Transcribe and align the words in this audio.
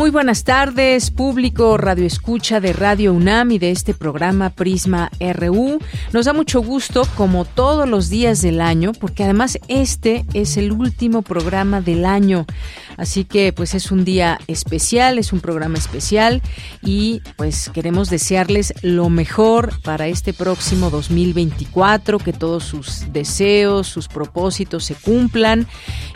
Muy 0.00 0.08
buenas 0.08 0.44
tardes, 0.44 1.10
público 1.10 1.76
Radio 1.76 2.06
Escucha 2.06 2.58
de 2.58 2.72
Radio 2.72 3.12
UNAM 3.12 3.50
y 3.50 3.58
de 3.58 3.70
este 3.70 3.92
programa 3.92 4.48
Prisma 4.48 5.10
RU. 5.20 5.78
Nos 6.14 6.24
da 6.24 6.32
mucho 6.32 6.62
gusto, 6.62 7.06
como 7.18 7.44
todos 7.44 7.86
los 7.86 8.08
días 8.08 8.40
del 8.40 8.62
año, 8.62 8.92
porque 8.98 9.24
además 9.24 9.58
este 9.68 10.24
es 10.32 10.56
el 10.56 10.72
último 10.72 11.20
programa 11.20 11.82
del 11.82 12.06
año. 12.06 12.46
Así 12.96 13.24
que 13.24 13.52
pues 13.52 13.74
es 13.74 13.92
un 13.92 14.06
día 14.06 14.38
especial, 14.46 15.18
es 15.18 15.34
un 15.34 15.40
programa 15.40 15.76
especial 15.76 16.40
y 16.82 17.20
pues 17.36 17.70
queremos 17.72 18.08
desearles 18.08 18.72
lo 18.80 19.10
mejor 19.10 19.82
para 19.82 20.08
este 20.08 20.32
próximo 20.32 20.88
2024, 20.88 22.18
que 22.18 22.32
todos 22.32 22.64
sus 22.64 23.12
deseos, 23.12 23.86
sus 23.86 24.08
propósitos 24.08 24.86
se 24.86 24.94
cumplan 24.94 25.66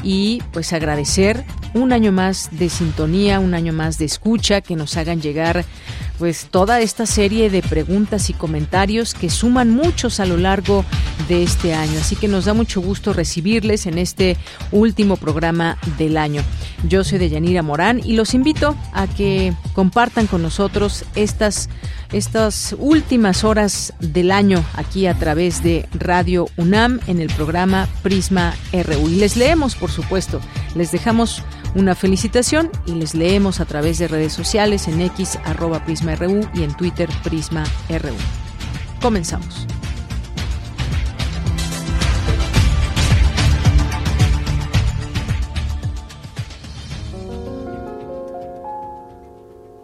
y 0.02 0.42
pues 0.54 0.72
agradecer 0.72 1.44
un 1.74 1.92
año 1.92 2.12
más 2.12 2.48
de 2.52 2.70
sintonía, 2.70 3.40
un 3.40 3.52
año 3.52 3.73
más 3.74 3.98
de 3.98 4.04
escucha, 4.04 4.60
que 4.60 4.76
nos 4.76 4.96
hagan 4.96 5.20
llegar 5.20 5.64
pues 6.18 6.46
toda 6.50 6.80
esta 6.80 7.06
serie 7.06 7.50
de 7.50 7.60
preguntas 7.60 8.30
y 8.30 8.34
comentarios 8.34 9.14
que 9.14 9.30
suman 9.30 9.70
muchos 9.70 10.20
a 10.20 10.26
lo 10.26 10.36
largo 10.36 10.84
de 11.28 11.42
este 11.42 11.74
año. 11.74 11.98
Así 12.00 12.16
que 12.16 12.28
nos 12.28 12.44
da 12.44 12.54
mucho 12.54 12.80
gusto 12.80 13.12
recibirles 13.12 13.86
en 13.86 13.98
este 13.98 14.36
último 14.70 15.16
programa 15.16 15.76
del 15.98 16.16
año. 16.16 16.42
Yo 16.88 17.04
soy 17.04 17.18
Deyanira 17.18 17.62
Morán 17.62 18.00
y 18.04 18.14
los 18.14 18.34
invito 18.34 18.76
a 18.92 19.06
que 19.06 19.52
compartan 19.74 20.26
con 20.26 20.42
nosotros 20.42 21.04
estas 21.14 21.68
estas 22.12 22.76
últimas 22.78 23.42
horas 23.42 23.92
del 23.98 24.30
año 24.30 24.64
aquí 24.74 25.06
a 25.08 25.14
través 25.14 25.64
de 25.64 25.88
Radio 25.94 26.46
UNAM 26.56 27.00
en 27.08 27.20
el 27.20 27.28
programa 27.28 27.88
Prisma 28.02 28.54
RU. 28.72 29.08
Y 29.08 29.16
les 29.16 29.36
leemos, 29.36 29.74
por 29.74 29.90
supuesto, 29.90 30.40
les 30.76 30.92
dejamos 30.92 31.42
una 31.74 31.94
felicitación 31.94 32.70
y 32.86 32.94
les 32.94 33.14
leemos 33.14 33.60
a 33.60 33.64
través 33.64 33.98
de 33.98 34.08
redes 34.08 34.32
sociales 34.32 34.88
en 34.88 35.00
X 35.00 35.38
arroba 35.44 35.84
Prisma 35.84 36.14
RU 36.16 36.40
y 36.54 36.62
en 36.62 36.74
Twitter 36.76 37.08
Prisma 37.22 37.64
RU. 37.88 38.16
Comenzamos. 39.00 39.66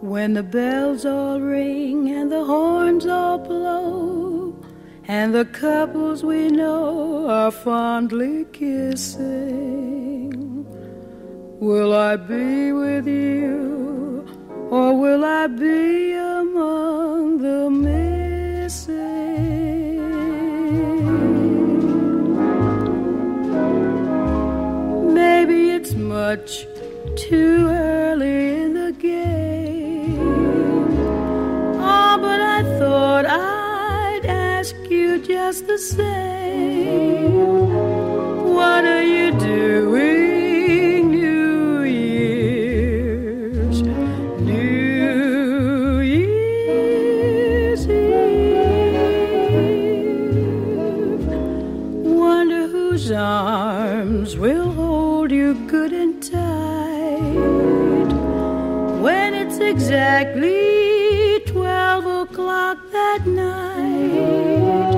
When 0.01 0.33
the 0.33 0.43
bells 0.43 1.05
all 1.05 1.39
ring 1.39 2.09
and 2.09 2.29
the 2.31 2.43
horns 2.43 3.05
all 3.05 3.37
blow, 3.37 4.53
and 5.07 5.33
the 5.33 5.45
couples 5.45 6.23
we 6.23 6.49
know 6.49 7.29
are 7.29 7.51
fondly 7.51 8.45
kissing, 8.51 9.81
will 11.61 11.93
I 11.93 12.17
be 12.17 12.73
with 12.73 13.07
you, 13.07 14.25
or 14.71 14.97
will 14.99 15.23
I 15.23 15.45
be 15.47 16.13
among 16.13 17.37
the 17.37 17.69
missing? 17.69 19.13
Maybe 25.13 25.69
it's 25.71 25.93
much 25.93 26.65
too 27.15 27.67
early 27.69 28.61
in 28.61 28.73
the 28.73 28.91
game 28.93 30.19
Oh, 31.83 32.17
but 32.21 32.41
I 32.41 32.63
thought 32.79 33.25
I'd 33.25 34.25
ask 34.25 34.75
you 34.89 35.21
just 35.21 35.67
the 35.67 35.77
same. 35.77 37.31
What 38.55 38.85
are 38.85 39.03
you 39.03 39.31
doing, 39.39 40.40
arms 54.31 54.39
will 54.39 54.71
hold 54.71 55.31
you 55.31 55.53
good 55.67 55.91
and 55.93 56.23
tight 56.23 56.41
when 59.01 59.33
it's 59.33 59.57
exactly 59.59 61.41
12 61.47 62.05
o'clock 62.29 62.77
that 62.91 63.25
night, 63.25 64.93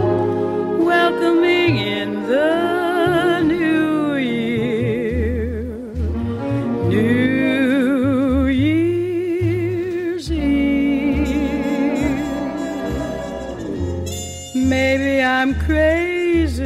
welcoming 0.77 1.77
in 1.77 2.23
the 2.27 3.41
new 3.41 4.15
year, 4.15 5.63
New 6.89 8.47
Year's 8.47 10.31
Eve. 10.31 11.39
Maybe 14.55 15.23
I'm 15.23 15.55
crazy 15.65 16.63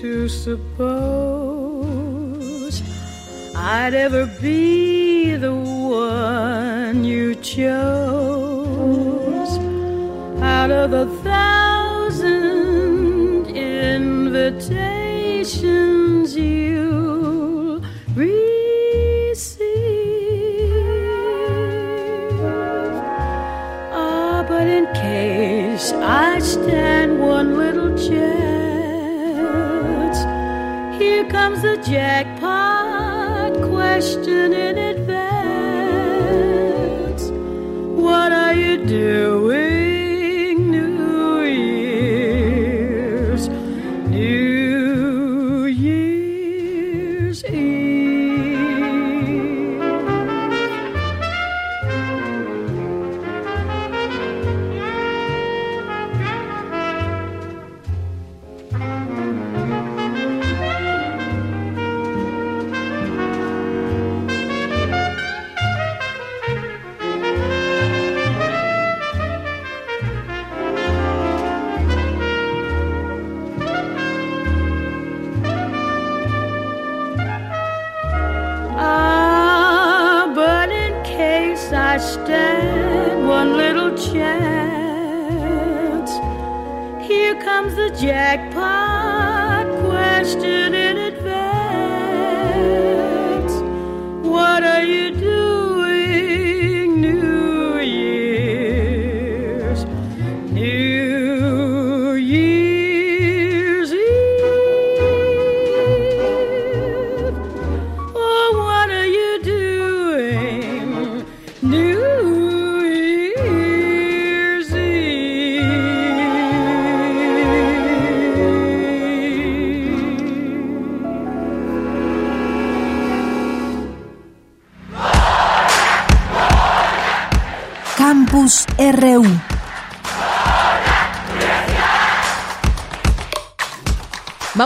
to 0.00 0.28
suppose 0.28 1.23
I'd 3.66 3.94
ever 3.94 4.26
be 4.26 5.36
the 5.36 5.54
one 5.54 7.02
you 7.02 7.34
chose 7.36 7.96
out 10.42 10.70
of 10.70 10.92
a 10.92 11.06
thousand 11.22 12.26
invitations 13.56 14.76
you 16.36 17.80
receive. 18.14 18.44
Ah, 23.94 24.44
but 24.46 24.68
in 24.68 24.84
case 24.92 25.90
I 25.94 26.38
stand 26.40 27.18
one 27.18 27.56
little 27.56 27.96
chance, 27.96 28.18
here 30.98 31.24
comes 31.30 31.62
the 31.62 31.78
jackpot 31.78 32.33
question 33.94 34.52
in 34.52 34.76
advance. 34.76 35.54
What 38.02 38.32
are 38.32 38.52
you 38.52 38.84
doing? 38.84 39.33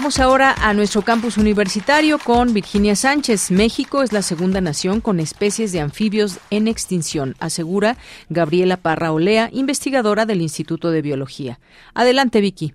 Vamos 0.08 0.20
ahora 0.20 0.54
a 0.62 0.72
nuestro 0.72 1.02
campus 1.02 1.36
universitario 1.36 2.18
con 2.18 2.54
Virginia 2.54 2.96
Sánchez. 2.96 3.50
México 3.50 4.02
es 4.02 4.10
la 4.10 4.22
segunda 4.22 4.62
nación 4.62 5.02
con 5.02 5.20
especies 5.20 5.70
de 5.70 5.80
anfibios 5.80 6.38
en 6.48 6.66
extinción, 6.66 7.34
asegura 7.40 7.98
Gabriela 8.30 8.78
Parra 8.78 9.12
Olea, 9.12 9.50
investigadora 9.52 10.24
del 10.24 10.40
Instituto 10.40 10.90
de 10.92 11.02
Biología. 11.02 11.60
Adelante, 11.92 12.40
Vicky. 12.40 12.72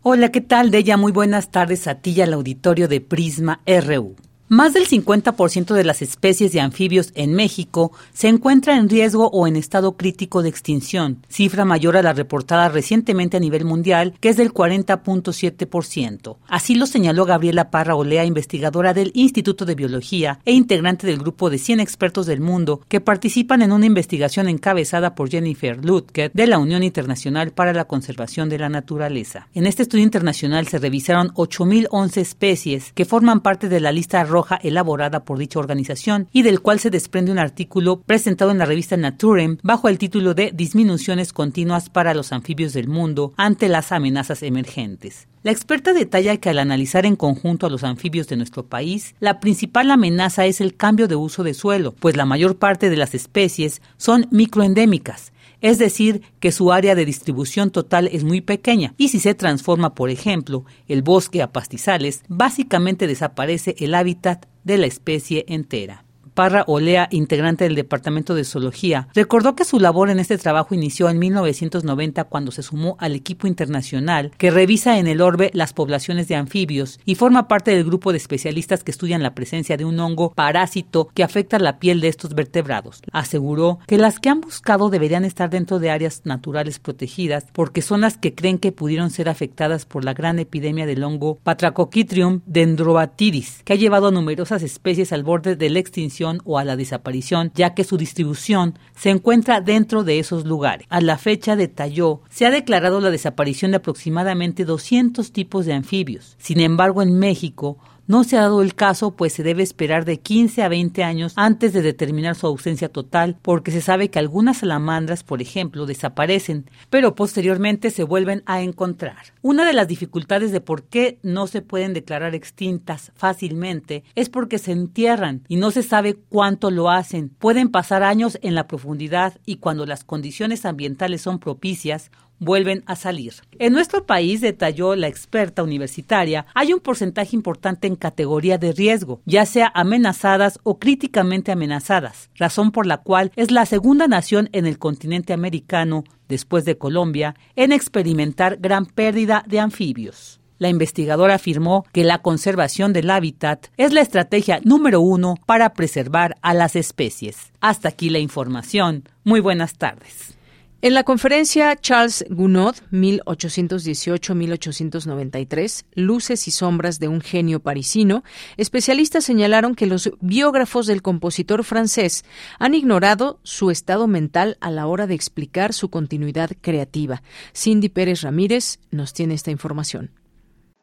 Hola, 0.00 0.32
¿qué 0.32 0.40
tal, 0.40 0.70
Deya? 0.70 0.96
Muy 0.96 1.12
buenas 1.12 1.50
tardes 1.50 1.86
a 1.88 1.96
ti 1.96 2.12
y 2.12 2.22
al 2.22 2.32
auditorio 2.32 2.88
de 2.88 3.02
Prisma 3.02 3.60
RU. 3.66 4.16
Más 4.48 4.74
del 4.74 4.86
50% 4.86 5.74
de 5.74 5.82
las 5.82 6.02
especies 6.02 6.52
de 6.52 6.60
anfibios 6.60 7.10
en 7.16 7.34
México 7.34 7.90
se 8.12 8.28
encuentra 8.28 8.76
en 8.76 8.88
riesgo 8.88 9.28
o 9.32 9.48
en 9.48 9.56
estado 9.56 9.96
crítico 9.96 10.40
de 10.40 10.48
extinción, 10.48 11.26
cifra 11.28 11.64
mayor 11.64 11.96
a 11.96 12.02
la 12.02 12.12
reportada 12.12 12.68
recientemente 12.68 13.36
a 13.36 13.40
nivel 13.40 13.64
mundial, 13.64 14.14
que 14.20 14.28
es 14.28 14.36
del 14.36 14.54
40.7%. 14.54 16.36
Así 16.46 16.76
lo 16.76 16.86
señaló 16.86 17.24
Gabriela 17.24 17.72
Parra 17.72 17.96
Olea, 17.96 18.24
investigadora 18.24 18.94
del 18.94 19.10
Instituto 19.14 19.64
de 19.64 19.74
Biología 19.74 20.38
e 20.44 20.52
integrante 20.52 21.08
del 21.08 21.18
grupo 21.18 21.50
de 21.50 21.58
100 21.58 21.80
expertos 21.80 22.26
del 22.26 22.40
mundo 22.40 22.82
que 22.86 23.00
participan 23.00 23.62
en 23.62 23.72
una 23.72 23.86
investigación 23.86 24.48
encabezada 24.48 25.16
por 25.16 25.28
Jennifer 25.28 25.84
Lutke 25.84 26.30
de 26.32 26.46
la 26.46 26.58
Unión 26.58 26.84
Internacional 26.84 27.50
para 27.50 27.72
la 27.72 27.86
Conservación 27.86 28.48
de 28.48 28.60
la 28.60 28.68
Naturaleza. 28.68 29.48
En 29.54 29.66
este 29.66 29.82
estudio 29.82 30.04
internacional 30.04 30.68
se 30.68 30.78
revisaron 30.78 31.30
8.011 31.34 32.18
especies 32.18 32.92
que 32.92 33.04
forman 33.04 33.40
parte 33.40 33.68
de 33.68 33.80
la 33.80 33.90
lista 33.90 34.22
roja 34.22 34.35
elaborada 34.62 35.24
por 35.24 35.38
dicha 35.38 35.58
organización 35.58 36.28
y 36.32 36.42
del 36.42 36.60
cual 36.60 36.80
se 36.80 36.90
desprende 36.90 37.32
un 37.32 37.38
artículo 37.38 38.00
presentado 38.00 38.50
en 38.50 38.58
la 38.58 38.66
revista 38.66 38.96
Nature 38.96 39.58
bajo 39.62 39.88
el 39.88 39.98
título 39.98 40.34
de 40.34 40.52
Disminuciones 40.54 41.32
continuas 41.32 41.90
para 41.90 42.14
los 42.14 42.32
anfibios 42.32 42.72
del 42.72 42.88
mundo 42.88 43.32
ante 43.36 43.68
las 43.68 43.92
amenazas 43.92 44.42
emergentes. 44.42 45.28
La 45.42 45.52
experta 45.52 45.92
detalla 45.92 46.38
que 46.38 46.50
al 46.50 46.58
analizar 46.58 47.06
en 47.06 47.14
conjunto 47.14 47.66
a 47.66 47.70
los 47.70 47.84
anfibios 47.84 48.26
de 48.26 48.36
nuestro 48.36 48.66
país, 48.66 49.14
la 49.20 49.38
principal 49.38 49.90
amenaza 49.90 50.44
es 50.46 50.60
el 50.60 50.76
cambio 50.76 51.06
de 51.06 51.14
uso 51.14 51.44
de 51.44 51.54
suelo, 51.54 51.92
pues 51.92 52.16
la 52.16 52.24
mayor 52.26 52.56
parte 52.56 52.90
de 52.90 52.96
las 52.96 53.14
especies 53.14 53.80
son 53.96 54.26
microendémicas, 54.32 55.32
es 55.60 55.78
decir, 55.78 56.22
que 56.40 56.52
su 56.52 56.72
área 56.72 56.94
de 56.94 57.04
distribución 57.04 57.70
total 57.70 58.08
es 58.12 58.24
muy 58.24 58.40
pequeña 58.40 58.94
y 58.96 59.08
si 59.08 59.20
se 59.20 59.34
transforma, 59.34 59.94
por 59.94 60.10
ejemplo, 60.10 60.64
el 60.88 61.02
bosque 61.02 61.42
a 61.42 61.52
pastizales, 61.52 62.22
básicamente 62.28 63.06
desaparece 63.06 63.76
el 63.78 63.94
hábitat 63.94 64.46
de 64.64 64.78
la 64.78 64.86
especie 64.86 65.44
entera. 65.48 66.05
Parra 66.36 66.64
Olea, 66.66 67.08
integrante 67.12 67.64
del 67.64 67.76
Departamento 67.76 68.34
de 68.34 68.44
Zoología, 68.44 69.08
recordó 69.14 69.56
que 69.56 69.64
su 69.64 69.80
labor 69.80 70.10
en 70.10 70.18
este 70.18 70.36
trabajo 70.36 70.74
inició 70.74 71.08
en 71.08 71.18
1990 71.18 72.24
cuando 72.24 72.52
se 72.52 72.62
sumó 72.62 72.98
al 73.00 73.14
equipo 73.14 73.46
internacional 73.46 74.32
que 74.36 74.50
revisa 74.50 74.98
en 74.98 75.06
el 75.06 75.22
orbe 75.22 75.50
las 75.54 75.72
poblaciones 75.72 76.28
de 76.28 76.34
anfibios 76.34 77.00
y 77.06 77.14
forma 77.14 77.48
parte 77.48 77.70
del 77.70 77.84
grupo 77.84 78.12
de 78.12 78.18
especialistas 78.18 78.84
que 78.84 78.90
estudian 78.90 79.22
la 79.22 79.34
presencia 79.34 79.78
de 79.78 79.86
un 79.86 79.98
hongo 79.98 80.34
parásito 80.34 81.08
que 81.14 81.22
afecta 81.22 81.58
la 81.58 81.78
piel 81.78 82.02
de 82.02 82.08
estos 82.08 82.34
vertebrados. 82.34 83.00
Aseguró 83.12 83.78
que 83.86 83.96
las 83.96 84.20
que 84.20 84.28
han 84.28 84.42
buscado 84.42 84.90
deberían 84.90 85.24
estar 85.24 85.48
dentro 85.48 85.78
de 85.78 85.88
áreas 85.88 86.20
naturales 86.24 86.78
protegidas 86.80 87.46
porque 87.54 87.80
son 87.80 88.02
las 88.02 88.18
que 88.18 88.34
creen 88.34 88.58
que 88.58 88.72
pudieron 88.72 89.08
ser 89.08 89.30
afectadas 89.30 89.86
por 89.86 90.04
la 90.04 90.12
gran 90.12 90.38
epidemia 90.38 90.84
del 90.84 91.02
hongo 91.02 91.38
Patracochitrium 91.42 92.42
dendrobatidis, 92.44 93.62
que 93.64 93.72
ha 93.72 93.76
llevado 93.76 94.08
a 94.08 94.10
numerosas 94.10 94.62
especies 94.62 95.14
al 95.14 95.24
borde 95.24 95.56
de 95.56 95.70
la 95.70 95.78
extinción 95.78 96.25
o 96.44 96.58
a 96.58 96.64
la 96.64 96.76
desaparición, 96.76 97.52
ya 97.54 97.74
que 97.74 97.84
su 97.84 97.96
distribución 97.96 98.78
se 98.94 99.10
encuentra 99.10 99.60
dentro 99.60 100.04
de 100.04 100.18
esos 100.18 100.44
lugares. 100.44 100.86
A 100.90 101.00
la 101.00 101.18
fecha 101.18 101.56
detalló, 101.56 102.22
se 102.28 102.46
ha 102.46 102.50
declarado 102.50 103.00
la 103.00 103.10
desaparición 103.10 103.70
de 103.70 103.78
aproximadamente 103.78 104.64
200 104.64 105.32
tipos 105.32 105.66
de 105.66 105.74
anfibios. 105.74 106.36
Sin 106.38 106.60
embargo, 106.60 107.02
en 107.02 107.18
México, 107.18 107.78
no 108.06 108.24
se 108.24 108.36
ha 108.36 108.42
dado 108.42 108.62
el 108.62 108.74
caso, 108.74 109.12
pues 109.12 109.32
se 109.32 109.42
debe 109.42 109.62
esperar 109.62 110.04
de 110.04 110.20
15 110.20 110.62
a 110.62 110.68
20 110.68 111.02
años 111.02 111.32
antes 111.36 111.72
de 111.72 111.82
determinar 111.82 112.36
su 112.36 112.46
ausencia 112.46 112.88
total, 112.88 113.36
porque 113.42 113.70
se 113.70 113.80
sabe 113.80 114.10
que 114.10 114.18
algunas 114.18 114.58
salamandras, 114.58 115.24
por 115.24 115.42
ejemplo, 115.42 115.86
desaparecen, 115.86 116.70
pero 116.90 117.14
posteriormente 117.14 117.90
se 117.90 118.04
vuelven 118.04 118.42
a 118.46 118.62
encontrar. 118.62 119.16
Una 119.42 119.64
de 119.64 119.72
las 119.72 119.88
dificultades 119.88 120.52
de 120.52 120.60
por 120.60 120.84
qué 120.84 121.18
no 121.22 121.46
se 121.46 121.62
pueden 121.62 121.94
declarar 121.94 122.34
extintas 122.34 123.12
fácilmente 123.14 124.04
es 124.14 124.28
porque 124.28 124.58
se 124.58 124.72
entierran 124.72 125.42
y 125.48 125.56
no 125.56 125.70
se 125.70 125.82
sabe 125.82 126.14
cuánto 126.28 126.70
lo 126.70 126.90
hacen. 126.90 127.28
Pueden 127.28 127.68
pasar 127.70 128.02
años 128.02 128.38
en 128.42 128.54
la 128.54 128.66
profundidad 128.66 129.38
y 129.44 129.56
cuando 129.56 129.86
las 129.86 130.04
condiciones 130.04 130.64
ambientales 130.64 131.22
son 131.22 131.38
propicias, 131.38 132.10
vuelven 132.38 132.82
a 132.86 132.96
salir. 132.96 133.34
En 133.58 133.72
nuestro 133.72 134.06
país, 134.06 134.40
detalló 134.40 134.96
la 134.96 135.08
experta 135.08 135.62
universitaria, 135.62 136.46
hay 136.54 136.72
un 136.72 136.80
porcentaje 136.80 137.34
importante 137.34 137.86
en 137.86 137.96
categoría 137.96 138.58
de 138.58 138.72
riesgo, 138.72 139.20
ya 139.24 139.46
sea 139.46 139.70
amenazadas 139.74 140.58
o 140.62 140.78
críticamente 140.78 141.52
amenazadas, 141.52 142.30
razón 142.34 142.72
por 142.72 142.86
la 142.86 142.98
cual 142.98 143.32
es 143.36 143.50
la 143.50 143.66
segunda 143.66 144.08
nación 144.08 144.48
en 144.52 144.66
el 144.66 144.78
continente 144.78 145.32
americano, 145.32 146.04
después 146.28 146.64
de 146.64 146.78
Colombia, 146.78 147.34
en 147.54 147.72
experimentar 147.72 148.58
gran 148.58 148.86
pérdida 148.86 149.44
de 149.46 149.60
anfibios. 149.60 150.40
La 150.58 150.68
investigadora 150.70 151.34
afirmó 151.34 151.84
que 151.92 152.02
la 152.02 152.22
conservación 152.22 152.94
del 152.94 153.10
hábitat 153.10 153.66
es 153.76 153.92
la 153.92 154.00
estrategia 154.00 154.60
número 154.64 155.00
uno 155.00 155.34
para 155.44 155.74
preservar 155.74 156.36
a 156.40 156.54
las 156.54 156.76
especies. 156.76 157.52
Hasta 157.60 157.90
aquí 157.90 158.08
la 158.08 158.20
información. 158.20 159.04
Muy 159.22 159.40
buenas 159.40 159.76
tardes. 159.76 160.35
En 160.82 160.92
la 160.92 161.04
conferencia 161.04 161.74
Charles 161.74 162.26
Gounod, 162.28 162.74
1818-1893, 162.92 165.86
Luces 165.94 166.46
y 166.46 166.50
sombras 166.50 167.00
de 167.00 167.08
un 167.08 167.22
genio 167.22 167.60
parisino, 167.60 168.24
especialistas 168.58 169.24
señalaron 169.24 169.74
que 169.74 169.86
los 169.86 170.10
biógrafos 170.20 170.86
del 170.86 171.00
compositor 171.00 171.64
francés 171.64 172.26
han 172.58 172.74
ignorado 172.74 173.40
su 173.42 173.70
estado 173.70 174.06
mental 174.06 174.58
a 174.60 174.70
la 174.70 174.86
hora 174.86 175.06
de 175.06 175.14
explicar 175.14 175.72
su 175.72 175.88
continuidad 175.88 176.50
creativa. 176.60 177.22
Cindy 177.54 177.88
Pérez 177.88 178.20
Ramírez 178.20 178.78
nos 178.90 179.14
tiene 179.14 179.32
esta 179.32 179.50
información. 179.50 180.10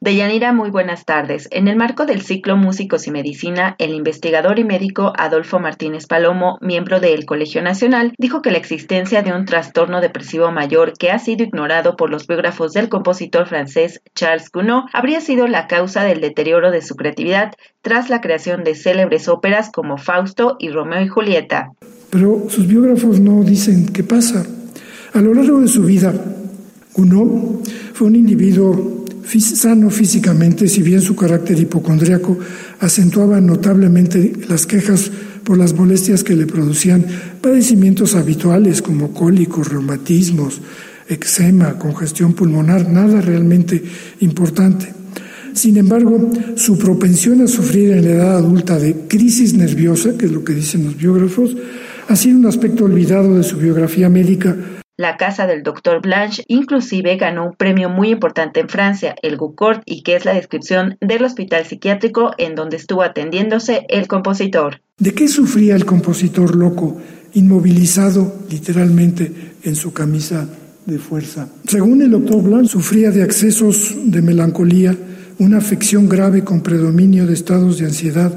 Deyanira, 0.04 0.52
muy 0.52 0.70
buenas 0.70 1.06
tardes. 1.06 1.48
En 1.50 1.70
el 1.70 1.78
marco 1.78 2.06
del 2.06 2.24
ciclo 2.24 2.58
Músicos 2.58 3.08
y 3.08 3.12
Medicina, 3.12 3.78
el 3.80 3.94
investigador 3.94 4.60
y 4.60 4.66
médico 4.66 5.14
Adolfo 5.16 5.60
Martínez 5.60 6.08
Palomo, 6.08 6.58
miembro 6.60 7.00
del 7.00 7.26
Colegio 7.26 7.62
Nacional, 7.62 8.14
dijo 8.18 8.42
que 8.42 8.52
la 8.52 8.58
existencia 8.58 9.22
de 9.22 9.32
un 9.32 9.46
trastorno 9.46 10.02
depresivo 10.02 10.52
mayor 10.52 10.92
que 11.00 11.10
ha 11.10 11.20
sido 11.20 11.46
ignorado 11.46 11.96
por 11.96 12.10
los 12.10 12.28
biógrafos 12.28 12.74
del 12.74 12.90
compositor 12.90 13.48
francés 13.48 14.02
Charles 14.14 14.52
Gounod 14.52 14.90
habría 14.92 15.22
sido 15.22 15.48
la 15.48 15.68
causa 15.68 16.04
del 16.04 16.20
deterioro 16.20 16.72
de 16.72 16.82
su 16.82 16.96
creatividad 16.96 17.54
tras 17.82 18.10
la 18.10 18.20
creación 18.20 18.66
de 18.66 18.76
célebres 18.76 19.30
óperas 19.30 19.72
como 19.72 19.98
Fausto 19.98 20.58
y 20.60 20.68
Romeo 20.68 21.02
y 21.02 21.08
Julieta. 21.08 21.72
Pero 22.10 22.50
sus 22.50 22.68
biógrafos 22.68 23.22
no 23.22 23.42
dicen 23.44 23.88
qué 23.94 24.04
pasa. 24.04 24.46
A 25.14 25.22
lo 25.22 25.34
largo 25.34 25.62
de 25.62 25.70
su 25.70 25.84
vida, 25.84 26.14
Gounod 26.94 27.66
fue 27.94 28.08
un 28.08 28.18
individuo 28.18 29.03
sano 29.26 29.90
físicamente, 29.90 30.68
si 30.68 30.82
bien 30.82 31.02
su 31.02 31.16
carácter 31.16 31.60
hipocondriaco 31.60 32.38
acentuaba 32.80 33.40
notablemente 33.42 34.34
las 34.48 34.66
quejas 34.66 35.12
por 35.44 35.58
las 35.58 35.74
molestias 35.74 36.24
que 36.24 36.36
le 36.36 36.46
producían 36.46 37.06
padecimientos 37.42 38.16
habituales 38.16 38.82
como 38.82 39.14
cólicos, 39.14 39.70
reumatismos, 39.70 40.62
eczema, 41.08 41.78
congestión 41.78 42.34
pulmonar, 42.34 42.90
nada 42.90 43.22
realmente 43.22 43.84
importante. 44.22 44.94
Sin 45.54 45.78
embargo, 45.78 46.32
su 46.56 46.78
propensión 46.78 47.42
a 47.42 47.48
sufrir 47.48 47.92
en 47.92 48.06
la 48.06 48.12
edad 48.12 48.38
adulta 48.38 48.80
de 48.80 48.96
crisis 49.08 49.54
nerviosa, 49.54 50.18
que 50.18 50.26
es 50.26 50.32
lo 50.32 50.44
que 50.44 50.54
dicen 50.54 50.86
los 50.86 50.98
biógrafos, 50.98 51.56
ha 52.08 52.16
sido 52.16 52.38
un 52.38 52.46
aspecto 52.48 52.86
olvidado 52.86 53.36
de 53.36 53.44
su 53.44 53.58
biografía 53.58 54.10
médica 54.10 54.56
la 54.96 55.18
casa 55.18 55.48
del 55.48 55.64
Dr. 55.64 56.02
Blanche 56.02 56.44
inclusive 56.48 57.18
ganó 57.18 57.48
un 57.48 57.56
premio 57.56 57.90
muy 57.90 58.10
importante 58.10 58.60
en 58.60 58.70
Francia, 58.70 59.16
el 59.24 59.38
Gucort, 59.38 59.82
y 59.86 60.04
que 60.04 60.16
es 60.16 60.24
la 60.24 60.36
descripción 60.36 60.98
del 61.02 61.24
hospital 61.24 61.66
psiquiátrico 61.66 62.34
en 62.38 62.54
donde 62.54 62.78
estuvo 62.78 63.02
atendiéndose 63.02 63.88
el 63.90 64.08
compositor. 64.08 64.82
¿De 65.00 65.14
qué 65.14 65.28
sufría 65.28 65.76
el 65.76 65.86
compositor 65.86 66.56
loco, 66.56 67.02
inmovilizado 67.34 68.36
literalmente 68.52 69.56
en 69.64 69.76
su 69.76 69.94
camisa 69.94 70.48
de 70.86 71.00
fuerza? 71.00 71.50
Según 71.68 72.04
el 72.04 72.12
Dr. 72.12 72.44
Blanche, 72.44 72.74
sufría 72.74 73.10
de 73.10 73.24
accesos 73.24 73.96
de 73.98 74.22
melancolía, 74.22 74.96
una 75.40 75.58
afección 75.58 76.08
grave 76.08 76.44
con 76.44 76.62
predominio 76.62 77.26
de 77.26 77.34
estados 77.34 77.80
de 77.80 77.86
ansiedad, 77.86 78.32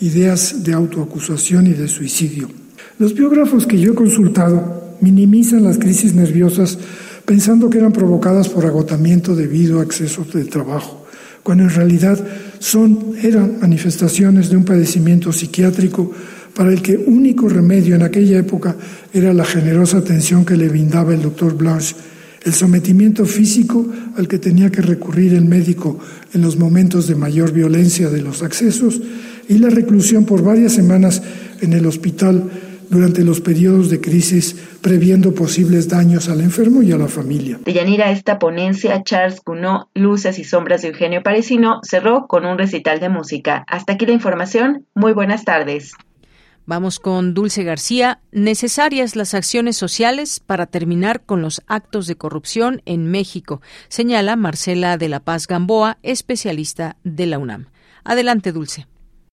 ideas 0.00 0.62
de 0.62 0.74
autoacusación 0.74 1.68
y 1.68 1.72
de 1.72 1.88
suicidio. 1.88 2.50
Los 2.98 3.14
biógrafos 3.14 3.66
que 3.66 3.78
yo 3.78 3.92
he 3.92 3.94
consultado 3.94 4.91
minimizan 5.02 5.64
las 5.64 5.78
crisis 5.78 6.14
nerviosas 6.14 6.78
pensando 7.26 7.68
que 7.68 7.78
eran 7.78 7.92
provocadas 7.92 8.48
por 8.48 8.64
agotamiento 8.64 9.36
debido 9.36 9.80
a 9.80 9.84
excesos 9.84 10.32
de 10.32 10.44
trabajo, 10.44 11.06
cuando 11.42 11.64
en 11.64 11.70
realidad 11.70 12.18
son, 12.58 13.14
eran 13.22 13.58
manifestaciones 13.60 14.48
de 14.48 14.56
un 14.56 14.64
padecimiento 14.64 15.32
psiquiátrico 15.32 16.10
para 16.54 16.72
el 16.72 16.82
que 16.82 16.96
único 16.96 17.48
remedio 17.48 17.94
en 17.94 18.02
aquella 18.02 18.38
época 18.38 18.76
era 19.12 19.32
la 19.32 19.44
generosa 19.44 19.98
atención 19.98 20.44
que 20.44 20.56
le 20.56 20.68
brindaba 20.68 21.14
el 21.14 21.22
doctor 21.22 21.56
Blanche, 21.56 21.96
el 22.44 22.52
sometimiento 22.52 23.24
físico 23.24 23.86
al 24.16 24.28
que 24.28 24.38
tenía 24.38 24.70
que 24.70 24.82
recurrir 24.82 25.34
el 25.34 25.44
médico 25.44 25.98
en 26.34 26.42
los 26.42 26.58
momentos 26.58 27.06
de 27.06 27.14
mayor 27.14 27.52
violencia 27.52 28.10
de 28.10 28.20
los 28.20 28.42
accesos 28.42 29.00
y 29.48 29.58
la 29.58 29.70
reclusión 29.70 30.24
por 30.24 30.42
varias 30.42 30.72
semanas 30.72 31.22
en 31.60 31.72
el 31.72 31.86
hospital 31.86 32.50
durante 32.92 33.24
los 33.24 33.40
periodos 33.40 33.88
de 33.88 34.00
crisis, 34.00 34.54
previendo 34.82 35.34
posibles 35.34 35.88
daños 35.88 36.28
al 36.28 36.42
enfermo 36.42 36.82
y 36.82 36.92
a 36.92 36.98
la 36.98 37.08
familia. 37.08 37.58
De 37.64 37.72
Yanira, 37.72 38.10
esta 38.10 38.38
ponencia, 38.38 39.02
Charles 39.02 39.40
Gounod, 39.44 39.86
Luces 39.94 40.38
y 40.38 40.44
Sombras 40.44 40.82
de 40.82 40.88
Eugenio 40.88 41.22
Parisino, 41.22 41.80
cerró 41.82 42.26
con 42.28 42.44
un 42.44 42.58
recital 42.58 43.00
de 43.00 43.08
música. 43.08 43.64
Hasta 43.66 43.94
aquí 43.94 44.04
la 44.04 44.12
información. 44.12 44.86
Muy 44.94 45.12
buenas 45.12 45.44
tardes. 45.44 45.92
Vamos 46.66 47.00
con 47.00 47.32
Dulce 47.32 47.64
García. 47.64 48.20
Necesarias 48.30 49.16
las 49.16 49.32
acciones 49.32 49.76
sociales 49.76 50.38
para 50.38 50.66
terminar 50.66 51.22
con 51.24 51.40
los 51.40 51.62
actos 51.66 52.06
de 52.06 52.16
corrupción 52.16 52.82
en 52.84 53.10
México, 53.10 53.62
señala 53.88 54.36
Marcela 54.36 54.98
de 54.98 55.08
la 55.08 55.20
Paz 55.20 55.46
Gamboa, 55.46 55.98
especialista 56.02 56.96
de 57.04 57.26
la 57.26 57.38
UNAM. 57.38 57.66
Adelante, 58.04 58.52
Dulce. 58.52 58.86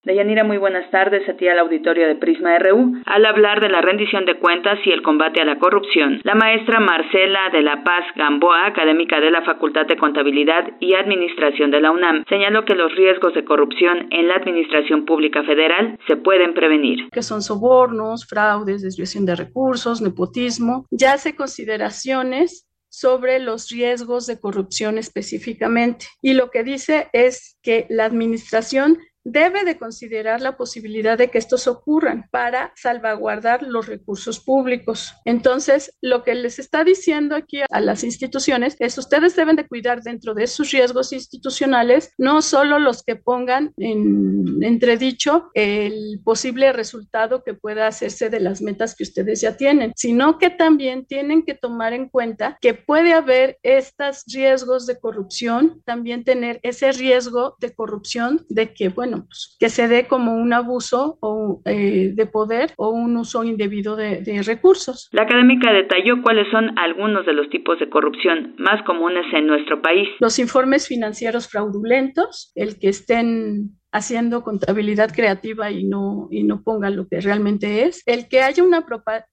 Deyanira, 0.09 0.43
muy 0.43 0.57
buenas 0.57 0.89
tardes 0.89 1.29
a 1.29 1.33
ti 1.33 1.47
al 1.47 1.59
auditorio 1.59 2.07
de 2.07 2.15
Prisma 2.15 2.57
RU. 2.57 2.99
Al 3.05 3.27
hablar 3.27 3.61
de 3.61 3.69
la 3.69 3.79
rendición 3.79 4.25
de 4.25 4.39
cuentas 4.39 4.79
y 4.83 4.89
el 4.89 5.03
combate 5.03 5.39
a 5.39 5.45
la 5.45 5.59
corrupción, 5.59 6.19
la 6.23 6.33
maestra 6.33 6.79
Marcela 6.79 7.51
de 7.51 7.61
la 7.61 7.83
Paz 7.83 8.05
Gamboa, 8.15 8.65
académica 8.65 9.19
de 9.19 9.29
la 9.29 9.43
Facultad 9.43 9.85
de 9.85 9.97
Contabilidad 9.97 10.63
y 10.79 10.95
Administración 10.95 11.69
de 11.69 11.81
la 11.81 11.91
UNAM, 11.91 12.23
señaló 12.27 12.65
que 12.65 12.73
los 12.73 12.91
riesgos 12.95 13.35
de 13.35 13.45
corrupción 13.45 14.07
en 14.09 14.27
la 14.27 14.37
Administración 14.37 15.05
Pública 15.05 15.43
Federal 15.43 15.99
se 16.07 16.17
pueden 16.17 16.55
prevenir. 16.55 17.07
Que 17.11 17.21
son 17.21 17.43
sobornos, 17.43 18.25
fraudes, 18.25 18.81
desviación 18.81 19.27
de 19.27 19.35
recursos, 19.35 20.01
nepotismo. 20.01 20.87
Ya 20.89 21.13
hace 21.13 21.35
consideraciones 21.35 22.67
sobre 22.89 23.39
los 23.39 23.69
riesgos 23.69 24.25
de 24.25 24.39
corrupción 24.39 24.97
específicamente. 24.97 26.07
Y 26.21 26.33
lo 26.33 26.49
que 26.49 26.63
dice 26.63 27.09
es 27.13 27.57
que 27.61 27.85
la 27.89 28.05
administración 28.05 28.97
debe 29.23 29.63
de 29.63 29.77
considerar 29.77 30.41
la 30.41 30.57
posibilidad 30.57 31.17
de 31.17 31.29
que 31.29 31.37
estos 31.37 31.67
ocurran 31.67 32.27
para 32.31 32.73
salvaguardar 32.75 33.63
los 33.63 33.87
recursos 33.87 34.39
públicos. 34.39 35.13
Entonces, 35.25 35.97
lo 36.01 36.23
que 36.23 36.35
les 36.35 36.59
está 36.59 36.83
diciendo 36.83 37.35
aquí 37.35 37.61
a 37.69 37.81
las 37.81 38.03
instituciones 38.03 38.75
es 38.79 38.97
ustedes 38.97 39.35
deben 39.35 39.55
de 39.55 39.67
cuidar 39.67 40.01
dentro 40.01 40.33
de 40.33 40.47
sus 40.47 40.71
riesgos 40.71 41.13
institucionales 41.13 42.13
no 42.17 42.41
solo 42.41 42.79
los 42.79 43.03
que 43.03 43.15
pongan 43.15 43.73
en 43.77 44.63
entredicho 44.63 45.49
el 45.53 46.21
posible 46.23 46.71
resultado 46.73 47.43
que 47.43 47.53
pueda 47.53 47.87
hacerse 47.87 48.29
de 48.29 48.39
las 48.39 48.61
metas 48.61 48.95
que 48.95 49.03
ustedes 49.03 49.41
ya 49.41 49.57
tienen, 49.57 49.93
sino 49.95 50.37
que 50.37 50.49
también 50.49 51.05
tienen 51.05 51.43
que 51.43 51.53
tomar 51.53 51.93
en 51.93 52.09
cuenta 52.09 52.57
que 52.61 52.73
puede 52.73 53.13
haber 53.13 53.57
estos 53.63 54.23
riesgos 54.27 54.85
de 54.85 54.99
corrupción, 54.99 55.81
también 55.85 56.23
tener 56.23 56.59
ese 56.63 56.91
riesgo 56.91 57.55
de 57.59 57.73
corrupción 57.73 58.45
de 58.49 58.73
que, 58.73 58.89
bueno, 58.89 59.08
pues, 59.25 59.55
que 59.59 59.69
se 59.69 59.87
dé 59.87 60.07
como 60.07 60.35
un 60.35 60.53
abuso 60.53 61.17
o, 61.21 61.61
eh, 61.65 62.11
de 62.13 62.25
poder 62.25 62.73
o 62.77 62.89
un 62.89 63.17
uso 63.17 63.43
indebido 63.43 63.95
de, 63.95 64.21
de 64.21 64.41
recursos. 64.43 65.09
La 65.11 65.23
académica 65.23 65.71
detalló 65.71 66.21
cuáles 66.21 66.49
son 66.51 66.77
algunos 66.77 67.25
de 67.25 67.33
los 67.33 67.49
tipos 67.49 67.79
de 67.79 67.89
corrupción 67.89 68.55
más 68.57 68.83
comunes 68.83 69.25
en 69.33 69.47
nuestro 69.47 69.81
país. 69.81 70.07
Los 70.19 70.39
informes 70.39 70.87
financieros 70.87 71.47
fraudulentos, 71.47 72.51
el 72.55 72.79
que 72.79 72.89
estén 72.89 73.79
haciendo 73.91 74.43
contabilidad 74.43 75.11
creativa 75.11 75.71
y 75.71 75.83
no, 75.83 76.27
y 76.31 76.43
no 76.43 76.61
pongan 76.63 76.95
lo 76.95 77.07
que 77.07 77.21
realmente 77.21 77.83
es. 77.83 78.03
El 78.05 78.27
que 78.27 78.41
haya 78.41 78.63
una, 78.63 78.85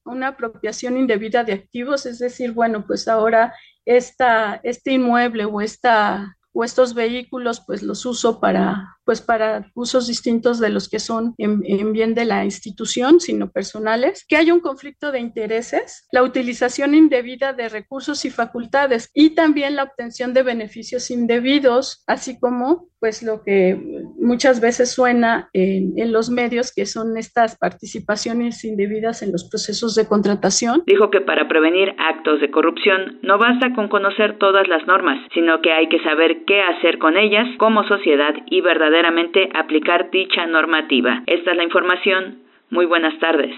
una 0.05 0.29
apropiación 0.29 0.97
indebida 0.97 1.45
de 1.45 1.53
activos, 1.53 2.07
es 2.07 2.19
decir, 2.19 2.53
bueno, 2.53 2.85
pues 2.87 3.07
ahora 3.09 3.55
esta, 3.85 4.61
este 4.63 4.93
inmueble 4.93 5.45
o, 5.45 5.61
esta, 5.61 6.37
o 6.53 6.65
estos 6.65 6.95
vehículos, 6.95 7.63
pues 7.67 7.83
los 7.83 8.07
uso 8.07 8.41
para 8.41 8.96
pues 9.07 9.23
para 9.23 9.71
usos 9.75 10.09
distintos 10.09 10.59
de 10.59 10.69
los 10.69 10.89
que 10.89 10.99
son 10.99 11.35
en, 11.39 11.93
bien 11.93 12.15
de 12.15 12.25
la 12.25 12.45
institución, 12.45 13.21
sino 13.21 13.51
personales, 13.51 14.27
que 14.29 14.37
haya 14.37 14.53
un 14.53 14.61
conflicto 14.61 15.13
de 15.13 15.21
intereses, 15.21 16.09
la 16.11 16.25
utilización 16.25 16.95
indebida 16.95 17.53
de 17.53 17.69
recursos 17.69 18.25
y 18.25 18.31
facultades 18.31 19.11
y 19.15 19.31
también 19.31 19.77
la 19.77 19.85
obtención 19.85 20.35
de 20.35 20.43
beneficios 20.43 21.11
indebidos, 21.13 22.03
así 22.09 22.39
como 22.41 22.89
pues 22.99 23.23
lo 23.23 23.45
que 23.45 23.79
muchas 24.19 24.61
veces 24.61 24.91
suena 24.91 25.51
en, 25.53 25.93
en 25.97 26.13
los 26.13 26.29
medios, 26.31 26.73
que 26.75 26.87
son 26.87 27.17
estas 27.17 27.57
participaciones 27.57 28.65
indebidas 28.65 29.23
en 29.23 29.31
los 29.33 29.49
procesos 29.49 29.95
de 29.95 30.09
contratación. 30.09 30.83
Dijo 30.87 31.11
que 31.11 31.21
para 31.21 31.47
prevenir 31.47 31.95
actos 31.99 32.41
de 32.41 32.51
corrupción 32.51 33.21
no 33.23 33.39
basta 33.39 33.73
con 33.75 33.89
conocer 33.89 34.39
todas 34.39 34.67
las 34.67 34.85
normas, 34.87 35.21
sino 35.35 35.61
que 35.61 35.73
hay 35.73 35.89
que 35.89 36.03
saber 36.03 36.45
qué 36.47 36.63
hacer 36.63 36.99
con 36.99 37.17
ellas 37.17 37.47
como 37.59 37.85
sociedad 37.85 38.35
y 38.47 38.63
verdaderamente 38.97 39.51
aplicar 39.55 40.11
dicha 40.11 40.47
normativa. 40.47 41.23
Esta 41.27 41.51
es 41.51 41.57
la 41.57 41.65
información. 41.65 42.39
Muy 42.71 42.87
buenas 42.87 43.13
tardes. 43.21 43.55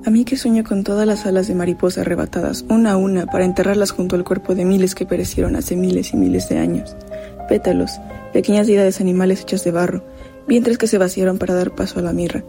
a 0.04 0.10
mí 0.10 0.24
que 0.24 0.36
sueño 0.36 0.64
con 0.64 0.84
todas 0.84 1.06
las 1.06 1.26
alas 1.26 1.48
de 1.48 1.54
mariposa 1.54 2.00
arrebatadas, 2.00 2.64
una 2.68 2.92
a 2.92 2.96
una, 2.96 3.26
para 3.26 3.44
enterrarlas 3.44 3.90
junto 3.90 4.16
al 4.16 4.24
cuerpo 4.24 4.54
de 4.54 4.64
miles 4.64 4.94
que 4.94 5.06
perecieron 5.06 5.56
hace 5.56 5.76
miles 5.76 6.14
y 6.14 6.16
miles 6.16 6.48
de 6.48 6.58
años. 6.58 6.96
Pétalos, 7.48 8.00
pequeñas 8.32 8.66
deidades 8.66 9.00
animales 9.00 9.42
hechas 9.42 9.64
de 9.64 9.70
barro, 9.70 10.04
vientres 10.46 10.78
que 10.78 10.86
se 10.86 10.98
vaciaron 10.98 11.38
para 11.38 11.54
dar 11.54 11.74
paso 11.74 11.98
a 11.98 12.02
la 12.02 12.12
mirra. 12.12 12.42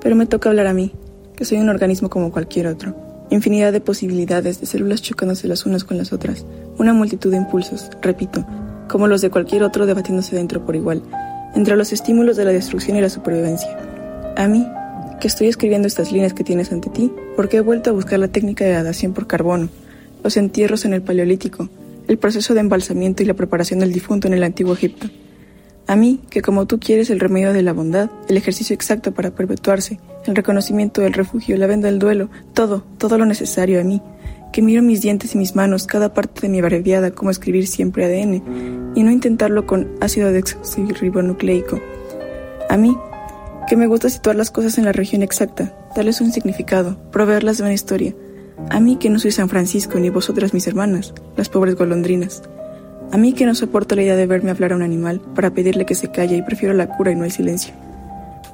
Pero 0.00 0.16
me 0.16 0.26
toca 0.26 0.48
hablar 0.48 0.66
a 0.66 0.72
mí, 0.72 0.92
que 1.36 1.44
soy 1.44 1.58
un 1.58 1.68
organismo 1.68 2.08
como 2.08 2.32
cualquier 2.32 2.66
otro. 2.66 2.96
Infinidad 3.30 3.72
de 3.72 3.80
posibilidades, 3.80 4.60
de 4.60 4.66
células 4.66 5.02
chocándose 5.02 5.48
las 5.48 5.66
unas 5.66 5.84
con 5.84 5.98
las 5.98 6.12
otras, 6.12 6.46
una 6.78 6.92
multitud 6.92 7.30
de 7.30 7.38
impulsos, 7.38 7.90
repito, 8.00 8.46
como 8.88 9.06
los 9.06 9.20
de 9.20 9.30
cualquier 9.30 9.62
otro 9.62 9.86
debatiéndose 9.86 10.36
dentro 10.36 10.64
por 10.64 10.76
igual, 10.76 11.02
entre 11.54 11.76
los 11.76 11.92
estímulos 11.92 12.36
de 12.36 12.44
la 12.44 12.52
destrucción 12.52 12.96
y 12.96 13.00
la 13.00 13.08
supervivencia. 13.08 13.76
A 14.36 14.48
mí, 14.48 14.66
que 15.22 15.28
estoy 15.28 15.46
escribiendo 15.46 15.86
estas 15.86 16.10
líneas 16.10 16.34
que 16.34 16.42
tienes 16.42 16.72
ante 16.72 16.90
ti 16.90 17.12
porque 17.36 17.58
he 17.58 17.60
vuelto 17.60 17.90
a 17.90 17.92
buscar 17.92 18.18
la 18.18 18.26
técnica 18.26 18.64
de 18.64 18.72
datación 18.72 19.12
por 19.12 19.28
carbono, 19.28 19.68
los 20.24 20.36
entierros 20.36 20.84
en 20.84 20.94
el 20.94 21.02
Paleolítico, 21.02 21.68
el 22.08 22.18
proceso 22.18 22.54
de 22.54 22.60
embalsamiento 22.60 23.22
y 23.22 23.26
la 23.26 23.34
preparación 23.34 23.78
del 23.78 23.92
difunto 23.92 24.26
en 24.26 24.34
el 24.34 24.42
Antiguo 24.42 24.74
Egipto. 24.74 25.06
A 25.86 25.94
mí, 25.94 26.18
que 26.28 26.42
como 26.42 26.66
tú 26.66 26.80
quieres 26.80 27.08
el 27.08 27.20
remedio 27.20 27.52
de 27.52 27.62
la 27.62 27.72
bondad, 27.72 28.10
el 28.28 28.36
ejercicio 28.36 28.74
exacto 28.74 29.12
para 29.12 29.30
perpetuarse, 29.30 30.00
el 30.26 30.34
reconocimiento 30.34 31.02
del 31.02 31.12
refugio, 31.12 31.56
la 31.56 31.68
venda 31.68 31.86
del 31.86 32.00
duelo, 32.00 32.28
todo, 32.52 32.84
todo 32.98 33.16
lo 33.16 33.24
necesario 33.24 33.80
a 33.80 33.84
mí, 33.84 34.02
que 34.52 34.60
miro 34.60 34.82
mis 34.82 35.02
dientes 35.02 35.36
y 35.36 35.38
mis 35.38 35.54
manos, 35.54 35.86
cada 35.86 36.12
parte 36.14 36.40
de 36.40 36.48
mi 36.48 36.58
abreviada, 36.58 37.12
como 37.12 37.30
escribir 37.30 37.68
siempre 37.68 38.06
ADN, 38.06 38.92
y 38.96 39.04
no 39.04 39.12
intentarlo 39.12 39.66
con 39.68 39.88
ácido 40.00 40.32
desoxirribonucleico. 40.32 41.78
A 42.68 42.76
mí, 42.76 42.96
que 43.68 43.76
me 43.76 43.86
gusta 43.86 44.08
situar 44.08 44.36
las 44.36 44.50
cosas 44.50 44.78
en 44.78 44.84
la 44.84 44.92
región 44.92 45.22
exacta, 45.22 45.72
darles 45.94 46.20
un 46.20 46.32
significado, 46.32 46.96
proveerlas 47.10 47.58
de 47.58 47.64
una 47.64 47.72
historia. 47.72 48.14
A 48.70 48.80
mí 48.80 48.96
que 48.96 49.10
no 49.10 49.18
soy 49.18 49.30
San 49.30 49.48
Francisco 49.48 49.98
ni 49.98 50.10
vosotras 50.10 50.54
mis 50.54 50.66
hermanas, 50.66 51.14
las 51.36 51.48
pobres 51.48 51.74
golondrinas. 51.74 52.42
A 53.10 53.16
mí 53.16 53.32
que 53.32 53.46
no 53.46 53.54
soporto 53.54 53.94
la 53.94 54.02
idea 54.02 54.16
de 54.16 54.26
verme 54.26 54.50
hablar 54.50 54.72
a 54.72 54.76
un 54.76 54.82
animal 54.82 55.20
para 55.34 55.50
pedirle 55.50 55.86
que 55.86 55.94
se 55.94 56.10
calle 56.10 56.36
y 56.36 56.42
prefiero 56.42 56.74
la 56.74 56.88
cura 56.88 57.12
y 57.12 57.14
no 57.14 57.24
el 57.24 57.32
silencio. 57.32 57.74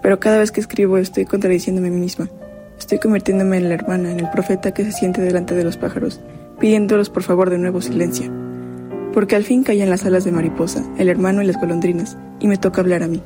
Pero 0.03 0.21
cada 0.21 0.38
vez 0.38 0.53
que 0.53 0.61
escribo 0.61 0.99
estoy 0.99 1.25
contradiciéndome 1.25 1.88
a 1.88 1.91
mí 1.91 1.99
misma. 1.99 2.29
Estoy 2.79 2.99
convirtiéndome 2.99 3.57
en 3.57 3.69
la 3.69 3.75
hermana, 3.75 4.12
en 4.12 4.21
el 4.21 4.31
profeta 4.31 4.73
que 4.73 4.85
se 4.85 4.93
siente 4.93 5.21
delante 5.21 5.55
de 5.55 5.65
los 5.65 5.77
pájaros, 5.77 6.21
pidiéndolos 6.61 7.11
por 7.11 7.23
favor 7.23 7.50
de 7.50 7.59
nuevo 7.59 7.81
silencio. 7.81 8.31
porque 9.12 9.35
al 9.35 9.43
fin 9.43 9.65
caían 9.65 9.91
las 9.91 10.05
alas 10.05 10.25
de 10.25 10.31
mariposa, 10.31 10.85
el 10.97 11.09
hermano 11.09 11.43
y 11.43 11.47
las 11.47 11.59
golondrinas, 11.59 12.17
y 12.38 12.47
me 12.47 12.57
toca 12.57 12.83
hablar 12.83 13.03
a 13.03 13.09
mí. 13.09 13.21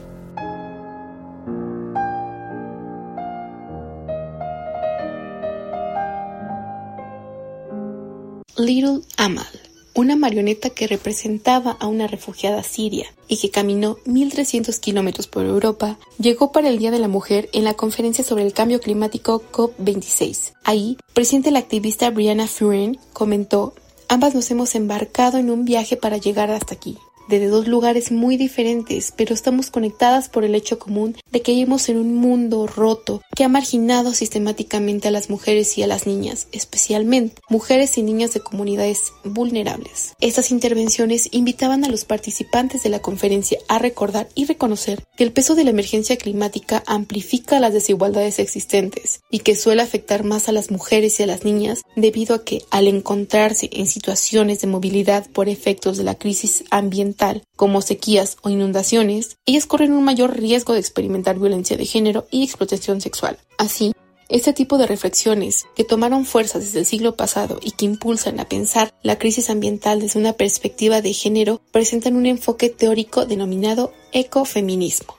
Little 8.65 9.01
Amal, 9.17 9.45
una 9.93 10.15
marioneta 10.15 10.71
que 10.71 10.87
representaba 10.87 11.73
a 11.81 11.89
una 11.89 12.07
refugiada 12.07 12.63
siria 12.63 13.13
y 13.27 13.39
que 13.39 13.51
caminó 13.51 13.97
1.300 14.07 14.79
kilómetros 14.79 15.27
por 15.27 15.45
Europa, 15.45 15.99
llegó 16.19 16.53
para 16.53 16.69
el 16.69 16.79
Día 16.79 16.93
de 16.93 17.01
la 17.01 17.09
Mujer 17.09 17.49
en 17.53 17.65
la 17.65 17.75
conferencia 17.75 18.23
sobre 18.23 18.45
el 18.45 18.53
cambio 18.53 18.81
climático 18.81 19.43
COP26. 19.51 20.53
Ahí, 20.63 20.97
presente 21.13 21.51
la 21.51 21.59
activista 21.59 22.11
Brianna 22.11 22.47
Furen 22.47 22.99
comentó 23.13 23.75
Ambas 24.09 24.35
nos 24.35 24.51
hemos 24.51 24.75
embarcado 24.77 25.39
en 25.39 25.51
un 25.51 25.65
viaje 25.65 25.97
para 25.97 26.19
llegar 26.19 26.51
hasta 26.51 26.75
aquí 26.75 26.99
de 27.29 27.47
dos 27.47 27.69
lugares 27.69 28.13
muy 28.13 28.37
diferentes, 28.37 29.13
pero 29.17 29.35
estamos 29.35 29.71
conectadas 29.71 30.29
por 30.29 30.45
el 30.45 30.55
hecho 30.55 30.79
común 30.79 31.17
de 31.31 31.43
que 31.43 31.53
vivimos 31.53 31.89
en 31.89 31.99
un 31.99 32.15
mundo 32.17 32.67
roto 32.67 33.23
que 33.35 33.45
ha 33.45 33.49
marginado 33.49 34.13
sistemáticamente 34.13 35.09
a 35.09 35.11
las 35.11 35.31
mujeres 35.31 35.77
y 35.79 35.83
a 35.83 35.87
las 35.87 36.07
niñas, 36.07 36.49
especialmente 36.53 37.41
mujeres 37.49 37.97
y 37.99 38.03
niñas 38.03 38.35
de 38.35 38.41
comunidades 38.41 39.13
vulnerables. 39.25 40.15
Estas 40.21 40.51
intervenciones 40.51 41.29
invitaban 41.33 41.85
a 41.85 41.89
los 41.89 42.05
participantes 42.05 42.83
de 42.83 42.91
la 42.91 43.01
conferencia 43.01 43.59
a 43.69 43.79
recordar 43.79 44.29
y 44.35 44.45
reconocer 44.45 45.03
que 45.17 45.25
el 45.25 45.33
peso 45.33 45.55
de 45.55 45.65
la 45.65 45.71
emergencia 45.71 46.17
climática 46.17 46.83
amplifica 46.87 47.61
las 47.61 47.73
desigualdades 47.73 48.39
existentes 48.39 49.21
y 49.31 49.41
que 49.41 49.57
suele 49.57 49.83
afectar 49.83 50.25
más 50.25 50.49
a 50.49 50.53
las 50.53 50.71
mujeres 50.71 51.19
y 51.19 51.23
a 51.23 51.27
las 51.27 51.45
niñas 51.45 51.83
debido 51.97 52.35
a 52.35 52.45
que 52.45 52.63
al 52.71 52.89
encontrarse 52.89 53.71
en 53.73 53.87
situaciones 53.87 54.61
de 54.61 54.67
movilidad 54.67 55.27
por 55.31 55.49
efectos 55.49 55.97
de 55.97 56.05
la 56.05 56.15
crisis 56.15 56.65
ambiental 56.71 57.12
como 57.57 57.83
sequías 57.83 58.37
o 58.43 58.51
inundaciones, 58.51 59.37
ellas 59.47 59.67
corren 59.67 59.93
un 59.93 60.05
mayor 60.05 60.37
riesgo 60.37 60.73
de 60.73 60.81
experimentar 60.81 61.39
violencia 61.39 61.77
de 61.77 61.87
género 61.87 62.27
y 62.31 62.45
explotación 62.45 63.01
sexual. 63.01 63.39
Así, 63.59 63.93
este 64.29 64.55
tipo 64.55 64.79
de 64.79 64.87
reflexiones, 64.87 65.67
que 65.77 65.85
tomaron 65.85 66.25
fuerza 66.25 66.59
desde 66.59 66.79
el 66.79 66.87
siglo 66.87 67.17
pasado 67.17 67.61
y 67.63 67.73
que 67.73 67.85
impulsan 67.85 68.41
a 68.41 68.49
pensar 68.49 68.95
la 69.03 69.19
crisis 69.19 69.51
ambiental 69.51 70.01
desde 70.01 70.19
una 70.19 70.33
perspectiva 70.33 71.03
de 71.03 71.13
género, 71.13 71.61
presentan 71.71 72.17
un 72.17 72.25
enfoque 72.25 72.71
teórico 72.71 73.27
denominado 73.27 73.93
ecofeminismo. 74.13 75.17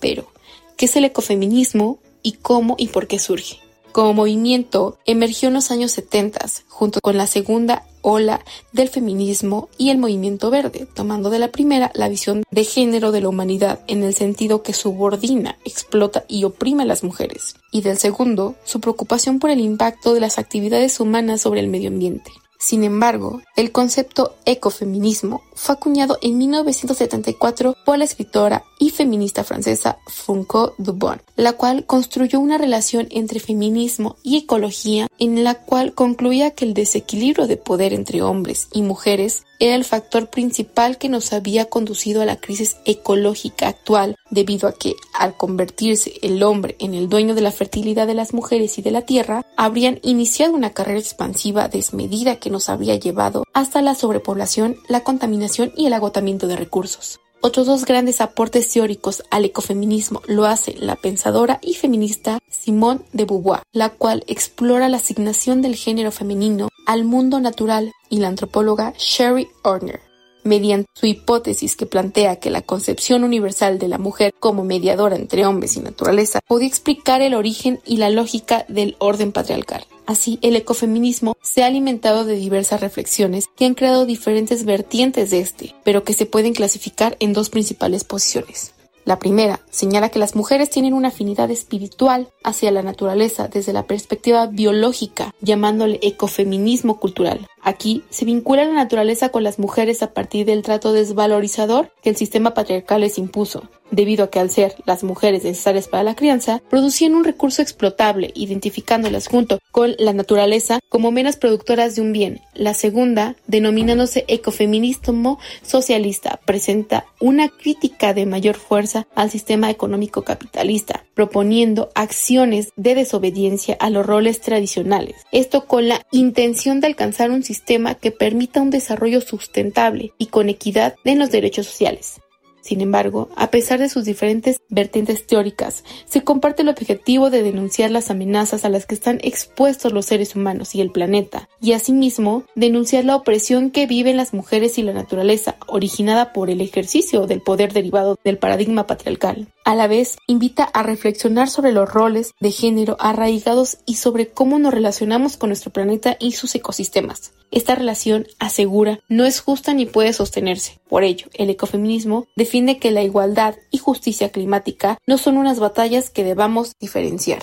Pero, 0.00 0.32
¿qué 0.76 0.86
es 0.86 0.96
el 0.96 1.04
ecofeminismo 1.04 1.98
y 2.22 2.32
cómo 2.32 2.76
y 2.78 2.88
por 2.88 3.06
qué 3.06 3.18
surge? 3.18 3.65
Como 3.96 4.12
movimiento, 4.12 4.98
emergió 5.06 5.48
en 5.48 5.54
los 5.54 5.70
años 5.70 5.90
70 5.92 6.40
junto 6.68 7.00
con 7.00 7.16
la 7.16 7.26
segunda 7.26 7.86
ola 8.02 8.44
del 8.72 8.90
feminismo 8.90 9.70
y 9.78 9.88
el 9.88 9.96
movimiento 9.96 10.50
verde, 10.50 10.86
tomando 10.92 11.30
de 11.30 11.38
la 11.38 11.50
primera 11.50 11.90
la 11.94 12.10
visión 12.10 12.44
de 12.50 12.64
género 12.64 13.10
de 13.10 13.22
la 13.22 13.30
humanidad 13.30 13.80
en 13.86 14.02
el 14.02 14.14
sentido 14.14 14.62
que 14.62 14.74
subordina, 14.74 15.56
explota 15.64 16.26
y 16.28 16.44
oprime 16.44 16.82
a 16.82 16.86
las 16.86 17.04
mujeres, 17.04 17.54
y 17.72 17.80
del 17.80 17.96
segundo, 17.96 18.54
su 18.66 18.80
preocupación 18.80 19.38
por 19.38 19.48
el 19.48 19.60
impacto 19.60 20.12
de 20.12 20.20
las 20.20 20.38
actividades 20.38 21.00
humanas 21.00 21.40
sobre 21.40 21.60
el 21.60 21.68
medio 21.68 21.88
ambiente. 21.88 22.30
Sin 22.58 22.84
embargo, 22.84 23.40
el 23.54 23.70
concepto 23.72 24.34
ecofeminismo 24.44 25.42
fue 25.54 25.74
acuñado 25.74 26.18
en 26.20 26.36
1974 26.36 27.76
por 27.84 27.96
la 27.96 28.04
escritora 28.04 28.64
feminista 28.90 29.44
francesa 29.44 29.98
Francois 30.06 30.72
Dubon, 30.78 31.20
la 31.36 31.54
cual 31.54 31.86
construyó 31.86 32.40
una 32.40 32.58
relación 32.58 33.08
entre 33.10 33.40
feminismo 33.40 34.16
y 34.22 34.38
ecología 34.38 35.08
en 35.18 35.44
la 35.44 35.54
cual 35.54 35.94
concluía 35.94 36.52
que 36.52 36.64
el 36.64 36.74
desequilibrio 36.74 37.46
de 37.46 37.56
poder 37.56 37.92
entre 37.92 38.22
hombres 38.22 38.68
y 38.72 38.82
mujeres 38.82 39.44
era 39.58 39.74
el 39.74 39.84
factor 39.84 40.28
principal 40.28 40.98
que 40.98 41.08
nos 41.08 41.32
había 41.32 41.66
conducido 41.66 42.22
a 42.22 42.26
la 42.26 42.36
crisis 42.36 42.76
ecológica 42.84 43.68
actual, 43.68 44.16
debido 44.30 44.68
a 44.68 44.72
que, 44.72 44.94
al 45.14 45.36
convertirse 45.36 46.12
el 46.22 46.42
hombre 46.42 46.76
en 46.78 46.94
el 46.94 47.08
dueño 47.08 47.34
de 47.34 47.40
la 47.40 47.52
fertilidad 47.52 48.06
de 48.06 48.14
las 48.14 48.34
mujeres 48.34 48.78
y 48.78 48.82
de 48.82 48.90
la 48.90 49.02
tierra, 49.02 49.42
habrían 49.56 49.98
iniciado 50.02 50.54
una 50.54 50.70
carrera 50.70 50.98
expansiva 51.00 51.68
desmedida 51.68 52.36
que 52.36 52.50
nos 52.50 52.68
habría 52.68 52.96
llevado 52.96 53.44
hasta 53.54 53.82
la 53.82 53.94
sobrepoblación, 53.94 54.76
la 54.88 55.04
contaminación 55.04 55.72
y 55.76 55.86
el 55.86 55.94
agotamiento 55.94 56.46
de 56.46 56.56
recursos. 56.56 57.20
Otros 57.40 57.66
dos 57.66 57.84
grandes 57.84 58.20
aportes 58.20 58.68
teóricos 58.70 59.22
al 59.30 59.44
ecofeminismo 59.44 60.22
lo 60.26 60.46
hace 60.46 60.74
la 60.78 60.96
pensadora 60.96 61.58
y 61.62 61.74
feminista 61.74 62.38
Simone 62.48 63.00
de 63.12 63.24
Beauvoir, 63.24 63.62
la 63.72 63.90
cual 63.90 64.24
explora 64.26 64.88
la 64.88 64.96
asignación 64.96 65.62
del 65.62 65.76
género 65.76 66.10
femenino 66.10 66.68
al 66.86 67.04
mundo 67.04 67.40
natural, 67.40 67.92
y 68.08 68.18
la 68.18 68.28
antropóloga 68.28 68.94
Sherry 68.96 69.48
Orner, 69.62 70.00
mediante 70.46 70.88
su 70.94 71.06
hipótesis 71.06 71.76
que 71.76 71.86
plantea 71.86 72.36
que 72.36 72.50
la 72.50 72.62
concepción 72.62 73.24
universal 73.24 73.78
de 73.78 73.88
la 73.88 73.98
mujer 73.98 74.32
como 74.38 74.64
mediadora 74.64 75.16
entre 75.16 75.44
hombres 75.46 75.76
y 75.76 75.80
naturaleza 75.80 76.40
podía 76.46 76.68
explicar 76.68 77.22
el 77.22 77.34
origen 77.34 77.80
y 77.84 77.98
la 77.98 78.10
lógica 78.10 78.64
del 78.68 78.96
orden 78.98 79.32
patriarcal. 79.32 79.84
Así, 80.06 80.38
el 80.42 80.54
ecofeminismo 80.54 81.36
se 81.42 81.64
ha 81.64 81.66
alimentado 81.66 82.24
de 82.24 82.36
diversas 82.36 82.80
reflexiones 82.80 83.48
que 83.56 83.66
han 83.66 83.74
creado 83.74 84.06
diferentes 84.06 84.64
vertientes 84.64 85.30
de 85.30 85.40
este, 85.40 85.74
pero 85.84 86.04
que 86.04 86.12
se 86.12 86.26
pueden 86.26 86.54
clasificar 86.54 87.16
en 87.18 87.32
dos 87.32 87.50
principales 87.50 88.04
posiciones. 88.04 88.75
La 89.06 89.20
primera 89.20 89.60
señala 89.70 90.08
que 90.08 90.18
las 90.18 90.34
mujeres 90.34 90.68
tienen 90.68 90.92
una 90.92 91.08
afinidad 91.08 91.48
espiritual 91.52 92.26
hacia 92.42 92.72
la 92.72 92.82
naturaleza 92.82 93.46
desde 93.46 93.72
la 93.72 93.84
perspectiva 93.84 94.48
biológica, 94.48 95.32
llamándole 95.40 96.00
ecofeminismo 96.02 96.98
cultural. 96.98 97.46
Aquí 97.62 98.02
se 98.10 98.24
vincula 98.24 98.64
la 98.64 98.72
naturaleza 98.72 99.28
con 99.28 99.44
las 99.44 99.60
mujeres 99.60 100.02
a 100.02 100.12
partir 100.12 100.44
del 100.44 100.62
trato 100.62 100.92
desvalorizador 100.92 101.92
que 102.02 102.10
el 102.10 102.16
sistema 102.16 102.52
patriarcal 102.52 103.00
les 103.00 103.16
impuso, 103.18 103.62
debido 103.90 104.24
a 104.24 104.30
que 104.30 104.40
al 104.40 104.50
ser 104.50 104.74
las 104.86 105.04
mujeres 105.04 105.44
necesarias 105.44 105.88
para 105.88 106.02
la 106.02 106.14
crianza, 106.14 106.62
producían 106.70 107.14
un 107.14 107.24
recurso 107.24 107.62
explotable, 107.62 108.32
identificándolas 108.34 109.28
junto 109.28 109.58
con 109.72 109.94
la 109.98 110.12
naturaleza 110.12 110.80
como 110.88 111.10
menos 111.10 111.36
productoras 111.36 111.96
de 111.96 112.02
un 112.02 112.12
bien. 112.12 112.40
La 112.54 112.74
segunda, 112.74 113.36
denominándose 113.46 114.24
ecofeminismo 114.28 115.38
socialista, 115.62 116.40
presenta 116.44 117.04
una 117.20 117.48
crítica 117.48 118.14
de 118.14 118.26
mayor 118.26 118.54
fuerza 118.54 118.95
al 119.14 119.30
sistema 119.30 119.70
económico 119.70 120.22
capitalista, 120.22 121.04
proponiendo 121.14 121.90
acciones 121.94 122.72
de 122.76 122.94
desobediencia 122.94 123.76
a 123.80 123.90
los 123.90 124.06
roles 124.06 124.40
tradicionales. 124.40 125.16
Esto 125.32 125.66
con 125.66 125.88
la 125.88 126.02
intención 126.12 126.80
de 126.80 126.86
alcanzar 126.86 127.30
un 127.30 127.42
sistema 127.42 127.94
que 127.94 128.10
permita 128.10 128.62
un 128.62 128.70
desarrollo 128.70 129.20
sustentable 129.20 130.12
y 130.18 130.26
con 130.26 130.48
equidad 130.48 130.94
en 131.04 131.18
los 131.18 131.30
derechos 131.30 131.66
sociales. 131.66 132.20
Sin 132.66 132.80
embargo, 132.80 133.28
a 133.36 133.52
pesar 133.52 133.78
de 133.78 133.88
sus 133.88 134.04
diferentes 134.04 134.60
vertientes 134.68 135.24
teóricas, 135.24 135.84
se 136.04 136.24
comparte 136.24 136.62
el 136.62 136.68
objetivo 136.68 137.30
de 137.30 137.44
denunciar 137.44 137.92
las 137.92 138.10
amenazas 138.10 138.64
a 138.64 138.68
las 138.68 138.86
que 138.86 138.96
están 138.96 139.20
expuestos 139.22 139.92
los 139.92 140.06
seres 140.06 140.34
humanos 140.34 140.74
y 140.74 140.80
el 140.80 140.90
planeta, 140.90 141.48
y 141.60 141.74
asimismo 141.74 142.42
denunciar 142.56 143.04
la 143.04 143.14
opresión 143.14 143.70
que 143.70 143.86
viven 143.86 144.16
las 144.16 144.34
mujeres 144.34 144.78
y 144.78 144.82
la 144.82 144.92
naturaleza, 144.92 145.54
originada 145.68 146.32
por 146.32 146.50
el 146.50 146.60
ejercicio 146.60 147.28
del 147.28 147.40
poder 147.40 147.72
derivado 147.72 148.18
del 148.24 148.36
paradigma 148.36 148.88
patriarcal. 148.88 149.46
A 149.66 149.74
la 149.74 149.88
vez, 149.88 150.16
invita 150.28 150.62
a 150.62 150.84
reflexionar 150.84 151.50
sobre 151.50 151.72
los 151.72 151.92
roles 151.92 152.34
de 152.38 152.52
género 152.52 152.96
arraigados 153.00 153.78
y 153.84 153.96
sobre 153.96 154.28
cómo 154.28 154.60
nos 154.60 154.72
relacionamos 154.72 155.36
con 155.36 155.48
nuestro 155.48 155.72
planeta 155.72 156.16
y 156.20 156.32
sus 156.32 156.54
ecosistemas. 156.54 157.32
Esta 157.50 157.74
relación, 157.74 158.28
asegura, 158.38 159.00
no 159.08 159.24
es 159.24 159.40
justa 159.40 159.74
ni 159.74 159.84
puede 159.84 160.12
sostenerse. 160.12 160.78
Por 160.88 161.02
ello, 161.02 161.26
el 161.34 161.50
ecofeminismo 161.50 162.28
defiende 162.36 162.78
que 162.78 162.92
la 162.92 163.02
igualdad 163.02 163.56
y 163.72 163.78
justicia 163.78 164.30
climática 164.30 164.98
no 165.04 165.18
son 165.18 165.36
unas 165.36 165.58
batallas 165.58 166.10
que 166.10 166.22
debamos 166.22 166.74
diferenciar. 166.78 167.42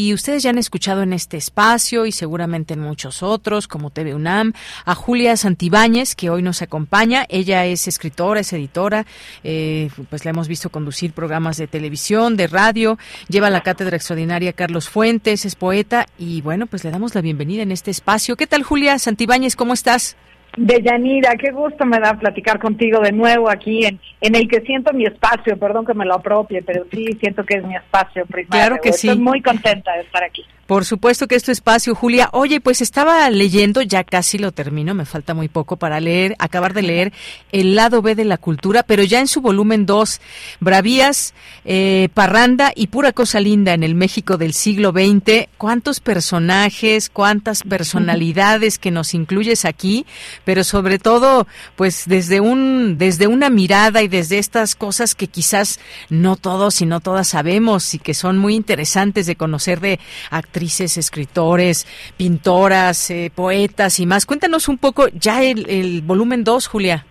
Y 0.00 0.14
ustedes 0.14 0.42
ya 0.42 0.48
han 0.48 0.56
escuchado 0.56 1.02
en 1.02 1.12
este 1.12 1.36
espacio 1.36 2.06
y 2.06 2.12
seguramente 2.12 2.72
en 2.72 2.80
muchos 2.80 3.22
otros, 3.22 3.68
como 3.68 3.90
TV 3.90 4.14
UNAM, 4.14 4.54
a 4.86 4.94
Julia 4.94 5.36
Santibáñez, 5.36 6.14
que 6.14 6.30
hoy 6.30 6.40
nos 6.40 6.62
acompaña. 6.62 7.26
Ella 7.28 7.66
es 7.66 7.86
escritora, 7.86 8.40
es 8.40 8.50
editora, 8.54 9.04
eh, 9.44 9.90
pues 10.08 10.24
la 10.24 10.30
hemos 10.30 10.48
visto 10.48 10.70
conducir 10.70 11.12
programas 11.12 11.58
de 11.58 11.66
televisión, 11.66 12.38
de 12.38 12.46
radio, 12.46 12.96
lleva 13.28 13.50
la 13.50 13.62
cátedra 13.62 13.96
extraordinaria 13.96 14.54
Carlos 14.54 14.88
Fuentes, 14.88 15.44
es 15.44 15.54
poeta 15.54 16.06
y 16.18 16.40
bueno, 16.40 16.66
pues 16.66 16.82
le 16.82 16.90
damos 16.90 17.14
la 17.14 17.20
bienvenida 17.20 17.62
en 17.62 17.70
este 17.70 17.90
espacio. 17.90 18.36
¿Qué 18.36 18.46
tal 18.46 18.62
Julia 18.62 18.98
Santibáñez? 18.98 19.54
¿Cómo 19.54 19.74
estás? 19.74 20.16
Deyanira, 20.56 21.36
qué 21.36 21.52
gusto 21.52 21.86
me 21.86 21.98
da 22.00 22.14
platicar 22.14 22.58
contigo 22.58 23.00
de 23.00 23.12
nuevo 23.12 23.48
aquí 23.48 23.84
en, 23.84 24.00
en 24.20 24.34
el 24.34 24.48
que 24.48 24.60
siento 24.62 24.92
mi 24.92 25.06
espacio, 25.06 25.56
perdón 25.56 25.86
que 25.86 25.94
me 25.94 26.04
lo 26.04 26.14
apropie, 26.14 26.62
pero 26.62 26.84
sí 26.90 27.06
siento 27.20 27.44
que 27.44 27.58
es 27.58 27.64
mi 27.64 27.76
espacio 27.76 28.26
primario. 28.26 28.50
Claro 28.50 28.82
que 28.82 28.92
sí. 28.92 29.08
Estoy 29.08 29.22
muy 29.22 29.40
contenta 29.40 29.92
de 29.94 30.00
estar 30.00 30.24
aquí. 30.24 30.44
Por 30.70 30.84
supuesto 30.84 31.26
que 31.26 31.34
es 31.34 31.48
espacio, 31.48 31.96
Julia. 31.96 32.28
Oye, 32.30 32.60
pues 32.60 32.80
estaba 32.80 33.28
leyendo, 33.28 33.82
ya 33.82 34.04
casi 34.04 34.38
lo 34.38 34.52
termino, 34.52 34.94
me 34.94 35.04
falta 35.04 35.34
muy 35.34 35.48
poco 35.48 35.78
para 35.78 35.98
leer, 35.98 36.36
acabar 36.38 36.74
de 36.74 36.82
leer 36.82 37.12
El 37.50 37.74
lado 37.74 38.02
B 38.02 38.14
de 38.14 38.24
la 38.24 38.38
cultura, 38.38 38.84
pero 38.84 39.02
ya 39.02 39.18
en 39.18 39.26
su 39.26 39.40
volumen 39.40 39.84
2, 39.84 40.20
Bravías, 40.60 41.34
eh, 41.64 42.08
Parranda 42.14 42.70
y 42.72 42.86
Pura 42.86 43.10
Cosa 43.10 43.40
Linda 43.40 43.74
en 43.74 43.82
el 43.82 43.96
México 43.96 44.36
del 44.36 44.54
siglo 44.54 44.92
XX. 44.92 45.48
¿Cuántos 45.58 45.98
personajes, 45.98 47.10
cuántas 47.10 47.64
personalidades 47.64 48.78
que 48.78 48.92
nos 48.92 49.12
incluyes 49.12 49.64
aquí? 49.64 50.06
Pero 50.44 50.62
sobre 50.62 51.00
todo, 51.00 51.48
pues 51.74 52.04
desde, 52.06 52.38
un, 52.38 52.96
desde 52.96 53.26
una 53.26 53.50
mirada 53.50 54.02
y 54.02 54.08
desde 54.08 54.38
estas 54.38 54.76
cosas 54.76 55.16
que 55.16 55.26
quizás 55.26 55.80
no 56.10 56.36
todos 56.36 56.80
y 56.80 56.86
no 56.86 57.00
todas 57.00 57.26
sabemos 57.26 57.92
y 57.92 57.98
que 57.98 58.14
son 58.14 58.38
muy 58.38 58.54
interesantes 58.54 59.26
de 59.26 59.34
conocer 59.34 59.80
de 59.80 59.98
actrices 60.30 60.59
actrices, 60.60 60.98
escritores, 60.98 61.86
pintoras, 62.18 63.10
eh, 63.10 63.32
poetas 63.34 63.98
y 63.98 64.04
más. 64.04 64.26
Cuéntanos 64.26 64.68
un 64.68 64.76
poco 64.76 65.08
ya 65.08 65.42
el, 65.42 66.02
volumen 66.02 66.44
2, 66.44 66.66
Julia. 66.66 67.06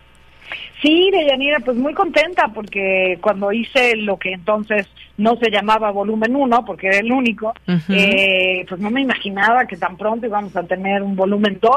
Sí, 0.84 1.10
Deyanira, 1.12 1.60
pues 1.60 1.76
muy 1.76 1.96
contenta 1.96 2.48
porque 2.54 3.18
cuando 3.22 3.52
hice 3.52 3.96
lo 3.96 4.18
que 4.18 4.34
entonces 4.34 4.88
no 5.18 5.36
se 5.38 5.50
llamaba 5.50 5.90
volumen 5.90 6.36
1, 6.36 6.64
porque 6.64 6.88
era 6.88 7.00
el 7.00 7.12
único, 7.12 7.54
eh, 7.90 8.64
pues 8.70 8.80
no 8.80 8.92
me 8.92 9.02
imaginaba 9.02 9.66
que 9.66 9.78
tan 9.78 9.98
pronto 9.98 10.28
íbamos 10.28 10.56
a 10.56 10.64
tener 10.64 11.02
un 11.02 11.16
volumen 11.16 11.58
2. 11.60 11.72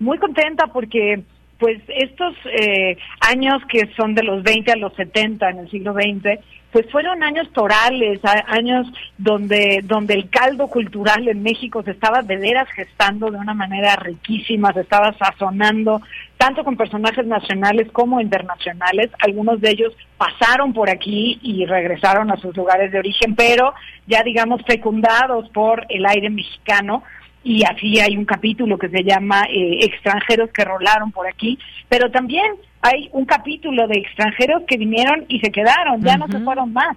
Muy 0.00 0.18
contenta 0.18 0.66
porque 0.66 1.22
pues 1.58 1.80
estos 1.88 2.34
eh, 2.44 2.98
años 3.20 3.62
que 3.68 3.90
son 3.96 4.14
de 4.14 4.22
los 4.22 4.42
20 4.42 4.72
a 4.72 4.76
los 4.76 4.94
70 4.94 5.50
en 5.50 5.58
el 5.58 5.70
siglo 5.70 5.94
XX, 5.94 6.38
pues 6.76 6.90
fueron 6.90 7.22
años 7.22 7.50
torales, 7.54 8.20
años 8.48 8.86
donde, 9.16 9.80
donde 9.84 10.12
el 10.12 10.28
caldo 10.28 10.68
cultural 10.68 11.26
en 11.26 11.42
México 11.42 11.82
se 11.82 11.92
estaba 11.92 12.20
de 12.20 12.36
veras 12.36 12.68
gestando 12.72 13.30
de 13.30 13.38
una 13.38 13.54
manera 13.54 13.96
riquísima, 13.96 14.74
se 14.74 14.80
estaba 14.80 15.14
sazonando, 15.14 16.02
tanto 16.36 16.64
con 16.64 16.76
personajes 16.76 17.24
nacionales 17.24 17.90
como 17.92 18.20
internacionales. 18.20 19.10
Algunos 19.20 19.60
de 19.62 19.70
ellos 19.70 19.96
pasaron 20.18 20.74
por 20.74 20.90
aquí 20.90 21.38
y 21.40 21.64
regresaron 21.64 22.30
a 22.30 22.36
sus 22.36 22.54
lugares 22.54 22.92
de 22.92 22.98
origen, 22.98 23.34
pero 23.34 23.72
ya 24.06 24.22
digamos 24.22 24.60
fecundados 24.66 25.48
por 25.50 25.86
el 25.88 26.04
aire 26.04 26.28
mexicano 26.28 27.04
y 27.46 27.62
así 27.62 28.00
hay 28.00 28.16
un 28.16 28.24
capítulo 28.24 28.76
que 28.76 28.88
se 28.88 29.04
llama 29.04 29.44
eh, 29.48 29.78
extranjeros 29.84 30.50
que 30.50 30.64
rolaron 30.64 31.12
por 31.12 31.28
aquí, 31.28 31.56
pero 31.88 32.10
también 32.10 32.44
hay 32.82 33.08
un 33.12 33.24
capítulo 33.24 33.86
de 33.86 34.00
extranjeros 34.00 34.64
que 34.66 34.76
vinieron 34.76 35.24
y 35.28 35.38
se 35.38 35.52
quedaron, 35.52 36.02
ya 36.02 36.16
no 36.16 36.26
se 36.26 36.40
fueron 36.40 36.72
más. 36.72 36.96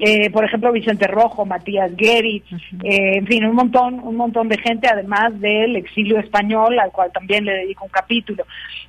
Eh, 0.00 0.28
por 0.30 0.44
ejemplo 0.44 0.72
Vicente 0.72 1.06
Rojo, 1.06 1.46
Matías 1.46 1.94
Guerri, 1.94 2.42
eh, 2.82 3.18
en 3.18 3.26
fin, 3.28 3.44
un 3.44 3.54
montón, 3.54 4.00
un 4.00 4.16
montón 4.16 4.48
de 4.48 4.58
gente, 4.58 4.88
además 4.88 5.40
del 5.40 5.76
exilio 5.76 6.18
español, 6.18 6.76
al 6.80 6.90
cual 6.90 7.12
también 7.12 7.44
le 7.44 7.52
dedico 7.52 7.84
un 7.84 7.90
capítulo. 7.92 8.44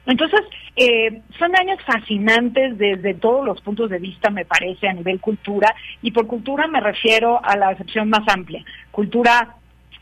Entonces, 0.07 0.41
son 1.37 1.55
años 1.55 1.77
fascinantes 1.85 2.79
desde 2.79 3.13
todos 3.13 3.45
los 3.45 3.61
puntos 3.61 3.91
de 3.91 3.99
vista, 3.99 4.31
me 4.31 4.45
parece, 4.45 4.87
a 4.87 4.93
nivel 4.93 5.19
cultura, 5.19 5.71
y 6.01 6.09
por 6.09 6.25
cultura 6.25 6.65
me 6.65 6.81
refiero 6.81 7.39
a 7.43 7.55
la 7.55 7.69
acepción 7.69 8.09
más 8.09 8.27
amplia, 8.27 8.65
cultura 8.89 9.55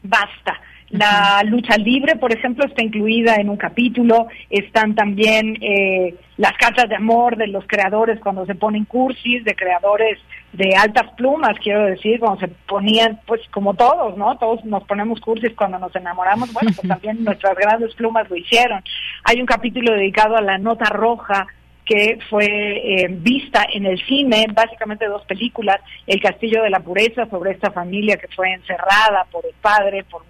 vasta, 0.03 0.61
la 0.93 1.41
lucha 1.43 1.75
libre, 1.75 2.17
por 2.17 2.31
ejemplo, 2.31 2.65
está 2.65 2.83
incluida 2.83 3.37
en 3.37 3.49
un 3.49 3.57
capítulo. 3.57 4.27
Están 4.51 4.93
también 4.93 5.57
eh, 5.59 6.13
las 6.37 6.53
cartas 6.53 6.87
de 6.87 6.95
amor 6.95 7.35
de 7.35 7.47
los 7.47 7.65
creadores 7.65 8.19
cuando 8.19 8.45
se 8.45 8.53
ponen 8.53 8.85
cursis, 8.85 9.43
de 9.43 9.55
creadores 9.55 10.19
de 10.51 10.75
altas 10.75 11.11
plumas, 11.17 11.57
quiero 11.63 11.85
decir, 11.85 12.19
cuando 12.19 12.41
se 12.41 12.47
ponían, 12.47 13.19
pues 13.25 13.41
como 13.49 13.73
todos, 13.73 14.15
¿no? 14.17 14.37
Todos 14.37 14.63
nos 14.65 14.83
ponemos 14.83 15.19
cursis 15.19 15.51
cuando 15.55 15.79
nos 15.79 15.95
enamoramos. 15.95 16.53
Bueno, 16.53 16.69
pues 16.75 16.87
también 16.87 17.23
nuestras 17.23 17.57
grandes 17.57 17.95
plumas 17.95 18.29
lo 18.29 18.35
hicieron. 18.35 18.83
Hay 19.23 19.39
un 19.41 19.47
capítulo 19.47 19.93
dedicado 19.93 20.37
a 20.37 20.41
la 20.41 20.59
nota 20.59 20.85
roja 20.85 21.47
que 21.85 22.19
fue 22.29 22.45
eh, 22.45 23.07
vista 23.09 23.65
en 23.73 23.87
el 23.87 23.99
cine, 24.05 24.45
básicamente 24.53 25.07
dos 25.07 25.25
películas, 25.25 25.81
El 26.05 26.21
Castillo 26.21 26.61
de 26.61 26.69
la 26.69 26.81
Pureza, 26.81 27.25
sobre 27.31 27.51
esta 27.51 27.71
familia 27.71 28.15
que 28.17 28.27
fue 28.27 28.53
encerrada 28.53 29.25
por 29.31 29.43
el 29.43 29.55
padre, 29.59 30.03
por 30.03 30.21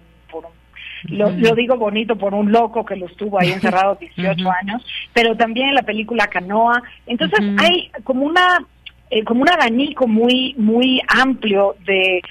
lo, 1.04 1.54
digo 1.54 1.76
bonito 1.76 2.16
por 2.16 2.34
un 2.34 2.50
loco 2.50 2.84
que 2.84 2.96
lo 2.96 3.06
estuvo 3.06 3.40
ahí 3.40 3.52
encerrado 3.52 3.96
18 4.00 4.50
años, 4.62 4.84
pero 5.12 5.36
también 5.36 5.74
la 5.74 5.82
película 5.82 6.26
Canoa. 6.28 6.82
Entonces 7.06 7.40
hay 7.58 7.90
como 8.04 8.24
una 8.24 8.64
eh, 9.10 9.22
como 9.24 9.42
un 9.42 9.50
abanico 9.50 10.06
muy 10.06 10.54
muy 10.56 11.00
amplio 11.08 11.76
de 11.84 12.22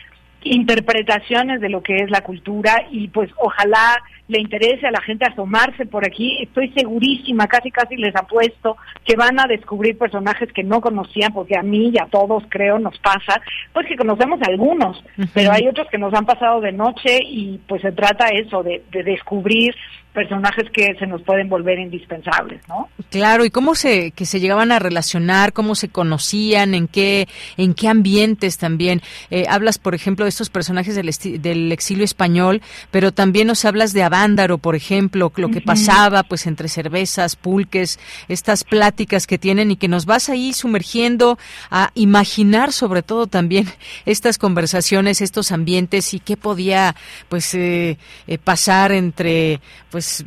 interpretaciones 0.44 1.62
de 1.62 1.70
lo 1.70 1.82
que 1.82 1.96
es 1.98 2.10
la 2.10 2.22
cultura 2.22 2.86
y 2.92 3.08
pues 3.08 3.30
ojalá 3.38 4.02
le 4.27 4.39
interese 4.39 4.88
a 4.88 4.91
la 4.91 5.01
gente 5.01 5.25
asomarse 5.25 5.86
por 5.86 6.05
aquí, 6.05 6.38
estoy 6.41 6.69
segurísima, 6.69 7.47
casi 7.47 7.71
casi 7.71 7.97
les 7.97 8.15
apuesto 8.15 8.77
que 9.03 9.15
van 9.15 9.39
a 9.39 9.47
descubrir 9.47 9.97
personajes 9.97 10.51
que 10.53 10.63
no 10.63 10.79
conocían, 10.79 11.33
porque 11.33 11.57
a 11.57 11.62
mí 11.62 11.91
y 11.93 11.99
a 11.99 12.07
todos 12.07 12.43
creo 12.49 12.79
nos 12.79 12.97
pasa, 12.99 13.41
pues 13.73 13.86
que 13.88 13.97
conocemos 13.97 14.39
algunos, 14.41 15.03
pero 15.33 15.51
hay 15.51 15.67
otros 15.67 15.88
que 15.89 15.97
nos 15.97 16.13
han 16.13 16.25
pasado 16.25 16.62
de 16.62 16.71
noche 16.71 17.19
y 17.21 17.59
pues 17.67 17.81
se 17.81 17.91
trata 17.91 18.29
eso, 18.29 18.63
de, 18.63 18.83
de 18.91 19.03
descubrir 19.03 19.75
personajes 20.13 20.69
que 20.71 20.93
se 20.99 21.08
nos 21.08 21.21
pueden 21.23 21.49
volver 21.49 21.80
indispensables, 21.80 22.62
¿no? 22.67 22.88
Claro, 23.10 23.45
y 23.45 23.49
cómo 23.49 23.76
se 23.76 24.12
que 24.12 24.26
se 24.26 24.39
llegaban 24.39 24.71
a 24.71 24.80
relacionar, 24.80 25.54
cómo 25.54 25.76
se 25.76 25.89
conocían, 25.89 26.73
en 26.76 26.88
qué 26.88 27.28
en 27.58 27.73
qué 27.73 27.88
ambientes 27.88 28.58
también. 28.58 29.02
Eh, 29.32 29.45
hablas, 29.49 29.80
por 29.80 29.95
ejemplo, 29.95 30.26
de 30.26 30.30
estos 30.30 30.49
personajes 30.49 30.95
del, 30.95 31.10
del, 31.41 31.71
exilio 31.71 32.06
español, 32.06 32.62
pero 32.91 33.12
también 33.12 33.47
nos 33.47 33.65
hablas 33.65 33.93
de 33.93 34.04
Avándaro, 34.04 34.60
por 34.60 34.76
ejemplo, 34.76 35.32
lo 35.36 35.49
que 35.49 35.62
pasaba, 35.62 36.23
pues 36.23 36.45
entre 36.45 36.69
cervezas, 36.69 37.36
pulques, 37.36 37.99
estas 38.28 38.63
pláticas 38.63 39.26
que 39.26 39.38
tienen 39.38 39.71
y 39.71 39.78
que 39.78 39.88
nos 39.88 40.06
vas 40.06 40.30
ahí 40.30 40.54
sumergiendo 40.54 41.38
a 41.71 41.91
imaginar, 41.95 42.71
sobre 42.71 43.02
todo 43.02 43.28
también 43.28 43.67
estas 44.06 44.38
conversaciones, 44.38 45.21
estos 45.21 45.52
ambientes 45.52 46.13
y 46.13 46.19
qué 46.19 46.38
podía, 46.38 46.95
pues, 47.30 47.54
eh, 47.56 47.97
eh, 48.28 48.38
pasar 48.38 48.91
entre, 48.91 49.60
pues 49.89 50.03
pues, 50.04 50.26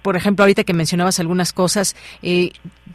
por 0.00 0.16
ejemplo, 0.16 0.44
ahorita 0.44 0.64
que 0.64 0.72
mencionabas 0.72 1.20
algunas 1.20 1.52
cosas, 1.52 1.94
eh, 2.22 2.52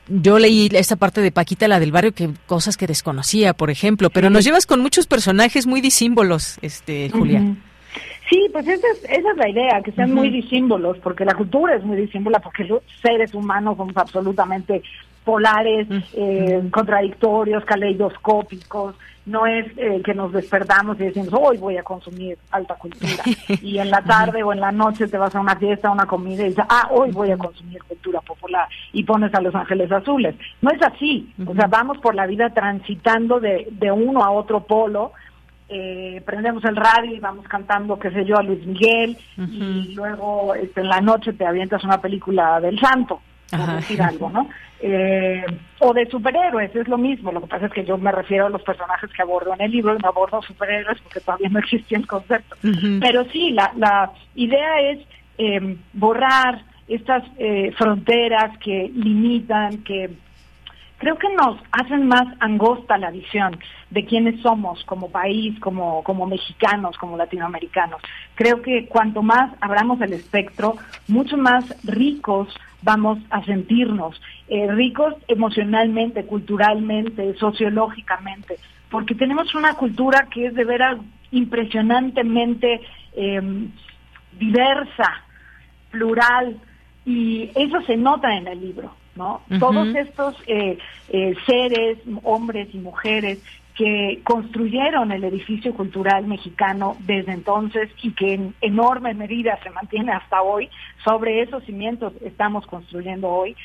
yo 0.08 0.40
leí 0.40 0.68
esta 0.74 0.96
parte 0.96 1.22
de 1.22 1.32
Paquita, 1.32 1.68
la 1.68 1.80
del 1.80 1.92
barrio, 1.92 2.12
que 2.14 2.32
cosas 2.48 2.76
que 2.76 2.88
desconocía, 2.88 3.54
por 3.54 3.70
ejemplo, 3.70 4.10
pero 4.10 4.32
nos 4.32 4.44
llevas 4.44 4.66
con 4.66 4.82
muchos 4.82 5.06
personajes 5.06 5.68
muy 5.68 5.80
disímbolos, 5.80 6.58
este, 6.64 7.12
Julia. 7.12 7.56
Sí, 8.30 8.50
pues 8.52 8.68
esa 8.68 8.88
es, 8.94 9.04
esa 9.04 9.32
es 9.32 9.38
la 9.38 9.48
idea, 9.48 9.82
que 9.84 9.92
sean 9.92 10.12
muy 10.12 10.32
disímbolos, 10.32 10.98
porque 11.04 11.24
la 11.24 11.36
cultura 11.36 11.76
es 11.76 11.84
muy 11.84 11.98
disímbola, 11.98 12.40
porque 12.40 12.64
los 12.64 12.82
seres 13.04 13.36
humanos 13.36 13.78
somos 13.78 13.96
absolutamente 13.96 14.82
polares, 15.24 15.88
eh, 16.14 16.64
contradictorios, 16.72 17.64
caleidoscópicos, 17.64 18.96
no 19.26 19.46
es 19.46 19.66
eh, 19.78 20.02
que 20.04 20.14
nos 20.14 20.34
despertamos 20.34 21.00
y 21.00 21.06
decimos, 21.06 21.30
hoy 21.34 21.58
voy 21.58 21.78
a 21.78 21.84
consumir 21.84 22.38
alta 22.52 22.76
cultura. 22.76 23.24
y 23.62 23.78
en 23.78 23.90
la 23.90 24.02
tarde 24.04 24.44
o 24.44 24.52
en 24.52 24.60
la 24.60 24.72
noche 24.72 25.08
te 25.08 25.18
vas 25.18 25.34
a 25.36 25.40
una 25.40 25.56
fiesta, 25.56 25.88
a 25.88 25.92
una 25.92 26.06
comida 26.06 26.44
y 26.44 26.50
dices, 26.50 26.66
ah, 26.68 26.90
hoy 26.92 27.12
voy 27.12 27.32
a 27.32 27.38
consumir 27.38 27.82
cultura 27.84 28.20
popular. 28.22 28.68
Y 28.92 29.04
pones 29.04 29.34
a 29.34 29.42
Los 29.42 29.56
Ángeles 29.56 29.92
Azules. 29.92 30.36
No 30.62 30.72
es 30.72 30.82
así. 30.82 31.34
O 31.46 31.54
sea, 31.54 31.68
vamos 31.68 31.98
por 32.00 32.16
la 32.16 32.28
vida 32.28 32.50
transitando 32.50 33.40
de, 33.40 33.68
de 33.72 33.92
uno 33.92 34.24
a 34.24 34.32
otro 34.32 34.62
polo. 34.66 35.14
Eh, 35.70 36.22
prendemos 36.26 36.64
el 36.66 36.76
radio 36.76 37.16
y 37.16 37.20
vamos 37.20 37.48
cantando, 37.48 37.98
qué 37.98 38.12
sé 38.12 38.26
yo, 38.26 38.38
a 38.38 38.44
Luis 38.44 38.66
Miguel. 38.66 39.18
Y 39.38 39.94
luego 39.96 40.54
este, 40.54 40.82
en 40.82 40.90
la 40.90 41.00
noche 41.00 41.34
te 41.34 41.46
avientas 41.46 41.84
una 41.84 42.02
película 42.02 42.60
del 42.60 42.78
santo 42.80 43.22
por 43.50 43.76
decir 43.76 44.02
algo, 44.02 44.30
¿no? 44.30 44.50
Eh, 44.80 45.46
o 45.80 45.94
de 45.94 46.06
superhéroes, 46.08 46.76
es 46.76 46.88
lo 46.88 46.98
mismo. 46.98 47.32
Lo 47.32 47.42
que 47.42 47.48
pasa 47.48 47.68
es 47.68 47.72
que 47.72 47.86
yo 47.86 47.98
me 47.98 48.12
refiero 48.12 48.48
a 48.48 48.50
los 48.50 48.64
personajes 48.64 49.10
que 49.12 49.22
abordo 49.22 49.54
en 49.54 49.62
el 49.62 49.72
libro, 49.72 49.98
no 49.98 50.08
abordo 50.10 50.42
superhéroes 50.42 51.00
porque 51.02 51.22
todavía 51.22 51.50
no 51.50 51.60
existía 51.60 51.98
el 51.98 52.08
concepto. 52.08 52.56
Pero 53.00 53.24
sí, 53.32 53.52
la, 53.52 53.72
la 53.78 54.12
idea 54.36 54.82
es 54.82 55.00
eh, 55.38 55.78
borrar 55.94 56.64
estas 56.88 57.24
eh, 57.38 57.72
fronteras 57.78 58.58
que 58.58 58.92
limitan, 58.94 59.84
que 59.84 60.10
creo 60.98 61.18
que 61.18 61.34
nos 61.34 61.58
hacen 61.72 62.08
más 62.08 62.26
angosta 62.40 62.98
la 62.98 63.12
visión 63.12 63.58
de 63.90 64.06
quiénes 64.06 64.42
somos 64.42 64.84
como 64.86 65.10
país, 65.10 65.60
como, 65.60 66.04
como 66.04 66.26
mexicanos, 66.26 66.98
como 66.98 67.18
latinoamericanos. 67.18 68.02
Creo 68.36 68.62
que 68.62 68.88
cuanto 68.88 69.22
más 69.22 69.52
abramos 69.62 70.02
el 70.02 70.14
espectro, 70.14 70.76
mucho 71.08 71.38
más 71.38 71.64
ricos 71.86 72.50
vamos 72.84 73.20
a 73.30 73.44
sentirnos, 73.44 74.22
eh, 74.48 74.72
ricos 74.72 75.16
emocionalmente, 75.28 76.26
culturalmente, 76.26 77.34
sociológicamente, 77.36 78.58
porque 78.90 79.16
tenemos 79.16 79.56
una 79.56 79.74
cultura 79.76 80.28
que 80.32 80.48
es 80.48 80.54
de 80.54 80.66
veras 80.66 80.98
impresionantemente 81.32 82.82
em, 83.16 83.70
diversa, 84.38 85.24
plural, 85.92 86.60
y 87.06 87.50
eso 87.56 87.82
se 87.82 87.98
nota 87.98 88.36
en 88.36 88.48
el 88.48 88.62
libro. 88.62 88.96
¿no? 89.16 89.42
Todos 89.60 89.94
estos 89.96 90.36
eh, 90.48 90.78
eh, 91.10 91.36
seres, 91.46 92.00
hombres 92.24 92.68
y 92.74 92.80
mujeres 92.80 93.44
que 93.76 94.22
construyeron 94.24 95.12
el 95.12 95.24
edificio 95.24 95.74
cultural 95.74 96.28
mexicano 96.28 96.96
desde 97.00 97.32
entonces 97.32 97.90
y 98.02 98.12
que 98.12 98.34
en 98.34 98.56
enorme 98.62 99.14
medida 99.14 99.58
se 99.64 99.72
mantiene 99.72 100.12
hasta 100.12 100.42
hoy. 100.42 100.70
Sobre 101.04 101.42
esos 101.42 101.64
cimientos 101.64 102.14
estamos 102.22 102.68
construyendo 102.68 103.30
hoy. 103.30 103.56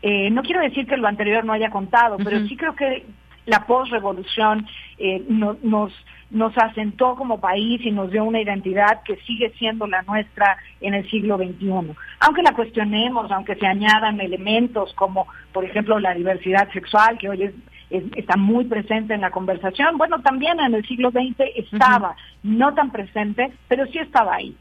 Eh, 0.00 0.30
no 0.30 0.42
quiero 0.42 0.60
decir 0.60 0.86
que 0.86 0.96
lo 0.96 1.08
anterior 1.08 1.44
no 1.44 1.52
haya 1.52 1.70
contado, 1.70 2.16
pero 2.18 2.40
sí 2.46 2.56
creo 2.56 2.74
que 2.74 3.04
la 3.46 3.66
postrevolución 3.66 4.66
eh, 4.98 5.22
nos, 5.28 5.92
nos 6.30 6.56
asentó 6.56 7.14
como 7.16 7.40
país 7.40 7.80
y 7.84 7.90
nos 7.90 8.10
dio 8.10 8.24
una 8.24 8.40
identidad 8.40 9.02
que 9.02 9.16
sigue 9.26 9.52
siendo 9.58 9.86
la 9.86 10.02
nuestra 10.02 10.58
en 10.80 10.94
el 10.94 11.08
siglo 11.10 11.36
XXI. 11.36 11.94
Aunque 12.20 12.42
la 12.42 12.54
cuestionemos, 12.54 13.30
aunque 13.30 13.56
se 13.56 13.66
añadan 13.66 14.20
elementos 14.20 14.92
como, 14.94 15.26
por 15.52 15.64
ejemplo, 15.64 15.98
la 15.98 16.14
diversidad 16.14 16.70
sexual, 16.72 17.18
que 17.18 17.28
hoy 17.30 17.42
es 17.44 17.54
está 17.90 18.36
muy 18.36 18.64
presente 18.64 19.14
en 19.14 19.22
la 19.22 19.30
conversación. 19.30 19.98
Bueno, 19.98 20.20
también 20.20 20.60
en 20.60 20.74
el 20.74 20.86
siglo 20.86 21.10
XX 21.10 21.40
estaba, 21.56 22.16
no 22.42 22.74
tan 22.74 22.90
presente, 22.90 23.52
pero 23.68 23.86
sí 23.86 23.98
estaba 23.98 24.34
ahí. 24.34 24.54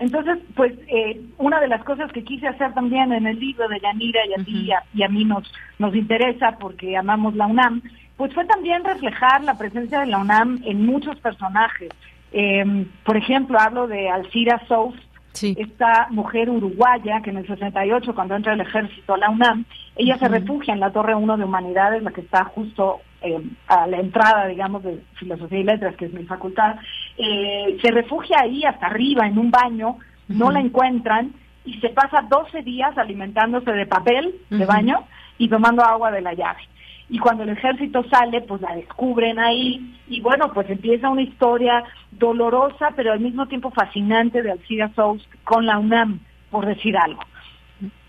Entonces, 0.00 0.38
pues 0.56 0.72
eh, 0.88 1.20
una 1.38 1.60
de 1.60 1.68
las 1.68 1.84
cosas 1.84 2.10
que 2.12 2.24
quise 2.24 2.48
hacer 2.48 2.72
también 2.74 3.12
en 3.12 3.26
el 3.26 3.38
libro 3.38 3.68
de 3.68 3.78
Yanira 3.78 4.20
y 4.26 4.40
a 4.40 4.44
ti 4.44 4.70
y, 4.94 5.02
a, 5.02 5.08
mí 5.08 5.24
nos, 5.24 5.52
nos 5.78 5.94
interesa 5.94 6.56
porque 6.58 6.96
amamos 6.96 7.36
la 7.36 7.46
UNAM, 7.46 7.82
pues 8.16 8.34
fue 8.34 8.44
también 8.46 8.84
reflejar 8.84 9.44
la 9.44 9.58
presencia 9.58 10.00
de 10.00 10.06
la 10.06 10.18
UNAM 10.18 10.60
en 10.64 10.86
muchos 10.86 11.18
personajes. 11.20 11.90
Eh, 12.32 12.86
por 13.04 13.16
ejemplo, 13.16 13.60
hablo 13.60 13.86
de 13.86 14.08
Alcira 14.08 14.60
Sous, 14.66 14.94
esta 15.40 16.08
mujer 16.10 16.50
uruguaya 16.50 17.20
que 17.22 17.30
en 17.30 17.38
el 17.38 17.46
68, 17.46 18.14
cuando 18.14 18.36
entra 18.36 18.52
el 18.52 18.60
ejército 18.60 19.14
a 19.14 19.18
la 19.18 19.30
UNAM, 19.30 19.64
ella 19.96 20.18
se 20.18 20.28
refugia 20.28 20.74
en 20.74 20.80
la 20.80 20.92
Torre 20.92 21.14
1 21.14 21.36
de 21.36 21.44
Humanidades, 21.44 22.02
la 22.02 22.10
que 22.10 22.20
está 22.20 22.44
justo 22.44 23.00
eh, 23.22 23.40
a 23.66 23.86
la 23.86 23.98
entrada, 23.98 24.46
digamos, 24.46 24.82
de 24.82 25.02
Filosofía 25.14 25.60
y 25.60 25.64
Letras, 25.64 25.96
que 25.96 26.06
es 26.06 26.12
mi 26.12 26.24
facultad. 26.24 26.76
Eh, 27.16 27.78
se 27.82 27.90
refugia 27.90 28.36
ahí 28.40 28.64
hasta 28.64 28.86
arriba, 28.86 29.26
en 29.26 29.38
un 29.38 29.50
baño, 29.50 29.96
no 30.28 30.50
la 30.50 30.60
encuentran 30.60 31.32
y 31.64 31.78
se 31.80 31.90
pasa 31.90 32.26
12 32.28 32.62
días 32.62 32.96
alimentándose 32.96 33.72
de 33.72 33.86
papel 33.86 34.34
de 34.50 34.64
baño 34.66 35.04
y 35.38 35.48
tomando 35.48 35.82
agua 35.82 36.10
de 36.10 36.20
la 36.20 36.34
llave 36.34 36.60
y 37.12 37.18
cuando 37.18 37.42
el 37.42 37.50
ejército 37.50 38.02
sale, 38.08 38.40
pues 38.40 38.62
la 38.62 38.74
descubren 38.74 39.38
ahí 39.38 39.98
y 40.08 40.22
bueno, 40.22 40.50
pues 40.54 40.70
empieza 40.70 41.10
una 41.10 41.20
historia 41.20 41.84
dolorosa, 42.10 42.88
pero 42.96 43.12
al 43.12 43.20
mismo 43.20 43.46
tiempo 43.48 43.70
fascinante 43.70 44.40
de 44.42 44.52
Alcida 44.52 44.90
Sous 44.96 45.22
con 45.44 45.66
la 45.66 45.78
UNAM, 45.78 46.20
por 46.50 46.64
decir 46.64 46.96
algo 46.96 47.20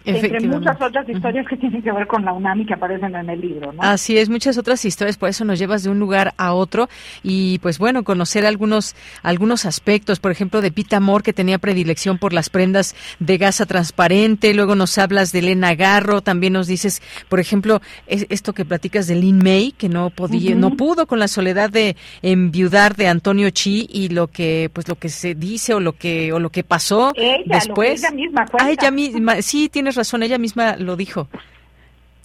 entre 0.05 0.39
muchas 0.47 0.81
otras 0.81 1.07
historias 1.07 1.47
que 1.47 1.57
tienen 1.57 1.81
que 1.81 1.91
ver 1.91 2.07
con 2.07 2.25
la 2.25 2.33
UNAM 2.33 2.61
y 2.61 2.65
que 2.65 2.73
aparecen 2.73 3.15
en 3.15 3.29
el 3.29 3.39
libro. 3.39 3.71
¿no? 3.71 3.81
Así 3.81 4.17
es, 4.17 4.29
muchas 4.29 4.57
otras 4.57 4.83
historias, 4.85 5.17
por 5.17 5.29
eso 5.29 5.45
nos 5.45 5.59
llevas 5.59 5.83
de 5.83 5.89
un 5.89 5.99
lugar 5.99 6.33
a 6.37 6.53
otro 6.53 6.89
y 7.23 7.59
pues 7.59 7.79
bueno, 7.79 8.03
conocer 8.03 8.45
algunos 8.45 8.95
algunos 9.21 9.65
aspectos, 9.65 10.19
por 10.19 10.31
ejemplo, 10.31 10.61
de 10.61 10.71
Pita 10.71 10.97
Amor 10.97 11.23
que 11.23 11.33
tenía 11.33 11.57
predilección 11.57 12.17
por 12.17 12.33
las 12.33 12.49
prendas 12.49 12.95
de 13.19 13.37
gasa 13.37 13.65
transparente, 13.65 14.53
luego 14.53 14.75
nos 14.75 14.97
hablas 14.97 15.31
de 15.31 15.39
Elena 15.39 15.75
Garro, 15.75 16.21
también 16.21 16.53
nos 16.53 16.67
dices, 16.67 17.01
por 17.29 17.39
ejemplo, 17.39 17.81
esto 18.07 18.53
que 18.53 18.65
platicas 18.65 19.07
de 19.07 19.15
Lin 19.15 19.37
May, 19.37 19.71
que 19.71 19.89
no 19.89 20.09
podía, 20.09 20.55
no 20.55 20.71
pudo 20.71 21.07
con 21.07 21.19
la 21.19 21.27
soledad 21.27 21.69
de 21.69 21.95
enviudar 22.21 22.95
de 22.95 23.07
Antonio 23.07 23.49
Chi 23.49 23.87
y 23.91 24.09
lo 24.09 24.27
que 24.27 24.69
pues 24.73 24.87
lo 24.87 24.95
que 24.95 25.09
se 25.09 25.35
dice 25.35 25.73
o 25.73 25.79
lo 25.79 25.93
que 25.93 26.33
o 26.33 26.39
lo 26.39 26.49
que 26.49 26.63
pasó 26.63 27.13
después. 27.45 28.03
ella 28.03 28.11
misma 28.11 28.45
ah, 28.59 28.71
ella 28.71 28.91
misma, 28.91 29.41
sí, 29.41 29.69
razón, 29.95 30.23
ella 30.23 30.37
misma 30.37 30.75
lo 30.77 30.95
dijo, 30.95 31.27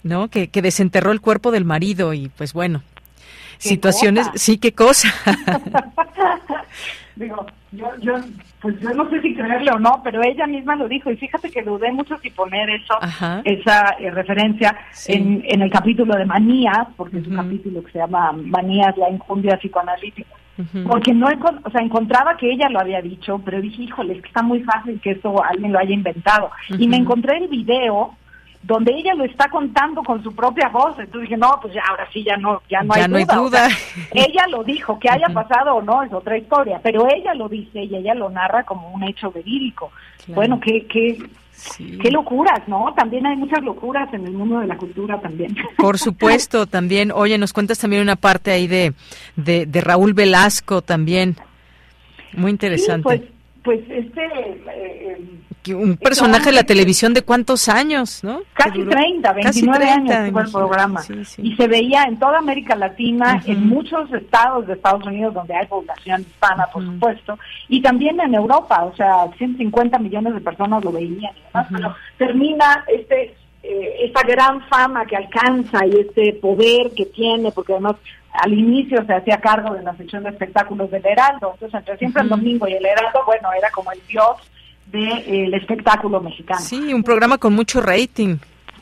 ¿no? 0.03 0.29
Que, 0.29 0.47
que 0.49 0.61
desenterró 0.61 1.11
el 1.11 1.21
cuerpo 1.21 1.51
del 1.51 1.65
marido 1.65 2.13
y 2.13 2.29
pues 2.29 2.53
bueno, 2.53 2.83
situaciones, 3.57 4.27
sí, 4.35 4.57
qué 4.57 4.73
cosa. 4.73 5.13
Digo, 7.15 7.45
yo, 7.71 7.87
yo, 8.01 8.13
pues 8.61 8.79
yo 8.79 8.89
no 8.91 9.09
sé 9.09 9.21
si 9.21 9.33
creerle 9.33 9.71
o 9.71 9.79
no, 9.79 10.01
pero 10.03 10.21
ella 10.21 10.45
misma 10.45 10.75
lo 10.75 10.87
dijo 10.87 11.09
y 11.09 11.17
fíjate 11.17 11.49
que 11.49 11.61
dudé 11.61 11.91
mucho 11.91 12.17
si 12.17 12.29
poner 12.29 12.69
eso, 12.69 12.95
esa 13.45 13.95
eh, 13.99 14.11
referencia 14.11 14.75
en, 15.07 15.43
en 15.45 15.61
el 15.61 15.71
capítulo 15.71 16.15
de 16.15 16.25
manías, 16.25 16.87
porque 16.97 17.19
es 17.19 17.27
un 17.27 17.37
capítulo 17.37 17.83
que 17.83 17.91
se 17.91 17.99
llama 17.99 18.31
Manías, 18.33 18.97
la 18.97 19.09
injundia 19.09 19.57
psicoanalítica. 19.57 20.35
Porque 20.85 21.13
no, 21.13 21.27
o 21.27 21.69
sea, 21.71 21.81
encontraba 21.81 22.35
que 22.35 22.51
ella 22.51 22.67
lo 22.69 22.81
había 22.81 23.01
dicho, 23.01 23.41
pero 23.45 23.61
dije, 23.61 23.83
híjole, 23.83 24.15
es 24.15 24.21
que 24.21 24.27
está 24.27 24.41
muy 24.41 24.61
fácil 24.63 24.99
que 24.99 25.11
eso 25.11 25.41
alguien 25.41 25.71
lo 25.71 25.79
haya 25.79 25.93
inventado. 25.93 26.51
Y 26.77 26.85
me 26.87 26.97
encontré 26.97 27.37
el 27.37 27.47
video 27.47 28.13
donde 28.61 28.93
ella 28.93 29.13
lo 29.13 29.23
está 29.23 29.49
contando 29.49 30.03
con 30.03 30.21
su 30.23 30.33
propia 30.35 30.69
voz. 30.69 30.97
Entonces 30.99 31.29
dije, 31.29 31.37
no, 31.37 31.59
pues 31.61 31.73
ya, 31.73 31.81
ahora 31.89 32.07
sí 32.11 32.23
ya 32.23 32.37
no, 32.37 32.61
ya 32.69 32.81
no 32.83 32.93
hay 32.93 33.25
duda. 33.25 33.67
ella 34.11 34.45
lo 34.49 34.63
dijo, 34.63 34.99
que 34.99 35.09
haya 35.09 35.27
pasado 35.33 35.75
o 35.75 35.81
no 35.81 36.03
es 36.03 36.11
otra 36.13 36.37
historia, 36.37 36.79
pero 36.83 37.07
ella 37.09 37.33
lo 37.33 37.47
dice 37.47 37.83
y 37.83 37.95
ella 37.95 38.13
lo 38.13 38.29
narra 38.29 38.63
como 38.63 38.91
un 38.91 39.03
hecho 39.03 39.31
verídico. 39.31 39.91
Bueno, 40.27 40.59
qué, 40.59 40.85
qué, 40.87 41.17
Qué 41.77 42.09
locuras, 42.11 42.67
¿no? 42.67 42.93
También 42.95 43.25
hay 43.25 43.35
muchas 43.35 43.61
locuras 43.63 44.13
en 44.13 44.25
el 44.25 44.31
mundo 44.31 44.59
de 44.59 44.67
la 44.67 44.77
cultura 44.77 45.19
también. 45.19 45.55
Por 45.77 45.97
supuesto, 45.97 46.65
también. 46.67 47.11
Oye, 47.11 47.37
nos 47.37 47.51
cuentas 47.51 47.79
también 47.79 48.01
una 48.01 48.15
parte 48.15 48.51
ahí 48.51 48.67
de, 48.67 48.93
de, 49.35 49.65
de 49.65 49.81
Raúl 49.81 50.13
Velasco 50.13 50.81
también. 50.81 51.35
Muy 52.33 52.51
interesante. 52.51 53.03
pues, 53.03 53.21
pues 53.63 53.81
este... 53.89 54.21
Eh, 54.25 55.17
un 55.67 55.97
personaje 55.97 56.45
de 56.45 56.51
la 56.53 56.63
televisión 56.63 57.13
de 57.13 57.21
cuántos 57.21 57.69
años, 57.69 58.23
¿no? 58.23 58.41
Casi 58.53 58.83
30, 58.83 59.33
29 59.33 59.89
años 59.89 60.31
fue 60.31 60.41
el 60.41 60.51
programa. 60.51 61.01
Y 61.37 61.55
se 61.55 61.67
veía 61.67 62.03
en 62.03 62.17
toda 62.17 62.39
América 62.39 62.75
Latina, 62.75 63.41
en 63.45 63.67
muchos 63.67 64.11
estados 64.13 64.67
de 64.67 64.73
Estados 64.73 65.05
Unidos 65.05 65.33
donde 65.33 65.55
hay 65.55 65.67
población 65.67 66.21
hispana, 66.21 66.67
por 66.71 66.83
supuesto, 66.83 67.37
y 67.67 67.81
también 67.81 68.19
en 68.19 68.33
Europa, 68.33 68.83
o 68.83 68.95
sea, 68.95 69.27
150 69.37 69.99
millones 69.99 70.33
de 70.33 70.41
personas 70.41 70.83
lo 70.83 70.91
veían 70.91 71.33
y 71.35 71.41
demás, 71.47 71.67
pero 71.71 71.95
termina 72.17 72.83
este 72.87 73.35
eh, 73.61 74.05
esta 74.05 74.21
gran 74.25 74.61
fama 74.69 75.05
que 75.05 75.17
alcanza 75.17 75.85
y 75.85 75.99
este 75.99 76.33
poder 76.41 76.91
que 76.95 77.05
tiene, 77.07 77.51
porque 77.51 77.73
además 77.73 77.97
al 78.31 78.53
inicio 78.53 79.05
se 79.05 79.13
hacía 79.13 79.41
cargo 79.41 79.73
de 79.73 79.83
la 79.83 79.95
sección 79.97 80.23
de 80.23 80.29
espectáculos 80.29 80.89
del 80.89 81.05
Heraldo, 81.05 81.51
entonces 81.53 81.77
entre 81.77 81.97
siempre 81.97 82.23
el 82.23 82.29
domingo 82.29 82.67
y 82.67 82.73
el 82.73 82.85
Heraldo, 82.85 83.19
bueno, 83.25 83.49
era 83.51 83.69
como 83.71 83.91
el 83.91 83.99
dios 84.07 84.37
del 84.91 85.53
espectáculo 85.53 86.21
mexicano. 86.21 86.59
Sí, 86.61 86.93
un 86.93 87.03
programa 87.03 87.37
con 87.37 87.53
mucho 87.53 87.81
rating. 87.81 88.37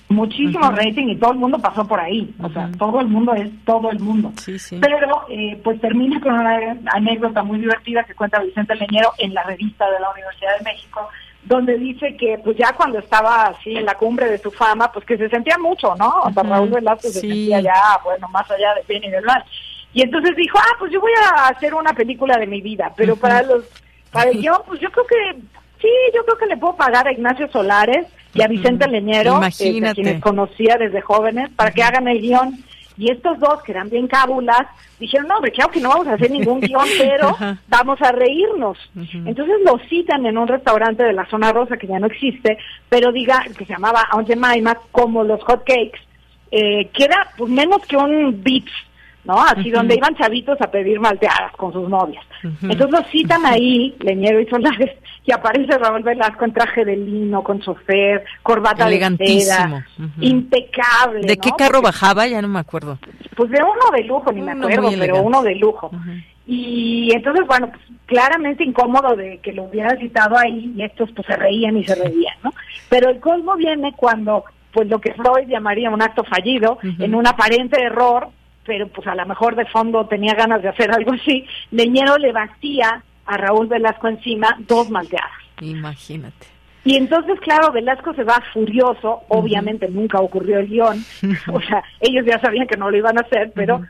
Muchísimo 0.09 0.71
rating 0.71 1.09
y 1.09 1.17
todo 1.17 1.33
el 1.33 1.37
mundo 1.37 1.59
pasó 1.59 1.85
por 1.85 1.99
ahí. 1.99 2.33
O 2.41 2.49
sea, 2.49 2.69
todo 2.77 3.01
el 3.01 3.07
mundo 3.07 3.33
es 3.33 3.49
todo 3.65 3.91
el 3.91 3.99
mundo. 3.99 4.31
Sí, 4.37 4.57
sí. 4.57 4.77
Pero 4.79 5.25
eh, 5.29 5.59
pues 5.61 5.81
termina 5.81 6.21
con 6.21 6.33
una 6.33 6.77
anécdota 6.93 7.43
muy 7.43 7.59
divertida 7.59 8.05
que 8.05 8.13
cuenta 8.13 8.39
Vicente 8.39 8.73
Leñero 8.75 9.11
en 9.17 9.33
la 9.33 9.43
revista 9.43 9.89
de 9.91 9.99
la 9.99 10.09
Universidad 10.11 10.57
de 10.59 10.63
México, 10.63 11.09
donde 11.43 11.77
dice 11.77 12.15
que 12.15 12.39
pues 12.41 12.55
ya 12.55 12.71
cuando 12.71 12.99
estaba 12.99 13.47
así 13.47 13.75
en 13.75 13.83
la 13.83 13.95
cumbre 13.95 14.29
de 14.29 14.37
su 14.37 14.49
fama, 14.49 14.89
pues 14.93 15.05
que 15.05 15.17
se 15.17 15.27
sentía 15.27 15.57
mucho, 15.57 15.93
¿no? 15.95 16.21
O 16.23 16.31
sea, 16.31 16.43
Raúl 16.43 16.69
Velasco 16.69 17.09
se 17.09 17.19
sentía 17.19 17.59
ya, 17.59 17.99
bueno, 18.05 18.29
más 18.29 18.49
allá 18.49 18.75
de 18.75 18.83
bien 18.87 19.03
y 19.03 19.09
del 19.09 19.25
mal. 19.25 19.43
Y 19.91 20.03
entonces 20.03 20.37
dijo, 20.37 20.57
ah, 20.57 20.75
pues 20.79 20.91
yo 20.91 21.01
voy 21.01 21.11
a 21.21 21.47
hacer 21.47 21.73
una 21.73 21.91
película 21.91 22.37
de 22.37 22.47
mi 22.47 22.61
vida, 22.61 22.93
pero 22.95 23.17
para 23.17 23.41
los, 23.41 23.65
para 24.11 24.29
el 24.29 24.45
pues 24.65 24.79
yo 24.79 24.89
creo 24.89 25.05
que 25.05 25.41
Sí, 25.81 25.89
yo 26.13 26.23
creo 26.25 26.37
que 26.37 26.45
le 26.47 26.57
puedo 26.57 26.75
pagar 26.75 27.07
a 27.07 27.11
Ignacio 27.11 27.47
Solares 27.49 28.07
y 28.33 28.41
a 28.41 28.47
Vicente 28.47 28.87
Leñero, 28.87 29.39
eh, 29.43 29.93
quienes 29.93 30.21
conocía 30.21 30.75
desde 30.77 31.01
jóvenes, 31.01 31.49
para 31.55 31.71
que 31.71 31.83
hagan 31.83 32.07
el 32.07 32.21
guion. 32.21 32.63
Y 32.99 33.11
estos 33.11 33.39
dos, 33.39 33.61
que 33.61 33.73
eran 33.73 33.89
bien 33.89 34.07
cábulas, 34.07 34.65
dijeron, 34.99 35.27
no, 35.27 35.35
hombre, 35.35 35.51
claro 35.51 35.69
que 35.69 35.79
no 35.79 35.89
vamos 35.89 36.07
a 36.07 36.13
hacer 36.13 36.31
ningún 36.31 36.59
guion, 36.61 36.87
pero 36.97 37.37
vamos 37.67 38.01
a 38.01 38.11
reírnos. 38.11 38.77
Entonces 38.95 39.55
lo 39.63 39.77
citan 39.87 40.25
en 40.25 40.37
un 40.37 40.47
restaurante 40.47 41.03
de 41.03 41.13
la 41.13 41.27
zona 41.27 41.51
rosa, 41.51 41.77
que 41.77 41.85
ya 41.85 41.99
no 41.99 42.07
existe, 42.07 42.57
pero 42.89 43.11
diga, 43.11 43.43
que 43.55 43.65
se 43.65 43.73
llamaba 43.73 44.07
Aunt 44.09 44.27
Jemima, 44.27 44.75
como 44.91 45.23
los 45.23 45.43
hot 45.43 45.63
cakes, 45.63 45.99
eh, 46.49 46.89
que 46.91 47.03
era 47.03 47.27
pues, 47.37 47.51
menos 47.51 47.85
que 47.85 47.97
un 47.97 48.41
beats 48.43 48.71
¿no? 49.27 49.39
Así 49.39 49.69
donde 49.69 49.95
iban 49.95 50.15
chavitos 50.15 50.59
a 50.61 50.71
pedir 50.71 50.99
malteadas 50.99 51.51
con 51.57 51.73
sus 51.73 51.87
novias. 51.89 52.25
Entonces 52.43 52.89
los 52.89 53.07
citan 53.11 53.45
ahí, 53.45 53.95
Leñero 53.99 54.39
y 54.39 54.47
Solares, 54.47 54.97
y 55.25 55.33
aparece 55.33 55.77
Raúl 55.77 56.03
Velasco 56.03 56.45
en 56.45 56.53
traje 56.53 56.85
de 56.85 56.95
lino, 56.95 57.43
con 57.43 57.59
chofer, 57.59 58.23
corbata 58.41 58.87
de 58.87 58.97
seda, 59.37 59.85
impecable. 60.21 61.27
¿De 61.27 61.37
qué 61.37 61.51
carro 61.57 61.81
bajaba? 61.81 62.25
Ya 62.25 62.41
no 62.41 62.47
me 62.47 62.59
acuerdo. 62.59 62.97
Pues 63.35 63.51
de 63.51 63.59
uno 63.61 63.91
de 63.95 64.03
lujo, 64.05 64.31
ni 64.31 64.41
me 64.41 64.53
acuerdo, 64.53 64.89
pero 64.97 65.21
uno 65.21 65.43
de 65.43 65.55
lujo. 65.55 65.91
Y 66.49 67.11
entonces, 67.13 67.45
bueno, 67.45 67.69
pues, 67.69 67.81
claramente 68.05 68.63
incómodo 68.63 69.17
de 69.17 69.39
que 69.39 69.51
lo 69.51 69.63
hubieran 69.63 69.97
citado 69.99 70.37
ahí 70.37 70.73
y 70.77 70.81
estos 70.81 71.11
pues 71.11 71.27
se 71.27 71.35
reían 71.35 71.75
y 71.75 71.83
se 71.83 71.95
reían, 71.95 72.35
¿no? 72.41 72.53
Pero 72.87 73.09
el 73.09 73.19
colmo 73.19 73.55
viene 73.57 73.91
cuando 73.97 74.45
pues 74.71 74.87
lo 74.87 75.01
que 75.01 75.13
Freud 75.13 75.47
llamaría 75.47 75.89
un 75.89 76.01
acto 76.01 76.23
fallido, 76.23 76.77
en 76.83 77.15
un 77.15 77.25
aparente 77.27 77.81
error, 77.81 78.29
pero 78.67 78.87
pues 78.89 79.07
a 79.07 79.15
lo 79.15 79.25
mejor 79.25 79.55
de 79.55 79.65
fondo 79.65 80.05
tenía 80.05 80.35
ganas 80.35 80.61
de 80.61 80.67
hacer 80.67 80.91
algo 80.91 81.13
así, 81.13 81.45
Leñero 81.71 82.17
le 82.17 82.33
vacía 82.33 83.01
a 83.25 83.37
Raúl 83.37 83.67
Velasco 83.67 84.07
encima 84.07 84.55
dos 84.59 84.89
malteadas. 84.89 85.31
Imagínate. 85.61 86.47
Y 86.83 86.95
entonces, 86.95 87.39
claro, 87.39 87.71
Velasco 87.71 88.13
se 88.13 88.23
va 88.23 88.41
furioso, 88.53 89.23
obviamente 89.29 89.89
nunca 89.89 90.19
ocurrió 90.19 90.59
el 90.59 90.67
guion, 90.67 91.03
o 91.53 91.61
sea, 91.61 91.83
ellos 92.01 92.25
ya 92.25 92.39
sabían 92.39 92.67
que 92.67 92.77
no 92.77 92.91
lo 92.91 92.97
iban 92.97 93.17
a 93.17 93.21
hacer, 93.21 93.51
pero 93.55 93.81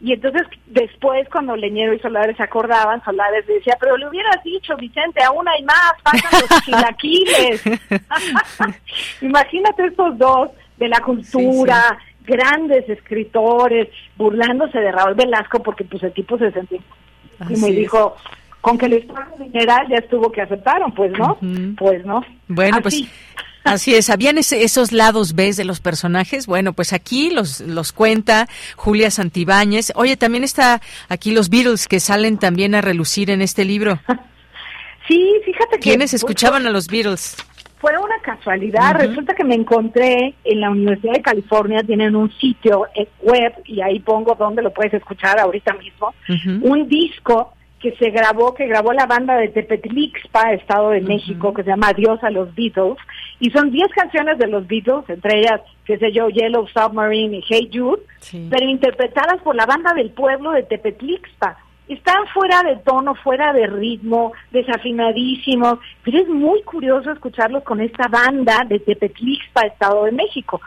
Y 0.00 0.12
entonces 0.12 0.42
después 0.66 1.28
cuando 1.30 1.56
Leñero 1.56 1.94
y 1.94 2.00
Solares 2.00 2.36
se 2.36 2.42
acordaban, 2.42 3.02
Solares 3.04 3.46
decía, 3.46 3.76
pero 3.80 3.96
le 3.96 4.08
hubieras 4.08 4.42
dicho, 4.44 4.76
Vicente, 4.76 5.22
aún 5.22 5.48
hay 5.48 5.62
más, 5.62 5.94
pasan 6.02 6.40
los 6.42 6.62
chilaquiles. 6.64 7.62
Imagínate 9.22 9.86
estos 9.86 10.18
dos 10.18 10.50
de 10.76 10.88
la 10.88 11.00
cultura, 11.00 11.98
grandes 12.24 12.88
escritores, 12.88 13.88
burlándose 14.16 14.78
de 14.78 14.92
Raúl 14.92 15.14
Velasco 15.14 15.62
porque 15.62 15.84
pues 15.84 16.02
el 16.02 16.12
tipo 16.12 16.38
se 16.38 16.50
sentía. 16.50 16.80
y 17.48 17.56
me 17.56 17.70
dijo, 17.70 18.16
con 18.60 18.78
que 18.78 18.88
les 18.88 19.04
pague 19.06 19.50
general 19.52 19.86
ya 19.88 19.96
estuvo 19.96 20.32
que 20.32 20.42
aceptaron, 20.42 20.92
pues 20.92 21.12
no, 21.18 21.38
pues 21.76 22.04
no. 22.04 22.24
Bueno, 22.48 22.80
pues 22.82 23.04
Así 23.64 23.94
es, 23.94 24.10
habían 24.10 24.36
esos 24.36 24.92
lados 24.92 25.34
B 25.34 25.50
de 25.54 25.64
los 25.64 25.80
personajes. 25.80 26.46
Bueno, 26.46 26.74
pues 26.74 26.92
aquí 26.92 27.30
los, 27.30 27.60
los 27.60 27.92
cuenta 27.92 28.46
Julia 28.76 29.10
Santibáñez. 29.10 29.90
Oye, 29.96 30.18
también 30.18 30.44
está 30.44 30.82
aquí 31.08 31.30
los 31.30 31.48
Beatles 31.48 31.88
que 31.88 31.98
salen 31.98 32.36
también 32.36 32.74
a 32.74 32.82
relucir 32.82 33.30
en 33.30 33.42
este 33.42 33.64
libro. 33.64 33.98
Sí, 35.06 35.22
fíjate 35.44 35.76
que... 35.76 35.80
¿Quiénes 35.82 36.14
escuchaban 36.14 36.66
a 36.66 36.70
los 36.70 36.86
Beatles? 36.86 37.36
Fue 37.84 37.98
una 37.98 38.18
casualidad. 38.22 38.94
Resulta 38.94 39.34
que 39.34 39.44
me 39.44 39.54
encontré 39.54 40.32
en 40.44 40.60
la 40.60 40.70
Universidad 40.70 41.12
de 41.12 41.20
California, 41.20 41.82
tienen 41.82 42.16
un 42.16 42.32
sitio 42.40 42.86
web 43.20 43.52
y 43.66 43.82
ahí 43.82 44.00
pongo 44.00 44.34
donde 44.36 44.62
lo 44.62 44.72
puedes 44.72 44.94
escuchar 44.94 45.38
ahorita 45.38 45.74
mismo, 45.74 46.14
un 46.62 46.88
disco 46.88 47.52
que 47.80 47.94
se 47.96 48.08
grabó, 48.08 48.54
que 48.54 48.66
grabó 48.66 48.94
la 48.94 49.04
banda 49.04 49.36
de 49.36 49.48
Tepetlixpa, 49.48 50.54
Estado 50.54 50.92
de 50.92 51.02
México, 51.02 51.52
que 51.52 51.62
se 51.62 51.68
llama 51.68 51.88
Adiós 51.88 52.24
a 52.24 52.30
los 52.30 52.54
Beatles, 52.54 52.96
y 53.38 53.50
son 53.50 53.70
10 53.70 53.86
canciones 53.92 54.38
de 54.38 54.46
los 54.46 54.66
Beatles, 54.66 55.04
entre 55.10 55.40
ellas, 55.40 55.60
qué 55.84 55.98
sé 55.98 56.10
yo, 56.10 56.30
Yellow 56.30 56.66
Submarine 56.68 57.36
y 57.36 57.44
Hey 57.46 57.68
Jude, 57.70 58.00
pero 58.48 58.66
interpretadas 58.66 59.42
por 59.42 59.54
la 59.56 59.66
banda 59.66 59.92
del 59.92 60.08
pueblo 60.12 60.52
de 60.52 60.62
Tepetlixpa. 60.62 61.58
Están 61.88 62.26
fuera 62.32 62.62
de 62.62 62.76
tono, 62.76 63.14
fuera 63.14 63.52
de 63.52 63.66
ritmo, 63.66 64.32
desafinadísimos, 64.50 65.78
pero 66.02 66.18
es 66.18 66.28
muy 66.28 66.62
curioso 66.62 67.10
escucharlos 67.10 67.62
con 67.62 67.80
esta 67.80 68.08
banda 68.08 68.64
de 68.66 68.78
Tepetlixpa, 68.80 69.62
Estado 69.62 70.04
de 70.04 70.12
México. 70.12 70.60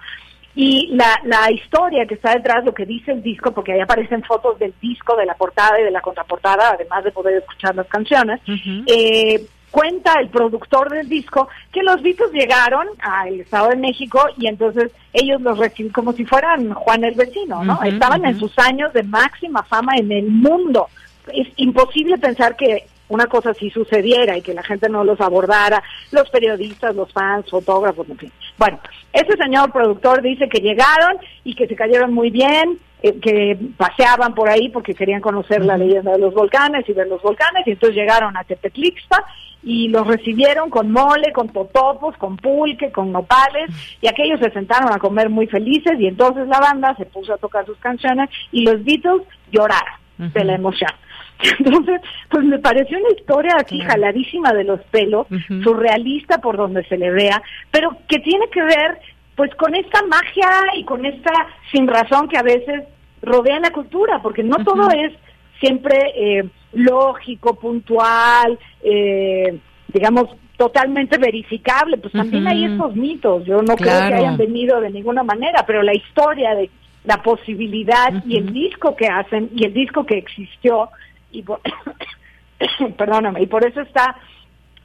Y 0.56 0.88
la, 0.96 1.20
la 1.24 1.52
historia 1.52 2.08
que 2.08 2.16
está 2.16 2.34
detrás, 2.34 2.66
lo 2.66 2.74
que 2.74 2.86
dice 2.86 3.12
el 3.12 3.22
disco, 3.22 3.52
porque 3.52 3.74
ahí 3.74 3.80
aparecen 3.80 4.24
fotos 4.24 4.58
del 4.58 4.74
disco, 4.82 5.16
de 5.16 5.26
la 5.26 5.36
portada 5.36 5.80
y 5.80 5.84
de 5.84 5.92
la 5.92 6.02
contraportada, 6.02 6.72
además 6.72 7.04
de 7.04 7.12
poder 7.12 7.38
escuchar 7.38 7.76
las 7.76 7.88
canciones, 7.88 8.42
eh, 8.88 9.46
cuenta 9.70 10.14
el 10.20 10.30
productor 10.30 10.90
del 10.90 11.08
disco 11.08 11.48
que 11.72 11.84
los 11.84 12.02
Beatles 12.02 12.32
llegaron 12.32 12.88
al 13.00 13.40
Estado 13.40 13.70
de 13.70 13.76
México 13.76 14.20
y 14.38 14.48
entonces 14.48 14.92
ellos 15.14 15.42
los 15.42 15.60
recibieron 15.60 15.94
como 15.94 16.14
si 16.14 16.26
fueran 16.26 16.74
Juan 16.74 17.04
el 17.04 17.14
vecino, 17.14 17.64
¿no? 17.64 17.82
Estaban 17.84 18.26
en 18.26 18.40
sus 18.40 18.58
años 18.58 18.92
de 18.94 19.04
máxima 19.04 19.62
fama 19.64 19.94
en 19.98 20.12
el 20.12 20.28
mundo. 20.28 20.88
Es 21.34 21.48
imposible 21.58 22.18
pensar 22.18 22.56
que 22.56 22.86
una 23.10 23.28
cosa 23.28 23.52
así 23.52 23.70
sucediera 23.70 24.38
y 24.38 24.42
que 24.42 24.54
la 24.54 24.64
gente 24.64 24.90
no 24.90 25.04
los 25.04 25.20
abordara, 25.22 25.82
los 26.12 26.30
periodistas, 26.30 26.96
los 26.96 27.12
fans, 27.12 27.50
fotógrafos, 27.50 28.10
en 28.10 28.18
fin. 28.18 28.32
Bueno, 28.58 28.80
ese 29.14 29.38
señor 29.38 29.72
productor 29.72 30.22
dice 30.22 30.50
que 30.50 30.60
llegaron 30.60 31.18
y 31.44 31.56
que 31.56 31.68
se 31.68 31.76
cayeron 31.76 32.14
muy 32.14 32.30
bien, 32.30 32.78
eh, 33.02 33.20
que 33.20 33.58
paseaban 33.78 34.34
por 34.34 34.50
ahí 34.50 34.70
porque 34.70 34.96
querían 34.96 35.22
conocer 35.22 35.64
la 35.64 35.78
leyenda 35.78 36.14
de 36.14 36.20
los 36.20 36.34
volcanes 36.34 36.88
y 36.90 36.94
ver 36.94 37.08
los 37.08 37.22
volcanes, 37.22 37.66
y 37.66 37.72
entonces 37.72 37.96
llegaron 37.96 38.36
a 38.36 38.44
Tepetlixpa 38.44 39.24
y 39.64 39.88
los 39.90 40.06
recibieron 40.08 40.70
con 40.70 40.92
mole, 40.92 41.32
con 41.34 41.50
totopos, 41.50 42.16
con 42.18 42.38
pulque, 42.38 42.92
con 42.92 43.12
nopales, 43.12 43.70
y 44.02 44.08
aquellos 44.08 44.40
se 44.40 44.52
sentaron 44.52 44.92
a 44.92 45.00
comer 45.00 45.30
muy 45.30 45.48
felices, 45.48 46.00
y 46.00 46.08
entonces 46.08 46.48
la 46.48 46.60
banda 46.60 46.96
se 46.96 47.06
puso 47.06 47.34
a 47.34 47.38
tocar 47.38 47.66
sus 47.66 47.78
canciones 47.78 48.30
y 48.52 48.64
los 48.64 48.84
Beatles 48.84 49.24
lloraron 49.52 49.94
de 50.18 50.44
la 50.44 50.56
emoción. 50.56 50.92
Entonces, 51.60 52.02
pues 52.30 52.44
me 52.46 52.60
pareció 52.60 52.98
una 52.98 53.12
historia 53.18 53.54
así 53.58 53.80
jaladísima 53.80 54.54
de 54.54 54.64
los 54.64 54.82
pelos, 54.86 55.28
surrealista 55.64 56.40
por 56.40 56.58
donde 56.58 56.84
se 56.86 56.98
le 56.98 57.12
vea, 57.12 57.42
pero 57.72 57.98
que 58.08 58.20
tiene 58.20 58.48
que 58.50 58.62
ver 58.62 59.00
pues 59.36 59.54
con 59.56 59.76
esta 59.76 60.02
magia 60.04 60.50
y 60.76 60.84
con 60.84 61.06
esta 61.06 61.32
sin 61.72 61.88
razón 61.88 62.28
que 62.28 62.38
a 62.38 62.44
veces 62.44 62.84
rodea 63.22 63.60
la 63.60 63.72
cultura, 63.72 64.20
porque 64.22 64.44
no 64.44 64.58
todo 64.64 64.90
es 64.90 65.14
siempre 65.60 65.96
eh, 66.16 66.50
lógico, 66.74 67.56
puntual, 67.56 68.58
eh, 68.84 69.60
digamos, 69.94 70.30
totalmente 70.58 71.20
verificable, 71.20 71.98
pues 71.98 72.14
también 72.14 72.48
hay 72.48 72.66
esos 72.66 72.96
mitos, 72.96 73.46
yo 73.46 73.62
no 73.62 73.76
creo 73.76 74.08
que 74.08 74.16
hayan 74.16 74.38
venido 74.38 74.82
de 74.82 74.90
ninguna 74.90 75.24
manera, 75.24 75.64
pero 75.68 75.84
la 75.84 75.94
historia 75.94 76.56
de 76.56 76.70
la 77.04 77.22
posibilidad 77.22 78.12
y 78.26 78.38
el 78.38 78.52
disco 78.52 78.96
que 78.96 79.08
hacen 79.08 79.50
y 79.56 79.66
el 79.66 79.74
disco 79.74 80.06
que 80.06 80.18
existió 80.18 80.90
y 81.32 81.44
por, 81.44 81.62
perdóname, 82.98 83.42
y 83.42 83.48
por 83.48 83.66
eso 83.66 83.82
está 83.82 84.16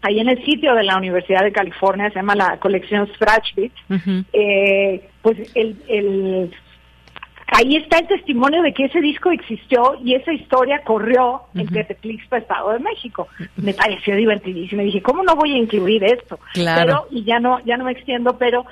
ahí 0.03 0.19
en 0.19 0.29
el 0.29 0.45
sitio 0.45 0.75
de 0.75 0.83
la 0.83 0.97
Universidad 0.97 1.43
de 1.43 1.53
California, 1.53 2.11
se 2.11 2.17
llama 2.17 2.35
la 2.35 2.59
colección 2.59 3.09
Scratch 3.15 3.57
eh, 4.33 5.09
pues 5.23 5.39
el, 5.55 5.77
el, 5.89 6.53
ahí 7.47 7.77
está 7.77 7.99
el 7.99 8.09
testimonio 8.09 8.63
de 8.63 8.73
que 8.73 8.87
ese 8.87 9.01
disco 9.01 9.31
existió 9.31 9.97
y 10.03 10.15
esa 10.15 10.33
historia 10.33 10.83
corrió 10.85 11.43
en 11.55 11.69
Tepetlixpa, 11.69 12.39
Estado 12.39 12.73
de 12.73 12.81
México. 12.81 13.29
Me 13.57 13.75
pareció 13.75 14.17
divertidísimo. 14.17 14.83
Y 14.83 14.87
dije, 14.87 15.03
¿cómo 15.03 15.23
no 15.23 15.37
voy 15.37 15.53
a 15.53 15.59
incluir 15.59 16.03
esto? 16.03 16.41
Claro. 16.55 16.83
Pero, 16.83 17.07
y 17.11 17.25
ya 17.25 17.39
no, 17.39 17.61
ya 17.65 17.77
no 17.77 17.85
me 17.85 17.93
extiendo, 17.93 18.37
pero 18.39 18.65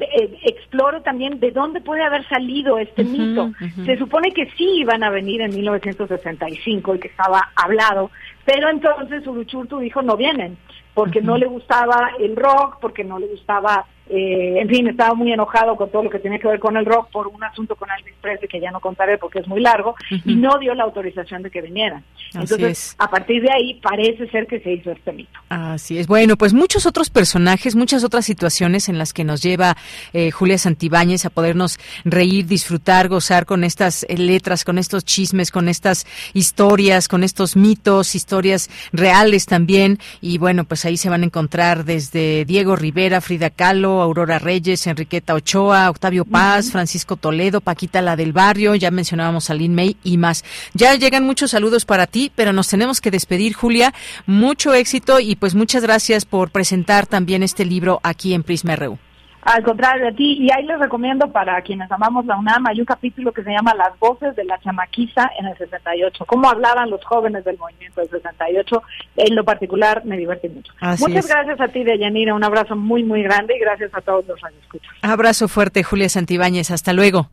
eh, 0.00 0.38
exploro 0.42 1.02
también 1.02 1.38
de 1.38 1.50
dónde 1.50 1.80
puede 1.80 2.02
haber 2.02 2.26
salido 2.28 2.78
este 2.78 3.04
mito. 3.04 3.52
Se 3.84 3.96
supone 3.96 4.32
que 4.32 4.50
sí 4.56 4.78
iban 4.78 5.02
a 5.04 5.10
venir 5.10 5.40
en 5.40 5.54
1965 5.54 6.94
y 6.94 6.98
que 6.98 7.08
estaba 7.08 7.52
hablado, 7.54 8.10
pero 8.44 8.68
entonces 8.70 9.26
Uruchurtu 9.26 9.78
dijo 9.78 10.02
no 10.02 10.16
vienen, 10.16 10.56
porque 10.94 11.20
no 11.20 11.36
le 11.36 11.46
gustaba 11.46 12.10
el 12.18 12.36
rock, 12.36 12.78
porque 12.80 13.04
no 13.04 13.18
le 13.18 13.26
gustaba 13.26 13.86
eh, 14.08 14.60
en 14.60 14.68
fin, 14.68 14.86
estaba 14.86 15.14
muy 15.14 15.32
enojado 15.32 15.76
con 15.76 15.90
todo 15.90 16.02
lo 16.02 16.10
que 16.10 16.18
tenía 16.18 16.38
que 16.38 16.48
ver 16.48 16.60
con 16.60 16.76
el 16.76 16.84
rock 16.84 17.10
por 17.10 17.26
un 17.26 17.42
asunto 17.42 17.74
con 17.74 17.88
Elvis 17.90 18.14
Presley 18.20 18.48
que 18.48 18.60
ya 18.60 18.70
no 18.70 18.80
contaré 18.80 19.16
porque 19.16 19.38
es 19.38 19.48
muy 19.48 19.60
largo 19.60 19.94
y 20.24 20.34
no 20.34 20.58
dio 20.58 20.74
la 20.74 20.84
autorización 20.84 21.42
de 21.42 21.50
que 21.50 21.62
vinieran. 21.62 22.04
Entonces, 22.34 22.96
a 22.98 23.08
partir 23.08 23.42
de 23.42 23.50
ahí 23.50 23.80
parece 23.82 24.28
ser 24.28 24.46
que 24.46 24.60
se 24.60 24.72
hizo 24.72 24.90
este 24.90 25.12
mito. 25.12 25.38
Así 25.48 25.98
es. 25.98 26.06
Bueno, 26.06 26.36
pues 26.36 26.52
muchos 26.52 26.84
otros 26.84 27.08
personajes, 27.08 27.76
muchas 27.76 28.04
otras 28.04 28.26
situaciones 28.26 28.88
en 28.88 28.98
las 28.98 29.12
que 29.12 29.24
nos 29.24 29.42
lleva 29.42 29.76
eh, 30.12 30.30
Julia 30.30 30.58
Santibáñez 30.58 31.24
a 31.24 31.30
podernos 31.30 31.78
reír, 32.04 32.46
disfrutar, 32.46 33.08
gozar 33.08 33.46
con 33.46 33.64
estas 33.64 34.04
eh, 34.08 34.18
letras, 34.18 34.64
con 34.64 34.78
estos 34.78 35.04
chismes, 35.04 35.50
con 35.50 35.68
estas 35.68 36.06
historias, 36.34 37.08
con 37.08 37.24
estos 37.24 37.56
mitos, 37.56 38.14
historias 38.14 38.68
reales 38.92 39.46
también. 39.46 39.98
Y 40.20 40.38
bueno, 40.38 40.64
pues 40.64 40.84
ahí 40.84 40.96
se 40.96 41.08
van 41.08 41.22
a 41.22 41.26
encontrar 41.26 41.84
desde 41.84 42.44
Diego 42.44 42.76
Rivera, 42.76 43.20
Frida 43.20 43.50
Kahlo, 43.50 43.93
Aurora 44.00 44.38
Reyes, 44.38 44.86
Enriqueta 44.86 45.34
Ochoa, 45.34 45.90
Octavio 45.90 46.24
Paz, 46.24 46.70
Francisco 46.70 47.16
Toledo, 47.16 47.60
Paquita 47.60 48.02
la 48.02 48.16
del 48.16 48.32
Barrio, 48.32 48.74
ya 48.74 48.90
mencionábamos 48.90 49.50
a 49.50 49.54
Lin 49.54 49.74
May 49.74 49.96
y 50.02 50.18
más. 50.18 50.44
Ya 50.72 50.94
llegan 50.94 51.24
muchos 51.24 51.50
saludos 51.50 51.84
para 51.84 52.06
ti, 52.06 52.32
pero 52.34 52.52
nos 52.52 52.68
tenemos 52.68 53.00
que 53.00 53.10
despedir, 53.10 53.54
Julia. 53.54 53.94
Mucho 54.26 54.74
éxito 54.74 55.20
y 55.20 55.36
pues 55.36 55.54
muchas 55.54 55.82
gracias 55.82 56.24
por 56.24 56.50
presentar 56.50 57.06
también 57.06 57.42
este 57.42 57.64
libro 57.64 58.00
aquí 58.02 58.34
en 58.34 58.42
Prisma 58.42 58.76
RU. 58.76 58.98
Al 59.44 59.62
contrario 59.62 60.06
de 60.06 60.12
ti, 60.12 60.38
y 60.40 60.50
ahí 60.50 60.64
les 60.64 60.78
recomiendo 60.78 61.30
para 61.30 61.60
quienes 61.60 61.92
amamos 61.92 62.24
la 62.24 62.38
UNAM, 62.38 62.66
hay 62.66 62.80
un 62.80 62.86
capítulo 62.86 63.30
que 63.30 63.44
se 63.44 63.50
llama 63.50 63.74
Las 63.74 63.98
voces 63.98 64.34
de 64.36 64.44
la 64.44 64.58
chamaquiza 64.60 65.30
en 65.38 65.44
el 65.46 65.58
68, 65.58 66.24
cómo 66.24 66.48
hablaban 66.48 66.88
los 66.88 67.04
jóvenes 67.04 67.44
del 67.44 67.58
movimiento 67.58 68.00
del 68.00 68.08
68, 68.08 68.82
en 69.16 69.34
lo 69.34 69.44
particular 69.44 70.00
me 70.06 70.16
divertí 70.16 70.48
mucho. 70.48 70.72
Muchas 70.98 71.28
gracias 71.28 71.60
a 71.60 71.68
ti, 71.68 71.84
Deyanira, 71.84 72.34
un 72.34 72.42
abrazo 72.42 72.74
muy, 72.74 73.04
muy 73.04 73.22
grande 73.22 73.54
y 73.54 73.58
gracias 73.60 73.94
a 73.94 74.00
todos 74.00 74.26
los 74.26 74.40
radioescuchas. 74.40 74.90
Abrazo 75.02 75.46
fuerte, 75.46 75.82
Julia 75.82 76.08
Santibáñez, 76.08 76.70
hasta 76.70 76.94
luego. 76.94 77.28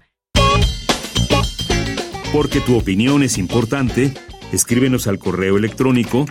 Porque 2.33 2.59
tu 2.59 2.77
opinión 2.77 3.23
es 3.23 3.37
importante, 3.37 4.13
escríbenos 4.51 5.07
al 5.07 5.17
correo 5.17 5.57
electrónico 5.57 6.25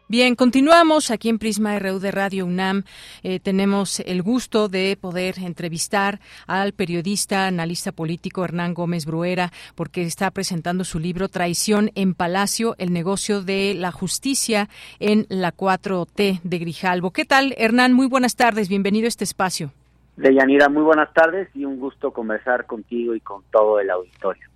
Bien, 0.07 0.35
continuamos 0.35 1.11
aquí 1.11 1.31
en 1.31 1.39
Prisma 1.39 1.79
RU 1.79 1.99
de 1.99 2.11
Radio 2.11 2.45
UNAM. 2.45 2.83
Eh, 3.23 3.41
tenemos 3.41 4.01
el 4.01 4.21
gusto 4.21 4.69
de 4.69 4.99
poder 5.01 5.37
entrevistar 5.39 6.21
al 6.47 6.75
periodista, 6.75 7.47
analista 7.47 7.91
político 7.91 8.45
Hernán 8.45 8.75
Gómez 8.75 9.07
Bruera, 9.07 9.51
porque 9.75 10.03
está 10.03 10.31
presentando 10.31 10.85
su 10.85 10.99
libro 10.99 11.29
Traición 11.29 11.91
en 11.95 12.13
Palacio, 12.13 12.75
el 12.77 12.93
negocio 12.93 13.41
de 13.41 13.73
la 13.75 13.93
justicia 13.93 14.69
en 15.01 15.25
la 15.31 15.53
4T 15.53 16.41
de 16.43 16.59
Grijalvo. 16.59 17.11
¿Qué 17.11 17.25
tal, 17.25 17.55
Hernán? 17.57 17.95
Muy 17.95 18.07
buenas 18.07 18.37
tardes, 18.37 18.69
bienvenido 18.69 19.07
a 19.07 19.09
este 19.09 19.25
espacio. 19.25 19.73
Deyanira, 20.17 20.69
muy 20.69 20.83
buenas 20.83 21.15
tardes 21.15 21.49
y 21.55 21.65
un 21.65 21.81
gusto 21.81 22.13
conversar 22.13 22.67
contigo 22.67 23.15
y 23.15 23.21
con 23.21 23.43
todo 23.51 23.81
el 23.81 23.89
auditorio. 23.89 24.54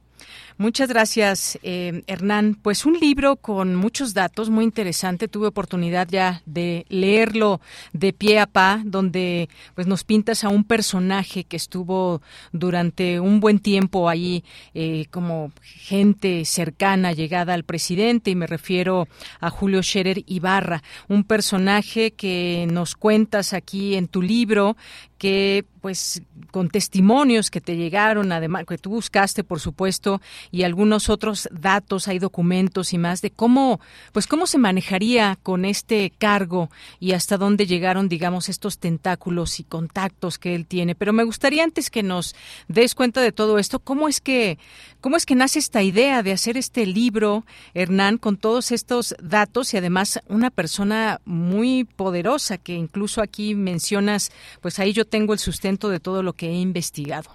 Muchas 0.61 0.89
gracias, 0.89 1.57
eh, 1.63 2.03
Hernán. 2.09 2.57
Pues 2.61 2.85
un 2.85 2.95
libro 2.95 3.37
con 3.37 3.77
muchos 3.77 4.13
datos, 4.13 4.51
muy 4.51 4.65
interesante. 4.65 5.29
Tuve 5.29 5.47
oportunidad 5.47 6.09
ya 6.11 6.43
de 6.47 6.85
leerlo 6.89 7.61
de 7.93 8.13
pie 8.13 8.41
a 8.41 8.47
pa, 8.47 8.83
donde 8.85 9.49
pues 9.77 9.87
nos 9.87 10.03
pintas 10.03 10.43
a 10.43 10.49
un 10.49 10.65
personaje 10.65 11.45
que 11.45 11.57
estuvo 11.57 12.23
durante 12.51 13.21
un 13.21 13.39
buen 13.39 13.61
tiempo 13.61 14.09
ahí 14.09 14.43
eh, 14.75 15.07
como 15.13 15.53
gente 15.63 16.45
cercana, 16.45 17.13
llegada 17.13 17.55
al 17.55 17.63
presidente, 17.63 18.33
y 18.33 18.35
me 18.35 18.49
refiero 18.49 19.07
a 19.39 19.51
Julio 19.51 19.81
Scherer 19.81 20.25
Ibarra, 20.27 20.83
un 21.07 21.23
personaje 21.23 22.11
que 22.11 22.67
nos 22.69 22.97
cuentas 22.97 23.53
aquí 23.53 23.95
en 23.95 24.09
tu 24.09 24.23
libro, 24.23 24.77
que 25.19 25.65
pues 25.81 26.23
con 26.51 26.71
testimonios 26.71 27.51
que 27.51 27.61
te 27.61 27.77
llegaron, 27.77 28.33
además 28.33 28.65
que 28.67 28.79
tú 28.79 28.91
buscaste, 28.91 29.45
por 29.45 29.61
supuesto, 29.61 30.21
y 30.51 30.63
algunos 30.63 31.09
otros 31.09 31.49
datos, 31.53 32.09
hay 32.09 32.19
documentos 32.19 32.93
y 32.93 32.99
más 32.99 33.21
de 33.21 33.31
cómo, 33.31 33.81
pues 34.13 34.27
cómo 34.27 34.47
se 34.47 34.59
manejaría 34.59 35.39
con 35.43 35.65
este 35.65 36.13
cargo 36.19 36.71
y 37.01 37.13
hasta 37.13 37.37
dónde 37.37 37.67
llegaron, 37.67 38.09
digamos, 38.09 38.49
estos 38.49 38.79
tentáculos 38.79 39.61
y 39.61 39.65
contactos 39.65 40.39
que 40.39 40.55
él 40.55 40.67
tiene. 40.67 40.95
Pero 40.95 41.13
me 41.13 41.25
gustaría 41.25 41.65
antes 41.65 41.91
que 41.91 42.03
nos 42.03 42.35
des 42.69 42.95
cuenta 42.95 43.21
de 43.21 43.33
todo 43.33 43.59
esto, 43.59 43.79
cómo 43.79 44.09
es 44.09 44.21
que, 44.21 44.59
cómo 45.01 45.17
es 45.17 45.27
que 45.27 45.35
nace 45.35 45.59
esta 45.59 45.83
idea 45.83 46.23
de 46.23 46.33
hacer 46.33 46.57
este 46.57 46.87
libro, 46.87 47.45
Hernán, 47.75 48.19
con 48.19 48.37
todos 48.37 48.73
estos 48.73 49.15
datos 49.23 49.75
y 49.75 49.77
además 49.77 50.21
una 50.29 50.51
persona 50.51 51.21
muy 51.25 51.85
poderosa 51.85 52.59
que 52.59 52.75
incluso 52.75 53.23
aquí 53.23 53.55
mencionas, 53.55 54.31
pues 54.61 54.79
ahí 54.79 54.93
yo 54.93 55.05
tengo 55.05 55.33
el 55.33 55.39
sustento 55.39 55.89
de 55.89 56.01
todo 56.01 56.23
lo 56.23 56.33
que 56.33 56.49
he 56.49 56.55
investigado. 56.55 57.31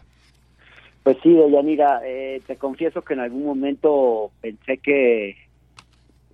Pues 1.04 1.18
sí, 1.22 1.34
Deyanira, 1.34 2.02
eh, 2.06 2.42
te 2.48 2.56
confieso 2.56 3.02
que 3.02 3.14
en 3.14 3.20
algún 3.20 3.44
momento 3.44 4.32
pensé 4.40 4.78
que 4.78 5.30
eh, 5.30 5.36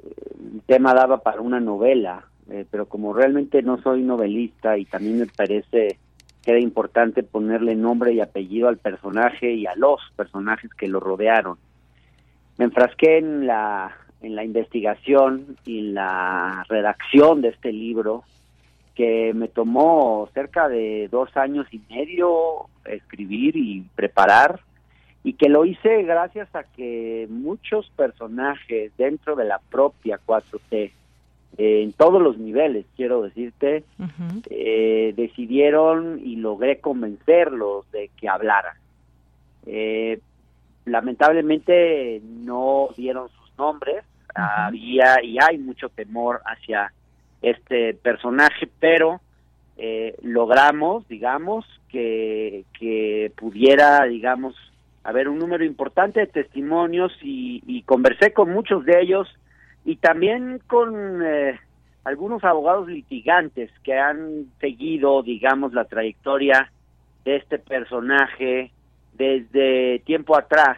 el 0.03 0.61
tema 0.67 0.93
daba 0.93 1.23
para 1.23 1.41
una 1.41 1.59
novela, 1.59 2.27
eh, 2.51 2.65
pero 2.69 2.87
como 2.87 3.13
realmente 3.13 3.63
no 3.63 3.81
soy 3.81 4.03
novelista 4.03 4.77
y 4.77 4.85
también 4.85 5.19
me 5.19 5.25
parece 5.25 5.97
que 6.43 6.51
era 6.51 6.59
importante 6.59 7.23
ponerle 7.23 7.75
nombre 7.75 8.13
y 8.13 8.21
apellido 8.21 8.67
al 8.67 8.77
personaje 8.77 9.51
y 9.51 9.65
a 9.65 9.75
los 9.75 9.99
personajes 10.15 10.73
que 10.73 10.87
lo 10.87 10.99
rodearon. 10.99 11.57
Me 12.57 12.65
enfrasqué 12.65 13.17
en 13.17 13.47
la 13.47 13.95
en 14.21 14.35
la 14.35 14.43
investigación 14.43 15.57
y 15.65 15.81
la 15.81 16.65
redacción 16.67 17.41
de 17.41 17.49
este 17.49 17.71
libro 17.71 18.23
que 18.95 19.33
me 19.33 19.47
tomó 19.47 20.29
cerca 20.33 20.67
de 20.67 21.07
dos 21.09 21.35
años 21.37 21.67
y 21.71 21.81
medio 21.89 22.67
escribir 22.85 23.55
y 23.55 23.85
preparar 23.95 24.59
y 25.23 25.33
que 25.33 25.47
lo 25.47 25.65
hice 25.65 26.03
gracias 26.03 26.53
a 26.53 26.63
que 26.63 27.27
muchos 27.29 27.89
personajes 27.95 28.91
dentro 28.97 29.35
de 29.35 29.45
la 29.45 29.59
propia 29.69 30.19
4T, 30.25 30.91
en 31.57 31.91
todos 31.93 32.21
los 32.21 32.37
niveles, 32.37 32.85
quiero 32.95 33.21
decirte, 33.21 33.83
eh, 34.49 35.13
decidieron 35.15 36.19
y 36.23 36.37
logré 36.37 36.79
convencerlos 36.79 37.89
de 37.91 38.09
que 38.17 38.29
hablaran. 38.29 38.75
Eh, 39.65 40.19
lamentablemente 40.85 42.21
no 42.23 42.89
dieron 42.95 43.29
sus 43.29 43.57
nombres, 43.57 44.03
había 44.33 45.23
y 45.23 45.37
hay 45.39 45.57
mucho 45.57 45.89
temor 45.89 46.41
hacia 46.45 46.93
este 47.41 47.93
personaje, 47.93 48.69
pero 48.79 49.19
eh, 49.77 50.15
logramos, 50.21 51.07
digamos, 51.07 51.65
que, 51.89 52.63
que 52.77 53.31
pudiera, 53.35 54.03
digamos, 54.03 54.55
haber 55.03 55.29
un 55.29 55.39
número 55.39 55.63
importante 55.63 56.19
de 56.19 56.27
testimonios 56.27 57.11
y, 57.21 57.81
conversé 57.83 58.33
con 58.33 58.51
muchos 58.51 58.85
de 58.85 59.01
ellos 59.01 59.27
y 59.85 59.95
también 59.97 60.59
con 60.67 61.21
eh, 61.23 61.59
algunos 62.03 62.43
abogados 62.43 62.87
litigantes 62.87 63.71
que 63.83 63.97
han 63.97 64.45
seguido, 64.59 65.23
digamos, 65.23 65.73
la 65.73 65.85
trayectoria 65.85 66.71
de 67.25 67.37
este 67.37 67.59
personaje 67.59 68.71
desde 69.13 69.99
tiempo 70.05 70.37
atrás 70.37 70.77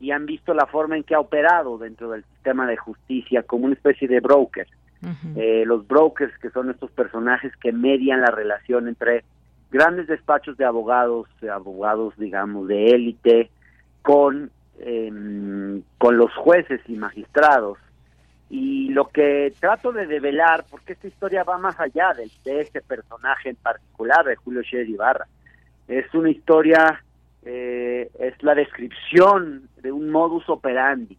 y 0.00 0.10
han 0.10 0.26
visto 0.26 0.54
la 0.54 0.66
forma 0.66 0.96
en 0.96 1.04
que 1.04 1.14
ha 1.14 1.20
operado 1.20 1.78
dentro 1.78 2.10
del 2.10 2.24
sistema 2.24 2.66
de 2.66 2.76
justicia 2.76 3.42
como 3.42 3.66
una 3.66 3.74
especie 3.74 4.08
de 4.08 4.20
broker. 4.20 4.66
Eh, 5.36 5.62
los 5.64 5.86
brokers, 5.86 6.36
que 6.38 6.50
son 6.50 6.70
estos 6.70 6.90
personajes 6.90 7.52
que 7.58 7.70
median 7.70 8.20
la 8.20 8.32
relación 8.32 8.88
entre 8.88 9.24
grandes 9.70 10.08
despachos 10.08 10.56
de 10.56 10.64
abogados, 10.64 11.28
abogados, 11.52 12.14
digamos, 12.16 12.66
de 12.66 12.88
élite, 12.88 13.50
con, 14.02 14.50
em, 14.80 15.82
con 15.98 16.16
los 16.16 16.34
jueces 16.34 16.80
y 16.88 16.96
magistrados. 16.96 17.78
Y 18.50 18.88
lo 18.88 19.08
que 19.08 19.52
trato 19.60 19.92
de 19.92 20.06
develar, 20.06 20.64
porque 20.70 20.94
esta 20.94 21.06
historia 21.06 21.44
va 21.44 21.58
más 21.58 21.78
allá 21.78 22.14
de, 22.14 22.30
de 22.44 22.62
este 22.62 22.80
personaje 22.80 23.50
en 23.50 23.56
particular, 23.56 24.24
de 24.24 24.36
Julio 24.36 24.62
Scherer 24.62 24.88
Ibarra, 24.88 25.26
es 25.88 26.12
una 26.14 26.30
historia, 26.30 27.02
eh, 27.44 28.10
es 28.18 28.42
la 28.42 28.54
descripción 28.54 29.68
de 29.82 29.90
un 29.90 30.10
modus 30.10 30.48
operandi, 30.48 31.16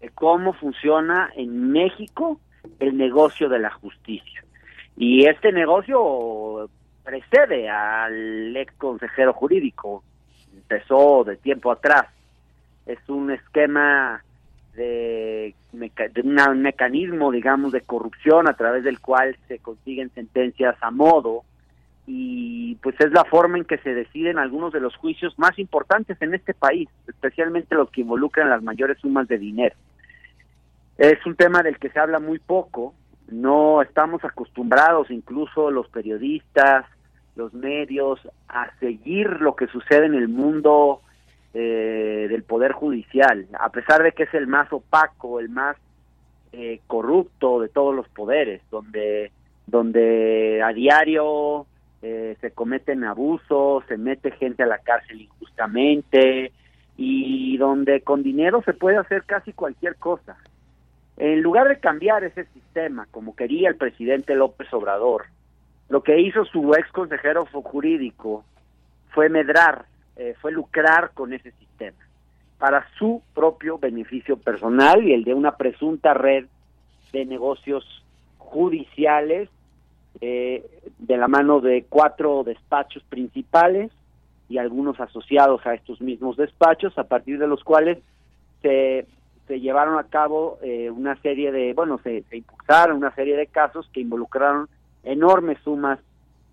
de 0.00 0.10
cómo 0.10 0.52
funciona 0.52 1.30
en 1.36 1.70
México 1.70 2.40
el 2.80 2.96
negocio 2.96 3.48
de 3.48 3.60
la 3.60 3.70
justicia. 3.70 4.44
Y 4.96 5.26
este 5.26 5.52
negocio 5.52 6.68
precede 7.04 7.68
al 7.68 8.56
ex 8.56 8.72
consejero 8.74 9.32
jurídico, 9.32 10.02
empezó 10.52 11.24
de 11.24 11.36
tiempo 11.36 11.70
atrás. 11.70 12.06
Es 12.84 12.98
un 13.08 13.30
esquema 13.30 14.22
de, 14.78 15.54
un 16.22 16.62
mecanismo, 16.62 17.30
digamos, 17.30 17.72
de 17.72 17.82
corrupción 17.82 18.48
a 18.48 18.54
través 18.54 18.84
del 18.84 19.00
cual 19.00 19.36
se 19.48 19.58
consiguen 19.58 20.10
sentencias 20.14 20.76
a 20.80 20.90
modo 20.90 21.42
y 22.06 22.76
pues 22.76 22.94
es 23.00 23.12
la 23.12 23.24
forma 23.24 23.58
en 23.58 23.64
que 23.64 23.76
se 23.78 23.92
deciden 23.92 24.38
algunos 24.38 24.72
de 24.72 24.80
los 24.80 24.96
juicios 24.96 25.38
más 25.38 25.58
importantes 25.58 26.16
en 26.22 26.32
este 26.32 26.54
país, 26.54 26.88
especialmente 27.06 27.74
los 27.74 27.90
que 27.90 28.00
involucran 28.00 28.48
las 28.48 28.62
mayores 28.62 28.98
sumas 28.98 29.28
de 29.28 29.36
dinero. 29.36 29.76
Es 30.96 31.24
un 31.26 31.34
tema 31.34 31.62
del 31.62 31.78
que 31.78 31.90
se 31.90 31.98
habla 31.98 32.18
muy 32.18 32.38
poco, 32.38 32.94
no 33.30 33.82
estamos 33.82 34.24
acostumbrados, 34.24 35.10
incluso 35.10 35.70
los 35.70 35.88
periodistas, 35.88 36.86
los 37.36 37.52
medios, 37.52 38.20
a 38.48 38.70
seguir 38.80 39.28
lo 39.40 39.54
que 39.54 39.66
sucede 39.66 40.06
en 40.06 40.14
el 40.14 40.28
mundo 40.28 41.02
eh, 41.54 42.26
del 42.28 42.42
Poder 42.42 42.72
Judicial, 42.72 43.46
a 43.58 43.70
pesar 43.70 44.02
de 44.02 44.12
que 44.12 44.24
es 44.24 44.34
el 44.34 44.46
más 44.46 44.72
opaco, 44.72 45.40
el 45.40 45.48
más 45.48 45.76
eh, 46.52 46.80
corrupto 46.86 47.60
de 47.60 47.68
todos 47.68 47.94
los 47.94 48.08
poderes, 48.08 48.62
donde, 48.70 49.32
donde 49.66 50.62
a 50.62 50.72
diario 50.72 51.66
eh, 52.02 52.36
se 52.40 52.50
cometen 52.52 53.04
abusos, 53.04 53.84
se 53.88 53.96
mete 53.96 54.30
gente 54.32 54.62
a 54.62 54.66
la 54.66 54.78
cárcel 54.78 55.20
injustamente 55.20 56.52
y 56.96 57.56
donde 57.58 58.02
con 58.02 58.22
dinero 58.22 58.62
se 58.64 58.72
puede 58.72 58.96
hacer 58.96 59.24
casi 59.24 59.52
cualquier 59.52 59.96
cosa. 59.96 60.36
En 61.16 61.42
lugar 61.42 61.68
de 61.68 61.80
cambiar 61.80 62.24
ese 62.24 62.44
sistema, 62.46 63.06
como 63.10 63.34
quería 63.34 63.68
el 63.68 63.76
presidente 63.76 64.36
López 64.36 64.72
Obrador, 64.72 65.26
lo 65.88 66.02
que 66.02 66.20
hizo 66.20 66.44
su 66.44 66.74
ex 66.74 66.90
consejero 66.92 67.46
jurídico 67.46 68.44
fue 69.10 69.28
medrar, 69.28 69.86
eh, 70.18 70.34
fue 70.40 70.52
lucrar 70.52 71.12
con 71.14 71.32
ese 71.32 71.52
sistema 71.52 71.98
para 72.58 72.86
su 72.98 73.22
propio 73.34 73.78
beneficio 73.78 74.36
personal 74.36 75.02
y 75.06 75.12
el 75.12 75.24
de 75.24 75.34
una 75.34 75.56
presunta 75.56 76.12
red 76.12 76.46
de 77.12 77.24
negocios 77.24 78.04
judiciales 78.36 79.48
eh, 80.20 80.68
de 80.98 81.16
la 81.16 81.28
mano 81.28 81.60
de 81.60 81.86
cuatro 81.88 82.42
despachos 82.44 83.02
principales 83.04 83.92
y 84.48 84.58
algunos 84.58 84.98
asociados 84.98 85.64
a 85.66 85.74
estos 85.74 86.00
mismos 86.00 86.36
despachos, 86.36 86.98
a 86.98 87.04
partir 87.04 87.38
de 87.38 87.46
los 87.46 87.62
cuales 87.62 87.98
se 88.62 89.06
se 89.48 89.60
llevaron 89.60 89.98
a 89.98 90.04
cabo 90.04 90.58
eh, 90.62 90.90
una 90.90 91.16
serie 91.22 91.50
de, 91.50 91.72
bueno, 91.72 91.98
se, 92.04 92.22
impulsaron 92.30 92.98
una 92.98 93.14
serie 93.14 93.34
de 93.34 93.46
casos 93.46 93.88
que 93.92 94.02
involucraron 94.02 94.68
enormes 95.02 95.58
sumas 95.64 95.98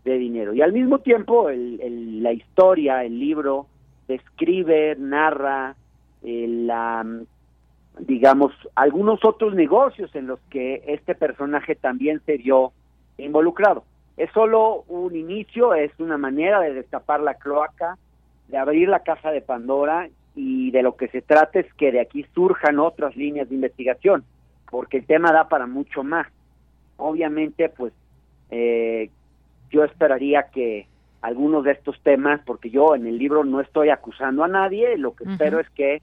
de 0.05 0.17
dinero. 0.17 0.53
Y 0.53 0.61
al 0.61 0.71
mismo 0.71 0.99
tiempo, 0.99 1.49
el, 1.49 2.23
la 2.23 2.31
historia, 2.31 3.03
el 3.03 3.19
libro, 3.19 3.67
describe, 4.07 4.95
narra, 4.97 5.75
eh, 6.23 6.45
la, 6.47 7.05
digamos, 7.99 8.53
algunos 8.75 9.25
otros 9.25 9.55
negocios 9.55 10.13
en 10.15 10.27
los 10.27 10.39
que 10.49 10.83
este 10.87 11.15
personaje 11.15 11.75
también 11.75 12.21
se 12.25 12.37
vio 12.37 12.71
involucrado. 13.17 13.83
Es 14.15 14.31
solo 14.31 14.83
un 14.87 15.15
inicio, 15.15 15.73
es 15.73 15.91
una 15.99 16.17
manera 16.17 16.61
de 16.61 16.73
destapar 16.73 17.19
la 17.19 17.33
cloaca, 17.33 17.97
de 18.47 18.57
abrir 18.57 18.87
la 18.87 18.99
caja 18.99 19.31
de 19.31 19.41
Pandora 19.41 20.07
y 20.35 20.69
de 20.71 20.83
lo 20.83 20.95
que 20.95 21.07
se 21.07 21.21
trata 21.21 21.59
es 21.59 21.73
que 21.73 21.91
de 21.91 21.99
aquí 21.99 22.25
surjan 22.33 22.79
otras 22.79 23.15
líneas 23.15 23.49
de 23.49 23.55
investigación, 23.55 24.23
porque 24.69 24.97
el 24.97 25.05
tema 25.05 25.31
da 25.31 25.49
para 25.49 25.65
mucho 25.65 26.03
más. 26.03 26.27
Obviamente, 26.97 27.69
pues 27.69 27.91
eh, 28.51 29.09
yo 29.71 29.83
esperaría 29.83 30.43
que 30.53 30.87
algunos 31.21 31.63
de 31.63 31.71
estos 31.71 31.99
temas, 32.01 32.41
porque 32.45 32.69
yo 32.69 32.95
en 32.95 33.07
el 33.07 33.17
libro 33.17 33.43
no 33.43 33.59
estoy 33.59 33.89
acusando 33.89 34.43
a 34.43 34.47
nadie, 34.47 34.97
lo 34.97 35.15
que 35.15 35.23
espero 35.23 35.59
es 35.59 35.69
que 35.71 36.01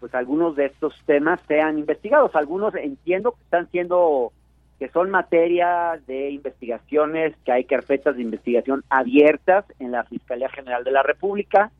pues 0.00 0.14
algunos 0.14 0.56
de 0.56 0.66
estos 0.66 0.94
temas 1.06 1.40
sean 1.46 1.78
investigados. 1.78 2.34
Algunos 2.34 2.74
entiendo 2.74 3.32
que 3.32 3.42
están 3.42 3.70
siendo 3.70 4.32
que 4.78 4.88
son 4.88 5.10
materia 5.10 6.00
de 6.06 6.30
investigaciones, 6.30 7.34
que 7.44 7.52
hay 7.52 7.64
carpetas 7.64 8.16
de 8.16 8.22
investigación 8.22 8.84
abiertas 8.90 9.64
en 9.78 9.92
la 9.92 10.04
Fiscalía 10.04 10.48
General 10.48 10.82
de 10.82 10.90
la 10.90 11.02
República 11.02 11.70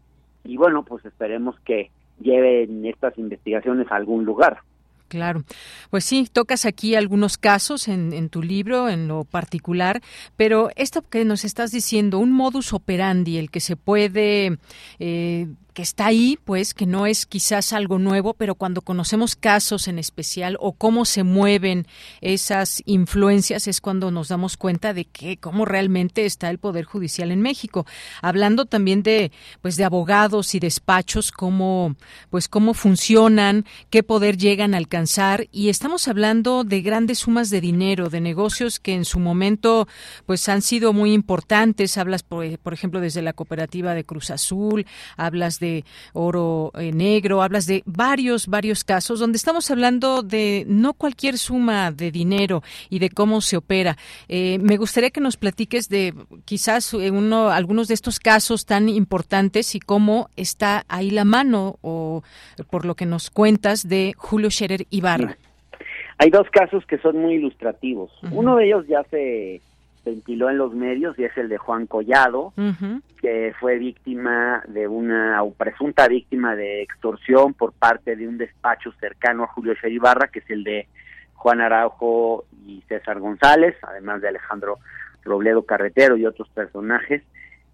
y 0.45 0.57
bueno, 0.57 0.85
pues 0.85 1.05
esperemos 1.05 1.59
que 1.61 1.91
lleven 2.21 2.87
estas 2.87 3.19
investigaciones 3.19 3.91
a 3.91 3.97
algún 3.97 4.25
lugar. 4.25 4.59
Claro, 5.15 5.45
pues 5.91 6.05
sí, 6.05 6.29
tocas 6.33 6.67
aquí 6.67 6.97
algunos 6.97 7.39
casos 7.39 7.87
en, 7.87 8.13
en, 8.13 8.29
tu 8.31 8.43
libro, 8.43 8.89
en 8.89 9.07
lo 9.07 9.23
particular, 9.23 10.03
pero 10.37 10.71
esto 10.75 11.03
que 11.03 11.25
nos 11.25 11.45
estás 11.45 11.71
diciendo, 11.71 12.19
un 12.19 12.33
modus 12.33 12.73
operandi, 12.73 13.39
el 13.39 13.49
que 13.53 13.61
se 13.61 13.77
puede 13.77 14.59
eh, 14.99 15.47
que 15.75 15.83
está 15.83 16.07
ahí, 16.07 16.39
pues 16.45 16.73
que 16.73 16.87
no 16.87 17.07
es 17.07 17.27
quizás 17.27 17.73
algo 17.73 17.99
nuevo, 17.99 18.35
pero 18.35 18.55
cuando 18.55 18.81
conocemos 18.81 19.35
casos 19.35 19.89
en 19.89 19.99
especial 19.99 20.57
o 20.61 20.73
cómo 20.73 21.05
se 21.05 21.25
mueven 21.25 21.87
esas 22.21 22.81
influencias 22.87 23.67
es 23.67 23.81
cuando 23.81 24.13
nos 24.13 24.29
damos 24.29 24.57
cuenta 24.57 24.95
de 24.95 25.05
que 25.05 25.37
cómo 25.37 25.65
realmente 25.65 26.27
está 26.27 26.49
el 26.49 26.59
poder 26.59 26.85
judicial 26.85 27.33
en 27.33 27.43
México. 27.43 27.87
Hablando 28.23 28.67
también 28.67 29.03
de 29.03 29.33
pues 29.63 29.77
de 29.77 29.85
abogados 29.85 30.55
y 30.55 30.61
despachos, 30.61 31.33
cómo 31.33 31.97
pues 32.31 32.49
cómo 32.49 32.73
funcionan, 32.73 33.67
qué 33.91 34.05
poder 34.05 34.37
llegan 34.37 34.75
a 34.75 34.79
alcanzar 34.79 35.49
y 35.51 35.71
estamos 35.71 36.07
hablando 36.07 36.63
de 36.63 36.83
grandes 36.83 37.19
sumas 37.19 37.51
de 37.51 37.61
dinero, 37.61 38.11
de 38.11 38.21
negocios 38.21 38.79
que 38.79 38.95
en 38.95 39.05
su 39.05 39.19
momento 39.19 39.89
pues 40.25 40.49
han 40.49 40.63
sido 40.63 40.93
muy 40.93 41.13
importantes. 41.13 41.99
Hablas 41.99 42.23
por, 42.23 42.59
por 42.61 42.75
ejemplo 42.75 43.01
desde 43.01 43.23
la 43.23 43.33
cooperativa 43.33 43.95
de 43.95 44.05
Cruz 44.05 44.31
Azul, 44.31 44.87
hablas 45.17 45.59
de 45.59 45.64
de 45.65 45.85
oro 46.13 46.71
eh, 46.79 46.93
negro, 46.93 47.43
hablas 47.43 47.67
de 47.67 47.83
varios, 47.87 48.47
varios 48.47 48.85
casos 48.85 49.21
donde 49.21 49.37
estamos 49.37 49.71
hablando 49.71 50.23
de 50.23 50.65
no 50.67 50.93
cualquier 50.93 51.39
suma 51.39 51.91
de 51.91 52.11
dinero 52.11 52.63
y 52.91 52.99
de 52.99 53.11
cómo 53.11 53.41
se 53.41 53.57
opera. 53.57 53.97
Eh, 54.29 54.59
me 54.61 54.77
gustaría 54.77 55.11
que 55.11 55.21
nos 55.21 55.37
platiques 55.37 55.89
de 55.89 56.13
quizás 56.45 56.93
eh, 56.95 57.11
uno, 57.11 57.49
algunos 57.51 57.89
de 57.89 57.95
estos 57.95 58.19
casos 58.19 58.67
tan 58.67 58.89
importantes 58.89 59.75
y 59.75 59.81
cómo 59.81 60.29
está 60.37 60.85
ahí 60.89 61.11
la 61.11 61.25
mano 61.25 61.79
o 61.81 62.23
por 62.71 62.85
lo 62.85 62.95
que 62.95 63.07
nos 63.07 63.31
cuentas 63.31 63.89
de 63.89 64.13
Julio 64.17 64.51
Scherer 64.51 64.87
Ibarra. 64.91 65.37
Hay 66.19 66.31
dos 66.31 66.49
casos 66.51 66.85
que 66.87 66.99
son 66.99 67.17
muy 67.19 67.35
ilustrativos. 67.35 68.11
Uno 68.31 68.57
de 68.57 68.67
ellos 68.67 68.87
ya 68.87 69.03
se 69.11 69.61
ventiló 70.05 70.51
en 70.51 70.59
los 70.59 70.75
medios 70.75 71.19
y 71.19 71.25
es 71.25 71.37
el 71.37 71.49
de 71.49 71.59
Juan 71.59 71.87
Collado, 71.87 72.53
que 73.21 73.55
fue 73.59 73.79
víctima 73.79 74.63
de 74.69 74.87
una, 74.87 75.43
o 75.43 75.53
presunta 75.53 76.07
víctima 76.09 76.55
de 76.55 76.83
extorsión 76.83 77.55
por 77.55 77.73
parte 77.73 78.15
de 78.17 78.29
un 78.29 78.37
despacho 78.37 78.93
cercano 79.01 79.45
a 79.45 79.49
Julio 79.49 79.75
Cheribarra, 79.81 80.29
que 80.29 80.41
es 80.41 80.51
el 80.51 80.65
de 80.65 80.89
Juan 81.35 81.61
Araujo 81.61 82.45
y 82.67 82.83
César 82.89 83.19
González, 83.21 83.77
además 83.83 84.21
de 84.21 84.29
Alejandro 84.29 84.79
Robledo 85.23 85.63
Carretero 85.63 86.17
y 86.17 86.27
otros 86.27 86.49
personajes, 86.51 87.23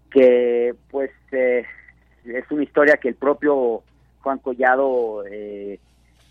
que 0.09 0.73
pues 0.89 1.11
eh, 1.31 1.65
es 2.25 2.49
una 2.49 2.63
historia 2.63 2.97
que 2.97 3.09
el 3.09 3.15
propio 3.15 3.83
Juan 4.21 4.39
Collado, 4.39 5.23
eh, 5.29 5.79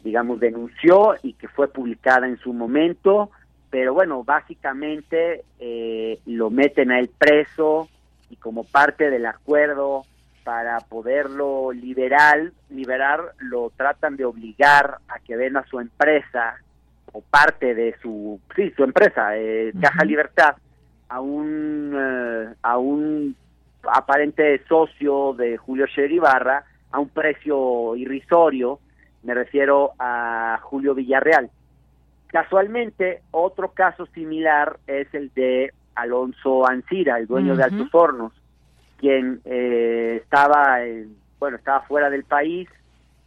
digamos, 0.02 0.40
denunció 0.40 1.14
y 1.22 1.34
que 1.34 1.48
fue 1.48 1.68
publicada 1.68 2.26
en 2.26 2.38
su 2.38 2.52
momento 2.52 3.30
pero 3.70 3.94
bueno, 3.94 4.24
básicamente 4.24 5.44
eh, 5.58 6.18
lo 6.26 6.50
meten 6.50 6.90
a 6.90 6.98
él 6.98 7.10
preso 7.16 7.88
y 8.28 8.36
como 8.36 8.64
parte 8.64 9.10
del 9.10 9.26
acuerdo 9.26 10.04
para 10.44 10.78
poderlo 10.80 11.72
liberar, 11.72 12.50
liberar 12.70 13.34
lo 13.38 13.70
tratan 13.76 14.16
de 14.16 14.24
obligar 14.24 14.96
a 15.08 15.18
que 15.20 15.36
venda 15.36 15.64
su 15.68 15.78
empresa 15.80 16.56
o 17.12 17.20
parte 17.20 17.74
de 17.74 17.94
su, 18.02 18.40
sí, 18.54 18.70
su 18.76 18.84
empresa, 18.84 19.36
eh, 19.36 19.72
Caja 19.80 20.04
Libertad, 20.04 20.56
a 21.08 21.20
un, 21.20 21.92
eh, 21.96 22.54
a 22.62 22.78
un 22.78 23.36
aparente 23.84 24.62
socio 24.68 25.34
de 25.34 25.56
Julio 25.56 25.86
Sheribarra 25.86 26.64
a 26.92 26.98
un 26.98 27.08
precio 27.08 27.94
irrisorio, 27.96 28.80
me 29.22 29.34
refiero 29.34 29.92
a 29.98 30.58
Julio 30.62 30.94
Villarreal. 30.94 31.50
Casualmente, 32.32 33.22
otro 33.32 33.72
caso 33.72 34.06
similar 34.06 34.78
es 34.86 35.12
el 35.14 35.32
de 35.34 35.72
Alonso 35.96 36.66
Ancira, 36.66 37.18
el 37.18 37.26
dueño 37.26 37.56
de 37.56 37.64
Altos 37.64 37.88
Hornos, 37.92 38.32
quien 38.98 39.40
eh, 39.44 40.20
estaba, 40.22 40.78
bueno, 41.40 41.56
estaba 41.56 41.80
fuera 41.82 42.08
del 42.08 42.22
país 42.22 42.68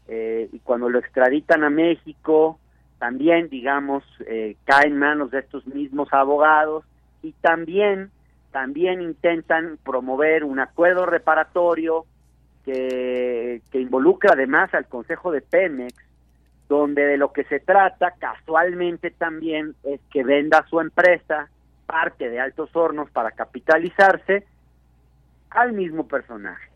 eh, 0.08 0.47
y 0.54 0.60
cuando 0.60 0.89
lo 0.89 0.99
extraditan 0.99 1.66
a 1.66 1.70
México, 1.70 2.60
también, 2.97 3.49
digamos, 3.49 4.06
eh, 4.26 4.56
cae 4.64 4.88
en 4.88 4.97
manos 4.97 5.32
de 5.32 5.39
estos 5.39 5.68
mismos 5.68 6.08
abogados 6.14 6.86
y 7.22 7.34
también, 7.34 8.10
también 8.51 9.01
intentan 9.01 9.78
promover 9.84 10.45
un 10.45 10.60
acuerdo 10.60 11.06
reparatorio 11.06 12.06
que, 12.64 13.62
que 13.70 13.82
involucra 13.82 14.32
además 14.34 14.74
al 14.74 14.88
Consejo 14.88 15.34
de 15.34 15.41
Pemex 15.41 15.93
donde 16.74 17.05
de 17.05 17.17
lo 17.17 17.32
que 17.32 17.43
se 17.43 17.59
trata 17.59 18.15
casualmente 18.17 19.11
también 19.11 19.76
es 19.84 20.01
que 20.11 20.24
venda 20.24 20.65
su 20.69 20.80
empresa, 20.80 21.47
parte 21.86 22.30
de 22.32 22.39
Altos 22.39 22.76
Hornos 22.76 23.11
para 23.11 23.30
capitalizarse 23.32 24.43
al 25.51 25.74
mismo 25.74 26.07
personaje, 26.07 26.67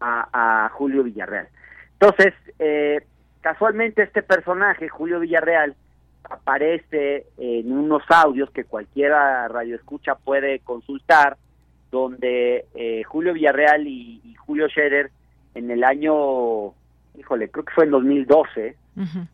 a, 0.00 0.70
Julio 0.74 1.02
Villarreal. 1.02 1.48
Entonces, 1.94 2.32
eh, 2.60 3.04
casualmente 3.40 4.04
este 4.04 4.22
personaje, 4.22 4.88
Julio 4.88 5.18
Villarreal, 5.18 5.74
aparece 6.22 7.26
en 7.36 7.72
unos 7.72 8.04
audios 8.08 8.50
que 8.50 8.62
cualquiera 8.62 9.48
radio 9.48 9.74
escucha 9.74 10.14
puede 10.14 10.60
consultar, 10.60 11.36
donde 11.90 12.66
eh, 12.76 13.02
Julio 13.02 13.32
Villarreal 13.32 13.88
y, 13.88 14.20
y 14.22 14.34
Julio 14.36 14.68
Scherer 14.68 15.10
en 15.54 15.72
el 15.72 15.82
año, 15.82 16.72
híjole, 17.18 17.48
creo 17.50 17.64
que 17.64 17.74
fue 17.74 17.84
en 17.84 17.90
2012, 17.90 18.76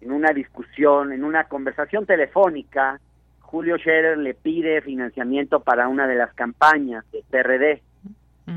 en 0.00 0.12
una 0.12 0.32
discusión, 0.32 1.12
en 1.12 1.24
una 1.24 1.44
conversación 1.44 2.06
telefónica, 2.06 3.00
Julio 3.40 3.78
Scherer 3.78 4.18
le 4.18 4.34
pide 4.34 4.80
financiamiento 4.80 5.60
para 5.60 5.88
una 5.88 6.06
de 6.06 6.16
las 6.16 6.32
campañas 6.34 7.04
de 7.12 7.22
PRD. 7.30 7.82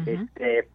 este, 0.05 0.67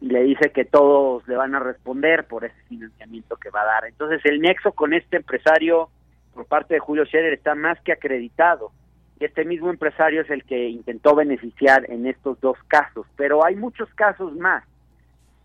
y 0.00 0.06
le 0.06 0.22
dice 0.22 0.50
que 0.50 0.64
todos 0.64 1.26
le 1.28 1.36
van 1.36 1.54
a 1.54 1.60
responder 1.60 2.24
por 2.24 2.44
ese 2.44 2.60
financiamiento 2.68 3.36
que 3.36 3.50
va 3.50 3.62
a 3.62 3.66
dar. 3.66 3.84
Entonces 3.86 4.20
el 4.24 4.40
nexo 4.40 4.72
con 4.72 4.94
este 4.94 5.18
empresario 5.18 5.90
por 6.34 6.46
parte 6.46 6.74
de 6.74 6.80
Julio 6.80 7.04
Scherer 7.04 7.34
está 7.34 7.54
más 7.54 7.80
que 7.82 7.92
acreditado. 7.92 8.72
Y 9.18 9.26
este 9.26 9.44
mismo 9.44 9.68
empresario 9.68 10.22
es 10.22 10.30
el 10.30 10.44
que 10.44 10.68
intentó 10.68 11.14
beneficiar 11.14 11.84
en 11.90 12.06
estos 12.06 12.40
dos 12.40 12.56
casos. 12.66 13.06
Pero 13.16 13.44
hay 13.44 13.56
muchos 13.56 13.92
casos 13.94 14.34
más. 14.36 14.64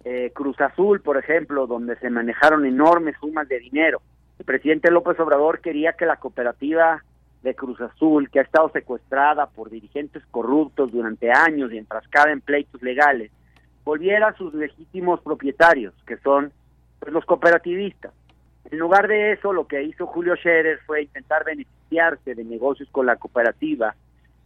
Eh, 0.05 0.31
Cruz 0.33 0.61
Azul, 0.61 1.01
por 1.01 1.17
ejemplo, 1.17 1.67
donde 1.67 1.97
se 1.97 2.09
manejaron 2.09 2.65
enormes 2.65 3.15
sumas 3.19 3.49
de 3.49 3.59
dinero 3.59 4.01
el 4.39 4.45
presidente 4.45 4.91
López 4.91 5.19
Obrador 5.19 5.61
quería 5.61 5.93
que 5.93 6.05
la 6.05 6.17
cooperativa 6.17 7.03
de 7.41 7.55
Cruz 7.55 7.79
Azul, 7.79 8.29
que 8.29 8.39
ha 8.39 8.43
estado 8.43 8.69
secuestrada 8.69 9.47
por 9.47 9.69
dirigentes 9.69 10.23
corruptos 10.31 10.91
durante 10.91 11.31
años 11.31 11.71
y 11.71 11.77
enfrascada 11.77 12.31
en 12.31 12.41
pleitos 12.41 12.81
legales, 12.81 13.31
volviera 13.83 14.29
a 14.29 14.37
sus 14.37 14.53
legítimos 14.53 15.21
propietarios, 15.21 15.93
que 16.05 16.17
son 16.17 16.51
pues, 16.99 17.13
los 17.13 17.23
cooperativistas. 17.25 18.11
En 18.71 18.79
lugar 18.79 19.07
de 19.07 19.33
eso, 19.33 19.53
lo 19.53 19.67
que 19.67 19.83
hizo 19.83 20.07
Julio 20.07 20.35
Scherer 20.35 20.79
fue 20.85 21.03
intentar 21.03 21.45
beneficiarse 21.45 22.33
de 22.33 22.43
negocios 22.43 22.89
con 22.91 23.05
la 23.05 23.15
cooperativa. 23.15 23.95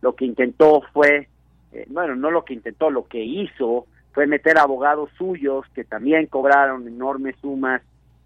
Lo 0.01 0.13
que 0.13 0.25
intentó 0.25 0.81
fue, 0.91 1.29
eh, 1.71 1.85
bueno, 1.87 2.15
no 2.15 2.29
lo 2.29 2.43
que 2.43 2.53
intentó, 2.53 2.91
lo 2.91 3.07
que 3.07 3.23
hizo 3.23 3.87
fue 4.11 4.27
meter 4.27 4.57
abogados 4.57 5.09
suyos 5.17 5.65
que 5.73 5.83
también 5.83 6.27
cobraron 6.27 6.87
enormes 6.87 7.35
sumas 7.41 7.81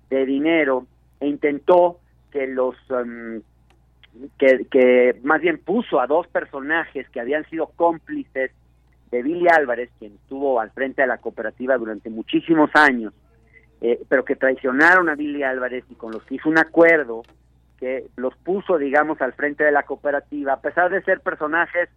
de 0.10 0.26
dinero 0.26 0.86
e 1.20 1.28
intentó 1.28 2.00
que 2.32 2.48
los 2.48 2.76
um, 2.90 3.42
que, 4.38 4.66
que 4.70 5.20
más 5.24 5.42
bien 5.42 5.60
puso 5.60 6.00
a 6.00 6.08
dos 6.08 6.28
personajes 6.28 7.10
que 7.10 7.20
habían 7.20 7.48
sido 7.50 7.68
cómplices 7.76 8.52
de 9.12 9.22
Billy 9.22 9.48
Álvarez, 9.48 9.90
quien 10.00 10.14
estuvo 10.14 10.60
al 10.60 10.72
frente 10.72 11.04
de 11.04 11.08
la 11.08 11.20
cooperativa 11.20 11.78
durante 11.78 12.10
muchísimos 12.10 12.72
años, 12.74 13.14
eh, 13.82 14.00
pero 14.10 14.26
que 14.26 14.36
traicionaron 14.36 15.10
a 15.10 15.16
Billy 15.16 15.44
Álvarez 15.44 15.84
y 15.90 15.96
con 15.96 16.12
los 16.12 16.24
que 16.24 16.36
hizo 16.36 16.50
un 16.50 16.58
acuerdo 16.58 17.24
que 17.80 18.06
los 18.16 18.36
puso, 18.38 18.78
digamos, 18.78 19.22
al 19.22 19.34
frente 19.34 19.64
de 19.64 19.72
la 19.72 19.84
cooperativa, 19.84 20.54
a 20.54 20.62
pesar 20.62 20.90
de 20.90 21.04
ser 21.04 21.20
personajes 21.20 21.90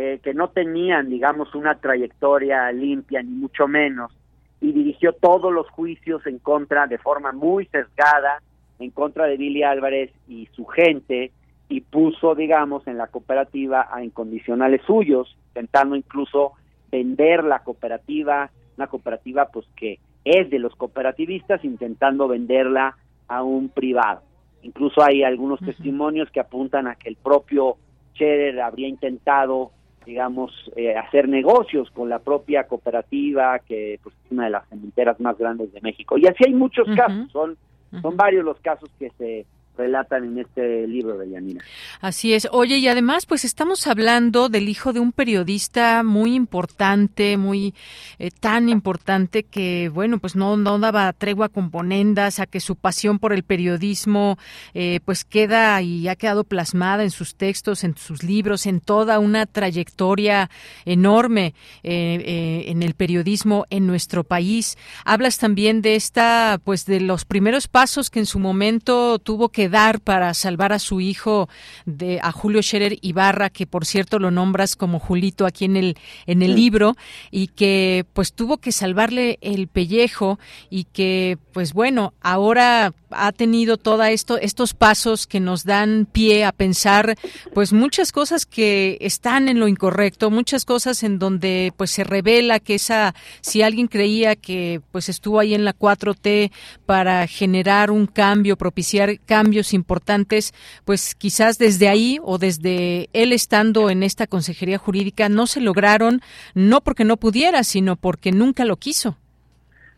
eh, 0.00 0.20
que 0.22 0.32
no 0.32 0.50
tenían, 0.50 1.08
digamos, 1.08 1.56
una 1.56 1.74
trayectoria 1.74 2.70
limpia, 2.70 3.20
ni 3.20 3.32
mucho 3.32 3.66
menos, 3.66 4.12
y 4.60 4.70
dirigió 4.70 5.12
todos 5.12 5.52
los 5.52 5.68
juicios 5.70 6.24
en 6.28 6.38
contra 6.38 6.86
de 6.86 6.98
forma 6.98 7.32
muy 7.32 7.66
sesgada 7.66 8.40
en 8.78 8.92
contra 8.92 9.26
de 9.26 9.36
Billy 9.36 9.64
Álvarez 9.64 10.12
y 10.28 10.46
su 10.52 10.66
gente 10.66 11.32
y 11.68 11.80
puso, 11.80 12.36
digamos, 12.36 12.86
en 12.86 12.96
la 12.96 13.08
cooperativa 13.08 13.88
a 13.90 14.04
incondicionales 14.04 14.82
suyos, 14.86 15.36
intentando 15.48 15.96
incluso 15.96 16.52
vender 16.92 17.42
la 17.42 17.64
cooperativa, 17.64 18.52
una 18.76 18.86
cooperativa 18.86 19.46
pues 19.46 19.66
que 19.74 19.98
es 20.24 20.48
de 20.48 20.60
los 20.60 20.76
cooperativistas, 20.76 21.64
intentando 21.64 22.28
venderla 22.28 22.96
a 23.26 23.42
un 23.42 23.68
privado. 23.68 24.22
Incluso 24.62 25.02
hay 25.02 25.24
algunos 25.24 25.58
testimonios 25.58 26.30
que 26.30 26.38
apuntan 26.38 26.86
a 26.86 26.94
que 26.94 27.08
el 27.08 27.16
propio 27.16 27.78
Scherer 28.14 28.60
habría 28.60 28.86
intentado, 28.86 29.72
digamos, 30.08 30.50
eh, 30.74 30.96
hacer 30.96 31.28
negocios 31.28 31.90
con 31.90 32.08
la 32.08 32.18
propia 32.18 32.64
cooperativa, 32.64 33.58
que 33.58 34.00
pues, 34.02 34.14
es 34.24 34.32
una 34.32 34.44
de 34.44 34.50
las 34.50 34.66
cementeras 34.70 35.20
más 35.20 35.36
grandes 35.36 35.70
de 35.70 35.82
México. 35.82 36.16
Y 36.16 36.26
así 36.26 36.44
hay 36.46 36.54
muchos 36.54 36.88
casos, 36.96 37.30
son, 37.30 37.58
son 38.00 38.16
varios 38.16 38.42
los 38.42 38.58
casos 38.60 38.88
que 38.98 39.10
se 39.18 39.44
relatan 39.78 40.24
en 40.24 40.38
este 40.40 40.86
libro 40.86 41.16
de 41.16 41.30
Yanina. 41.30 41.64
Así 42.00 42.34
es. 42.34 42.48
Oye, 42.50 42.78
y 42.78 42.88
además, 42.88 43.24
pues 43.24 43.44
estamos 43.44 43.86
hablando 43.86 44.48
del 44.48 44.68
hijo 44.68 44.92
de 44.92 45.00
un 45.00 45.12
periodista 45.12 46.02
muy 46.02 46.34
importante, 46.34 47.36
muy 47.36 47.74
eh, 48.18 48.30
tan 48.30 48.68
importante 48.68 49.44
que, 49.44 49.88
bueno, 49.88 50.18
pues 50.18 50.34
no, 50.34 50.56
no 50.56 50.78
daba 50.78 51.12
tregua 51.12 51.48
con 51.48 51.70
ponendas, 51.70 52.40
a 52.40 52.46
que 52.46 52.60
su 52.60 52.74
pasión 52.76 53.18
por 53.20 53.32
el 53.32 53.44
periodismo, 53.44 54.36
eh, 54.74 55.00
pues 55.04 55.24
queda 55.24 55.80
y 55.80 56.08
ha 56.08 56.16
quedado 56.16 56.42
plasmada 56.44 57.04
en 57.04 57.10
sus 57.10 57.36
textos, 57.36 57.84
en 57.84 57.96
sus 57.96 58.24
libros, 58.24 58.66
en 58.66 58.80
toda 58.80 59.20
una 59.20 59.46
trayectoria 59.46 60.50
enorme 60.84 61.54
eh, 61.84 62.64
en 62.66 62.82
el 62.82 62.94
periodismo 62.94 63.66
en 63.70 63.86
nuestro 63.86 64.24
país. 64.24 64.76
Hablas 65.04 65.38
también 65.38 65.82
de 65.82 65.94
esta, 65.94 66.60
pues 66.64 66.84
de 66.84 67.00
los 67.00 67.24
primeros 67.24 67.68
pasos 67.68 68.10
que 68.10 68.18
en 68.18 68.26
su 68.26 68.40
momento 68.40 69.18
tuvo 69.20 69.50
que 69.50 69.67
dar 69.68 70.00
para 70.00 70.34
salvar 70.34 70.72
a 70.72 70.78
su 70.78 71.00
hijo 71.00 71.48
de 71.86 72.20
a 72.22 72.32
Julio 72.32 72.62
Scherer 72.62 72.98
Ibarra, 73.00 73.50
que 73.50 73.66
por 73.66 73.84
cierto 73.84 74.18
lo 74.18 74.30
nombras 74.30 74.76
como 74.76 74.98
Julito 74.98 75.46
aquí 75.46 75.64
en 75.64 75.76
el 75.76 75.96
en 76.26 76.42
el 76.42 76.54
libro 76.54 76.96
y 77.30 77.48
que 77.48 78.04
pues 78.12 78.32
tuvo 78.32 78.58
que 78.58 78.72
salvarle 78.72 79.38
el 79.40 79.68
pellejo 79.68 80.38
y 80.70 80.84
que 80.84 81.38
pues 81.52 81.72
bueno, 81.72 82.14
ahora 82.20 82.94
ha 83.10 83.32
tenido 83.32 83.76
todo 83.76 84.02
esto 84.04 84.38
estos 84.38 84.74
pasos 84.74 85.26
que 85.26 85.40
nos 85.40 85.64
dan 85.64 86.06
pie 86.10 86.44
a 86.44 86.52
pensar 86.52 87.16
pues 87.54 87.72
muchas 87.72 88.12
cosas 88.12 88.46
que 88.46 88.98
están 89.00 89.48
en 89.48 89.60
lo 89.60 89.68
incorrecto, 89.68 90.30
muchas 90.30 90.64
cosas 90.64 91.02
en 91.02 91.18
donde 91.18 91.72
pues 91.76 91.90
se 91.90 92.04
revela 92.04 92.60
que 92.60 92.74
esa 92.74 93.14
si 93.40 93.62
alguien 93.62 93.88
creía 93.88 94.36
que 94.36 94.80
pues 94.92 95.08
estuvo 95.08 95.40
ahí 95.40 95.54
en 95.54 95.64
la 95.64 95.74
4T 95.74 96.50
para 96.86 97.26
generar 97.26 97.90
un 97.90 98.06
cambio, 98.06 98.56
propiciar 98.56 99.18
cambios 99.20 99.72
importantes, 99.72 100.54
pues 100.84 101.14
quizás 101.14 101.58
desde 101.58 101.88
ahí 101.88 102.18
o 102.22 102.38
desde 102.38 103.08
él 103.12 103.32
estando 103.32 103.90
en 103.90 104.02
esta 104.02 104.26
consejería 104.26 104.78
jurídica 104.78 105.28
no 105.28 105.46
se 105.46 105.60
lograron, 105.60 106.20
no 106.54 106.80
porque 106.80 107.04
no 107.04 107.16
pudiera, 107.16 107.64
sino 107.64 107.96
porque 107.96 108.32
nunca 108.32 108.64
lo 108.64 108.76
quiso. 108.76 109.16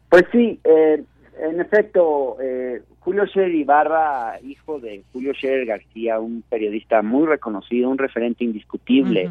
Pues 0.08 0.24
sí, 0.32 0.58
eh, 0.64 1.02
en 1.40 1.60
efecto, 1.60 2.36
eh, 2.42 2.82
Julio 3.00 3.26
Scherer 3.26 3.54
Ibarra, 3.54 4.38
hijo 4.42 4.78
de 4.78 5.02
Julio 5.12 5.32
Scherer 5.34 5.66
García, 5.66 6.20
un 6.20 6.42
periodista 6.48 7.02
muy 7.02 7.26
reconocido, 7.26 7.90
un 7.90 7.98
referente 7.98 8.44
indiscutible 8.44 9.30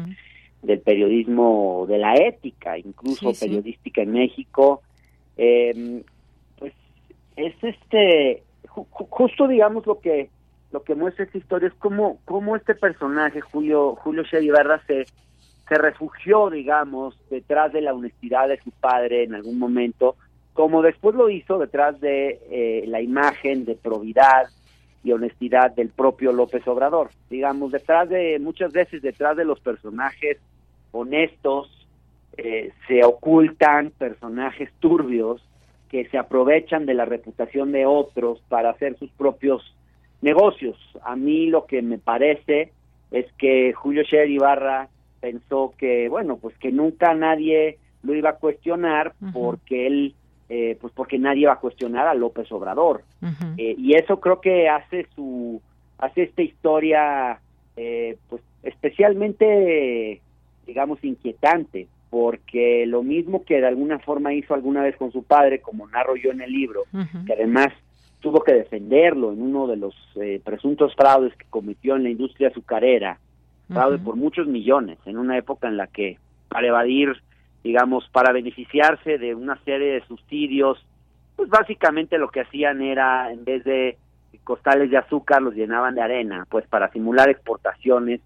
del 0.62 0.80
periodismo, 0.80 1.86
de 1.88 1.98
la 1.98 2.14
ética, 2.14 2.76
incluso 2.76 3.32
periodística 3.32 4.02
en 4.02 4.12
México, 4.12 4.82
eh, 5.36 6.02
pues 6.58 6.74
es 7.36 7.54
este 7.62 8.42
justo 8.66 9.48
digamos 9.48 9.86
lo 9.86 10.00
que 10.00 10.28
lo 10.72 10.82
que 10.82 10.94
muestra 10.94 11.24
esta 11.24 11.38
historia 11.38 11.68
es 11.68 11.74
cómo, 11.74 12.18
cómo 12.24 12.56
este 12.56 12.74
personaje, 12.74 13.40
Julio, 13.40 13.96
Julio 13.96 14.22
Ibarra, 14.40 14.80
se, 14.86 15.04
se 15.68 15.74
refugió, 15.76 16.50
digamos, 16.50 17.18
detrás 17.28 17.72
de 17.72 17.80
la 17.80 17.92
honestidad 17.92 18.48
de 18.48 18.60
su 18.60 18.70
padre 18.70 19.24
en 19.24 19.34
algún 19.34 19.58
momento, 19.58 20.16
como 20.52 20.82
después 20.82 21.14
lo 21.14 21.30
hizo 21.30 21.58
detrás 21.58 22.00
de 22.00 22.40
eh, 22.50 22.84
la 22.86 23.00
imagen 23.00 23.64
de 23.64 23.76
probidad 23.76 24.48
y 25.02 25.12
honestidad 25.12 25.74
del 25.74 25.88
propio 25.88 26.32
López 26.32 26.66
Obrador. 26.68 27.10
Digamos, 27.30 27.72
detrás 27.72 28.08
de, 28.08 28.38
muchas 28.38 28.72
veces 28.72 29.00
detrás 29.02 29.36
de 29.36 29.44
los 29.44 29.60
personajes 29.60 30.38
honestos, 30.92 31.80
eh, 32.36 32.72
se 32.86 33.04
ocultan 33.04 33.92
personajes 33.96 34.70
turbios 34.80 35.42
que 35.88 36.06
se 36.08 36.18
aprovechan 36.18 36.86
de 36.86 36.94
la 36.94 37.04
reputación 37.04 37.72
de 37.72 37.86
otros 37.86 38.40
para 38.48 38.70
hacer 38.70 38.96
sus 38.98 39.10
propios 39.10 39.74
negocios. 40.22 40.76
A 41.02 41.16
mí 41.16 41.46
lo 41.46 41.66
que 41.66 41.82
me 41.82 41.98
parece 41.98 42.72
es 43.10 43.26
que 43.38 43.72
Julio 43.72 44.04
Scherer 44.04 44.30
Ibarra 44.30 44.88
pensó 45.20 45.74
que, 45.76 46.08
bueno, 46.08 46.36
pues 46.36 46.56
que 46.58 46.70
nunca 46.70 47.14
nadie 47.14 47.78
lo 48.02 48.14
iba 48.14 48.30
a 48.30 48.36
cuestionar 48.36 49.12
porque 49.32 49.86
él, 49.86 50.14
eh, 50.52 50.76
pues 50.80 50.92
porque 50.92 51.16
nadie 51.16 51.42
iba 51.42 51.52
a 51.52 51.60
cuestionar 51.60 52.08
a 52.08 52.14
López 52.14 52.50
Obrador. 52.50 53.04
Eh, 53.56 53.76
y 53.78 53.94
eso 53.94 54.18
creo 54.18 54.40
que 54.40 54.68
hace 54.68 55.06
su, 55.14 55.62
hace 55.96 56.24
esta 56.24 56.42
historia, 56.42 57.38
eh, 57.76 58.16
pues 58.28 58.42
especialmente, 58.64 60.20
digamos, 60.66 61.02
inquietante, 61.04 61.86
porque 62.10 62.84
lo 62.84 63.04
mismo 63.04 63.44
que 63.44 63.60
de 63.60 63.68
alguna 63.68 64.00
forma 64.00 64.34
hizo 64.34 64.52
alguna 64.52 64.82
vez 64.82 64.96
con 64.96 65.12
su 65.12 65.22
padre, 65.22 65.60
como 65.60 65.86
narro 65.86 66.16
yo 66.16 66.32
en 66.32 66.40
el 66.40 66.50
libro, 66.50 66.82
que 67.24 67.32
además 67.32 67.68
tuvo 68.18 68.42
que 68.42 68.52
defenderlo 68.52 69.32
en 69.32 69.42
uno 69.42 69.68
de 69.68 69.76
los 69.76 69.94
eh, 70.16 70.40
presuntos 70.44 70.96
fraudes 70.96 71.32
que 71.36 71.46
cometió 71.48 71.94
en 71.94 72.02
la 72.02 72.10
industria 72.10 72.48
azucarera, 72.48 73.20
fraude 73.68 73.98
por 73.98 74.16
muchos 74.16 74.48
millones, 74.48 74.98
en 75.06 75.16
una 75.16 75.38
época 75.38 75.68
en 75.68 75.76
la 75.76 75.86
que 75.86 76.18
para 76.48 76.66
evadir, 76.66 77.22
digamos, 77.62 78.08
para 78.10 78.32
beneficiarse 78.32 79.18
de 79.18 79.34
una 79.34 79.56
serie 79.64 79.92
de 79.94 80.06
subsidios, 80.06 80.84
pues 81.36 81.48
básicamente 81.48 82.18
lo 82.18 82.30
que 82.30 82.40
hacían 82.40 82.82
era, 82.82 83.30
en 83.32 83.44
vez 83.44 83.64
de 83.64 83.96
costales 84.44 84.90
de 84.90 84.96
azúcar, 84.96 85.42
los 85.42 85.54
llenaban 85.54 85.94
de 85.94 86.02
arena, 86.02 86.46
pues 86.50 86.66
para 86.66 86.90
simular 86.90 87.28
exportaciones 87.28 88.20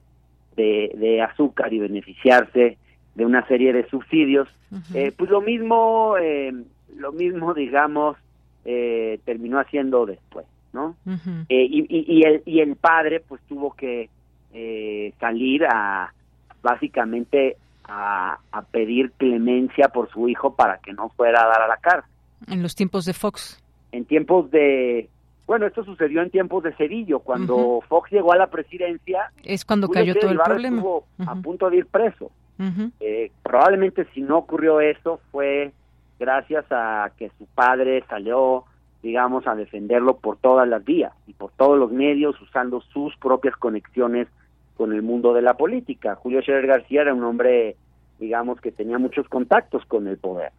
de, 0.57 0.93
de 0.97 1.23
azúcar 1.23 1.73
y 1.73 1.79
beneficiarse 1.81 2.79
de 3.15 3.27
una 3.27 3.47
serie 3.47 3.73
de 3.73 3.89
subsidios. 3.89 4.49
eh, 4.95 5.13
pues 5.17 5.31
lo 5.31 5.41
mismo, 5.41 6.17
eh, 6.21 6.53
lo 6.97 7.13
mismo, 7.13 7.55
digamos, 7.55 8.17
eh, 8.65 9.19
terminó 9.25 9.59
haciendo 9.59 10.07
después, 10.07 10.47
¿no? 10.73 10.97
eh, 11.49 11.67
y, 11.71 11.81
y, 11.89 12.19
y, 12.19 12.23
el, 12.23 12.43
y 12.45 12.61
el 12.61 12.77
padre, 12.77 13.21
pues 13.21 13.41
tuvo 13.49 13.75
que 13.75 14.09
eh, 14.53 15.13
salir 15.21 15.65
a, 15.67 16.13
básicamente, 16.63 17.57
a, 17.85 18.39
a 18.53 18.63
pedir 18.63 19.13
clemencia 19.13 19.89
por 19.89 20.11
su 20.11 20.29
hijo 20.29 20.55
para 20.55 20.79
que 20.79 20.93
no 20.93 21.09
fuera 21.11 21.43
a 21.45 21.49
dar 21.49 21.63
a 21.63 21.69
la 21.69 21.77
cárcel. 21.77 22.11
En 22.49 22.63
los 22.63 22.75
tiempos 22.75 23.05
de 23.05 23.13
Fox. 23.13 23.63
En 23.93 24.05
tiempos 24.05 24.51
de, 24.51 25.09
bueno, 25.47 25.67
esto 25.67 25.85
sucedió 25.85 26.23
en 26.23 26.31
tiempos 26.31 26.63
de 26.65 26.73
Cedillo, 26.73 27.21
cuando 27.21 27.83
Fox 27.89 28.11
llegó 28.11 28.33
a 28.33 28.37
la 28.37 28.47
presidencia. 28.47 29.31
Es 29.43 29.65
cuando 29.65 29.89
cayó 29.89 30.15
todo 30.15 30.31
el 30.31 30.39
problema. 30.39 30.77
Estuvo 30.77 31.05
a 31.27 31.35
punto 31.37 31.71
de 31.71 31.77
ir 31.79 31.87
preso. 31.87 32.31
Eh, 33.01 33.33
probablemente 33.43 34.07
si 34.15 34.21
no 34.21 34.39
ocurrió 34.39 34.81
eso 34.81 35.21
fue 35.33 35.73
gracias 36.21 36.65
a 36.71 37.11
que 37.19 37.31
su 37.37 37.47
padre 37.47 38.05
salió, 38.09 38.65
digamos, 39.03 39.47
a 39.49 39.57
defenderlo 39.57 40.19
por 40.19 40.37
todas 40.37 40.69
las 40.69 40.85
vías 40.85 41.13
y 41.27 41.33
por 41.33 41.51
todos 41.53 41.77
los 41.77 41.91
medios, 41.91 42.41
usando 42.41 42.81
sus 42.81 43.17
propias 43.17 43.57
conexiones 43.57 44.29
con 44.77 44.93
el 44.93 45.03
mundo 45.03 45.33
de 45.33 45.43
la 45.43 45.57
política. 45.57 46.17
Julio 46.17 46.41
Scherer 46.41 46.67
García 46.67 47.03
era 47.03 47.15
un 47.15 47.25
hombre, 47.25 47.77
digamos, 48.19 48.61
que 48.61 48.73
tenía 48.73 48.99
muchos 48.99 49.29
contactos 49.29 49.85
con 49.87 50.09
el 50.09 50.19
poder. 50.19 50.53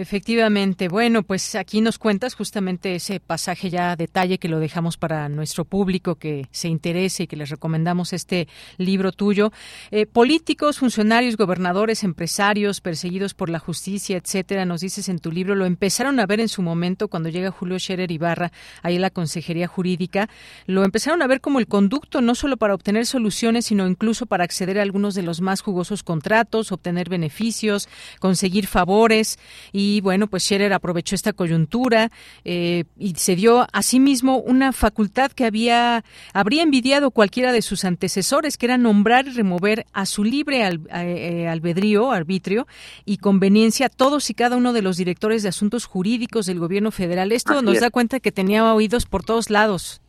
Efectivamente. 0.00 0.88
Bueno, 0.88 1.22
pues 1.22 1.54
aquí 1.54 1.82
nos 1.82 1.98
cuentas 1.98 2.34
justamente 2.34 2.94
ese 2.94 3.20
pasaje 3.20 3.68
ya 3.68 3.92
a 3.92 3.96
detalle 3.96 4.38
que 4.38 4.48
lo 4.48 4.58
dejamos 4.58 4.96
para 4.96 5.28
nuestro 5.28 5.66
público 5.66 6.14
que 6.14 6.46
se 6.52 6.68
interese 6.68 7.24
y 7.24 7.26
que 7.26 7.36
les 7.36 7.50
recomendamos 7.50 8.14
este 8.14 8.48
libro 8.78 9.12
tuyo. 9.12 9.52
Eh, 9.90 10.06
políticos, 10.06 10.78
funcionarios, 10.78 11.36
gobernadores, 11.36 12.02
empresarios 12.02 12.80
perseguidos 12.80 13.34
por 13.34 13.50
la 13.50 13.58
justicia, 13.58 14.16
etcétera, 14.16 14.64
nos 14.64 14.80
dices 14.80 15.10
en 15.10 15.18
tu 15.18 15.30
libro, 15.30 15.54
lo 15.54 15.66
empezaron 15.66 16.18
a 16.18 16.24
ver 16.24 16.40
en 16.40 16.48
su 16.48 16.62
momento 16.62 17.08
cuando 17.08 17.28
llega 17.28 17.50
Julio 17.50 17.78
Scherer 17.78 18.10
Ibarra 18.10 18.52
ahí 18.82 18.96
en 18.96 19.02
la 19.02 19.10
Consejería 19.10 19.68
Jurídica, 19.68 20.30
lo 20.64 20.82
empezaron 20.82 21.20
a 21.20 21.26
ver 21.26 21.42
como 21.42 21.58
el 21.58 21.66
conducto 21.66 22.22
no 22.22 22.34
solo 22.34 22.56
para 22.56 22.74
obtener 22.74 23.04
soluciones, 23.04 23.66
sino 23.66 23.86
incluso 23.86 24.24
para 24.24 24.44
acceder 24.44 24.78
a 24.78 24.82
algunos 24.82 25.14
de 25.14 25.24
los 25.24 25.42
más 25.42 25.60
jugosos 25.60 26.02
contratos, 26.02 26.72
obtener 26.72 27.10
beneficios, 27.10 27.86
conseguir 28.18 28.66
favores 28.66 29.38
y 29.74 29.89
y 29.96 30.00
bueno, 30.00 30.26
pues 30.28 30.44
Scherer 30.44 30.72
aprovechó 30.72 31.14
esta 31.14 31.32
coyuntura 31.32 32.10
eh, 32.44 32.84
y 32.98 33.14
se 33.14 33.34
dio 33.34 33.66
a 33.72 33.82
sí 33.82 33.98
mismo 33.98 34.38
una 34.38 34.72
facultad 34.72 35.32
que 35.32 35.44
había 35.44 36.04
habría 36.32 36.62
envidiado 36.62 37.10
cualquiera 37.10 37.52
de 37.52 37.62
sus 37.62 37.84
antecesores, 37.84 38.56
que 38.56 38.66
era 38.66 38.78
nombrar 38.78 39.26
y 39.26 39.32
remover 39.32 39.86
a 39.92 40.06
su 40.06 40.22
libre 40.24 40.64
al, 40.64 40.80
eh, 40.92 41.48
albedrío, 41.48 42.12
arbitrio 42.12 42.66
y 43.04 43.18
conveniencia 43.18 43.88
todos 43.88 44.30
y 44.30 44.34
cada 44.34 44.56
uno 44.56 44.72
de 44.72 44.82
los 44.82 44.96
directores 44.96 45.42
de 45.42 45.48
asuntos 45.48 45.86
jurídicos 45.86 46.46
del 46.46 46.58
gobierno 46.58 46.90
federal. 46.90 47.32
Esto 47.32 47.54
Así 47.54 47.64
nos 47.64 47.74
es. 47.74 47.80
da 47.80 47.90
cuenta 47.90 48.20
que 48.20 48.32
tenía 48.32 48.72
oídos 48.72 49.06
por 49.06 49.24
todos 49.24 49.50
lados. 49.50 50.00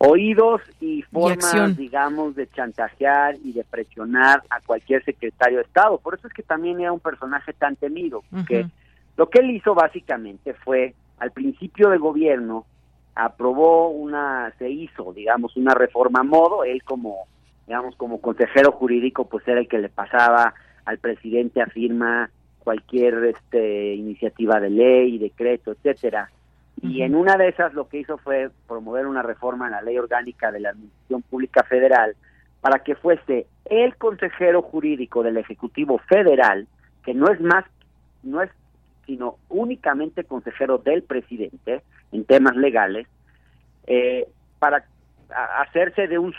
Oídos 0.00 0.60
y 0.80 1.02
formas, 1.02 1.76
digamos, 1.76 2.36
de 2.36 2.48
chantajear 2.50 3.34
y 3.44 3.52
de 3.52 3.64
presionar 3.64 4.44
a 4.48 4.60
cualquier 4.60 5.04
secretario 5.04 5.58
de 5.58 5.64
Estado. 5.64 5.98
Por 5.98 6.14
eso 6.14 6.28
es 6.28 6.32
que 6.32 6.44
también 6.44 6.80
era 6.80 6.92
un 6.92 7.00
personaje 7.00 7.52
tan 7.52 7.74
temido, 7.74 8.22
Ujú. 8.30 8.44
Lo 9.18 9.28
que 9.28 9.40
él 9.40 9.50
hizo 9.50 9.74
básicamente 9.74 10.54
fue, 10.54 10.94
al 11.18 11.32
principio 11.32 11.90
de 11.90 11.98
gobierno, 11.98 12.66
aprobó 13.16 13.90
una, 13.90 14.54
se 14.58 14.70
hizo, 14.70 15.12
digamos, 15.12 15.56
una 15.56 15.74
reforma 15.74 16.20
a 16.20 16.22
modo, 16.22 16.62
él 16.62 16.84
como, 16.84 17.26
digamos, 17.66 17.96
como 17.96 18.20
consejero 18.20 18.70
jurídico, 18.70 19.28
pues 19.28 19.46
era 19.48 19.58
el 19.58 19.66
que 19.66 19.80
le 19.80 19.88
pasaba 19.88 20.54
al 20.84 20.98
presidente 20.98 21.60
a 21.60 21.66
firma 21.66 22.30
cualquier 22.60 23.24
este, 23.24 23.96
iniciativa 23.96 24.60
de 24.60 24.70
ley, 24.70 25.18
decreto, 25.18 25.72
etcétera. 25.72 26.30
Y 26.80 27.02
en 27.02 27.16
una 27.16 27.36
de 27.36 27.48
esas 27.48 27.74
lo 27.74 27.88
que 27.88 27.98
hizo 27.98 28.18
fue 28.18 28.50
promover 28.68 29.08
una 29.08 29.22
reforma 29.22 29.66
en 29.66 29.72
la 29.72 29.82
ley 29.82 29.98
orgánica 29.98 30.52
de 30.52 30.60
la 30.60 30.70
Administración 30.70 31.22
Pública 31.22 31.64
Federal 31.64 32.14
para 32.60 32.84
que 32.84 32.94
fuese 32.94 33.48
el 33.64 33.96
consejero 33.96 34.62
jurídico 34.62 35.24
del 35.24 35.38
Ejecutivo 35.38 35.98
Federal, 36.08 36.68
que 37.04 37.14
no 37.14 37.28
es 37.32 37.40
más, 37.40 37.64
no 38.22 38.42
es 38.42 38.50
sino 39.08 39.38
únicamente 39.48 40.24
consejero 40.24 40.76
del 40.76 41.02
presidente 41.02 41.82
en 42.12 42.26
temas 42.26 42.56
legales, 42.56 43.06
eh, 43.86 44.28
para 44.58 44.84
hacerse 45.56 46.06
de 46.08 46.18
un 46.18 46.34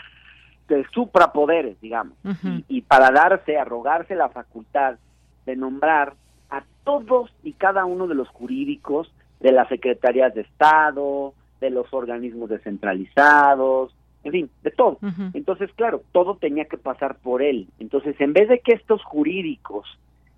de 0.68 0.86
suprapoderes, 0.94 1.80
digamos, 1.80 2.16
y, 2.44 2.64
y 2.68 2.80
para 2.82 3.10
darse, 3.10 3.58
arrogarse 3.58 4.14
la 4.14 4.28
facultad 4.28 4.98
de 5.44 5.56
nombrar 5.56 6.14
a 6.48 6.62
todos 6.84 7.34
y 7.42 7.54
cada 7.54 7.84
uno 7.86 8.06
de 8.06 8.14
los 8.14 8.28
jurídicos 8.28 9.12
de 9.40 9.50
las 9.50 9.68
secretarías 9.68 10.32
de 10.32 10.42
Estado, 10.42 11.34
de 11.60 11.70
los 11.70 11.92
organismos 11.92 12.50
descentralizados, 12.50 13.92
en 14.22 14.32
fin, 14.32 14.50
de 14.62 14.70
todo. 14.70 14.98
Entonces, 15.34 15.70
claro, 15.74 16.02
todo 16.12 16.36
tenía 16.36 16.66
que 16.66 16.78
pasar 16.78 17.16
por 17.16 17.42
él. 17.42 17.66
Entonces, 17.80 18.14
en 18.20 18.32
vez 18.32 18.48
de 18.48 18.60
que 18.60 18.74
estos 18.74 19.02
jurídicos 19.02 19.86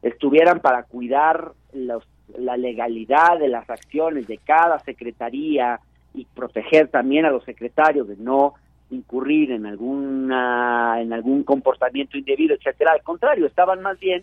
estuvieran 0.02 0.60
para 0.60 0.82
cuidar 0.82 1.52
los, 1.72 2.04
la 2.36 2.56
legalidad 2.56 3.38
de 3.38 3.48
las 3.48 3.68
acciones 3.70 4.26
de 4.26 4.38
cada 4.38 4.78
secretaría 4.80 5.80
y 6.14 6.24
proteger 6.26 6.88
también 6.88 7.24
a 7.24 7.30
los 7.30 7.44
secretarios 7.44 8.08
de 8.08 8.16
no 8.16 8.54
incurrir 8.90 9.52
en 9.52 9.64
alguna 9.64 11.00
en 11.00 11.12
algún 11.12 11.44
comportamiento 11.44 12.18
indebido, 12.18 12.54
etcétera, 12.54 12.92
al 12.92 13.02
contrario, 13.02 13.46
estaban 13.46 13.80
más 13.80 13.98
bien 13.98 14.22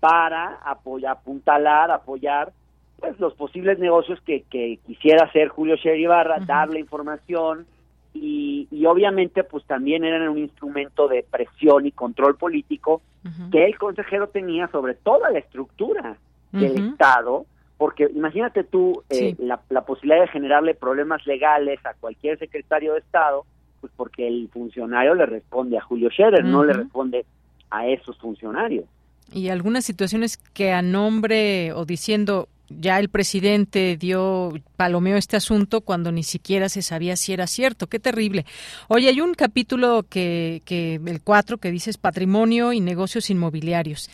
para 0.00 0.58
apoyar, 0.64 1.12
apuntalar, 1.12 1.90
apoyar 1.92 2.52
pues 2.98 3.18
los 3.20 3.34
posibles 3.34 3.78
negocios 3.78 4.20
que, 4.22 4.42
que 4.50 4.78
quisiera 4.86 5.26
hacer 5.26 5.48
Julio 5.48 5.76
Sher 5.76 5.98
Ibarra, 5.98 6.38
darle 6.40 6.80
información 6.80 7.66
y, 8.14 8.68
y, 8.70 8.86
obviamente 8.86 9.44
pues 9.44 9.64
también 9.64 10.04
eran 10.04 10.28
un 10.28 10.38
instrumento 10.38 11.08
de 11.08 11.24
presión 11.30 11.86
y 11.86 11.92
control 11.92 12.36
político 12.36 13.02
que 13.50 13.64
el 13.64 13.78
consejero 13.78 14.28
tenía 14.28 14.68
sobre 14.68 14.94
toda 14.94 15.30
la 15.30 15.38
estructura 15.38 16.16
del 16.50 16.90
Estado, 16.90 17.46
porque 17.78 18.08
imagínate 18.14 18.64
tú 18.64 19.02
eh, 19.08 19.34
la, 19.38 19.60
la, 19.70 19.84
posibilidad 19.84 20.20
de 20.20 20.28
generarle 20.28 20.74
problemas 20.74 21.24
legales 21.26 21.78
a 21.86 21.94
cualquier 21.94 22.38
secretario 22.38 22.92
de 22.92 22.98
Estado, 22.98 23.44
pues 23.80 23.92
porque 23.96 24.26
el 24.26 24.48
funcionario 24.52 25.14
le 25.14 25.26
responde 25.26 25.78
a 25.78 25.82
Julio 25.82 26.10
Scherer, 26.10 26.44
no 26.44 26.64
le 26.64 26.72
responde 26.72 27.24
a 27.70 27.86
esos 27.86 28.18
funcionarios. 28.18 28.84
Y 29.32 29.48
algunas 29.48 29.84
situaciones 29.84 30.36
que 30.36 30.72
a 30.72 30.82
nombre 30.82 31.72
o 31.72 31.86
diciendo 31.86 32.48
ya 32.80 32.98
el 32.98 33.08
presidente 33.08 33.96
dio 33.96 34.52
palomeó 34.76 35.16
este 35.16 35.36
asunto 35.36 35.82
cuando 35.82 36.12
ni 36.12 36.22
siquiera 36.22 36.68
se 36.68 36.82
sabía 36.82 37.16
si 37.16 37.32
era 37.32 37.46
cierto. 37.46 37.88
Qué 37.88 37.98
terrible. 37.98 38.44
Oye, 38.88 39.08
hay 39.08 39.20
un 39.20 39.34
capítulo 39.34 40.04
que, 40.08 40.62
que 40.64 41.00
el 41.04 41.20
4 41.20 41.58
que 41.58 41.70
dice 41.70 41.92
patrimonio 42.00 42.72
y 42.72 42.80
negocios 42.80 43.30
inmobiliarios 43.30 44.10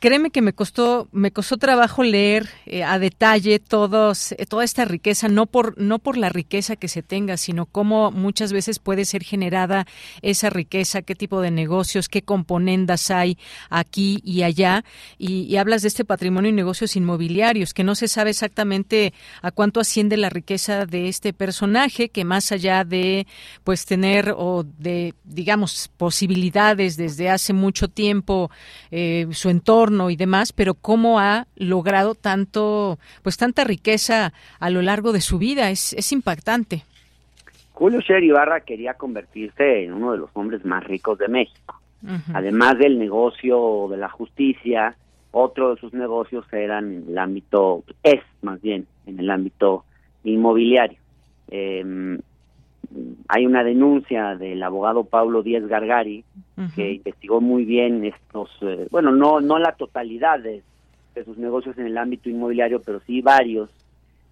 créeme 0.00 0.30
que 0.30 0.42
me 0.42 0.52
costó 0.52 1.08
me 1.12 1.32
costó 1.32 1.56
trabajo 1.56 2.02
leer 2.02 2.48
eh, 2.66 2.84
a 2.84 2.98
detalle 2.98 3.58
todos 3.58 4.32
eh, 4.32 4.46
toda 4.48 4.64
esta 4.64 4.84
riqueza 4.84 5.28
no 5.28 5.46
por 5.46 5.78
no 5.80 5.98
por 5.98 6.16
la 6.16 6.28
riqueza 6.28 6.76
que 6.76 6.88
se 6.88 7.02
tenga 7.02 7.36
sino 7.36 7.66
cómo 7.66 8.10
muchas 8.10 8.52
veces 8.52 8.78
puede 8.78 9.04
ser 9.04 9.22
generada 9.22 9.86
esa 10.22 10.50
riqueza 10.50 11.02
qué 11.02 11.14
tipo 11.14 11.40
de 11.40 11.50
negocios 11.50 12.08
qué 12.08 12.22
componendas 12.22 13.10
hay 13.10 13.38
aquí 13.70 14.20
y 14.24 14.42
allá. 14.42 14.84
Y, 15.18 15.56
hablas 15.56 15.82
de 15.82 15.88
este 15.88 16.04
patrimonio 16.04 16.50
y 16.50 16.52
negocios 16.52 16.94
inmobiliarios 16.94 17.74
que 17.74 17.82
no 17.82 17.94
se 17.94 18.06
sabe 18.06 18.30
exactamente 18.30 19.12
a 19.42 19.50
cuánto 19.50 19.80
asciende 19.80 20.16
la 20.16 20.30
riqueza 20.30 20.86
de 20.86 21.08
este 21.08 21.32
personaje 21.32 22.10
que 22.10 22.24
más 22.24 22.52
allá 22.52 22.84
de 22.84 23.26
pues 23.64 23.84
tener 23.86 24.34
o 24.36 24.64
de 24.64 25.14
digamos 25.24 25.90
posibilidades 25.96 26.96
desde 26.96 27.28
hace 27.28 27.52
mucho 27.52 27.88
tiempo 27.88 28.50
eh, 28.92 29.26
su 29.32 29.50
entorno 29.50 29.87
y 30.10 30.16
demás, 30.16 30.52
pero 30.52 30.74
cómo 30.74 31.18
ha 31.18 31.46
logrado 31.56 32.14
tanto, 32.14 32.98
pues 33.22 33.36
tanta 33.36 33.64
riqueza 33.64 34.32
a 34.60 34.70
lo 34.70 34.82
largo 34.82 35.12
de 35.12 35.20
su 35.20 35.38
vida, 35.38 35.70
es, 35.70 35.92
es 35.94 36.12
impactante. 36.12 36.84
Julio 37.72 38.00
Scherer 38.00 38.24
Ibarra 38.24 38.60
quería 38.60 38.94
convertirse 38.94 39.84
en 39.84 39.92
uno 39.92 40.12
de 40.12 40.18
los 40.18 40.30
hombres 40.34 40.64
más 40.64 40.84
ricos 40.84 41.18
de 41.18 41.28
México. 41.28 41.80
Además 42.32 42.78
del 42.78 42.98
negocio 42.98 43.88
de 43.90 43.96
la 43.96 44.08
justicia, 44.08 44.96
otro 45.32 45.74
de 45.74 45.80
sus 45.80 45.92
negocios 45.92 46.44
eran 46.52 46.92
en 46.92 47.04
el 47.08 47.18
ámbito, 47.18 47.82
es 48.02 48.20
más 48.42 48.60
bien, 48.62 48.86
en 49.06 49.18
el 49.18 49.30
ámbito 49.30 49.84
inmobiliario. 50.22 50.98
Eh, 51.50 52.18
hay 53.28 53.46
una 53.46 53.62
denuncia 53.64 54.36
del 54.36 54.62
abogado 54.62 55.04
Pablo 55.04 55.42
Díaz 55.42 55.66
Gargari 55.66 56.24
que 56.74 56.92
investigó 56.92 57.40
muy 57.40 57.64
bien 57.64 58.04
estos, 58.04 58.50
eh, 58.62 58.88
bueno, 58.90 59.12
no 59.12 59.40
no 59.40 59.58
la 59.58 59.72
totalidad 59.72 60.40
de, 60.40 60.62
sus 61.24 61.36
negocios 61.36 61.76
en 61.78 61.86
el 61.86 61.98
ámbito 61.98 62.30
inmobiliario, 62.30 62.80
pero 62.80 63.00
sí 63.00 63.20
varios. 63.20 63.68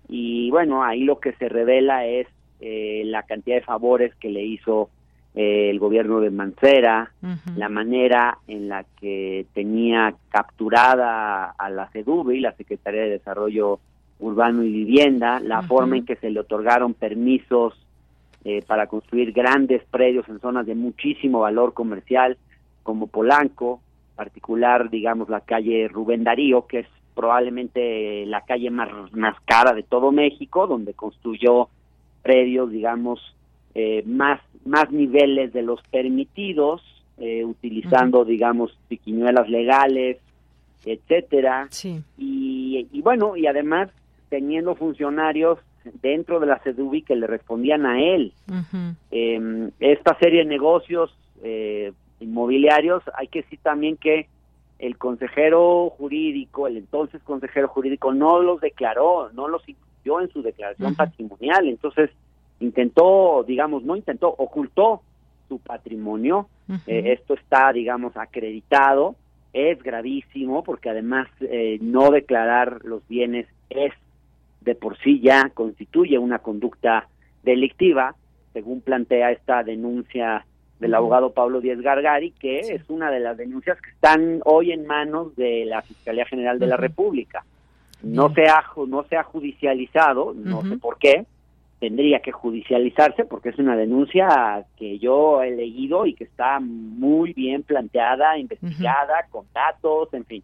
Y 0.09 0.51
bueno, 0.51 0.85
ahí 0.85 1.03
lo 1.03 1.19
que 1.19 1.33
se 1.33 1.49
revela 1.49 2.07
es 2.07 2.29
eh, 2.61 3.03
la 3.07 3.25
cantidad 3.25 3.57
de 3.57 3.63
favores 3.63 4.15
que 4.15 4.31
le 4.31 4.45
hizo 4.45 4.89
eh, 5.35 5.69
el 5.71 5.81
gobierno 5.81 6.21
de 6.21 6.31
Mancera, 6.31 7.11
la 7.57 7.69
manera 7.69 8.39
en 8.47 8.69
la 8.69 8.85
que 9.01 9.47
tenía 9.53 10.15
capturada 10.31 11.51
a 11.59 11.71
la 11.71 11.91
y 11.93 12.41
la 12.41 12.53
Secretaría 12.53 13.03
de 13.03 13.11
Desarrollo 13.11 13.81
Urbano 14.21 14.63
y 14.63 14.71
Vivienda, 14.71 15.41
la 15.41 15.63
forma 15.63 15.97
en 15.97 16.07
que 16.07 16.17
se 16.17 16.31
le 16.31 16.41
otorgaron 16.41 16.95
permisos 16.95 17.86
eh, 18.49 18.63
para 18.65 18.87
construir 18.87 19.33
grandes 19.33 19.83
predios 19.91 20.29
en 20.29 20.39
zonas 20.39 20.67
de 20.67 20.77
muchísimo 20.77 21.41
valor 21.41 21.75
comercial, 21.75 22.37
como 22.85 23.09
Polanco, 23.09 23.81
particular, 24.15 24.89
digamos, 24.89 25.29
la 25.29 25.41
calle 25.41 25.89
Rubén 25.89 26.23
Darío, 26.23 26.65
que 26.69 26.79
es 26.79 26.87
probablemente 27.17 28.25
la 28.27 28.43
calle 28.43 28.71
más, 28.71 28.89
más 29.13 29.35
cara 29.47 29.75
de 29.75 29.83
todo 29.83 30.13
México, 30.13 30.69
donde 30.69 30.95
construyó 30.95 31.71
predios, 32.23 32.71
digamos, 32.71 33.19
eh, 33.75 34.05
más, 34.07 34.41
más 34.65 34.93
niveles 34.93 35.53
de 35.53 35.63
los 35.63 35.83
permitidos, 35.91 36.83
eh, 37.19 37.45
utilizando, 37.45 38.25
digamos, 38.25 38.79
piquiñuelas 38.87 39.49
legales, 39.49 40.19
etcétera. 40.85 41.69
Y, 42.17 42.87
y 42.93 43.03
bueno, 43.03 43.37
y 43.37 43.49
además 43.49 43.91
teniendo 44.29 44.77
funcionarios 44.77 45.59
dentro 46.01 46.41
de 46.41 46.47
la 46.47 46.59
CEDUBI 46.59 47.03
que 47.03 47.17
le 47.17 47.27
respondían 47.27 47.87
a 47.87 48.01
él. 48.01 48.33
Em, 49.11 49.71
esta 49.81 50.19
serie 50.19 50.41
de 50.41 50.47
negocios 50.47 51.17
eh, 51.43 51.93
inmobiliarios, 52.21 53.03
hay 53.15 53.29
que 53.29 53.43
decir 53.43 53.59
también 53.63 53.97
que 53.97 54.29
el 54.79 54.99
consejero 54.99 55.91
jurídico, 55.91 56.67
el 56.67 56.77
entonces 56.77 57.23
consejero 57.23 57.69
jurídico, 57.69 58.13
no 58.13 58.41
los 58.41 58.61
declaró, 58.61 59.31
no 59.33 59.49
los 59.49 59.67
incluyó 59.69 60.21
en 60.21 60.31
su 60.31 60.43
declaración 60.43 60.95
patrimonial, 60.95 61.69
entonces 61.69 62.11
intentó, 62.61 63.45
digamos, 63.47 63.83
no 63.85 63.97
intentó, 63.97 64.29
ocultó 64.29 65.03
su 65.49 65.59
patrimonio, 65.59 66.49
eh, 66.87 67.13
esto 67.19 67.35
está, 67.35 67.73
digamos, 67.73 68.17
acreditado, 68.17 69.17
es 69.53 69.83
gravísimo 69.83 70.63
porque 70.63 70.91
además 70.91 71.29
eh, 71.41 71.79
no 71.81 72.11
declarar 72.11 72.85
los 72.85 73.07
bienes 73.09 73.47
es 73.71 73.93
de 74.67 74.75
por 74.75 74.99
sí 74.99 75.21
ya 75.21 75.49
constituye 75.55 76.19
una 76.19 76.41
conducta 76.41 77.09
delictiva, 77.43 78.15
según 78.53 78.83
plantea 78.83 79.31
esta 79.31 79.63
denuncia 79.63 80.45
del 80.81 80.95
abogado 80.95 81.33
Pablo 81.33 81.61
Díez 81.61 81.81
Gargari, 81.81 82.33
que 82.33 82.59
es 82.59 82.91
una 82.91 83.11
de 83.11 83.21
las 83.21 83.39
denuncias 83.39 83.81
que 83.81 83.91
están 83.91 84.41
hoy 84.45 84.73
en 84.73 84.87
manos 84.87 85.35
de 85.37 85.65
la 85.65 85.81
Fiscalía 85.83 86.27
General 86.27 86.59
de 86.59 86.67
la 86.67 86.77
República. 86.77 87.45
No 88.03 88.35
se 88.35 88.43
ha 88.43 88.63
no 88.87 89.05
se 89.05 89.17
ha 89.17 89.23
judicializado, 89.23 90.35
no 90.35 90.63
sé 90.63 90.77
por 90.77 90.99
qué, 90.99 91.25
tendría 91.79 92.19
que 92.19 92.33
judicializarse 92.33 93.25
porque 93.25 93.51
es 93.51 93.59
una 93.59 93.77
denuncia 93.77 94.65
que 94.77 94.99
yo 94.99 95.43
he 95.43 95.53
leído 95.53 96.07
y 96.07 96.15
que 96.15 96.25
está 96.25 96.59
muy 96.61 97.33
bien 97.33 97.63
planteada, 97.63 98.37
investigada, 98.37 99.27
con 99.31 99.47
datos, 99.55 100.13
en 100.13 100.25
fin. 100.25 100.43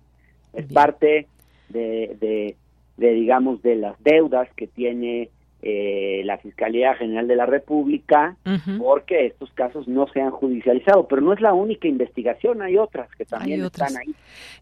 Es 0.52 0.72
parte 0.72 1.26
de, 1.68 2.16
de 2.20 2.56
digamos 2.97 3.62
de 3.62 3.76
las 3.76 4.03
deudas 4.03 4.49
que 4.57 4.66
tiene 4.66 5.30
eh, 5.64 6.22
la 6.24 6.38
Fiscalía 6.38 6.95
General 6.97 7.28
de 7.28 7.36
la 7.36 7.47
República 7.47 8.36
porque 8.80 9.26
estos 9.26 9.53
casos 9.53 9.86
no 9.86 10.09
se 10.09 10.20
han 10.20 10.32
judicializado, 10.32 11.07
pero 11.07 11.22
no 11.22 11.32
es 11.32 11.40
la 11.40 11.55
única 11.55 11.86
investigación, 11.86 12.62
hay 12.62 12.76
otras 12.76 13.09
que 13.14 13.24
también 13.24 13.64
están 13.64 13.97
ahí. 13.97 14.12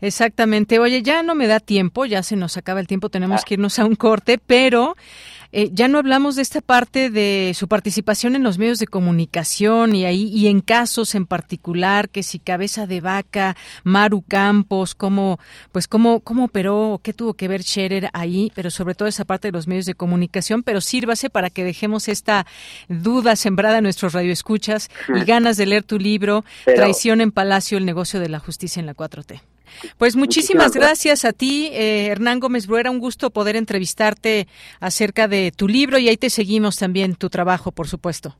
Exactamente. 0.03 0.78
Oye, 0.78 1.01
ya 1.03 1.22
no 1.22 1.35
me 1.35 1.47
da 1.47 1.59
tiempo, 1.59 2.05
ya 2.05 2.22
se 2.22 2.37
nos 2.37 2.59
acaba 2.59 2.81
el 2.81 2.87
tiempo, 2.87 3.09
tenemos 3.09 3.41
ah. 3.41 3.45
que 3.47 3.55
irnos 3.55 3.78
a 3.78 3.87
un 3.87 3.95
corte, 3.95 4.39
pero 4.47 4.95
Eh, 5.53 5.70
ya 5.72 5.88
no 5.88 5.98
hablamos 5.98 6.36
de 6.36 6.42
esta 6.42 6.61
parte 6.61 7.11
de 7.11 7.53
su 7.57 7.66
participación 7.66 8.36
en 8.36 8.44
los 8.44 8.59
medios 8.59 8.78
de 8.78 8.86
comunicación 8.86 9.94
y 9.96 10.05
ahí 10.05 10.28
y 10.28 10.46
en 10.46 10.61
casos 10.61 11.14
en 11.14 11.26
particular 11.26 12.09
que 12.09 12.22
si 12.22 12.38
cabeza 12.38 12.86
de 12.86 13.01
vaca, 13.01 13.57
Maru 13.82 14.22
Campos, 14.22 14.94
cómo 14.94 15.40
pues 15.72 15.88
cómo 15.88 16.20
cómo 16.20 16.44
operó, 16.44 17.01
qué 17.03 17.12
tuvo 17.12 17.34
que 17.34 17.48
ver 17.48 17.62
Scherer 17.62 18.11
ahí, 18.12 18.53
pero 18.55 18.70
sobre 18.70 18.94
todo 18.94 19.09
esa 19.09 19.24
parte 19.24 19.48
de 19.48 19.53
los 19.53 19.66
medios 19.66 19.86
de 19.86 19.94
comunicación, 19.94 20.62
pero 20.62 20.80
sírvase 20.80 21.30
para 21.30 21.51
que 21.51 21.64
dejemos 21.64 22.09
esta 22.09 22.46
duda 22.88 23.34
sembrada 23.34 23.78
en 23.78 23.84
nuestros 23.84 24.12
radioescuchas 24.12 24.88
y 25.09 25.24
ganas 25.24 25.57
de 25.57 25.66
leer 25.66 25.82
tu 25.82 25.98
libro 25.98 26.44
Traición 26.64 27.20
en 27.20 27.32
Palacio, 27.32 27.78
el 27.78 27.86
negocio 27.86 28.20
de 28.20 28.28
la 28.28 28.38
justicia 28.38 28.80
en 28.80 28.86
la 28.86 28.94
4T. 28.94 29.49
Pues 29.98 30.16
muchísimas, 30.16 30.72
gracias 30.72 31.24
a 31.24 31.32
ti, 31.32 31.68
eh, 31.72 32.06
Hernán 32.06 32.40
Gómez 32.40 32.66
Bruera. 32.66 32.90
Un 32.90 32.98
gusto 32.98 33.30
poder 33.30 33.56
entrevistarte 33.56 34.48
acerca 34.80 35.28
de 35.28 35.52
tu 35.54 35.68
libro 35.68 35.98
y 35.98 36.08
ahí 36.08 36.16
te 36.16 36.30
seguimos 36.30 36.76
también 36.76 37.14
tu 37.14 37.30
trabajo, 37.30 37.72
por 37.72 37.88
supuesto. 37.88 38.36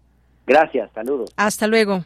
Gracias, 0.46 0.90
saludos. 0.94 1.30
Hasta 1.36 1.66
luego. 1.66 2.04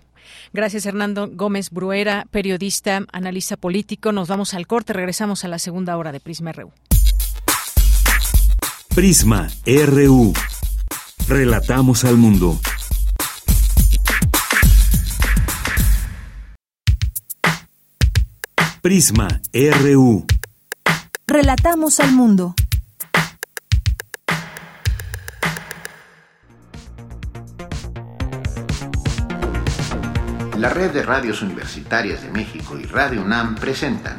Gracias, 0.52 0.86
Hernando 0.86 1.28
Gómez 1.32 1.70
Bruera, 1.70 2.26
periodista, 2.30 3.00
analista 3.12 3.56
político. 3.56 4.12
Nos 4.12 4.28
vamos 4.28 4.54
al 4.54 4.66
corte, 4.66 4.92
regresamos 4.92 5.44
a 5.44 5.48
la 5.48 5.58
segunda 5.58 5.96
hora 5.96 6.12
de 6.12 6.20
Prisma 6.20 6.52
RU. 6.52 6.70
Prisma 8.94 9.48
RU. 9.66 10.32
Relatamos 11.26 12.04
al 12.04 12.16
mundo. 12.16 12.58
Prisma 18.85 19.41
RU. 19.55 20.26
Relatamos 21.26 22.01
al 22.01 22.12
mundo. 22.12 22.55
La 30.59 30.68
red 30.68 30.91
de 30.91 31.03
radios 31.03 31.41
universitarias 31.41 32.22
de 32.24 32.30
México 32.30 32.78
y 32.78 32.82
Radio 32.82 33.22
UNAM 33.22 33.55
presentan 33.55 34.18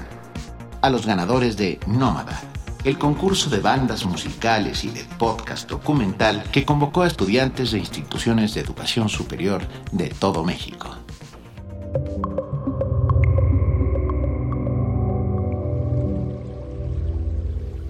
a 0.82 0.90
los 0.90 1.06
ganadores 1.06 1.58
de 1.58 1.80
Nómada, 1.86 2.42
el 2.84 2.98
concurso 2.98 3.52
de 3.52 3.60
bandas 3.60 4.04
musicales 4.04 4.84
y 4.84 4.90
de 4.90 5.06
podcast 5.20 5.70
documental 5.70 6.42
que 6.52 6.66
convocó 6.66 7.04
a 7.04 7.08
estudiantes 7.08 7.70
de 7.70 7.78
instituciones 7.78 8.56
de 8.56 8.62
educación 8.62 9.10
superior 9.10 9.62
de 9.92 10.10
todo 10.10 10.44
México. 10.44 11.05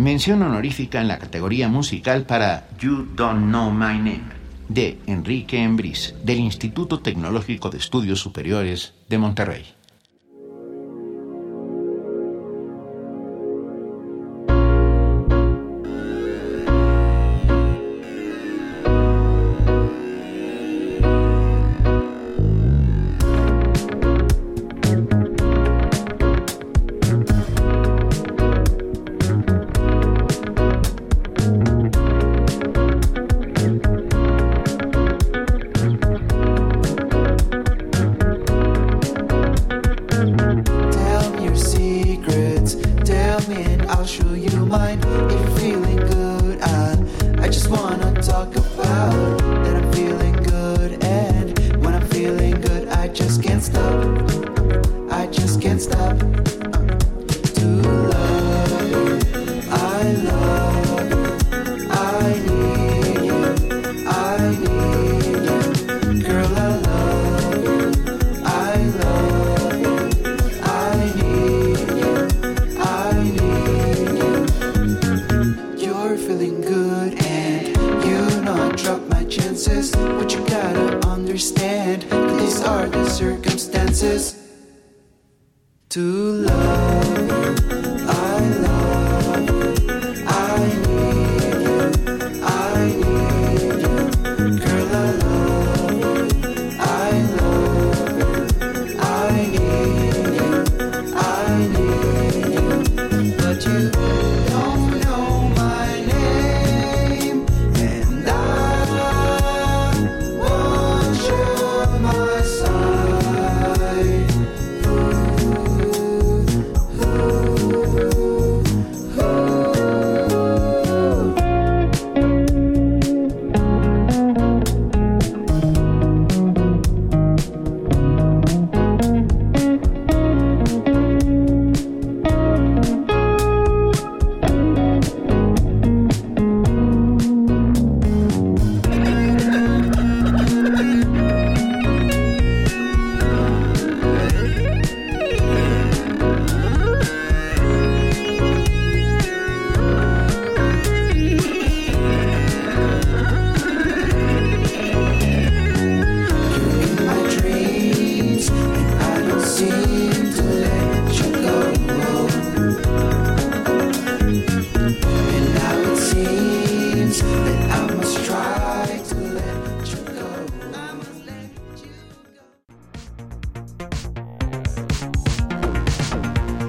Mención 0.05 0.43
honorífica 0.43 1.01
en 1.01 1.07
la 1.07 1.17
categoría 1.17 1.67
musical 1.67 2.27
para 2.27 2.69
You 2.77 3.07
Don't 3.15 3.47
Know 3.47 3.71
My 3.71 3.97
Name 3.97 4.21
de 4.69 4.99
Enrique 5.07 5.63
Embris 5.63 6.13
del 6.23 6.37
Instituto 6.41 6.99
Tecnológico 6.99 7.71
de 7.71 7.79
Estudios 7.79 8.19
Superiores 8.19 8.93
de 9.09 9.17
Monterrey. 9.17 9.74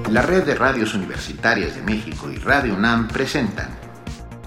De 0.07 0.55
Radios 0.55 0.93
Universitarias 0.93 1.75
de 1.75 1.81
México 1.81 2.31
y 2.31 2.37
Radio 2.37 2.75
UNAM 2.75 3.09
presentan 3.09 3.77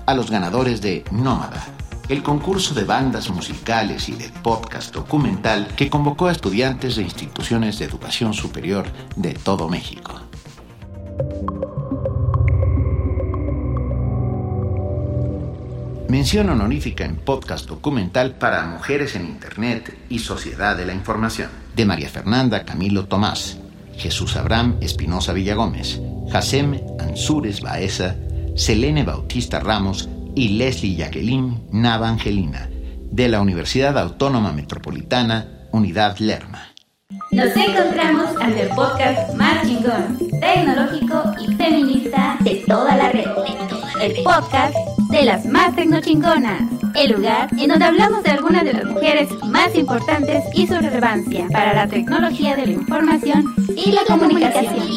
a 0.06 0.14
los 0.14 0.30
ganadores 0.30 0.80
de 0.80 1.04
Nómada, 1.10 1.62
el 2.08 2.22
concurso 2.22 2.74
de 2.74 2.84
bandas 2.84 3.28
musicales 3.28 4.08
y 4.08 4.12
de 4.12 4.30
podcast 4.42 4.94
documental 4.94 5.68
que 5.76 5.90
convocó 5.90 6.28
a 6.28 6.32
estudiantes 6.32 6.96
de 6.96 7.02
instituciones 7.02 7.78
de 7.78 7.84
educación 7.84 8.32
superior 8.32 8.86
de 9.16 9.34
todo 9.34 9.68
México. 9.68 10.22
Mención 16.08 16.48
honorífica 16.48 17.04
en 17.04 17.16
podcast 17.16 17.68
documental 17.68 18.34
para 18.36 18.66
Mujeres 18.66 19.14
en 19.14 19.26
Internet 19.26 19.94
y 20.08 20.20
Sociedad 20.20 20.76
de 20.76 20.86
la 20.86 20.94
Información, 20.94 21.50
de 21.76 21.84
María 21.84 22.08
Fernanda 22.08 22.64
Camilo 22.64 23.04
Tomás, 23.04 23.59
Jesús 24.00 24.36
Abraham 24.36 24.78
Espinosa 24.80 25.34
Villagómez, 25.34 26.00
Jacem 26.30 26.80
Ansúrez 26.98 27.60
Baeza, 27.60 28.16
Selene 28.56 29.04
Bautista 29.04 29.60
Ramos 29.60 30.08
y 30.34 30.48
Leslie 30.48 30.96
Jacqueline 30.96 31.66
Navangelina, 31.70 32.70
de 33.10 33.28
la 33.28 33.40
Universidad 33.40 33.98
Autónoma 33.98 34.52
Metropolitana, 34.52 35.66
Unidad 35.70 36.16
Lerma. 36.18 36.72
Nos 37.30 37.54
encontramos 37.56 38.36
ante 38.40 38.62
el 38.62 38.68
podcast 38.70 39.34
más 39.34 39.66
chingón, 39.66 40.18
tecnológico 40.40 41.22
y 41.40 41.54
feminista 41.54 42.38
de 42.40 42.64
toda 42.66 42.96
la 42.96 43.10
red. 43.10 43.26
El 44.00 44.14
podcast 44.22 44.74
de 45.10 45.24
las 45.24 45.44
más 45.46 45.74
tecnochingonas. 45.74 46.62
El 46.94 47.12
lugar 47.12 47.48
en 47.58 47.68
donde 47.68 47.84
hablamos 47.84 48.22
de 48.22 48.30
algunas 48.30 48.64
de 48.64 48.72
las 48.72 48.84
mujeres 48.84 49.28
más 49.44 49.74
importantes 49.74 50.44
y 50.54 50.66
su 50.66 50.74
relevancia 50.74 51.46
para 51.52 51.74
la 51.74 51.86
tecnología 51.86 52.56
de 52.56 52.66
la 52.66 52.72
información 52.72 53.44
y 53.76 53.92
la 53.92 54.04
comunicación. 54.06 54.88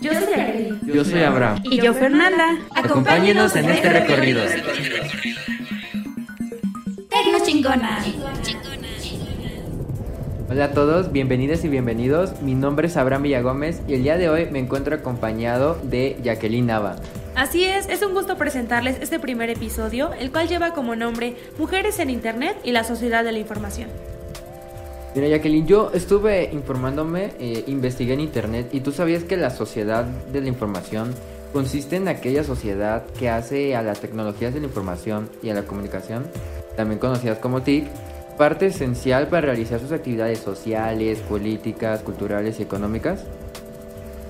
Yo 0.00 0.12
soy 0.12 0.34
Jacqueline. 0.36 0.80
Yo 0.82 1.04
soy 1.04 1.22
Abraham. 1.22 1.62
Y 1.64 1.80
yo 1.80 1.94
Fernanda. 1.94 2.58
Acompáñenos 2.74 3.54
en 3.56 3.70
este 3.70 3.90
recorrido. 3.90 4.42
Tecnochingona. 7.10 8.04
Hola 10.50 10.64
a 10.64 10.70
todos, 10.70 11.12
bienvenidas 11.12 11.62
y 11.64 11.68
bienvenidos. 11.68 12.40
Mi 12.40 12.54
nombre 12.54 12.86
es 12.86 12.96
Abraham 12.96 13.24
Villagómez 13.24 13.82
y 13.86 13.92
el 13.92 14.02
día 14.02 14.16
de 14.16 14.30
hoy 14.30 14.46
me 14.50 14.58
encuentro 14.58 14.94
acompañado 14.94 15.78
de 15.82 16.16
Jacqueline 16.24 16.64
Nava. 16.64 16.96
Así 17.34 17.64
es, 17.64 17.86
es 17.90 18.00
un 18.00 18.14
gusto 18.14 18.38
presentarles 18.38 18.96
este 19.02 19.20
primer 19.20 19.50
episodio, 19.50 20.10
el 20.14 20.32
cual 20.32 20.48
lleva 20.48 20.72
como 20.72 20.96
nombre 20.96 21.36
Mujeres 21.58 21.98
en 21.98 22.08
Internet 22.08 22.56
y 22.64 22.72
la 22.72 22.82
Sociedad 22.82 23.24
de 23.24 23.32
la 23.32 23.38
Información. 23.40 23.90
Mira 25.14 25.28
Jacqueline, 25.28 25.66
yo 25.66 25.90
estuve 25.92 26.48
informándome, 26.50 27.32
eh, 27.38 27.64
investigué 27.66 28.14
en 28.14 28.20
Internet 28.20 28.70
y 28.72 28.80
tú 28.80 28.90
sabías 28.90 29.24
que 29.24 29.36
la 29.36 29.50
sociedad 29.50 30.04
de 30.04 30.40
la 30.40 30.48
información 30.48 31.14
consiste 31.52 31.96
en 31.96 32.08
aquella 32.08 32.42
sociedad 32.42 33.04
que 33.18 33.28
hace 33.28 33.76
a 33.76 33.82
las 33.82 34.00
tecnologías 34.00 34.54
de 34.54 34.60
la 34.60 34.66
información 34.66 35.28
y 35.42 35.50
a 35.50 35.54
la 35.54 35.64
comunicación, 35.64 36.24
también 36.74 36.98
conocidas 36.98 37.36
como 37.36 37.60
TIC, 37.60 37.84
parte 38.38 38.66
esencial 38.66 39.28
para 39.28 39.48
realizar 39.48 39.80
sus 39.80 39.92
actividades 39.92 40.38
sociales, 40.38 41.18
políticas, 41.18 42.00
culturales 42.00 42.58
y 42.58 42.62
económicas. 42.62 43.24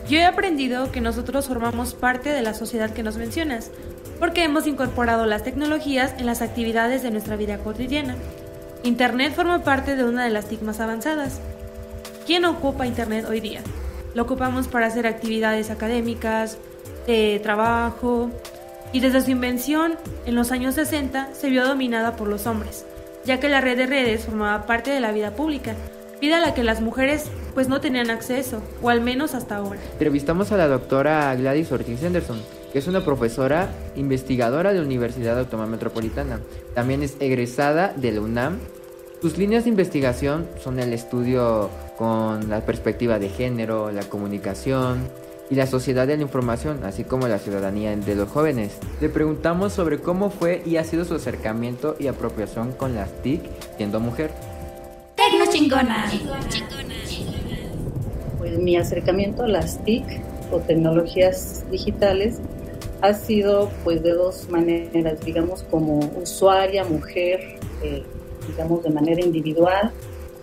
Yo 0.09 0.17
he 0.17 0.25
aprendido 0.25 0.91
que 0.91 1.01
nosotros 1.03 1.47
formamos 1.47 1.95
parte 1.95 2.31
de 2.31 2.43
la 2.43 2.55
sociedad 2.55 2.91
que 2.91 3.03
nos 3.03 3.19
mencionas, 3.19 3.71
porque 4.19 4.43
hemos 4.43 4.67
incorporado 4.67 5.27
las 5.27 5.45
tecnologías 5.45 6.15
en 6.19 6.27
las 6.27 6.43
actividades 6.43 7.03
de 7.03 7.11
nuestra 7.11 7.37
vida 7.37 7.59
cotidiana. 7.59 8.17
Internet 8.83 9.35
forma 9.35 9.63
parte 9.63 9.95
de 9.95 10.05
una 10.05 10.25
de 10.25 10.31
las 10.31 10.47
TIC 10.47 10.63
más 10.63 10.81
avanzadas. 10.81 11.41
¿Quién 12.27 12.47
ocupa 12.47 12.87
Internet 12.87 13.27
hoy 13.29 13.41
día? 13.41 13.61
Lo 14.15 14.23
ocupamos 14.23 14.67
para 14.67 14.87
hacer 14.87 15.07
actividades 15.07 15.71
académicas, 15.71 16.59
de 17.07 17.39
trabajo, 17.43 18.31
y 18.93 19.01
desde 19.01 19.21
su 19.21 19.31
invención 19.31 19.97
en 20.25 20.35
los 20.35 20.51
años 20.53 20.75
60 20.75 21.35
se 21.35 21.51
vio 21.51 21.67
dominada 21.67 22.17
por 22.17 22.29
los 22.29 22.47
hombres, 22.47 22.87
ya 23.29 23.39
que 23.39 23.51
la 23.51 23.61
red 23.61 23.77
de 23.77 23.87
redes 23.87 24.25
formaba 24.25 24.65
parte 24.65 24.91
de 24.91 25.01
la 25.01 25.13
vida 25.13 25.33
pública, 25.33 25.75
vida 26.19 26.39
a 26.39 26.41
la 26.41 26.55
que 26.55 26.65
las 26.65 26.81
mujeres 26.81 27.27
pues 27.53 27.69
no 27.69 27.79
tenían 27.79 28.09
acceso, 28.09 28.63
o 28.81 28.89
al 28.89 29.03
menos 29.03 29.35
hasta 29.35 29.57
ahora. 29.57 29.79
Entrevistamos 29.93 30.51
a 30.51 30.57
la 30.57 30.67
doctora 30.67 31.35
Gladys 31.35 31.71
Ortiz 31.71 32.03
Henderson, 32.03 32.41
que 32.73 32.79
es 32.79 32.87
una 32.87 33.05
profesora 33.05 33.69
investigadora 33.97 34.73
de 34.73 34.79
la 34.79 34.87
Universidad 34.87 35.39
Autónoma 35.39 35.69
Metropolitana. 35.69 36.41
También 36.75 37.03
es 37.03 37.17
egresada 37.21 37.93
de 37.95 38.13
la 38.13 38.23
UNAM. 38.23 38.61
Sus 39.21 39.37
líneas 39.37 39.65
de 39.65 39.71
investigación 39.71 40.49
son 40.65 40.79
el 40.79 40.95
estudio 40.95 41.69
con 41.99 42.49
la 42.49 42.63
perspectiva 42.63 43.19
de 43.19 43.29
género, 43.29 43.93
la 43.93 44.05
comunicación 44.05 45.07
y 45.51 45.55
la 45.55 45.67
sociedad 45.67 46.07
de 46.07 46.17
la 46.17 46.23
información, 46.23 46.85
así 46.85 47.05
como 47.05 47.29
la 47.29 47.39
ciudadanía 47.39 47.97
de 47.97 48.15
los 48.15 48.29
jóvenes. 48.29 48.77
Le 49.01 49.09
preguntamos 49.09 49.73
sobre 49.73 49.99
cómo 49.99 50.31
fue 50.31 50.63
y 50.67 50.77
ha 50.77 50.85
sido 50.85 51.05
su 51.05 51.15
acercamiento 51.15 51.97
y 51.99 52.07
apropiación 52.07 52.73
con 52.73 52.95
las 52.95 53.11
TIC 53.23 53.43
siendo 53.77 54.01
mujer. 54.01 54.31
Tecno 55.17 55.51
chingona. 55.51 56.11
Pues 58.39 58.59
mi 58.59 58.77
acercamiento 58.77 59.45
a 59.45 59.49
las 59.49 59.83
TIC 59.85 60.05
o 60.53 60.59
tecnologías 60.61 61.65
digitales 61.71 62.41
ha 63.01 63.15
sido 63.15 63.71
pues 63.85 64.03
de 64.03 64.13
dos 64.13 64.49
maneras, 64.49 65.21
digamos 65.25 65.63
como 65.65 66.01
usuaria, 66.21 66.85
mujer, 66.85 67.59
eh, 67.83 68.03
digamos 68.49 68.83
de 68.83 68.91
manera 68.91 69.21
individual, 69.21 69.93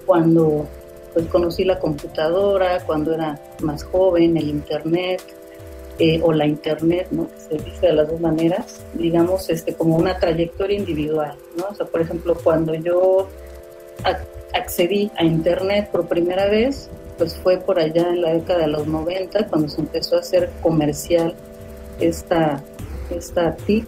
cuando 0.05 0.67
pues 1.15 1.27
conocí 1.27 1.63
la 1.63 1.79
computadora, 1.79 2.83
cuando 2.85 3.13
era 3.13 3.39
más 3.61 3.85
joven, 3.85 4.35
el 4.35 4.49
internet 4.49 5.23
eh, 5.97 6.19
o 6.21 6.33
la 6.33 6.45
internet, 6.45 7.07
¿no? 7.09 7.29
Se 7.37 7.57
dice 7.57 7.87
de 7.87 7.93
las 7.93 8.09
dos 8.09 8.19
maneras, 8.19 8.81
digamos 8.93 9.49
este 9.49 9.73
como 9.73 9.95
una 9.95 10.19
trayectoria 10.19 10.77
individual, 10.77 11.37
¿no? 11.57 11.67
O 11.71 11.73
sea, 11.73 11.85
por 11.85 12.01
ejemplo, 12.01 12.35
cuando 12.43 12.73
yo 12.73 13.29
accedí 14.53 15.09
a 15.15 15.23
internet 15.23 15.89
por 15.89 16.05
primera 16.07 16.47
vez, 16.47 16.89
pues 17.17 17.37
fue 17.37 17.59
por 17.59 17.79
allá 17.79 18.09
en 18.09 18.21
la 18.21 18.33
década 18.33 18.59
de 18.59 18.67
los 18.67 18.85
90 18.85 19.47
cuando 19.47 19.69
se 19.69 19.79
empezó 19.79 20.17
a 20.17 20.19
hacer 20.19 20.49
comercial 20.61 21.33
esta, 22.01 22.61
esta 23.09 23.55
TIC 23.55 23.87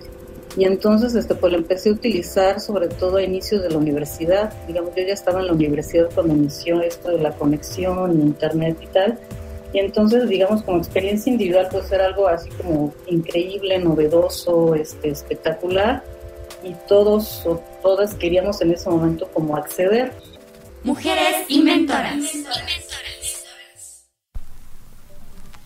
y 0.57 0.65
entonces 0.65 1.13
este, 1.13 1.35
pues 1.35 1.53
lo 1.53 1.59
empecé 1.59 1.89
a 1.89 1.91
utilizar 1.91 2.59
sobre 2.59 2.87
todo 2.87 3.17
a 3.17 3.21
inicios 3.21 3.61
de 3.61 3.69
la 3.69 3.77
universidad. 3.77 4.51
Digamos, 4.65 4.95
yo 4.95 5.03
ya 5.03 5.13
estaba 5.13 5.39
en 5.39 5.47
la 5.47 5.53
universidad 5.53 6.09
cuando 6.15 6.33
inició 6.33 6.81
esto 6.81 7.11
de 7.11 7.19
la 7.19 7.31
conexión, 7.33 8.19
internet 8.19 8.75
y 8.81 8.87
tal. 8.87 9.19
Y 9.71 9.77
entonces, 9.77 10.27
digamos, 10.27 10.63
como 10.63 10.79
experiencia 10.79 11.31
individual, 11.31 11.67
pues 11.71 11.91
era 11.91 12.05
algo 12.05 12.27
así 12.27 12.49
como 12.49 12.91
increíble, 13.05 13.77
novedoso, 13.77 14.73
este, 14.73 15.09
espectacular. 15.09 16.03
Y 16.63 16.73
todos 16.87 17.45
o 17.45 17.61
todas 17.83 18.15
queríamos 18.15 18.59
en 18.61 18.71
ese 18.71 18.89
momento 18.89 19.29
como 19.31 19.55
acceder. 19.55 20.11
Mujeres 20.83 21.45
inventoras. 21.49 22.15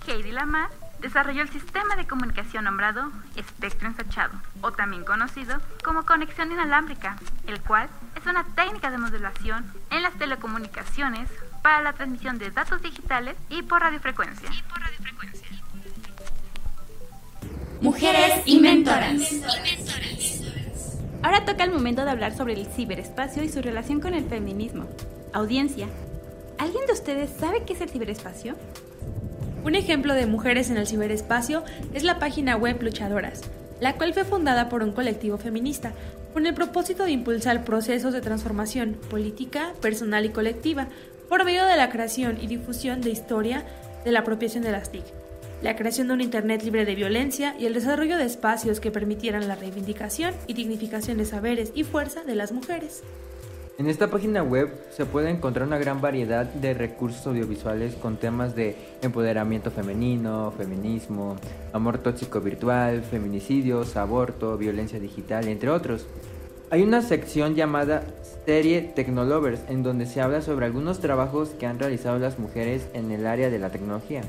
Heidi 0.05 0.31
Lamar 0.31 0.80
desarrolló 1.01 1.41
el 1.41 1.49
sistema 1.49 1.95
de 1.95 2.05
comunicación 2.05 2.65
nombrado 2.65 3.11
espectro 3.35 3.87
ensachado, 3.87 4.33
o 4.61 4.71
también 4.71 5.03
conocido 5.03 5.59
como 5.83 6.05
conexión 6.05 6.51
inalámbrica, 6.51 7.17
el 7.47 7.59
cual 7.61 7.89
es 8.15 8.25
una 8.25 8.45
técnica 8.55 8.91
de 8.91 8.97
modulación 8.97 9.65
en 9.89 10.03
las 10.03 10.13
telecomunicaciones 10.13 11.29
para 11.61 11.81
la 11.81 11.93
transmisión 11.93 12.37
de 12.37 12.51
datos 12.51 12.81
digitales 12.81 13.35
y 13.49 13.63
por 13.63 13.81
radiofrecuencia. 13.81 14.49
Mujeres 17.81 18.43
inventoras. 18.45 19.19
Ahora 21.23 21.45
toca 21.45 21.63
el 21.63 21.71
momento 21.71 22.03
de 22.03 22.11
hablar 22.11 22.35
sobre 22.35 22.53
el 22.53 22.67
ciberespacio 22.67 23.43
y 23.43 23.49
su 23.49 23.61
relación 23.61 23.99
con 24.01 24.13
el 24.13 24.27
feminismo. 24.27 24.87
Audiencia, 25.33 25.87
¿alguien 26.59 26.85
de 26.85 26.93
ustedes 26.93 27.31
sabe 27.39 27.63
qué 27.65 27.73
es 27.73 27.81
el 27.81 27.89
ciberespacio? 27.89 28.55
Un 29.63 29.75
ejemplo 29.75 30.15
de 30.15 30.25
mujeres 30.25 30.71
en 30.71 30.77
el 30.77 30.87
ciberespacio 30.87 31.63
es 31.93 32.03
la 32.03 32.17
página 32.17 32.57
web 32.57 32.81
Luchadoras, 32.81 33.41
la 33.79 33.93
cual 33.93 34.11
fue 34.13 34.23
fundada 34.23 34.69
por 34.69 34.81
un 34.81 34.91
colectivo 34.91 35.37
feminista 35.37 35.93
con 36.33 36.47
el 36.47 36.55
propósito 36.55 37.03
de 37.03 37.11
impulsar 37.11 37.63
procesos 37.63 38.11
de 38.11 38.21
transformación 38.21 38.97
política, 39.09 39.73
personal 39.79 40.25
y 40.25 40.29
colectiva 40.29 40.87
por 41.29 41.45
medio 41.45 41.65
de 41.65 41.77
la 41.77 41.91
creación 41.91 42.39
y 42.41 42.47
difusión 42.47 43.01
de 43.01 43.11
historia 43.11 43.63
de 44.03 44.11
la 44.11 44.21
apropiación 44.21 44.63
de 44.63 44.71
las 44.71 44.91
TIC, 44.91 45.03
la 45.61 45.75
creación 45.75 46.07
de 46.07 46.15
un 46.15 46.21
Internet 46.21 46.63
libre 46.63 46.83
de 46.83 46.95
violencia 46.95 47.55
y 47.59 47.67
el 47.67 47.75
desarrollo 47.75 48.17
de 48.17 48.25
espacios 48.25 48.79
que 48.79 48.89
permitieran 48.89 49.47
la 49.47 49.55
reivindicación 49.55 50.33
y 50.47 50.53
dignificación 50.53 51.19
de 51.19 51.25
saberes 51.25 51.71
y 51.75 51.83
fuerza 51.83 52.23
de 52.23 52.33
las 52.33 52.51
mujeres. 52.51 53.03
En 53.81 53.87
esta 53.87 54.11
página 54.11 54.43
web 54.43 54.69
se 54.91 55.07
puede 55.07 55.31
encontrar 55.31 55.65
una 55.65 55.79
gran 55.79 56.01
variedad 56.01 56.45
de 56.45 56.75
recursos 56.75 57.25
audiovisuales 57.25 57.95
con 57.95 58.17
temas 58.17 58.55
de 58.55 58.75
empoderamiento 59.01 59.71
femenino, 59.71 60.53
feminismo, 60.55 61.35
amor 61.73 61.97
tóxico 61.97 62.41
virtual, 62.41 63.01
feminicidios, 63.01 63.97
aborto, 63.97 64.55
violencia 64.55 64.99
digital, 64.99 65.47
entre 65.47 65.71
otros. 65.71 66.05
Hay 66.69 66.83
una 66.83 67.01
sección 67.01 67.55
llamada 67.55 68.03
Serie 68.45 68.83
Technolovers 68.83 69.61
en 69.67 69.81
donde 69.81 70.05
se 70.05 70.21
habla 70.21 70.43
sobre 70.43 70.67
algunos 70.67 70.99
trabajos 70.99 71.49
que 71.49 71.65
han 71.65 71.79
realizado 71.79 72.19
las 72.19 72.37
mujeres 72.37 72.87
en 72.93 73.09
el 73.09 73.25
área 73.25 73.49
de 73.49 73.57
la 73.57 73.71
tecnología. 73.71 74.21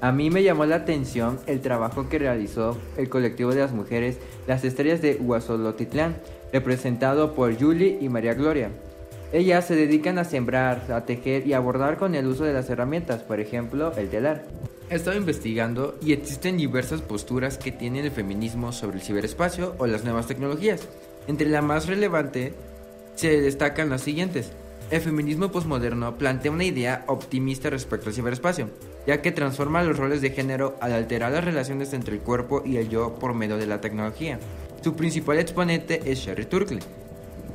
A 0.00 0.12
mí 0.12 0.30
me 0.30 0.44
llamó 0.44 0.66
la 0.66 0.76
atención 0.76 1.40
el 1.48 1.60
trabajo 1.62 2.08
que 2.08 2.20
realizó 2.20 2.78
el 2.96 3.08
colectivo 3.08 3.52
de 3.52 3.62
las 3.62 3.72
mujeres 3.72 4.18
Las 4.46 4.64
Estrellas 4.64 5.02
de 5.02 5.16
Huazolotitlán, 5.16 6.14
representado 6.52 7.34
por 7.34 7.58
Julie 7.58 7.98
y 8.00 8.08
María 8.08 8.34
Gloria. 8.34 8.70
Ellas 9.32 9.66
se 9.66 9.76
dedican 9.76 10.18
a 10.18 10.24
sembrar, 10.24 10.90
a 10.90 11.04
tejer 11.04 11.46
y 11.46 11.52
a 11.52 11.60
bordar 11.60 11.98
con 11.98 12.16
el 12.16 12.26
uso 12.26 12.44
de 12.44 12.52
las 12.52 12.68
herramientas, 12.68 13.22
por 13.22 13.38
ejemplo, 13.38 13.92
el 13.96 14.08
telar. 14.08 14.44
He 14.90 14.96
estado 14.96 15.16
investigando 15.16 15.96
y 16.02 16.12
existen 16.12 16.56
diversas 16.56 17.00
posturas 17.00 17.56
que 17.56 17.70
tiene 17.70 18.00
el 18.00 18.10
feminismo 18.10 18.72
sobre 18.72 18.96
el 18.96 19.02
ciberespacio 19.02 19.76
o 19.78 19.86
las 19.86 20.02
nuevas 20.02 20.26
tecnologías. 20.26 20.88
Entre 21.28 21.48
la 21.48 21.62
más 21.62 21.86
relevante 21.86 22.54
se 23.14 23.40
destacan 23.40 23.88
las 23.88 24.00
siguientes. 24.00 24.50
El 24.90 25.00
feminismo 25.00 25.52
posmoderno 25.52 26.18
plantea 26.18 26.50
una 26.50 26.64
idea 26.64 27.04
optimista 27.06 27.70
respecto 27.70 28.08
al 28.08 28.14
ciberespacio. 28.14 28.68
ya 29.06 29.22
que 29.22 29.32
transforma 29.32 29.82
los 29.82 29.96
roles 29.96 30.20
de 30.20 30.30
género 30.30 30.76
al 30.80 30.92
alterar 30.92 31.32
las 31.32 31.44
relaciones 31.44 31.94
entre 31.94 32.16
el 32.16 32.20
cuerpo 32.20 32.62
y 32.66 32.76
el 32.76 32.88
yo 32.88 33.14
por 33.14 33.34
medio 33.34 33.56
de 33.56 33.66
la 33.66 33.80
tecnología. 33.80 34.38
Su 34.82 34.94
principal 34.94 35.38
exponente 35.38 36.02
es 36.04 36.18
Sherry 36.18 36.44
Turkle. 36.44 36.80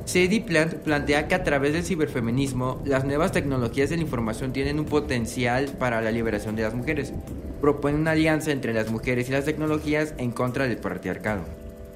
Sadie 0.06 0.40
Plant 0.40 0.74
plantea 0.74 1.26
que 1.26 1.34
a 1.34 1.42
través 1.42 1.72
del 1.72 1.82
ciberfeminismo, 1.82 2.80
las 2.84 3.04
nuevas 3.04 3.32
tecnologías 3.32 3.90
de 3.90 3.96
la 3.96 4.02
información 4.02 4.52
tienen 4.52 4.78
un 4.78 4.86
potencial 4.86 5.66
para 5.80 6.00
la 6.00 6.12
liberación 6.12 6.54
de 6.54 6.62
las 6.62 6.74
mujeres. 6.74 7.12
Propone 7.60 7.96
una 7.96 8.12
alianza 8.12 8.52
entre 8.52 8.72
las 8.72 8.88
mujeres 8.88 9.28
y 9.28 9.32
las 9.32 9.44
tecnologías 9.44 10.14
en 10.18 10.30
contra 10.30 10.68
del 10.68 10.78
patriarcado. 10.78 11.42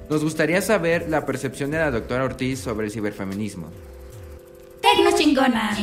Nos 0.09 0.25
gustaría 0.25 0.61
saber 0.61 1.07
la 1.09 1.25
percepción 1.25 1.71
de 1.71 1.77
la 1.77 1.89
doctora 1.89 2.25
Ortiz 2.25 2.59
sobre 2.59 2.87
el 2.87 2.91
ciberfeminismo. 2.91 3.67
Tecno 4.81 5.17
chingona. 5.17 5.77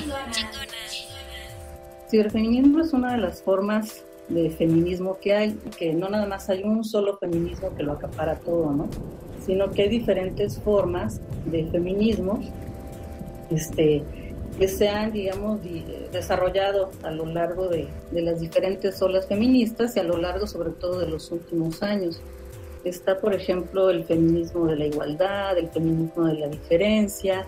Ciberfeminismo 2.10 2.82
es 2.82 2.92
una 2.92 3.12
de 3.12 3.18
las 3.18 3.40
formas 3.40 4.04
de 4.28 4.50
feminismo 4.50 5.18
que 5.18 5.32
hay, 5.32 5.52
que 5.78 5.94
no 5.94 6.10
nada 6.10 6.26
más 6.26 6.50
hay 6.50 6.62
un 6.62 6.84
solo 6.84 7.16
feminismo 7.16 7.74
que 7.74 7.82
lo 7.82 7.92
acapara 7.92 8.34
todo, 8.36 8.70
¿no? 8.70 8.90
Sino 9.48 9.72
que 9.72 9.82
hay 9.82 9.88
diferentes 9.88 10.60
formas 10.60 11.20
de 11.46 11.64
feminismo 11.64 12.40
este, 13.50 14.04
que 14.58 14.68
se 14.68 14.88
han, 14.88 15.10
digamos, 15.10 15.60
desarrollado 16.12 16.90
a 17.02 17.10
lo 17.10 17.26
largo 17.26 17.68
de, 17.68 17.88
de 18.12 18.22
las 18.22 18.40
diferentes 18.40 19.00
olas 19.02 19.26
feministas 19.26 19.96
y 19.96 20.00
a 20.00 20.04
lo 20.04 20.18
largo 20.18 20.46
sobre 20.46 20.70
todo 20.70 21.00
de 21.00 21.08
los 21.08 21.32
últimos 21.32 21.82
años. 21.82 22.20
Está, 22.84 23.18
por 23.18 23.34
ejemplo, 23.34 23.90
el 23.90 24.04
feminismo 24.04 24.66
de 24.66 24.76
la 24.76 24.86
igualdad, 24.86 25.58
el 25.58 25.68
feminismo 25.68 26.26
de 26.26 26.34
la 26.34 26.48
diferencia, 26.48 27.44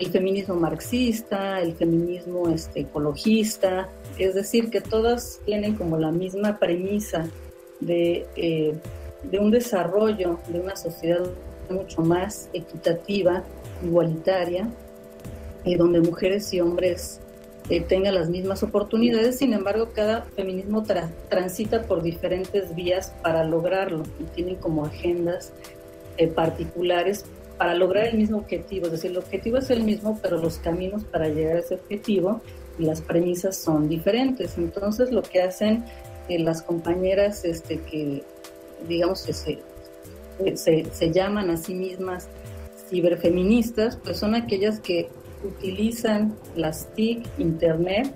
el 0.00 0.10
feminismo 0.10 0.54
marxista, 0.54 1.60
el 1.60 1.74
feminismo 1.74 2.48
este, 2.48 2.80
ecologista, 2.80 3.88
es 4.18 4.34
decir, 4.34 4.70
que 4.70 4.80
todas 4.80 5.40
tienen 5.44 5.74
como 5.74 5.98
la 5.98 6.10
misma 6.10 6.58
premisa 6.58 7.28
de, 7.80 8.26
eh, 8.36 8.74
de 9.22 9.38
un 9.38 9.50
desarrollo 9.50 10.38
de 10.48 10.60
una 10.60 10.76
sociedad 10.76 11.22
mucho 11.68 12.02
más 12.02 12.48
equitativa, 12.52 13.44
igualitaria, 13.82 14.68
y 15.64 15.74
donde 15.74 16.00
mujeres 16.00 16.52
y 16.52 16.60
hombres 16.60 17.20
eh, 17.68 17.80
tengan 17.80 18.14
las 18.14 18.28
mismas 18.28 18.62
oportunidades, 18.62 19.38
sin 19.38 19.52
embargo, 19.52 19.90
cada 19.94 20.22
feminismo 20.22 20.84
transita 21.28 21.82
por 21.82 22.02
diferentes 22.02 22.74
vías 22.74 23.14
para 23.22 23.44
lograrlo 23.44 24.02
y 24.18 24.24
tienen 24.34 24.56
como 24.56 24.86
agendas 24.86 25.52
eh, 26.16 26.26
particulares 26.26 27.24
para 27.58 27.74
lograr 27.74 28.06
el 28.06 28.16
mismo 28.16 28.38
objetivo. 28.38 28.86
Es 28.86 28.92
decir, 28.92 29.10
el 29.10 29.18
objetivo 29.18 29.58
es 29.58 29.70
el 29.70 29.84
mismo, 29.84 30.18
pero 30.22 30.38
los 30.38 30.58
caminos 30.58 31.04
para 31.04 31.28
llegar 31.28 31.56
a 31.56 31.60
ese 31.60 31.74
objetivo 31.74 32.40
y 32.78 32.84
las 32.84 33.02
premisas 33.02 33.56
son 33.56 33.88
diferentes. 33.88 34.56
Entonces, 34.56 35.12
lo 35.12 35.22
que 35.22 35.42
hacen 35.42 35.84
eh, 36.28 36.38
las 36.38 36.62
compañeras 36.62 37.44
este, 37.44 37.80
que, 37.82 38.24
digamos, 38.88 39.22
que 39.22 39.32
se, 39.32 39.58
se, 40.54 40.86
se 40.92 41.12
llaman 41.12 41.50
a 41.50 41.56
sí 41.56 41.74
mismas 41.74 42.28
ciberfeministas, 42.88 43.96
pues 43.96 44.18
son 44.18 44.34
aquellas 44.34 44.80
que 44.80 45.08
utilizan 45.44 46.34
las 46.56 46.86
TIC, 46.94 47.26
Internet, 47.38 48.12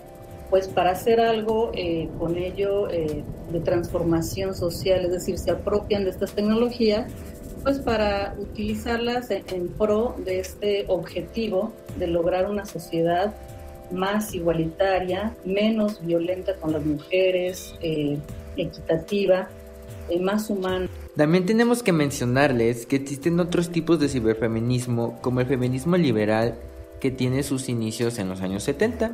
pues 0.51 0.69
para 0.69 0.91
hacer 0.91 1.21
algo 1.21 1.73
eh, 1.75 2.09
con 2.19 2.37
ello 2.37 2.89
eh, 2.91 3.25
de 3.51 3.61
transformación 3.61 4.55
social, 4.55 5.05
es 5.05 5.13
decir, 5.13 5.39
se 5.39 5.51
apropian 5.51 6.05
de 6.05 6.11
estas 6.11 6.33
tecnologías, 6.33 7.11
pues 7.63 7.79
para 7.79 8.35
utilizarlas 8.39 9.31
en, 9.31 9.69
pro 9.69 10.15
de 10.25 10.41
este 10.41 10.85
objetivo 10.89 11.73
de 11.99 12.09
lograr 12.09 12.51
una 12.51 12.67
sociedad 12.67 13.35
más 13.91 14.35
igualitaria, 14.35 15.35
menos 15.45 16.05
violenta 16.05 16.57
con 16.57 16.73
las 16.73 16.85
mujeres, 16.85 17.75
eh, 17.81 18.19
equitativa, 18.57 19.49
También 21.17 21.47
tenemos 21.47 21.83
que 21.83 21.93
mencionarles 21.93 22.87
que 22.87 22.97
existen 22.97 23.41
otros 23.41 23.71
tipos 23.71 24.01
de 24.01 24.09
ciberfeminismo, 24.09 25.19
como 25.23 25.41
el 25.41 25.47
feminismo 25.47 25.97
liberal 25.97 26.59
que 27.01 27.11
tiene 27.11 27.43
sus 27.43 27.69
inicios 27.69 28.19
en 28.19 28.29
los 28.29 28.41
años 28.41 28.63
70. 28.65 29.13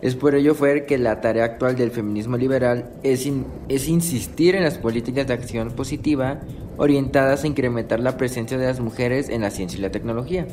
Es 0.00 0.14
por 0.14 0.34
ello 0.34 0.56
que 0.86 0.98
la 0.98 1.20
tarea 1.20 1.44
actual 1.44 1.76
del 1.76 1.90
feminismo 1.90 2.36
liberal 2.36 2.90
es, 3.02 3.28
es 3.68 3.88
insistir 3.88 4.54
en 4.54 4.62
las 4.62 4.78
políticas 4.78 5.26
de 5.26 5.34
acción 5.34 5.72
positiva 5.72 6.40
orientadas 6.76 7.42
a 7.42 7.48
incrementar 7.48 7.98
la 7.98 8.16
presencia 8.16 8.56
de 8.56 8.66
las 8.66 8.80
mujeres 8.80 9.28
en 9.28 9.42
la 9.42 9.50
ciencia 9.50 9.78
y 9.78 9.82
la 9.82 9.90
tecnología. 9.90 10.46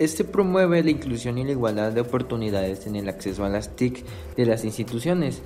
Este 0.00 0.24
promueve 0.24 0.82
la 0.82 0.90
inclusión 0.90 1.38
y 1.38 1.44
la 1.44 1.52
igualdad 1.52 1.92
de 1.92 2.00
oportunidades 2.00 2.86
en 2.86 2.96
el 2.96 3.08
acceso 3.08 3.44
a 3.44 3.48
las 3.48 3.76
TIC 3.76 4.04
de 4.36 4.46
las 4.46 4.64
instituciones, 4.64 5.42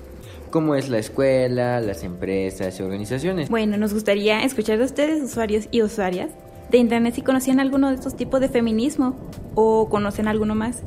como 0.51 0.75
es 0.75 0.89
la 0.89 0.99
escuela, 0.99 1.81
las 1.81 2.03
empresas 2.03 2.79
y 2.79 2.83
organizaciones. 2.83 3.49
Bueno, 3.49 3.77
nos 3.77 3.93
gustaría 3.93 4.43
escuchar 4.43 4.77
de 4.77 4.85
ustedes, 4.85 5.21
usuarios 5.21 5.67
y 5.71 5.81
usuarias, 5.81 6.29
de 6.69 6.77
Internet 6.77 7.15
si 7.15 7.21
conocían 7.21 7.59
alguno 7.59 7.89
de 7.89 7.95
estos 7.95 8.15
tipos 8.15 8.39
de 8.39 8.49
feminismo 8.49 9.15
o 9.55 9.89
conocen 9.89 10.27
alguno 10.27 10.55
más. 10.55 10.81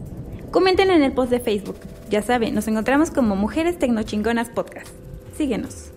Comenten 0.50 0.90
en 0.90 1.02
el 1.02 1.12
post 1.12 1.30
de 1.30 1.40
Facebook. 1.40 1.76
Ya 2.10 2.22
saben, 2.22 2.54
nos 2.54 2.66
encontramos 2.68 3.10
como 3.10 3.36
Mujeres 3.36 3.78
Tecnochingonas 3.78 4.48
Podcast. 4.48 4.88
Síguenos. 5.36 5.90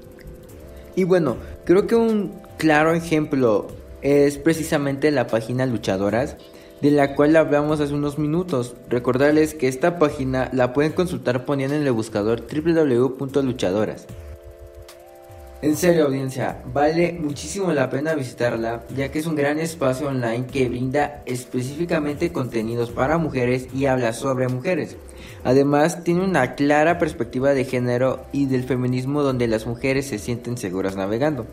Y 0.96 1.06
bueno, 1.06 1.38
creo 1.64 1.88
que 1.88 1.96
un 1.96 2.34
claro 2.58 2.94
ejemplo 2.94 3.68
es 4.02 4.38
precisamente 4.38 5.10
la 5.12 5.28
página 5.28 5.66
Luchadoras, 5.66 6.36
de 6.82 6.92
la 6.92 7.16
cual 7.16 7.36
hablamos 7.36 7.80
hace 7.80 7.94
unos 7.94 8.18
minutos. 8.18 8.76
Recordarles 8.90 9.54
que 9.54 9.68
esta 9.68 10.00
página 10.00 10.50
la 10.54 10.74
pueden 10.74 10.94
consultar 10.94 11.46
poniendo 11.46 11.76
en 11.76 11.84
el 11.84 11.92
buscador 11.92 12.44
www.luchadoras. 12.48 14.08
En 15.62 15.78
serio 15.78 16.06
audiencia, 16.06 16.64
vale 16.74 17.14
muchísimo 17.22 17.72
la 17.72 17.88
pena 17.92 18.16
visitarla 18.16 18.82
ya 18.98 19.12
que 19.12 19.20
es 19.20 19.28
un 19.28 19.36
gran 19.36 19.60
espacio 19.60 20.08
online 20.08 20.48
que 20.48 20.68
brinda 20.68 21.22
específicamente 21.28 22.32
contenidos 22.32 22.90
para 22.90 23.20
mujeres 23.20 23.68
y 23.72 23.86
habla 23.86 24.14
sobre 24.14 24.48
mujeres. 24.48 24.98
Además 25.44 26.04
tiene 26.04 26.24
una 26.24 26.56
clara 26.56 26.98
perspectiva 26.98 27.54
de 27.54 27.66
género 27.66 28.26
y 28.32 28.48
del 28.48 28.64
feminismo 28.64 29.22
donde 29.22 29.48
las 29.48 29.68
mujeres 29.68 30.08
se 30.08 30.18
sienten 30.18 30.58
seguras 30.58 30.96
navegando. 30.96 31.46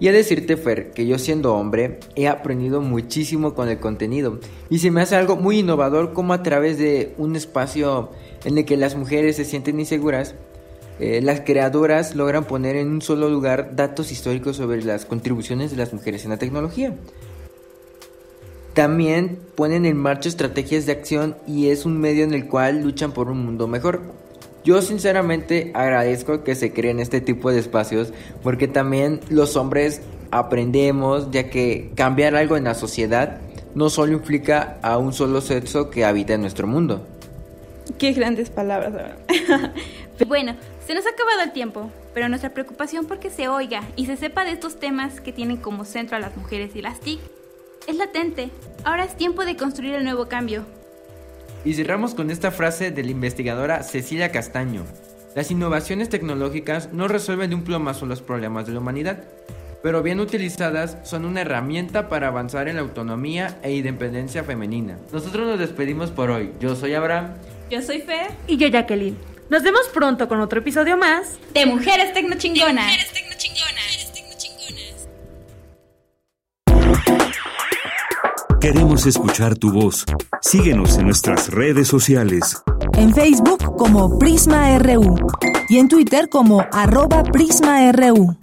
Y 0.00 0.08
a 0.08 0.12
decirte 0.12 0.56
Fer 0.56 0.90
que 0.90 1.06
yo 1.06 1.18
siendo 1.18 1.54
hombre 1.54 2.00
he 2.16 2.28
aprendido 2.28 2.80
muchísimo 2.80 3.54
con 3.54 3.68
el 3.68 3.78
contenido 3.78 4.40
y 4.68 4.80
se 4.80 4.90
me 4.90 5.00
hace 5.00 5.16
algo 5.16 5.36
muy 5.36 5.60
innovador 5.60 6.12
como 6.12 6.32
a 6.32 6.42
través 6.42 6.78
de 6.78 7.14
un 7.16 7.36
espacio 7.36 8.10
en 8.44 8.58
el 8.58 8.64
que 8.64 8.76
las 8.76 8.96
mujeres 8.96 9.36
se 9.36 9.44
sienten 9.44 9.78
inseguras 9.78 10.34
eh, 11.00 11.20
las 11.20 11.40
creadoras 11.40 12.14
logran 12.14 12.44
poner 12.44 12.76
en 12.76 12.88
un 12.88 13.02
solo 13.02 13.28
lugar 13.28 13.74
datos 13.74 14.12
históricos 14.12 14.56
sobre 14.56 14.82
las 14.82 15.04
contribuciones 15.04 15.72
de 15.72 15.76
las 15.76 15.92
mujeres 15.92 16.24
en 16.24 16.30
la 16.30 16.36
tecnología. 16.36 16.94
También 18.74 19.38
ponen 19.56 19.86
en 19.86 19.96
marcha 19.96 20.28
estrategias 20.28 20.86
de 20.86 20.92
acción 20.92 21.36
y 21.46 21.68
es 21.68 21.84
un 21.84 21.98
medio 21.98 22.24
en 22.24 22.34
el 22.34 22.48
cual 22.48 22.82
luchan 22.82 23.12
por 23.12 23.28
un 23.28 23.44
mundo 23.44 23.66
mejor. 23.66 24.02
Yo 24.64 24.80
sinceramente 24.80 25.70
agradezco 25.74 26.42
que 26.42 26.54
se 26.54 26.72
creen 26.72 26.98
este 26.98 27.20
tipo 27.20 27.52
de 27.52 27.58
espacios 27.58 28.14
porque 28.42 28.66
también 28.66 29.20
los 29.28 29.56
hombres 29.56 30.00
aprendemos 30.30 31.30
ya 31.30 31.50
que 31.50 31.90
cambiar 31.94 32.34
algo 32.34 32.56
en 32.56 32.64
la 32.64 32.74
sociedad 32.74 33.40
no 33.74 33.90
solo 33.90 34.14
implica 34.14 34.78
a 34.82 34.96
un 34.96 35.12
solo 35.12 35.42
sexo 35.42 35.90
que 35.90 36.06
habita 36.06 36.32
en 36.32 36.40
nuestro 36.40 36.66
mundo. 36.66 37.06
Qué 37.98 38.12
grandes 38.12 38.48
palabras. 38.48 38.94
bueno, 40.26 40.56
se 40.86 40.94
nos 40.94 41.04
ha 41.04 41.10
acabado 41.10 41.42
el 41.42 41.52
tiempo, 41.52 41.90
pero 42.14 42.30
nuestra 42.30 42.50
preocupación 42.50 43.04
por 43.04 43.18
que 43.18 43.28
se 43.28 43.48
oiga 43.48 43.82
y 43.96 44.06
se 44.06 44.16
sepa 44.16 44.44
de 44.44 44.52
estos 44.52 44.80
temas 44.80 45.20
que 45.20 45.32
tienen 45.32 45.58
como 45.58 45.84
centro 45.84 46.16
a 46.16 46.20
las 46.20 46.36
mujeres 46.36 46.74
y 46.74 46.80
las 46.80 47.00
TIC 47.00 47.20
es 47.86 47.96
latente. 47.96 48.48
Ahora 48.84 49.04
es 49.04 49.14
tiempo 49.16 49.44
de 49.44 49.56
construir 49.56 49.94
el 49.94 50.04
nuevo 50.04 50.26
cambio. 50.26 50.64
Y 51.64 51.74
cerramos 51.74 52.14
con 52.14 52.30
esta 52.30 52.50
frase 52.50 52.90
de 52.90 53.02
la 53.02 53.10
investigadora 53.10 53.82
Cecilia 53.82 54.30
Castaño. 54.30 54.84
Las 55.34 55.50
innovaciones 55.50 56.10
tecnológicas 56.10 56.92
no 56.92 57.08
resuelven 57.08 57.50
de 57.50 57.56
un 57.56 57.64
plomazo 57.64 58.04
los 58.04 58.20
problemas 58.20 58.66
de 58.66 58.74
la 58.74 58.80
humanidad, 58.80 59.24
pero 59.82 60.02
bien 60.02 60.20
utilizadas 60.20 60.98
son 61.04 61.24
una 61.24 61.40
herramienta 61.40 62.08
para 62.08 62.28
avanzar 62.28 62.68
en 62.68 62.76
la 62.76 62.82
autonomía 62.82 63.58
e 63.62 63.74
independencia 63.74 64.44
femenina. 64.44 64.98
Nosotros 65.12 65.46
nos 65.46 65.58
despedimos 65.58 66.10
por 66.10 66.30
hoy. 66.30 66.52
Yo 66.60 66.76
soy 66.76 66.94
Abraham. 66.94 67.32
Yo 67.70 67.80
soy 67.80 68.02
Fer. 68.02 68.30
Y 68.46 68.58
yo 68.58 68.68
Jacqueline. 68.68 69.16
Nos 69.50 69.62
vemos 69.62 69.88
pronto 69.92 70.28
con 70.28 70.40
otro 70.40 70.60
episodio 70.60 70.96
más 70.96 71.38
de 71.52 71.66
Mujeres 71.66 72.12
Tecnochingonas. 72.12 72.92
Queremos 78.64 79.04
escuchar 79.04 79.56
tu 79.56 79.70
voz. 79.70 80.06
Síguenos 80.40 80.96
en 80.96 81.04
nuestras 81.04 81.50
redes 81.50 81.86
sociales. 81.86 82.62
En 82.94 83.14
Facebook 83.14 83.76
como 83.76 84.18
Prisma 84.18 84.78
RU 84.78 85.16
y 85.68 85.76
en 85.76 85.86
Twitter 85.86 86.30
como 86.30 86.64
arroba 86.72 87.24
PrismaRU. 87.24 88.38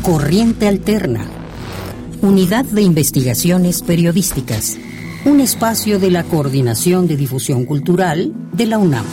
Corriente 0.00 0.66
Alterna. 0.66 1.26
Unidad 2.22 2.64
de 2.64 2.80
Investigaciones 2.80 3.82
Periodísticas 3.82 4.78
un 5.24 5.40
espacio 5.40 6.00
de 6.00 6.10
la 6.10 6.24
Coordinación 6.24 7.06
de 7.06 7.16
Difusión 7.16 7.64
Cultural 7.64 8.32
de 8.52 8.66
la 8.66 8.78
UNAM. 8.78 9.04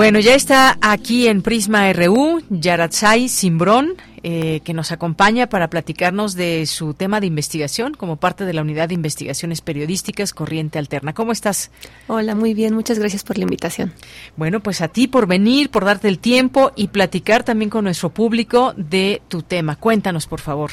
Bueno, 0.00 0.18
ya 0.18 0.34
está 0.34 0.78
aquí 0.80 1.28
en 1.28 1.42
Prisma 1.42 1.92
RU 1.92 2.42
Yaratzai 2.48 3.28
Simbrón, 3.28 3.96
eh, 4.22 4.60
que 4.64 4.72
nos 4.72 4.92
acompaña 4.92 5.50
para 5.50 5.68
platicarnos 5.68 6.34
de 6.34 6.64
su 6.64 6.94
tema 6.94 7.20
de 7.20 7.26
investigación 7.26 7.92
como 7.92 8.16
parte 8.16 8.46
de 8.46 8.54
la 8.54 8.62
Unidad 8.62 8.88
de 8.88 8.94
Investigaciones 8.94 9.60
Periodísticas 9.60 10.32
Corriente 10.32 10.78
Alterna. 10.78 11.12
¿Cómo 11.12 11.32
estás? 11.32 11.70
Hola, 12.06 12.34
muy 12.34 12.54
bien. 12.54 12.72
Muchas 12.74 12.98
gracias 12.98 13.24
por 13.24 13.36
la 13.36 13.42
invitación. 13.42 13.92
Bueno, 14.38 14.60
pues 14.60 14.80
a 14.80 14.88
ti 14.88 15.06
por 15.06 15.26
venir, 15.26 15.68
por 15.68 15.84
darte 15.84 16.08
el 16.08 16.18
tiempo 16.18 16.72
y 16.76 16.88
platicar 16.88 17.44
también 17.44 17.68
con 17.68 17.84
nuestro 17.84 18.08
público 18.08 18.72
de 18.78 19.20
tu 19.28 19.42
tema. 19.42 19.76
Cuéntanos, 19.76 20.26
por 20.26 20.40
favor. 20.40 20.70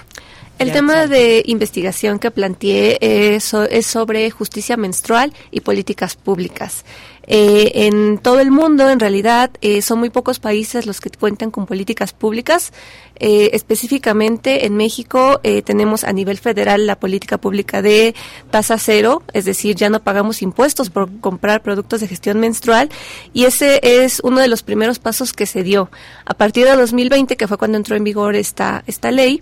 El 0.59 0.71
tema 0.71 1.05
de 1.05 1.43
investigación 1.45 2.17
que 2.17 2.31
planteé 2.31 2.97
es, 2.99 3.43
sobre 3.85 4.31
justicia 4.31 4.75
menstrual 4.75 5.31
y 5.51 5.61
políticas 5.61 6.15
públicas. 6.15 6.83
Eh, 7.27 7.85
en 7.87 8.17
todo 8.17 8.39
el 8.39 8.51
mundo, 8.51 8.89
en 8.89 8.99
realidad, 8.99 9.51
eh, 9.61 9.81
son 9.81 9.99
muy 9.99 10.09
pocos 10.09 10.39
países 10.39 10.85
los 10.85 11.01
que 11.01 11.09
cuentan 11.09 11.51
con 11.51 11.65
políticas 11.65 12.13
públicas. 12.13 12.71
Eh, 13.19 13.49
específicamente 13.53 14.65
en 14.65 14.77
México 14.77 15.41
tenemos 15.65 16.03
a 16.03 16.13
nivel 16.13 16.37
federal 16.37 16.85
la 16.85 16.99
política 16.99 17.39
pública 17.39 17.81
de 17.81 18.13
tasa 18.51 18.77
cero, 18.77 19.23
es 19.33 19.45
decir, 19.45 19.75
ya 19.75 19.89
no 19.89 20.03
pagamos 20.03 20.43
impuestos 20.43 20.91
por 20.91 21.09
comprar 21.19 21.63
productos 21.63 22.01
de 22.01 22.07
gestión 22.07 22.39
menstrual 22.39 22.89
y 23.33 23.45
ese 23.45 23.79
es 23.81 24.19
uno 24.23 24.39
de 24.39 24.47
los 24.47 24.61
primeros 24.61 24.99
pasos 24.99 25.33
que 25.33 25.47
se 25.47 25.63
dio. 25.63 25.89
A 26.25 26.35
partir 26.35 26.65
de 26.65 26.75
2020, 26.75 27.37
que 27.37 27.47
fue 27.47 27.57
cuando 27.57 27.77
entró 27.77 27.95
en 27.95 28.03
vigor 28.03 28.35
esta, 28.35 28.83
esta 28.85 29.09
ley, 29.09 29.41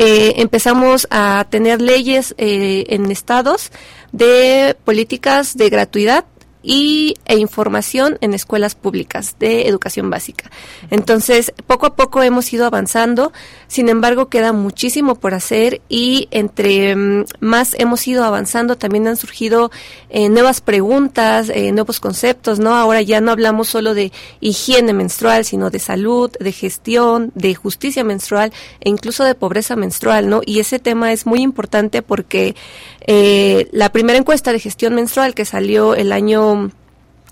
eh, 0.00 0.40
empezamos 0.40 1.08
a 1.10 1.44
tener 1.50 1.82
leyes 1.82 2.32
eh, 2.38 2.84
en 2.90 3.10
estados 3.10 3.72
de 4.12 4.76
políticas 4.84 5.56
de 5.56 5.70
gratuidad 5.70 6.24
y, 6.68 7.14
e 7.24 7.38
información 7.38 8.18
en 8.20 8.34
escuelas 8.34 8.74
públicas 8.74 9.36
de 9.38 9.68
educación 9.68 10.10
básica. 10.10 10.50
Entonces, 10.90 11.54
poco 11.66 11.86
a 11.86 11.96
poco 11.96 12.22
hemos 12.22 12.52
ido 12.52 12.66
avanzando, 12.66 13.32
sin 13.68 13.88
embargo, 13.88 14.28
queda 14.28 14.52
muchísimo 14.52 15.14
por 15.14 15.32
hacer 15.32 15.80
y 15.88 16.28
entre 16.30 16.94
mm, 16.94 17.24
más 17.40 17.74
hemos 17.78 18.06
ido 18.06 18.22
avanzando, 18.22 18.76
también 18.76 19.08
han 19.08 19.16
surgido 19.16 19.70
eh, 20.10 20.28
nuevas 20.28 20.60
preguntas, 20.60 21.50
eh, 21.50 21.72
nuevos 21.72 22.00
conceptos, 22.00 22.58
¿no? 22.58 22.74
Ahora 22.74 23.02
ya 23.02 23.20
no 23.20 23.30
hablamos 23.30 23.68
solo 23.68 23.94
de 23.94 24.12
higiene 24.40 24.92
menstrual, 24.92 25.44
sino 25.44 25.70
de 25.70 25.78
salud, 25.78 26.30
de 26.40 26.52
gestión, 26.52 27.30
de 27.34 27.54
justicia 27.54 28.04
menstrual 28.04 28.52
e 28.80 28.88
incluso 28.88 29.24
de 29.24 29.34
pobreza 29.34 29.76
menstrual, 29.76 30.28
¿no? 30.28 30.40
Y 30.44 30.60
ese 30.60 30.78
tema 30.78 31.12
es 31.12 31.26
muy 31.26 31.40
importante 31.40 32.02
porque 32.02 32.56
eh, 33.06 33.68
la 33.72 33.90
primera 33.92 34.18
encuesta 34.18 34.52
de 34.52 34.60
gestión 34.60 34.94
menstrual 34.94 35.34
que 35.34 35.44
salió 35.44 35.94
el 35.94 36.12
año 36.12 36.70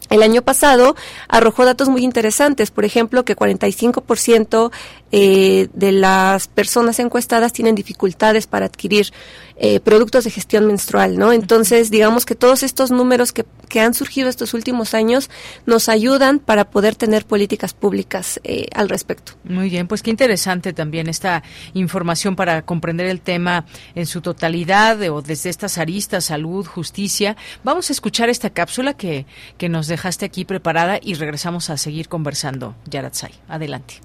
el 0.08 0.22
año 0.22 0.42
pasado 0.42 0.94
arrojó 1.28 1.64
datos 1.64 1.88
muy 1.88 2.04
interesantes, 2.04 2.70
por 2.70 2.84
ejemplo, 2.84 3.24
que 3.24 3.36
45% 3.36 4.70
eh, 5.12 5.68
de 5.72 5.92
las 5.92 6.48
personas 6.48 6.98
encuestadas 6.98 7.52
tienen 7.52 7.74
dificultades 7.74 8.46
para 8.46 8.66
adquirir 8.66 9.12
eh, 9.58 9.80
productos 9.80 10.24
de 10.24 10.30
gestión 10.30 10.66
menstrual, 10.66 11.16
¿no? 11.16 11.32
Entonces, 11.32 11.90
digamos 11.90 12.26
que 12.26 12.34
todos 12.34 12.62
estos 12.62 12.90
números 12.90 13.32
que, 13.32 13.46
que, 13.68 13.80
han 13.80 13.94
surgido 13.94 14.28
estos 14.28 14.52
últimos 14.52 14.92
años 14.92 15.30
nos 15.64 15.88
ayudan 15.88 16.40
para 16.40 16.68
poder 16.68 16.94
tener 16.94 17.24
políticas 17.24 17.72
públicas 17.72 18.40
eh, 18.44 18.66
al 18.74 18.88
respecto. 18.88 19.32
Muy 19.44 19.70
bien, 19.70 19.86
pues 19.86 20.02
qué 20.02 20.10
interesante 20.10 20.72
también 20.72 21.08
esta 21.08 21.42
información 21.72 22.36
para 22.36 22.62
comprender 22.62 23.06
el 23.06 23.20
tema 23.20 23.64
en 23.94 24.06
su 24.06 24.20
totalidad 24.20 25.00
o 25.08 25.22
desde 25.22 25.48
estas 25.48 25.78
aristas, 25.78 26.26
salud, 26.26 26.66
justicia. 26.66 27.36
Vamos 27.64 27.88
a 27.88 27.92
escuchar 27.92 28.28
esta 28.28 28.50
cápsula 28.50 28.94
que, 28.94 29.24
que 29.56 29.68
nos 29.68 29.86
dejaste 29.86 30.26
aquí 30.26 30.44
preparada 30.44 30.98
y 31.00 31.14
regresamos 31.14 31.70
a 31.70 31.76
seguir 31.76 32.08
conversando. 32.08 32.74
Yaratzai, 32.90 33.32
adelante. 33.48 34.00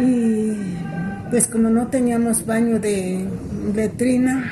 Y 0.00 0.52
pues 1.30 1.46
como 1.46 1.70
no 1.70 1.86
teníamos 1.88 2.44
baño 2.44 2.78
de 2.78 3.24
letrina, 3.74 4.44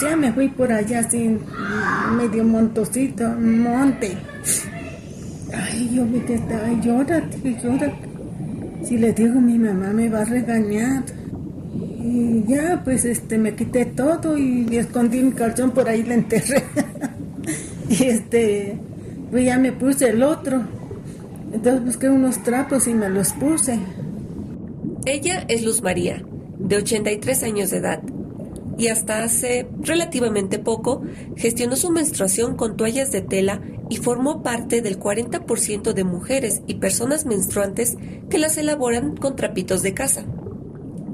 ya 0.00 0.16
me 0.16 0.32
fui 0.32 0.48
por 0.48 0.72
allá 0.72 1.00
así, 1.00 1.38
medio 2.16 2.44
montocito, 2.44 3.28
monte. 3.28 4.16
Ay, 5.52 5.90
yo 5.94 6.04
me 6.04 6.22
quedé, 6.24 6.42
ay, 6.64 6.80
llórate, 6.82 7.56
llórate. 7.62 8.08
Si 8.84 8.96
le 8.96 9.12
digo 9.12 9.40
mi 9.40 9.58
mamá 9.58 9.92
me 9.92 10.08
va 10.08 10.20
a 10.20 10.24
regañar. 10.24 11.02
Y 12.00 12.44
ya, 12.46 12.80
pues 12.84 13.04
este, 13.04 13.38
me 13.38 13.54
quité 13.54 13.84
todo 13.86 14.38
y 14.38 14.76
escondí 14.76 15.20
mi 15.22 15.32
calzón 15.32 15.72
por 15.72 15.88
ahí, 15.88 16.02
le 16.02 16.14
enterré. 16.14 16.62
y 17.88 18.04
este, 18.04 18.78
pues 19.30 19.44
ya 19.44 19.58
me 19.58 19.72
puse 19.72 20.10
el 20.10 20.22
otro. 20.22 20.77
Entonces 21.52 21.84
busqué 21.84 22.08
unos 22.10 22.42
trapos 22.42 22.86
y 22.86 22.94
me 22.94 23.08
los 23.08 23.32
puse. 23.32 23.78
Ella 25.06 25.44
es 25.48 25.64
Luz 25.64 25.82
María, 25.82 26.22
de 26.58 26.76
83 26.76 27.42
años 27.42 27.70
de 27.70 27.78
edad, 27.78 28.02
y 28.76 28.88
hasta 28.88 29.24
hace 29.24 29.66
relativamente 29.80 30.58
poco 30.58 31.02
gestionó 31.36 31.76
su 31.76 31.90
menstruación 31.90 32.56
con 32.56 32.76
toallas 32.76 33.10
de 33.10 33.22
tela 33.22 33.60
y 33.90 33.96
formó 33.96 34.42
parte 34.42 34.82
del 34.82 35.00
40% 35.00 35.92
de 35.92 36.04
mujeres 36.04 36.62
y 36.66 36.74
personas 36.74 37.26
menstruantes 37.26 37.96
que 38.28 38.38
las 38.38 38.56
elaboran 38.58 39.16
con 39.16 39.34
trapitos 39.34 39.82
de 39.82 39.94
casa. 39.94 40.24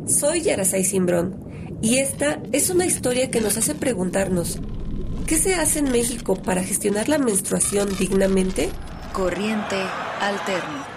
Soy 0.06 0.42
Yarasai 0.42 0.84
Simbrón 0.84 1.36
y 1.80 1.98
esta 1.98 2.42
es 2.52 2.68
una 2.68 2.84
historia 2.84 3.30
que 3.30 3.40
nos 3.40 3.56
hace 3.56 3.74
preguntarnos, 3.74 4.58
¿qué 5.26 5.36
se 5.36 5.54
hace 5.54 5.78
en 5.78 5.92
México 5.92 6.34
para 6.34 6.64
gestionar 6.64 7.08
la 7.08 7.18
menstruación 7.18 7.88
dignamente? 7.98 8.70
Corriente 9.14 9.76
alterna. 10.20 10.88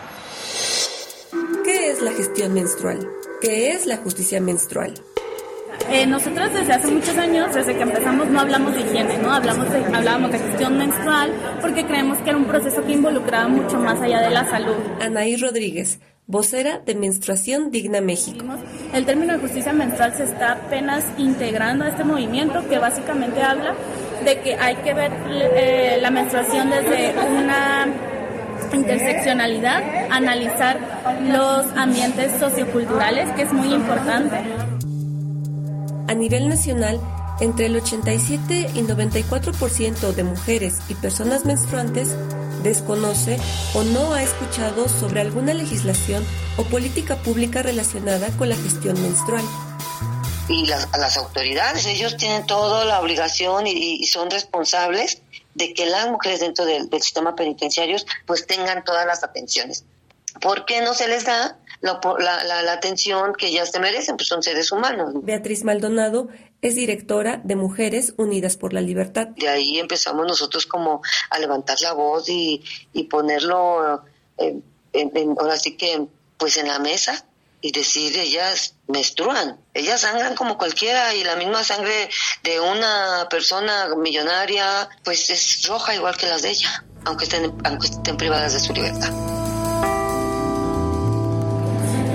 ¿Qué 1.64 1.92
es 1.92 2.02
la 2.02 2.12
gestión 2.12 2.52
menstrual? 2.52 3.08
¿Qué 3.42 3.74
es 3.74 3.86
la 3.86 3.98
justicia 3.98 4.42
menstrual? 4.42 4.96
Eh, 5.92 6.08
nosotros 6.08 6.52
desde 6.52 6.74
hace 6.74 6.88
muchos 6.88 7.16
años, 7.16 7.54
desde 7.54 7.76
que 7.76 7.84
empezamos, 7.84 8.28
no 8.30 8.40
hablamos 8.40 8.74
de 8.74 8.82
higiene, 8.82 9.20
¿no? 9.20 9.32
Hablamos 9.32 9.72
de, 9.72 9.86
hablábamos 9.96 10.32
de 10.32 10.40
gestión 10.40 10.80
menstrual 10.80 11.32
porque 11.62 11.86
creemos 11.86 12.18
que 12.18 12.32
era 12.32 12.40
un 12.40 12.46
proceso 12.46 12.84
que 12.84 12.94
involucraba 12.94 13.50
mucho 13.50 13.78
más 13.78 14.02
allá 14.02 14.20
de 14.22 14.32
la 14.32 14.50
salud. 14.50 14.78
Anaí 15.00 15.36
Rodríguez, 15.36 16.00
vocera 16.28 16.80
de 16.86 16.94
Menstruación 16.94 17.72
Digna 17.72 18.02
México. 18.02 18.44
El 18.94 19.06
término 19.06 19.34
de 19.34 19.40
justicia 19.40 19.72
menstrual 19.72 20.14
se 20.14 20.26
está 20.26 20.54
apenas 20.54 21.06
integrando 21.18 21.86
a 21.86 21.88
este 21.88 22.04
movimiento 22.04 22.68
que 22.68 22.78
básicamente 22.78 23.42
habla 23.42 23.74
de 24.26 24.42
que 24.42 24.56
hay 24.56 24.76
que 24.78 24.94
ver 24.94 25.12
eh, 25.30 26.00
la 26.02 26.12
menstruación 26.12 26.70
desde 26.70 27.14
una 27.18 27.88
interseccionalidad, 28.74 29.82
analizar 30.12 30.78
los 31.30 31.66
ambientes 31.78 32.34
socioculturales, 32.38 33.32
que 33.32 33.44
es 33.44 33.54
muy 33.54 33.74
importante. 33.74 34.36
A 36.10 36.14
nivel 36.14 36.50
nacional, 36.50 37.00
entre 37.40 37.68
el 37.68 37.78
87 37.78 38.72
y 38.74 38.82
94% 38.82 40.14
de 40.14 40.24
mujeres 40.24 40.80
y 40.90 40.96
personas 40.96 41.46
menstruantes 41.46 42.14
desconoce 42.68 43.40
o 43.74 43.84
no 43.84 44.14
ha 44.14 44.24
escuchado 44.24 44.88
sobre 44.90 45.22
alguna 45.22 45.54
legislación 45.54 46.26
o 46.58 46.64
política 46.64 47.16
pública 47.16 47.62
relacionada 47.62 48.28
con 48.38 48.50
la 48.50 48.56
gestión 48.56 49.02
menstrual 49.02 49.44
y 50.50 50.66
las, 50.66 50.88
a 50.94 50.98
las 50.98 51.18
autoridades. 51.18 51.86
Ellos 51.86 52.18
tienen 52.18 52.46
toda 52.46 52.86
la 52.86 53.00
obligación 53.00 53.68
y, 53.68 54.06
son 54.06 54.30
responsables 54.30 55.22
de 55.54 55.74
que 55.74 55.86
las 55.86 56.10
mujeres 56.10 56.40
dentro 56.40 56.66
del, 56.66 56.90
sistema 57.02 57.36
penitenciario 57.36 57.98
pues 58.26 58.46
tengan 58.46 58.84
todas 58.84 59.06
las 59.06 59.24
atenciones. 59.24 59.86
¿Por 60.42 60.66
qué 60.66 60.82
no 60.82 60.94
se 60.94 61.08
les 61.08 61.26
da 61.26 61.58
la, 61.82 62.00
la, 62.20 62.64
la, 62.64 62.74
atención 62.74 63.34
que 63.34 63.48
ellas 63.48 63.72
se 63.72 63.80
merecen? 63.80 64.18
Pues 64.18 64.28
son 64.28 64.44
seres 64.44 64.72
humanos. 64.72 65.14
Beatriz 65.24 65.64
Maldonado 65.64 66.28
es 66.62 66.76
directora 66.76 67.42
de 67.44 67.56
Mujeres 67.56 68.14
Unidas 68.18 68.58
por 68.58 68.74
la 68.74 68.82
Libertad. 68.82 69.28
De 69.28 69.48
ahí 69.48 69.80
empezamos 69.80 70.26
nosotros 70.26 70.66
como 70.66 71.02
a 71.30 71.40
levantar 71.40 71.80
la 71.82 71.94
voz 71.94 72.30
y, 72.30 72.64
y 72.94 73.04
ponerlo, 73.04 74.04
en, 74.38 74.64
ahora 75.40 75.58
sí 75.58 75.78
que, 75.78 76.08
pues 76.38 76.58
en 76.58 76.68
la 76.68 76.80
mesa 76.80 77.26
y 77.62 77.72
decir 77.72 78.16
ellas 78.18 78.76
menstruan, 78.88 79.60
ellas 79.74 80.02
sangran 80.02 80.36
como 80.36 80.58
cualquiera 80.58 81.16
y 81.16 81.24
la 81.24 81.36
misma 81.36 81.64
sangre 81.64 82.10
de 82.44 82.60
una 82.60 83.28
persona 83.30 83.90
millonaria 83.96 84.88
pues 85.04 85.30
es 85.30 85.68
roja 85.68 85.96
igual 85.96 86.16
que 86.18 86.28
las 86.28 86.44
de 86.44 86.52
ella, 86.52 86.86
aunque 87.06 87.26
estén, 87.26 87.54
aunque 87.64 87.88
estén 87.88 88.18
privadas 88.18 88.54
de 88.54 88.60
su 88.60 88.74
libertad. 88.74 89.37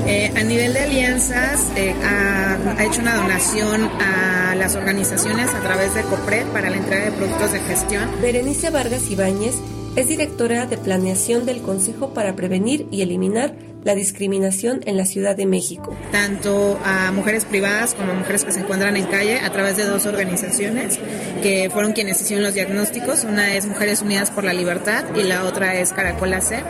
Eh, 0.06 0.32
a 0.34 0.42
nivel 0.42 0.72
de 0.72 0.80
alianzas, 0.80 1.68
eh, 1.76 1.94
ha, 2.04 2.84
hecho 2.84 3.00
una 3.00 3.14
donación 3.14 3.88
a 4.00 4.54
las 4.56 4.74
organizaciones 4.74 5.48
a 5.54 5.60
través 5.60 5.94
de 5.94 6.02
COPRED 6.02 6.46
para 6.46 6.70
la 6.70 6.76
entrega 6.76 7.04
de 7.06 7.12
productos 7.12 7.52
de 7.52 7.60
gestión. 7.60 8.10
Berenice 8.20 8.70
Vargas 8.70 9.08
Ibáñez 9.10 9.54
es 9.94 10.08
directora 10.08 10.66
de 10.66 10.76
planeación 10.76 11.46
del 11.46 11.62
Consejo 11.62 12.14
para 12.14 12.34
Prevenir 12.34 12.88
y 12.90 13.02
Eliminar 13.02 13.54
la 13.84 13.94
discriminación 13.94 14.80
en 14.86 14.96
la 14.96 15.04
Ciudad 15.04 15.36
de 15.36 15.46
México. 15.46 15.94
Tanto 16.10 16.78
a 16.84 17.12
mujeres 17.12 17.44
privadas 17.44 17.94
como 17.94 18.12
a 18.12 18.14
mujeres 18.14 18.44
que 18.44 18.52
se 18.52 18.60
encuentran 18.60 18.96
en 18.96 19.06
calle 19.06 19.38
a 19.40 19.50
través 19.50 19.76
de 19.76 19.84
dos 19.84 20.06
organizaciones 20.06 20.98
que 21.42 21.68
fueron 21.70 21.92
quienes 21.92 22.20
hicieron 22.20 22.44
los 22.44 22.54
diagnósticos. 22.54 23.24
Una 23.24 23.54
es 23.54 23.66
Mujeres 23.66 24.02
Unidas 24.02 24.30
por 24.30 24.44
la 24.44 24.52
Libertad 24.52 25.04
y 25.14 25.22
la 25.24 25.44
otra 25.44 25.76
es 25.76 25.92
Caracol 25.92 26.32
AC. 26.34 26.62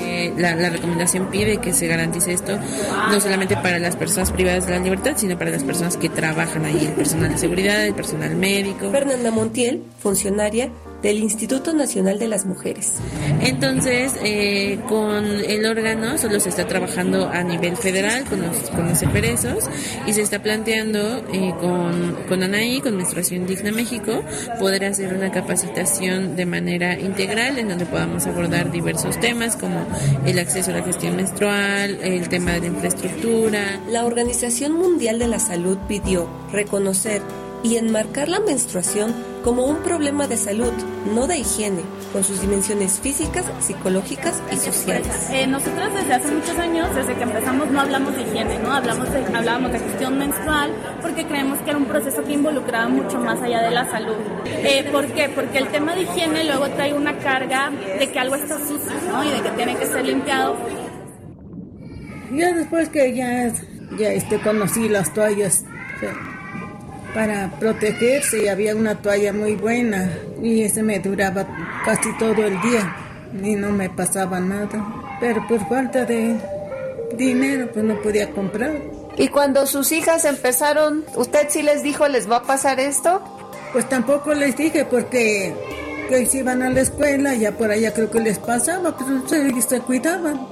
Eh, 0.00 0.32
la, 0.36 0.54
la, 0.54 0.70
recomendación 0.70 1.26
pide 1.26 1.58
que 1.58 1.72
se 1.72 1.88
garantice 1.88 2.32
esto 2.32 2.56
no 3.10 3.20
solamente 3.20 3.56
para 3.56 3.80
las 3.80 3.96
personas 3.96 4.30
privadas 4.30 4.66
de 4.66 4.74
la 4.74 4.78
libertad, 4.78 5.14
sino 5.16 5.36
para 5.36 5.50
las 5.50 5.64
personas 5.64 5.96
que 5.96 6.08
trabajan 6.08 6.64
ahí, 6.64 6.86
el 6.86 6.92
personal 6.92 7.32
de 7.32 7.38
seguridad, 7.38 7.84
el 7.84 7.94
personal 7.94 8.34
médico. 8.36 8.90
Fernanda 8.92 9.30
Montiel, 9.32 9.82
funcionaria 9.98 10.70
del 11.02 11.18
Instituto 11.18 11.72
Nacional 11.72 12.18
de 12.18 12.28
las 12.28 12.44
Mujeres. 12.44 12.94
Entonces, 13.40 14.14
eh, 14.24 14.80
con 14.88 15.24
el 15.24 15.66
órgano 15.66 16.18
solo 16.18 16.40
se 16.40 16.48
está 16.48 16.66
trabajando 16.66 17.28
a 17.28 17.42
nivel 17.42 17.76
federal 17.76 18.24
con 18.24 18.42
los, 18.42 18.56
con 18.70 18.88
los 18.88 19.02
eferesos 19.02 19.64
y 20.06 20.12
se 20.12 20.22
está 20.22 20.42
planteando 20.42 21.18
eh, 21.32 21.54
con, 21.60 22.16
con 22.28 22.42
ANAI, 22.42 22.80
con 22.80 22.96
Menstruación 22.96 23.46
Digna 23.46 23.70
México, 23.70 24.22
poder 24.58 24.84
hacer 24.84 25.14
una 25.14 25.30
capacitación 25.30 26.36
de 26.36 26.46
manera 26.46 26.98
integral 26.98 27.58
en 27.58 27.68
donde 27.68 27.86
podamos 27.86 28.26
abordar 28.26 28.72
diversos 28.72 29.18
temas 29.20 29.56
como 29.56 29.86
el 30.26 30.38
acceso 30.38 30.70
a 30.70 30.74
la 30.74 30.82
gestión 30.82 31.16
menstrual, 31.16 31.98
el 32.02 32.28
tema 32.28 32.58
de 32.58 32.66
infraestructura. 32.68 33.80
La 33.88 34.04
Organización 34.04 34.72
Mundial 34.72 35.18
de 35.18 35.28
la 35.28 35.38
Salud 35.38 35.78
pidió 35.86 36.28
reconocer 36.52 37.22
y 37.62 37.76
enmarcar 37.76 38.28
la 38.28 38.40
menstruación 38.40 39.14
como 39.42 39.64
un 39.64 39.78
problema 39.78 40.26
de 40.26 40.36
salud, 40.36 40.72
no 41.14 41.26
de 41.26 41.38
higiene, 41.38 41.82
con 42.12 42.24
sus 42.24 42.40
dimensiones 42.40 43.00
físicas, 43.00 43.44
psicológicas 43.60 44.42
y 44.52 44.56
sociales. 44.56 45.28
Eh, 45.30 45.46
nosotros 45.46 45.94
desde 45.94 46.14
hace 46.14 46.30
muchos 46.30 46.58
años, 46.58 46.94
desde 46.94 47.14
que 47.14 47.22
empezamos, 47.22 47.70
no 47.70 47.80
hablamos 47.80 48.14
de 48.14 48.22
higiene, 48.22 48.58
no 48.58 48.72
hablamos 48.72 49.10
de, 49.12 49.24
hablábamos 49.34 49.72
de 49.72 49.78
gestión 49.78 50.18
menstrual, 50.18 50.72
porque 51.00 51.26
creemos 51.26 51.58
que 51.60 51.70
era 51.70 51.78
un 51.78 51.86
proceso 51.86 52.22
que 52.24 52.32
involucraba 52.32 52.88
mucho 52.88 53.18
más 53.18 53.40
allá 53.40 53.62
de 53.62 53.70
la 53.70 53.90
salud. 53.90 54.16
Eh, 54.46 54.88
¿Por 54.90 55.06
qué? 55.12 55.28
Porque 55.28 55.58
el 55.58 55.68
tema 55.68 55.94
de 55.94 56.02
higiene 56.02 56.44
luego 56.44 56.68
trae 56.70 56.92
una 56.92 57.18
carga 57.18 57.70
de 57.70 58.10
que 58.10 58.18
algo 58.18 58.34
está 58.34 58.58
sucio, 58.58 58.92
¿no? 59.10 59.24
Y 59.24 59.30
de 59.30 59.40
que 59.40 59.50
tiene 59.50 59.76
que 59.76 59.86
ser 59.86 60.04
limpiado. 60.04 60.56
Ya 62.32 62.52
después 62.52 62.90
que 62.90 63.14
ya, 63.14 63.50
ya 63.98 64.12
este, 64.12 64.38
conocí 64.40 64.88
las 64.88 65.14
toallas 65.14 65.64
para 67.18 67.50
protegerse 67.58 68.44
y 68.44 68.46
había 68.46 68.76
una 68.76 69.02
toalla 69.02 69.32
muy 69.32 69.56
buena 69.56 70.08
y 70.40 70.62
ese 70.62 70.84
me 70.84 71.00
duraba 71.00 71.48
casi 71.84 72.16
todo 72.16 72.44
el 72.44 72.60
día 72.60 72.94
y 73.42 73.56
no 73.56 73.70
me 73.70 73.90
pasaba 73.90 74.38
nada. 74.38 75.18
Pero 75.18 75.44
por 75.48 75.68
falta 75.68 76.04
de 76.04 76.36
dinero 77.16 77.70
pues 77.72 77.84
no 77.84 78.00
podía 78.02 78.30
comprar. 78.30 78.80
¿Y 79.16 79.26
cuando 79.30 79.66
sus 79.66 79.90
hijas 79.90 80.24
empezaron, 80.26 81.04
usted 81.16 81.48
sí 81.48 81.62
les 81.62 81.82
dijo 81.82 82.06
les 82.06 82.30
va 82.30 82.36
a 82.36 82.42
pasar 82.44 82.78
esto? 82.78 83.20
Pues 83.72 83.88
tampoco 83.88 84.32
les 84.32 84.56
dije 84.56 84.84
porque 84.84 85.52
que 86.08 86.24
si 86.24 86.38
iban 86.38 86.62
a 86.62 86.70
la 86.70 86.82
escuela 86.82 87.34
ya 87.34 87.50
por 87.50 87.72
allá 87.72 87.92
creo 87.94 88.12
que 88.12 88.20
les 88.20 88.38
pasaba, 88.38 88.96
pero 88.96 89.28
se, 89.28 89.60
se 89.60 89.80
cuidaban. 89.80 90.46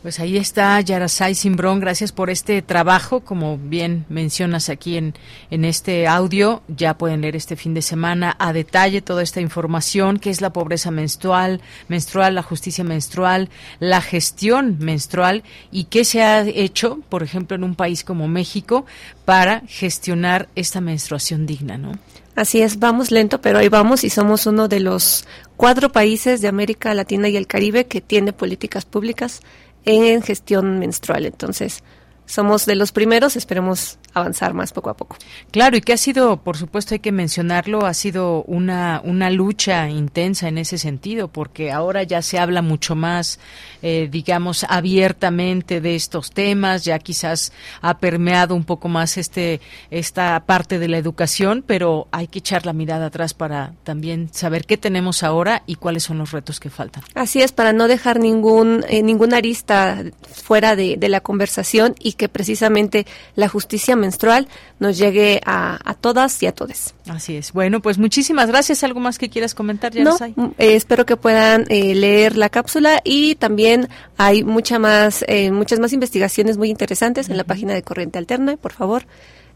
Pues 0.07 0.21
ahí 0.21 0.37
está 0.37 0.79
Yarasai 0.79 1.35
Simbrón, 1.35 1.81
gracias 1.81 2.13
por 2.13 2.29
este 2.29 2.61
trabajo, 2.61 3.25
como 3.25 3.57
bien 3.57 4.05
mencionas 4.07 4.69
aquí 4.69 4.95
en, 4.95 5.15
en 5.51 5.65
este 5.65 6.07
audio, 6.07 6.63
ya 6.69 6.97
pueden 6.97 7.19
leer 7.19 7.35
este 7.35 7.57
fin 7.57 7.73
de 7.73 7.81
semana 7.81 8.33
a 8.39 8.53
detalle 8.53 9.01
toda 9.01 9.21
esta 9.21 9.41
información, 9.41 10.17
qué 10.17 10.29
es 10.29 10.39
la 10.39 10.53
pobreza 10.53 10.91
menstrual, 10.91 11.59
menstrual, 11.89 12.35
la 12.35 12.41
justicia 12.41 12.85
menstrual, 12.85 13.49
la 13.81 13.99
gestión 13.99 14.77
menstrual 14.79 15.43
y 15.73 15.83
qué 15.83 16.05
se 16.05 16.23
ha 16.23 16.39
hecho, 16.47 17.01
por 17.09 17.21
ejemplo, 17.21 17.57
en 17.57 17.65
un 17.65 17.75
país 17.75 18.05
como 18.05 18.29
México 18.29 18.85
para 19.25 19.63
gestionar 19.67 20.47
esta 20.55 20.79
menstruación 20.79 21.45
digna, 21.45 21.77
¿no? 21.77 21.91
Así 22.37 22.61
es, 22.61 22.77
vamos 22.77 23.09
lento, 23.09 23.41
pero 23.41 23.57
ahí 23.57 23.67
vamos 23.67 24.03
y 24.03 24.11
somos 24.11 24.45
uno 24.45 24.67
de 24.67 24.79
los 24.79 25.25
cuatro 25.57 25.91
países 25.91 26.39
de 26.39 26.47
América 26.47 26.93
Latina 26.93 27.27
y 27.29 27.35
el 27.35 27.47
Caribe 27.47 27.87
que 27.87 27.99
tiene 27.99 28.31
políticas 28.31 28.85
públicas 28.85 29.41
en 29.87 30.21
gestión 30.21 30.79
menstrual. 30.79 31.25
Entonces, 31.25 31.83
somos 32.27 32.65
de 32.65 32.75
los 32.75 32.91
primeros, 32.91 33.37
esperemos 33.37 33.97
avanzar 34.13 34.53
más 34.53 34.73
poco 34.73 34.89
a 34.89 34.97
poco. 34.97 35.17
Claro, 35.51 35.77
y 35.77 35.81
que 35.81 35.93
ha 35.93 35.97
sido, 35.97 36.37
por 36.43 36.57
supuesto 36.57 36.93
hay 36.93 36.99
que 36.99 37.11
mencionarlo, 37.11 37.85
ha 37.85 37.93
sido 37.93 38.43
una, 38.43 39.01
una 39.03 39.29
lucha 39.29 39.89
intensa 39.89 40.47
en 40.47 40.57
ese 40.57 40.77
sentido, 40.77 41.29
porque 41.29 41.71
ahora 41.71 42.03
ya 42.03 42.21
se 42.21 42.37
habla 42.37 42.61
mucho 42.61 42.95
más, 42.95 43.39
eh, 43.81 44.09
digamos, 44.11 44.65
abiertamente 44.67 45.79
de 45.79 45.95
estos 45.95 46.31
temas, 46.31 46.83
ya 46.83 46.99
quizás 46.99 47.53
ha 47.81 47.97
permeado 47.99 48.55
un 48.55 48.65
poco 48.65 48.89
más 48.89 49.17
este, 49.17 49.61
esta 49.89 50.43
parte 50.45 50.79
de 50.79 50.89
la 50.89 50.97
educación, 50.97 51.63
pero 51.65 52.07
hay 52.11 52.27
que 52.27 52.39
echar 52.39 52.65
la 52.65 52.73
mirada 52.73 53.07
atrás 53.07 53.33
para 53.33 53.73
también 53.83 54.29
saber 54.33 54.65
qué 54.65 54.77
tenemos 54.77 55.23
ahora 55.23 55.63
y 55.65 55.75
cuáles 55.75 56.03
son 56.03 56.17
los 56.17 56.31
retos 56.31 56.59
que 56.59 56.69
faltan. 56.69 57.03
Así 57.15 57.41
es, 57.41 57.53
para 57.53 57.71
no 57.71 57.87
dejar 57.87 58.19
ningún, 58.19 58.83
eh, 58.89 59.01
ninguna 59.01 59.37
arista 59.37 60.03
fuera 60.33 60.75
de, 60.75 60.97
de 60.97 61.09
la 61.09 61.21
conversación 61.21 61.95
y 61.99 62.16
que 62.17 62.27
precisamente 62.29 63.05
la 63.35 63.47
justicia 63.47 63.95
menstrual 63.95 64.47
nos 64.79 64.97
llegue 64.97 65.41
a, 65.45 65.79
a 65.89 65.93
todas 65.93 66.41
y 66.43 66.47
a 66.47 66.51
todos. 66.51 66.93
Así 67.07 67.37
es. 67.37 67.53
Bueno, 67.53 67.81
pues 67.81 67.97
muchísimas 67.97 68.47
gracias. 68.47 68.83
¿Algo 68.83 68.99
más 68.99 69.17
que 69.17 69.29
quieras 69.29 69.55
comentar, 69.55 69.93
ya 69.93 70.03
no, 70.03 70.17
eh, 70.57 70.75
espero 70.75 71.05
que 71.05 71.15
puedan 71.15 71.65
eh, 71.69 71.95
leer 71.95 72.37
la 72.37 72.49
cápsula 72.49 73.01
y 73.03 73.35
también 73.35 73.87
hay 74.17 74.43
mucha 74.43 74.79
más, 74.79 75.23
eh, 75.27 75.51
muchas 75.51 75.79
más 75.79 75.93
investigaciones 75.93 76.57
muy 76.57 76.69
interesantes 76.69 77.29
en 77.29 77.37
la 77.37 77.43
página 77.43 77.73
de 77.73 77.83
Corriente 77.83 78.17
Alterna. 78.17 78.57
Por 78.57 78.73
favor, 78.73 79.05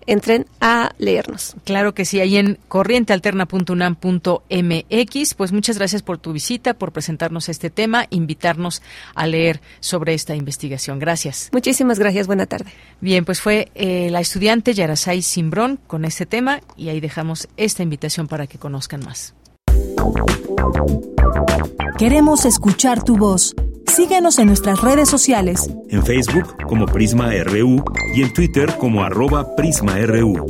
entren 0.07 0.45
a 0.59 0.93
leernos. 0.97 1.55
Claro 1.63 1.93
que 1.93 2.05
sí, 2.05 2.19
ahí 2.19 2.37
en 2.37 2.57
corrientealterna.unam.mx. 2.67 5.33
Pues 5.35 5.51
muchas 5.51 5.77
gracias 5.77 6.01
por 6.03 6.17
tu 6.17 6.33
visita, 6.33 6.73
por 6.73 6.91
presentarnos 6.91 7.49
este 7.49 7.69
tema, 7.69 8.07
invitarnos 8.09 8.81
a 9.15 9.27
leer 9.27 9.61
sobre 9.79 10.13
esta 10.13 10.35
investigación. 10.35 10.99
Gracias. 10.99 11.49
Muchísimas 11.51 11.99
gracias, 11.99 12.27
buena 12.27 12.45
tarde. 12.45 12.71
Bien, 12.99 13.25
pues 13.25 13.41
fue 13.41 13.71
eh, 13.75 14.09
la 14.11 14.21
estudiante 14.21 14.73
Yarasai 14.73 15.21
Simbrón 15.21 15.79
con 15.87 16.05
este 16.05 16.25
tema 16.25 16.61
y 16.77 16.89
ahí 16.89 16.99
dejamos 16.99 17.47
esta 17.57 17.83
invitación 17.83 18.27
para 18.27 18.47
que 18.47 18.57
conozcan 18.57 19.01
más. 19.05 19.33
Queremos 21.97 22.45
escuchar 22.45 23.03
tu 23.03 23.15
voz. 23.15 23.53
Síguenos 23.85 24.39
en 24.39 24.47
nuestras 24.47 24.81
redes 24.81 25.09
sociales. 25.09 25.69
En 25.89 26.03
Facebook 26.03 26.55
como 26.65 26.85
Prisma 26.85 27.31
RU 27.43 27.83
y 28.15 28.23
en 28.23 28.33
Twitter 28.33 28.75
como 28.79 29.03
arroba 29.03 29.55
PrismaRU. 29.55 30.47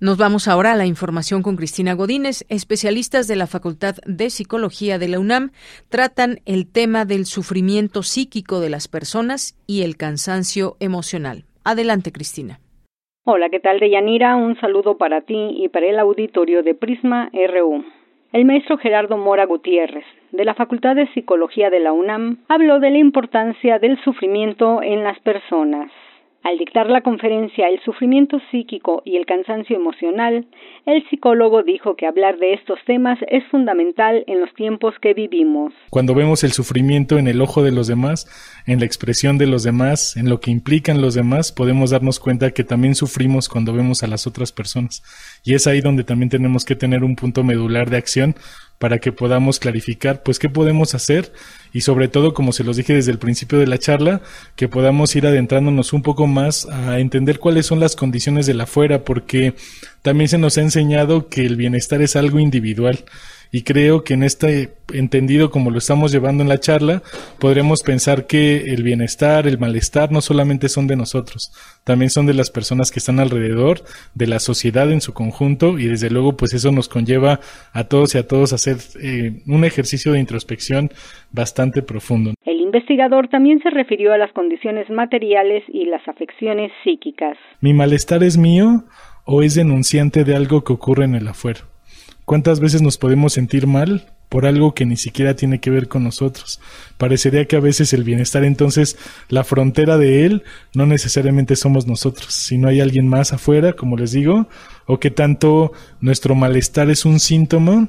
Nos 0.00 0.16
vamos 0.16 0.46
ahora 0.46 0.72
a 0.72 0.76
la 0.76 0.86
información 0.86 1.42
con 1.42 1.56
Cristina 1.56 1.94
Godínez. 1.94 2.44
Especialistas 2.48 3.26
de 3.26 3.34
la 3.34 3.48
Facultad 3.48 3.96
de 4.06 4.30
Psicología 4.30 4.98
de 5.00 5.08
la 5.08 5.18
UNAM 5.18 5.50
tratan 5.88 6.40
el 6.46 6.68
tema 6.68 7.04
del 7.04 7.26
sufrimiento 7.26 8.04
psíquico 8.04 8.60
de 8.60 8.70
las 8.70 8.86
personas 8.86 9.56
y 9.66 9.82
el 9.82 9.96
cansancio 9.96 10.76
emocional. 10.78 11.46
Adelante, 11.64 12.12
Cristina. 12.12 12.60
Hola, 13.24 13.50
¿qué 13.50 13.60
tal, 13.60 13.78
Deyanira? 13.78 14.36
Un 14.36 14.58
saludo 14.58 14.96
para 14.96 15.20
ti 15.20 15.54
y 15.58 15.68
para 15.68 15.86
el 15.86 15.98
auditorio 15.98 16.62
de 16.62 16.74
Prisma 16.74 17.30
RU. 17.32 17.84
El 18.32 18.44
maestro 18.44 18.78
Gerardo 18.78 19.18
Mora 19.18 19.44
Gutiérrez, 19.44 20.04
de 20.32 20.44
la 20.44 20.54
Facultad 20.54 20.96
de 20.96 21.08
Psicología 21.12 21.68
de 21.68 21.80
la 21.80 21.92
UNAM, 21.92 22.38
habló 22.48 22.80
de 22.80 22.90
la 22.90 22.98
importancia 22.98 23.78
del 23.78 24.00
sufrimiento 24.02 24.82
en 24.82 25.04
las 25.04 25.18
personas. 25.20 25.90
Al 26.44 26.56
dictar 26.56 26.88
la 26.88 27.02
conferencia 27.02 27.68
El 27.68 27.80
sufrimiento 27.82 28.38
psíquico 28.50 29.02
y 29.04 29.16
el 29.16 29.26
cansancio 29.26 29.76
emocional, 29.76 30.46
el 30.86 31.08
psicólogo 31.10 31.62
dijo 31.62 31.96
que 31.96 32.06
hablar 32.06 32.38
de 32.38 32.54
estos 32.54 32.78
temas 32.86 33.18
es 33.28 33.44
fundamental 33.50 34.24
en 34.26 34.40
los 34.40 34.54
tiempos 34.54 34.94
que 35.02 35.14
vivimos. 35.14 35.74
Cuando 35.90 36.14
vemos 36.14 36.44
el 36.44 36.52
sufrimiento 36.52 37.18
en 37.18 37.28
el 37.28 37.40
ojo 37.40 37.62
de 37.62 37.72
los 37.72 37.88
demás, 37.88 38.26
en 38.66 38.78
la 38.78 38.86
expresión 38.86 39.36
de 39.36 39.46
los 39.46 39.64
demás, 39.64 40.16
en 40.16 40.28
lo 40.30 40.40
que 40.40 40.50
implican 40.50 41.02
los 41.02 41.14
demás, 41.14 41.52
podemos 41.52 41.90
darnos 41.90 42.20
cuenta 42.20 42.52
que 42.52 42.64
también 42.64 42.94
sufrimos 42.94 43.48
cuando 43.48 43.72
vemos 43.72 44.02
a 44.02 44.06
las 44.06 44.26
otras 44.26 44.52
personas. 44.52 45.02
Y 45.44 45.54
es 45.54 45.66
ahí 45.66 45.80
donde 45.80 46.04
también 46.04 46.30
tenemos 46.30 46.64
que 46.64 46.76
tener 46.76 47.04
un 47.04 47.16
punto 47.16 47.42
medular 47.42 47.90
de 47.90 47.96
acción 47.96 48.34
para 48.78 48.98
que 48.98 49.12
podamos 49.12 49.58
clarificar 49.58 50.22
pues 50.22 50.38
qué 50.38 50.48
podemos 50.48 50.94
hacer 50.94 51.32
y 51.72 51.82
sobre 51.82 52.08
todo 52.08 52.32
como 52.32 52.52
se 52.52 52.64
los 52.64 52.76
dije 52.76 52.94
desde 52.94 53.12
el 53.12 53.18
principio 53.18 53.58
de 53.58 53.66
la 53.66 53.78
charla 53.78 54.20
que 54.56 54.68
podamos 54.68 55.14
ir 55.16 55.26
adentrándonos 55.26 55.92
un 55.92 56.02
poco 56.02 56.26
más 56.26 56.66
a 56.66 56.98
entender 56.98 57.38
cuáles 57.38 57.66
son 57.66 57.80
las 57.80 57.96
condiciones 57.96 58.46
de 58.46 58.54
la 58.54 58.64
afuera 58.64 59.04
porque 59.04 59.54
también 60.02 60.28
se 60.28 60.38
nos 60.38 60.56
ha 60.58 60.62
enseñado 60.62 61.28
que 61.28 61.44
el 61.44 61.56
bienestar 61.56 62.00
es 62.02 62.16
algo 62.16 62.38
individual 62.38 63.04
y 63.50 63.62
creo 63.62 64.04
que 64.04 64.14
en 64.14 64.22
este 64.22 64.74
entendido 64.92 65.50
como 65.50 65.70
lo 65.70 65.78
estamos 65.78 66.12
llevando 66.12 66.42
en 66.42 66.48
la 66.48 66.58
charla, 66.58 67.02
podremos 67.38 67.82
pensar 67.82 68.26
que 68.26 68.72
el 68.72 68.82
bienestar, 68.82 69.46
el 69.46 69.58
malestar 69.58 70.10
no 70.12 70.20
solamente 70.20 70.68
son 70.68 70.86
de 70.86 70.96
nosotros, 70.96 71.52
también 71.84 72.10
son 72.10 72.26
de 72.26 72.34
las 72.34 72.50
personas 72.50 72.90
que 72.90 72.98
están 72.98 73.20
alrededor, 73.20 73.80
de 74.14 74.26
la 74.26 74.38
sociedad 74.38 74.90
en 74.90 75.00
su 75.00 75.12
conjunto 75.14 75.78
y 75.78 75.86
desde 75.86 76.10
luego 76.10 76.36
pues 76.36 76.54
eso 76.54 76.72
nos 76.72 76.88
conlleva 76.88 77.40
a 77.72 77.84
todos 77.84 78.14
y 78.14 78.18
a 78.18 78.26
todos 78.26 78.52
a 78.52 78.56
hacer 78.56 78.76
eh, 79.02 79.42
un 79.46 79.64
ejercicio 79.64 80.12
de 80.12 80.20
introspección 80.20 80.90
bastante 81.30 81.82
profundo. 81.82 82.32
El 82.44 82.60
investigador 82.60 83.28
también 83.28 83.60
se 83.62 83.70
refirió 83.70 84.12
a 84.12 84.18
las 84.18 84.32
condiciones 84.32 84.88
materiales 84.90 85.64
y 85.68 85.86
las 85.86 86.06
afecciones 86.08 86.70
psíquicas. 86.84 87.36
¿Mi 87.60 87.72
malestar 87.72 88.22
es 88.22 88.36
mío 88.38 88.84
o 89.24 89.42
es 89.42 89.54
denunciante 89.54 90.24
de 90.24 90.36
algo 90.36 90.64
que 90.64 90.72
ocurre 90.72 91.04
en 91.04 91.14
el 91.14 91.28
afuera? 91.28 91.60
¿Cuántas 92.28 92.60
veces 92.60 92.82
nos 92.82 92.98
podemos 92.98 93.32
sentir 93.32 93.66
mal 93.66 94.04
por 94.28 94.44
algo 94.44 94.74
que 94.74 94.84
ni 94.84 94.98
siquiera 94.98 95.34
tiene 95.34 95.60
que 95.60 95.70
ver 95.70 95.88
con 95.88 96.04
nosotros? 96.04 96.60
Parecería 96.98 97.46
que 97.46 97.56
a 97.56 97.60
veces 97.60 97.94
el 97.94 98.04
bienestar 98.04 98.44
entonces 98.44 98.98
la 99.30 99.44
frontera 99.44 99.96
de 99.96 100.26
él 100.26 100.42
no 100.74 100.84
necesariamente 100.84 101.56
somos 101.56 101.86
nosotros, 101.86 102.34
sino 102.34 102.68
hay 102.68 102.82
alguien 102.82 103.08
más 103.08 103.32
afuera, 103.32 103.72
como 103.72 103.96
les 103.96 104.12
digo, 104.12 104.46
o 104.84 105.00
que 105.00 105.10
tanto 105.10 105.72
nuestro 106.02 106.34
malestar 106.34 106.90
es 106.90 107.06
un 107.06 107.18
síntoma 107.18 107.88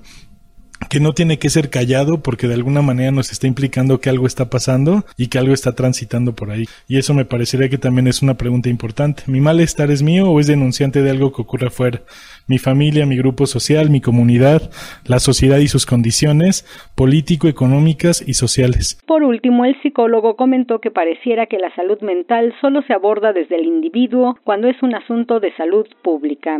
que 0.87 0.99
no 0.99 1.13
tiene 1.13 1.37
que 1.37 1.49
ser 1.49 1.69
callado 1.69 2.21
porque 2.23 2.47
de 2.47 2.53
alguna 2.53 2.81
manera 2.81 3.11
nos 3.11 3.31
está 3.31 3.47
implicando 3.47 3.99
que 3.99 4.09
algo 4.09 4.25
está 4.25 4.49
pasando 4.49 5.03
y 5.17 5.27
que 5.27 5.37
algo 5.37 5.53
está 5.53 5.75
transitando 5.75 6.33
por 6.33 6.51
ahí. 6.51 6.65
Y 6.87 6.97
eso 6.97 7.13
me 7.13 7.25
parecería 7.25 7.69
que 7.69 7.77
también 7.77 8.07
es 8.07 8.21
una 8.21 8.35
pregunta 8.35 8.69
importante. 8.69 9.23
¿Mi 9.27 9.41
malestar 9.41 9.91
es 9.91 10.01
mío 10.01 10.29
o 10.29 10.39
es 10.39 10.47
denunciante 10.47 11.01
de 11.01 11.11
algo 11.11 11.31
que 11.33 11.41
ocurre 11.41 11.67
afuera? 11.67 12.01
Mi 12.47 12.57
familia, 12.57 13.05
mi 13.05 13.17
grupo 13.17 13.45
social, 13.45 13.89
mi 13.89 14.01
comunidad, 14.01 14.71
la 15.05 15.19
sociedad 15.19 15.57
y 15.59 15.67
sus 15.67 15.85
condiciones 15.85 16.65
político, 16.95 17.47
económicas 17.47 18.23
y 18.27 18.33
sociales. 18.33 18.99
Por 19.05 19.23
último, 19.23 19.65
el 19.65 19.79
psicólogo 19.81 20.35
comentó 20.35 20.79
que 20.79 20.91
pareciera 20.91 21.45
que 21.45 21.59
la 21.59 21.73
salud 21.75 21.99
mental 22.01 22.53
solo 22.61 22.81
se 22.83 22.93
aborda 22.93 23.33
desde 23.33 23.55
el 23.55 23.65
individuo 23.65 24.37
cuando 24.43 24.67
es 24.67 24.81
un 24.81 24.95
asunto 24.95 25.39
de 25.39 25.53
salud 25.55 25.87
pública. 26.01 26.59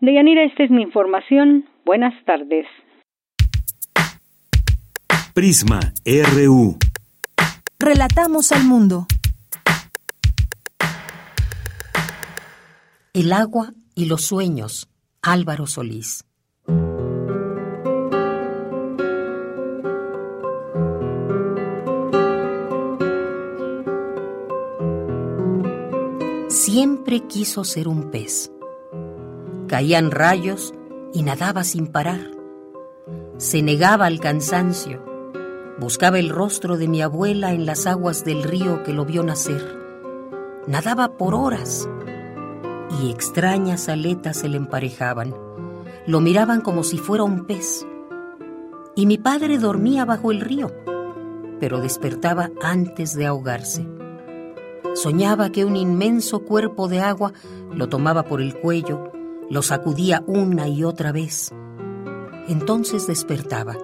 Deyanira, 0.00 0.44
esta 0.44 0.62
es 0.62 0.70
mi 0.70 0.82
información. 0.82 1.64
Buenas 1.84 2.14
tardes. 2.24 2.66
Prisma 5.36 5.92
RU. 6.06 6.78
Relatamos 7.78 8.52
al 8.52 8.64
mundo. 8.64 9.06
El 13.12 13.30
agua 13.34 13.74
y 13.94 14.06
los 14.06 14.22
sueños. 14.22 14.88
Álvaro 15.20 15.66
Solís. 15.66 16.24
Siempre 26.48 27.26
quiso 27.28 27.62
ser 27.64 27.88
un 27.88 28.10
pez. 28.10 28.50
Caían 29.68 30.10
rayos 30.12 30.72
y 31.12 31.22
nadaba 31.22 31.62
sin 31.62 31.88
parar. 31.88 32.30
Se 33.36 33.60
negaba 33.60 34.06
al 34.06 34.18
cansancio 34.18 35.05
Buscaba 35.78 36.18
el 36.18 36.30
rostro 36.30 36.78
de 36.78 36.88
mi 36.88 37.02
abuela 37.02 37.52
en 37.52 37.66
las 37.66 37.86
aguas 37.86 38.24
del 38.24 38.42
río 38.42 38.82
que 38.82 38.94
lo 38.94 39.04
vio 39.04 39.22
nacer. 39.22 39.62
Nadaba 40.66 41.18
por 41.18 41.34
horas 41.34 41.86
y 43.02 43.10
extrañas 43.10 43.90
aletas 43.90 44.38
se 44.38 44.48
le 44.48 44.56
emparejaban. 44.56 45.34
Lo 46.06 46.22
miraban 46.22 46.62
como 46.62 46.82
si 46.82 46.96
fuera 46.96 47.24
un 47.24 47.44
pez. 47.44 47.86
Y 48.94 49.04
mi 49.04 49.18
padre 49.18 49.58
dormía 49.58 50.06
bajo 50.06 50.32
el 50.32 50.40
río, 50.40 50.72
pero 51.60 51.80
despertaba 51.80 52.50
antes 52.62 53.14
de 53.14 53.26
ahogarse. 53.26 53.86
Soñaba 54.94 55.50
que 55.50 55.66
un 55.66 55.76
inmenso 55.76 56.40
cuerpo 56.40 56.88
de 56.88 57.00
agua 57.00 57.34
lo 57.70 57.90
tomaba 57.90 58.22
por 58.22 58.40
el 58.40 58.58
cuello, 58.58 59.12
lo 59.50 59.60
sacudía 59.60 60.24
una 60.26 60.68
y 60.68 60.84
otra 60.84 61.12
vez. 61.12 61.52
Entonces 62.48 63.06
despertaba 63.06 63.76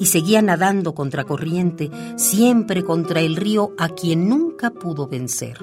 y 0.00 0.06
seguía 0.06 0.40
nadando 0.40 0.94
contra 0.94 1.24
corriente, 1.24 1.90
siempre 2.16 2.82
contra 2.82 3.20
el 3.20 3.36
río 3.36 3.74
a 3.76 3.90
quien 3.90 4.30
nunca 4.30 4.70
pudo 4.70 5.06
vencer. 5.06 5.58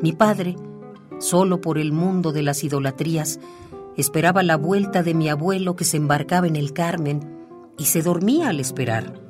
Mi 0.00 0.12
padre, 0.12 0.56
solo 1.18 1.60
por 1.60 1.76
el 1.76 1.92
mundo 1.92 2.32
de 2.32 2.42
las 2.42 2.64
idolatrías, 2.64 3.38
esperaba 3.98 4.42
la 4.42 4.56
vuelta 4.56 5.02
de 5.02 5.12
mi 5.12 5.28
abuelo 5.28 5.76
que 5.76 5.84
se 5.84 5.98
embarcaba 5.98 6.46
en 6.46 6.56
el 6.56 6.72
Carmen 6.72 7.20
y 7.76 7.84
se 7.84 8.00
dormía 8.00 8.48
al 8.48 8.60
esperar. 8.60 9.20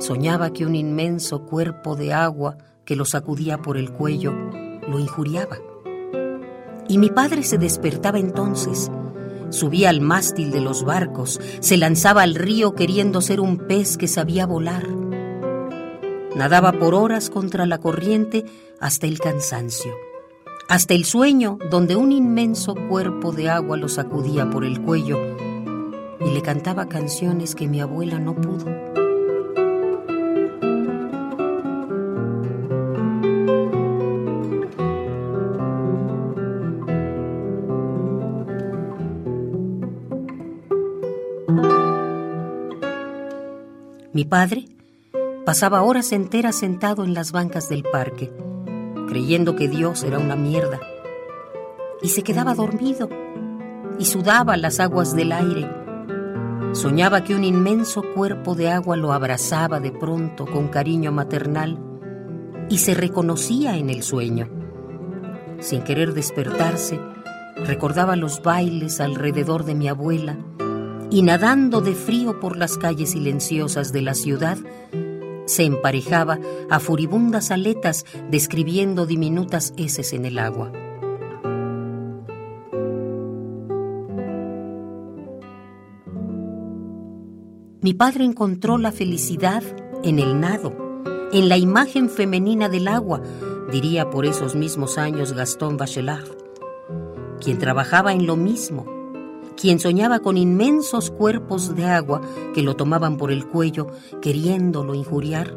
Soñaba 0.00 0.52
que 0.52 0.66
un 0.66 0.74
inmenso 0.74 1.46
cuerpo 1.46 1.94
de 1.94 2.12
agua 2.12 2.58
que 2.84 2.96
lo 2.96 3.04
sacudía 3.04 3.58
por 3.58 3.76
el 3.76 3.92
cuello 3.92 4.32
lo 4.88 4.98
injuriaba. 4.98 5.58
Y 6.88 6.98
mi 6.98 7.10
padre 7.10 7.44
se 7.44 7.58
despertaba 7.58 8.18
entonces 8.18 8.90
Subía 9.54 9.88
al 9.90 10.00
mástil 10.00 10.50
de 10.50 10.60
los 10.60 10.82
barcos, 10.82 11.40
se 11.60 11.76
lanzaba 11.76 12.22
al 12.22 12.34
río 12.34 12.74
queriendo 12.74 13.20
ser 13.20 13.40
un 13.40 13.56
pez 13.56 13.96
que 13.96 14.08
sabía 14.08 14.46
volar. 14.46 14.84
Nadaba 16.34 16.72
por 16.72 16.92
horas 16.92 17.30
contra 17.30 17.64
la 17.64 17.78
corriente 17.78 18.44
hasta 18.80 19.06
el 19.06 19.20
cansancio, 19.20 19.92
hasta 20.68 20.94
el 20.94 21.04
sueño 21.04 21.58
donde 21.70 21.94
un 21.94 22.10
inmenso 22.10 22.74
cuerpo 22.88 23.30
de 23.30 23.48
agua 23.48 23.76
lo 23.76 23.88
sacudía 23.88 24.50
por 24.50 24.64
el 24.64 24.82
cuello 24.82 25.20
y 26.18 26.30
le 26.30 26.42
cantaba 26.42 26.88
canciones 26.88 27.54
que 27.54 27.68
mi 27.68 27.80
abuela 27.80 28.18
no 28.18 28.34
pudo. 28.34 29.03
Mi 44.14 44.24
padre 44.24 44.68
pasaba 45.44 45.82
horas 45.82 46.12
enteras 46.12 46.54
sentado 46.54 47.02
en 47.02 47.14
las 47.14 47.32
bancas 47.32 47.68
del 47.68 47.82
parque, 47.82 48.32
creyendo 49.08 49.56
que 49.56 49.66
Dios 49.66 50.04
era 50.04 50.20
una 50.20 50.36
mierda, 50.36 50.78
y 52.00 52.10
se 52.10 52.22
quedaba 52.22 52.54
dormido 52.54 53.08
y 53.98 54.04
sudaba 54.04 54.56
las 54.56 54.78
aguas 54.78 55.16
del 55.16 55.32
aire. 55.32 55.68
Soñaba 56.74 57.24
que 57.24 57.34
un 57.34 57.42
inmenso 57.42 58.04
cuerpo 58.14 58.54
de 58.54 58.70
agua 58.70 58.96
lo 58.96 59.12
abrazaba 59.12 59.80
de 59.80 59.90
pronto 59.90 60.46
con 60.46 60.68
cariño 60.68 61.10
maternal 61.10 61.76
y 62.70 62.78
se 62.78 62.94
reconocía 62.94 63.76
en 63.76 63.90
el 63.90 64.04
sueño. 64.04 64.48
Sin 65.58 65.82
querer 65.82 66.14
despertarse, 66.14 67.00
recordaba 67.56 68.14
los 68.14 68.42
bailes 68.42 69.00
alrededor 69.00 69.64
de 69.64 69.74
mi 69.74 69.88
abuela, 69.88 70.38
y 71.14 71.22
nadando 71.22 71.80
de 71.80 71.94
frío 71.94 72.40
por 72.40 72.56
las 72.56 72.76
calles 72.76 73.12
silenciosas 73.12 73.92
de 73.92 74.02
la 74.02 74.14
ciudad, 74.14 74.58
se 75.46 75.62
emparejaba 75.62 76.40
a 76.68 76.80
furibundas 76.80 77.52
aletas 77.52 78.04
describiendo 78.32 79.06
diminutas 79.06 79.72
heces 79.76 80.12
en 80.12 80.24
el 80.24 80.40
agua. 80.40 80.72
Mi 87.80 87.94
padre 87.94 88.24
encontró 88.24 88.76
la 88.76 88.90
felicidad 88.90 89.62
en 90.02 90.18
el 90.18 90.40
nado, 90.40 90.74
en 91.32 91.48
la 91.48 91.56
imagen 91.56 92.10
femenina 92.10 92.68
del 92.68 92.88
agua, 92.88 93.22
diría 93.70 94.10
por 94.10 94.26
esos 94.26 94.56
mismos 94.56 94.98
años 94.98 95.32
Gastón 95.32 95.76
Bachelard, 95.76 96.36
quien 97.40 97.58
trabajaba 97.58 98.14
en 98.14 98.26
lo 98.26 98.34
mismo, 98.34 99.03
quien 99.56 99.78
soñaba 99.78 100.20
con 100.20 100.36
inmensos 100.36 101.10
cuerpos 101.10 101.74
de 101.74 101.86
agua 101.86 102.20
que 102.54 102.62
lo 102.62 102.76
tomaban 102.76 103.16
por 103.16 103.30
el 103.30 103.46
cuello 103.46 103.88
queriéndolo 104.20 104.94
injuriar, 104.94 105.56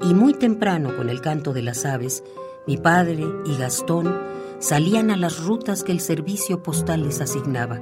Y 0.00 0.14
muy 0.14 0.32
temprano, 0.32 0.96
con 0.96 1.08
el 1.08 1.20
canto 1.20 1.52
de 1.52 1.62
las 1.62 1.84
aves, 1.84 2.22
mi 2.68 2.76
padre 2.76 3.26
y 3.44 3.56
Gastón 3.56 4.14
salían 4.60 5.10
a 5.10 5.16
las 5.16 5.42
rutas 5.42 5.82
que 5.82 5.90
el 5.90 6.00
servicio 6.00 6.62
postal 6.62 7.02
les 7.02 7.20
asignaba. 7.20 7.80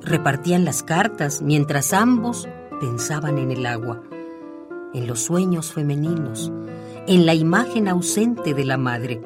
Repartían 0.00 0.64
las 0.64 0.82
cartas 0.82 1.42
mientras 1.42 1.92
ambos 1.92 2.48
pensaban 2.80 3.38
en 3.38 3.50
el 3.50 3.66
agua, 3.66 4.00
en 4.94 5.06
los 5.06 5.20
sueños 5.20 5.72
femeninos, 5.72 6.50
en 7.06 7.26
la 7.26 7.34
imagen 7.34 7.88
ausente 7.88 8.54
de 8.54 8.64
la 8.64 8.78
madre. 8.78 9.20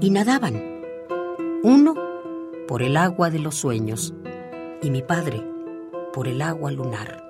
Y 0.00 0.10
nadaban, 0.10 0.60
uno 1.62 2.11
por 2.66 2.82
el 2.82 2.96
agua 2.96 3.30
de 3.30 3.38
los 3.38 3.56
sueños 3.56 4.14
y 4.82 4.90
mi 4.90 5.02
padre 5.02 5.42
por 6.12 6.28
el 6.28 6.42
agua 6.42 6.70
lunar. 6.70 7.22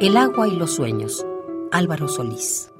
El 0.00 0.16
agua 0.16 0.46
y 0.46 0.56
los 0.56 0.74
sueños. 0.74 1.26
Álvaro 1.72 2.08
Solís. 2.08 2.72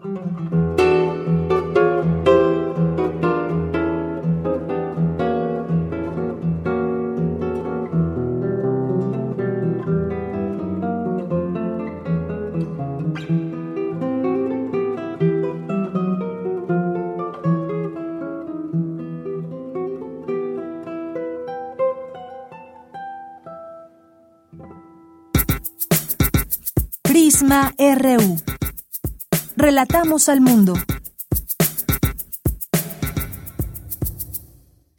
Relatamos 29.79 30.29
al 30.29 30.41
mundo. 30.41 30.75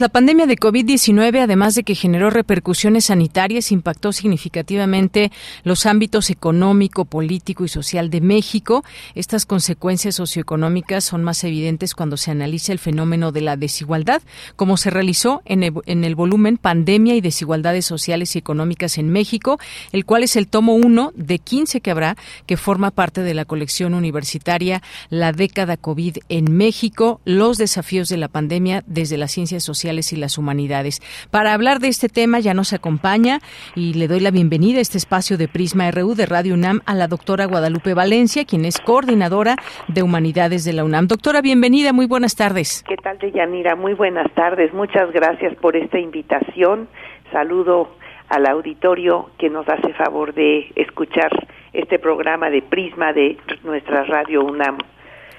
La 0.01 0.07
pandemia 0.07 0.45
de 0.47 0.55
COVID-19, 0.55 1.43
además 1.43 1.75
de 1.75 1.83
que 1.83 1.93
generó 1.93 2.29
repercusiones 2.29 3.07
sanitarias, 3.07 3.69
impactó 3.73 4.13
significativamente 4.13 5.29
los 5.65 5.85
ámbitos 5.85 6.29
económico, 6.29 7.03
político 7.03 7.65
y 7.65 7.67
social 7.67 8.09
de 8.09 8.21
México. 8.21 8.85
Estas 9.13 9.45
consecuencias 9.45 10.15
socioeconómicas 10.15 11.03
son 11.03 11.25
más 11.25 11.43
evidentes 11.43 11.95
cuando 11.95 12.15
se 12.15 12.31
analiza 12.31 12.71
el 12.71 12.79
fenómeno 12.79 13.33
de 13.33 13.41
la 13.41 13.57
desigualdad, 13.57 14.21
como 14.55 14.77
se 14.77 14.89
realizó 14.89 15.41
en 15.43 15.63
el, 15.63 16.15
volumen 16.15 16.55
Pandemia 16.55 17.15
y 17.15 17.19
Desigualdades 17.19 17.85
Sociales 17.85 18.37
y 18.37 18.39
Económicas 18.39 18.97
en 18.99 19.09
México, 19.09 19.59
el 19.91 20.05
cual 20.05 20.23
es 20.23 20.37
el 20.37 20.47
tomo 20.47 20.75
1 20.75 21.11
de 21.13 21.39
15 21.39 21.81
que 21.81 21.91
habrá, 21.91 22.15
que 22.45 22.55
forma 22.55 22.91
parte 22.91 23.21
de 23.21 23.33
la 23.33 23.43
colección 23.43 23.93
universitaria 23.93 24.81
La 25.09 25.33
década 25.33 25.75
COVID 25.75 26.19
en 26.29 26.55
México, 26.55 27.19
los 27.25 27.57
desafíos 27.57 28.07
de 28.07 28.15
la 28.15 28.29
pandemia 28.29 28.85
desde 28.87 29.17
las 29.17 29.33
ciencias 29.33 29.61
sociales 29.61 29.88
y 29.89 30.15
las 30.15 30.37
Humanidades. 30.37 31.01
Para 31.31 31.53
hablar 31.53 31.79
de 31.79 31.87
este 31.87 32.09
tema 32.09 32.39
ya 32.39 32.53
nos 32.53 32.73
acompaña 32.73 33.39
y 33.75 33.93
le 33.95 34.07
doy 34.07 34.19
la 34.19 34.29
bienvenida 34.29 34.77
a 34.77 34.81
este 34.81 34.99
espacio 34.99 35.35
de 35.37 35.47
Prisma 35.47 35.89
RU 35.89 36.13
de 36.13 36.27
Radio 36.27 36.53
UNAM 36.53 36.81
a 36.85 36.93
la 36.93 37.07
doctora 37.07 37.45
Guadalupe 37.45 37.95
Valencia, 37.95 38.45
quien 38.45 38.65
es 38.65 38.79
coordinadora 38.79 39.55
de 39.87 40.03
Humanidades 40.03 40.63
de 40.63 40.73
la 40.73 40.83
UNAM. 40.83 41.07
Doctora, 41.07 41.41
bienvenida, 41.41 41.91
muy 41.91 42.05
buenas 42.05 42.35
tardes. 42.35 42.83
¿Qué 42.87 42.97
tal, 42.97 43.17
Deyanira? 43.17 43.75
Muy 43.75 43.95
buenas 43.95 44.31
tardes. 44.35 44.71
Muchas 44.73 45.11
gracias 45.11 45.55
por 45.55 45.75
esta 45.75 45.97
invitación. 45.97 46.87
Saludo 47.31 47.89
al 48.29 48.45
auditorio 48.45 49.31
que 49.39 49.49
nos 49.49 49.67
hace 49.67 49.91
favor 49.93 50.35
de 50.35 50.71
escuchar 50.75 51.31
este 51.73 51.97
programa 51.97 52.51
de 52.51 52.61
Prisma 52.61 53.11
de 53.11 53.37
nuestra 53.63 54.03
Radio 54.03 54.43
UNAM. 54.43 54.77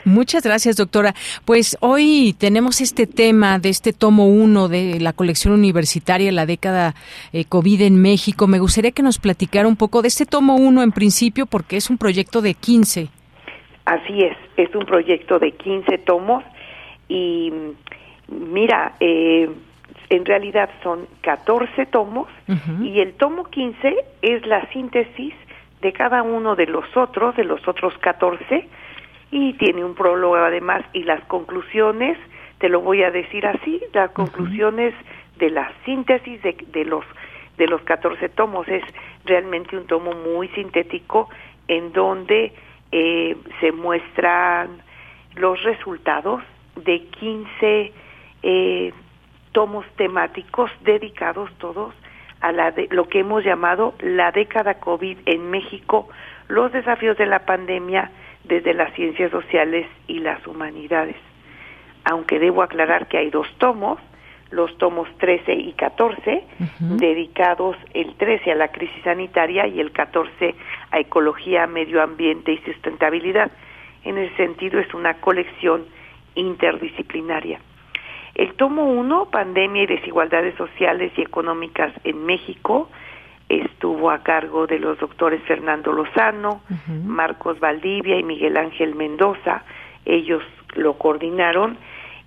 Muchas 0.05 0.45
gracias, 0.45 0.77
doctora. 0.77 1.15
Pues 1.45 1.77
hoy 1.81 2.35
tenemos 2.39 2.81
este 2.81 3.07
tema 3.07 3.59
de 3.59 3.69
este 3.69 3.93
tomo 3.93 4.29
uno 4.29 4.69
de 4.69 4.99
la 5.01 5.13
colección 5.13 5.53
universitaria, 5.55 6.33
la 6.33 6.47
década 6.47 6.95
eh, 7.33 7.45
COVID 7.45 7.83
en 7.83 8.01
México. 8.01 8.47
Me 8.47 8.59
gustaría 8.59 8.93
que 8.93 9.03
nos 9.03 9.19
platicara 9.19 9.69
un 9.69 9.77
poco 9.77 10.03
de 10.03 10.09
este 10.09 10.27
tomo 10.27 10.57
uno 10.57 10.83
en 10.83 10.93
principio, 10.93 11.47
porque 11.47 11.77
es 11.77 11.91
un 11.91 11.99
proyecto 11.99 12.41
de 12.41 12.55
15. 12.55 13.09
Así 13.85 14.23
es, 14.23 14.37
es 14.57 14.75
un 14.75 14.87
proyecto 14.87 15.39
de 15.39 15.53
15 15.53 15.99
tomos 15.99 16.45
y 17.09 17.53
mira, 18.29 18.95
eh, 19.01 19.51
en 20.09 20.25
realidad 20.25 20.71
son 20.83 21.07
14 21.23 21.87
tomos 21.87 22.29
y 22.83 23.01
el 23.01 23.13
tomo 23.15 23.45
15 23.45 23.95
es 24.23 24.47
la 24.47 24.69
síntesis 24.73 25.35
de 25.83 25.93
cada 25.93 26.23
uno 26.23 26.57
de 26.57 26.67
los 26.67 26.85
otros, 26.97 27.37
de 27.37 27.45
los 27.45 27.67
otros 27.67 27.97
14 27.99 28.69
y 29.31 29.55
tiene 29.55 29.85
un 29.85 29.95
prólogo 29.95 30.37
además 30.37 30.83
y 30.93 31.05
las 31.05 31.25
conclusiones, 31.27 32.19
te 32.59 32.69
lo 32.69 32.81
voy 32.81 33.03
a 33.03 33.11
decir 33.11 33.47
así, 33.47 33.81
las 33.93 34.11
conclusiones 34.11 34.95
de 35.39 35.51
la 35.51 35.73
síntesis 35.85 36.43
de, 36.43 36.57
de 36.73 36.85
los 36.85 37.05
de 37.57 37.67
los 37.67 37.83
14 37.83 38.31
tomos. 38.31 38.67
Es 38.69 38.83
realmente 39.27 39.77
un 39.77 39.87
tomo 39.87 40.13
muy 40.13 40.49
sintético 40.49 41.29
en 41.69 41.93
donde 41.93 42.53
eh, 42.91 43.37
se 43.61 43.71
muestran 43.71 44.83
los 45.37 45.63
resultados 45.63 46.43
de 46.75 47.03
15 47.03 47.93
eh, 48.43 48.93
tomos 49.53 49.87
temáticos 49.97 50.71
dedicados 50.83 51.51
todos 51.59 51.95
a 52.41 52.53
la 52.53 52.71
de, 52.71 52.89
lo 52.91 53.09
que 53.09 53.21
hemos 53.21 53.45
llamado 53.45 53.95
la 54.01 54.33
década 54.33 54.81
COVID 54.81 55.19
en 55.27 55.51
México, 55.51 56.09
los 56.49 56.73
desafíos 56.73 57.19
de 57.19 57.27
la 57.27 57.41
pandemia, 57.41 58.11
desde 58.45 58.75
las 58.75 58.93
ciencias 58.95 59.31
sociales 59.31 59.87
y 60.07 60.21
las 60.21 60.47
humanidades. 60.47 61.17
Aunque 62.05 62.39
debo 62.39 62.63
aclarar 62.63 63.09
que 63.09 63.19
hay 63.19 63.31
dos 63.31 63.47
tomos, 63.59 63.99
los 64.51 64.77
tomos 64.79 65.09
13 65.19 65.55
y 65.55 65.73
14, 65.75 66.43
dedicados 66.81 67.77
el 67.95 68.15
13 68.15 68.51
a 68.51 68.55
la 68.57 68.69
crisis 68.69 69.03
sanitaria 69.05 69.67
y 69.67 69.81
el 69.81 69.93
14 69.93 70.55
a 70.91 70.99
ecología, 70.99 71.67
medio 71.67 72.03
ambiente 72.03 72.53
y 72.53 72.59
sustentabilidad. 72.59 73.53
En 74.03 74.19
ese 74.19 74.35
sentido 74.37 74.81
es 74.81 74.93
una 74.93 75.15
colección 75.15 75.85
interdisciplinaria. 76.35 77.61
El 78.35 78.55
tomo 78.55 78.85
1, 78.85 79.27
Pandemia 79.31 79.83
y 79.83 79.87
desigualdades 79.87 80.55
sociales 80.57 81.13
y 81.17 81.23
económicas 81.23 81.93
en 82.05 82.25
México, 82.25 82.89
estuvo 83.51 84.11
a 84.11 84.23
cargo 84.23 84.67
de 84.67 84.79
los 84.79 84.99
doctores 84.99 85.43
Fernando 85.43 85.93
Lozano, 85.93 86.63
Marcos 87.05 87.59
Valdivia 87.59 88.19
y 88.19 88.23
Miguel 88.23 88.57
Ángel 88.57 88.95
Mendoza. 88.95 89.65
Ellos 90.05 90.43
lo 90.75 90.95
coordinaron 90.95 91.77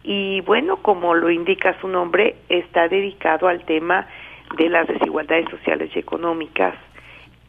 y 0.03 0.41
bueno, 0.41 0.77
como 0.77 1.13
lo 1.13 1.29
indica 1.29 1.79
su 1.79 1.87
nombre, 1.87 2.35
está 2.49 2.89
dedicado 2.89 3.47
al 3.47 3.63
tema 3.63 4.05
de 4.57 4.69
las 4.69 4.87
desigualdades 4.87 5.49
sociales 5.49 5.89
y 5.95 5.99
económicas 5.99 6.75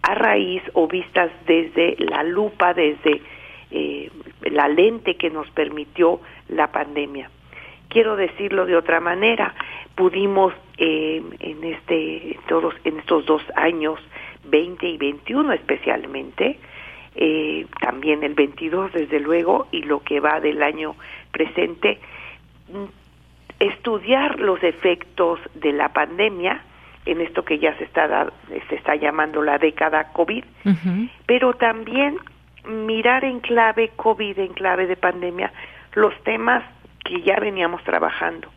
a 0.02 0.14
raíz 0.14 0.62
o 0.74 0.86
vistas 0.86 1.30
desde 1.46 1.96
la 1.98 2.22
lupa, 2.22 2.74
desde 2.74 3.22
eh, 3.70 4.10
la 4.42 4.68
lente 4.68 5.16
que 5.16 5.30
nos 5.30 5.50
permitió 5.50 6.20
la 6.48 6.70
pandemia. 6.70 7.30
Quiero 7.94 8.16
decirlo 8.16 8.66
de 8.66 8.76
otra 8.76 8.98
manera, 8.98 9.54
pudimos 9.94 10.52
eh, 10.78 11.22
en 11.38 11.62
este 11.62 12.36
todos 12.48 12.74
en 12.82 12.98
estos 12.98 13.24
dos 13.24 13.40
años 13.54 14.00
20 14.46 14.84
y 14.84 14.96
21 14.96 15.52
especialmente 15.52 16.58
eh, 17.14 17.66
también 17.80 18.24
el 18.24 18.34
22 18.34 18.92
desde 18.94 19.20
luego 19.20 19.68
y 19.70 19.82
lo 19.82 20.02
que 20.02 20.18
va 20.18 20.40
del 20.40 20.60
año 20.64 20.96
presente 21.30 22.00
mm, 22.72 22.84
estudiar 23.60 24.40
los 24.40 24.60
efectos 24.64 25.38
de 25.54 25.72
la 25.72 25.90
pandemia 25.90 26.62
en 27.06 27.20
esto 27.20 27.44
que 27.44 27.60
ya 27.60 27.78
se 27.78 27.84
está 27.84 28.32
se 28.68 28.74
está 28.74 28.96
llamando 28.96 29.40
la 29.40 29.58
década 29.58 30.12
covid 30.12 30.42
pero 31.26 31.54
también 31.54 32.16
mirar 32.66 33.24
en 33.24 33.38
clave 33.38 33.92
covid 33.94 34.36
en 34.40 34.52
clave 34.52 34.88
de 34.88 34.96
pandemia 34.96 35.52
los 35.94 36.12
temas 36.24 36.64
que 37.04 37.20
ya 37.22 37.36
veníamos 37.36 37.82
trabajando 37.84 38.48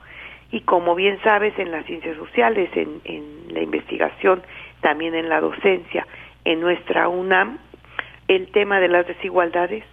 y 0.52 0.61
como 0.61 0.95
bien 0.95 1.19
sabes 1.24 1.57
en 1.60 1.72
las 1.72 1.86
ciencias 1.86 2.15
sociales, 2.15 2.69
en, 2.76 3.02
en 3.03 3.53
la 3.53 3.61
investigación, 3.61 4.41
también 4.82 5.14
en 5.15 5.30
la 5.30 5.41
docencia, 5.41 6.07
en 6.45 6.61
nuestra 6.61 7.10
UNAM, 7.10 7.57
el 8.28 8.52
tema 8.52 8.80
de 8.80 8.88
las 8.88 9.06
desigualdades, 9.07 9.84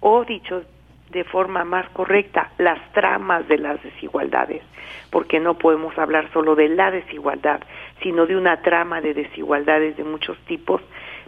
o 0.00 0.24
dicho 0.24 0.62
de 1.10 1.24
forma 1.24 1.64
más 1.64 1.88
correcta, 1.90 2.50
las 2.58 2.78
tramas 2.92 3.46
de 3.48 3.58
las 3.58 3.82
desigualdades, 3.82 4.62
porque 5.10 5.40
no 5.40 5.54
podemos 5.54 5.96
hablar 5.98 6.30
solo 6.32 6.54
de 6.54 6.68
la 6.68 6.90
desigualdad, 6.90 7.60
sino 8.02 8.26
de 8.26 8.36
una 8.36 8.60
trama 8.62 9.00
de 9.00 9.14
desigualdades 9.14 9.96
de 9.96 10.04
muchos 10.04 10.36
tipos, 10.46 10.82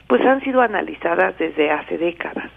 pues 0.06 0.24
han 0.24 0.40
sido 0.42 0.62
analizadas 0.62 1.36
desde 1.38 1.70
hace 1.70 1.98
décadas. 1.98 2.50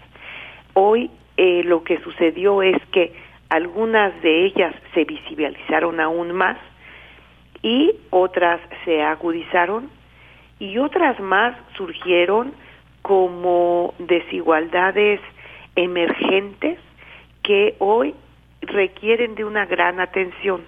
Hoy 0.74 1.10
eh, 1.36 1.62
lo 1.64 1.84
que 1.84 1.98
sucedió 2.00 2.62
es 2.62 2.80
que 2.92 3.12
algunas 3.52 4.18
de 4.22 4.46
ellas 4.46 4.74
se 4.94 5.04
visibilizaron 5.04 6.00
aún 6.00 6.32
más 6.32 6.56
y 7.60 7.92
otras 8.08 8.58
se 8.86 9.02
agudizaron 9.02 9.90
y 10.58 10.78
otras 10.78 11.20
más 11.20 11.54
surgieron 11.76 12.54
como 13.02 13.92
desigualdades 13.98 15.20
emergentes 15.76 16.78
que 17.42 17.76
hoy 17.78 18.14
requieren 18.62 19.34
de 19.34 19.44
una 19.44 19.66
gran 19.66 20.00
atención. 20.00 20.62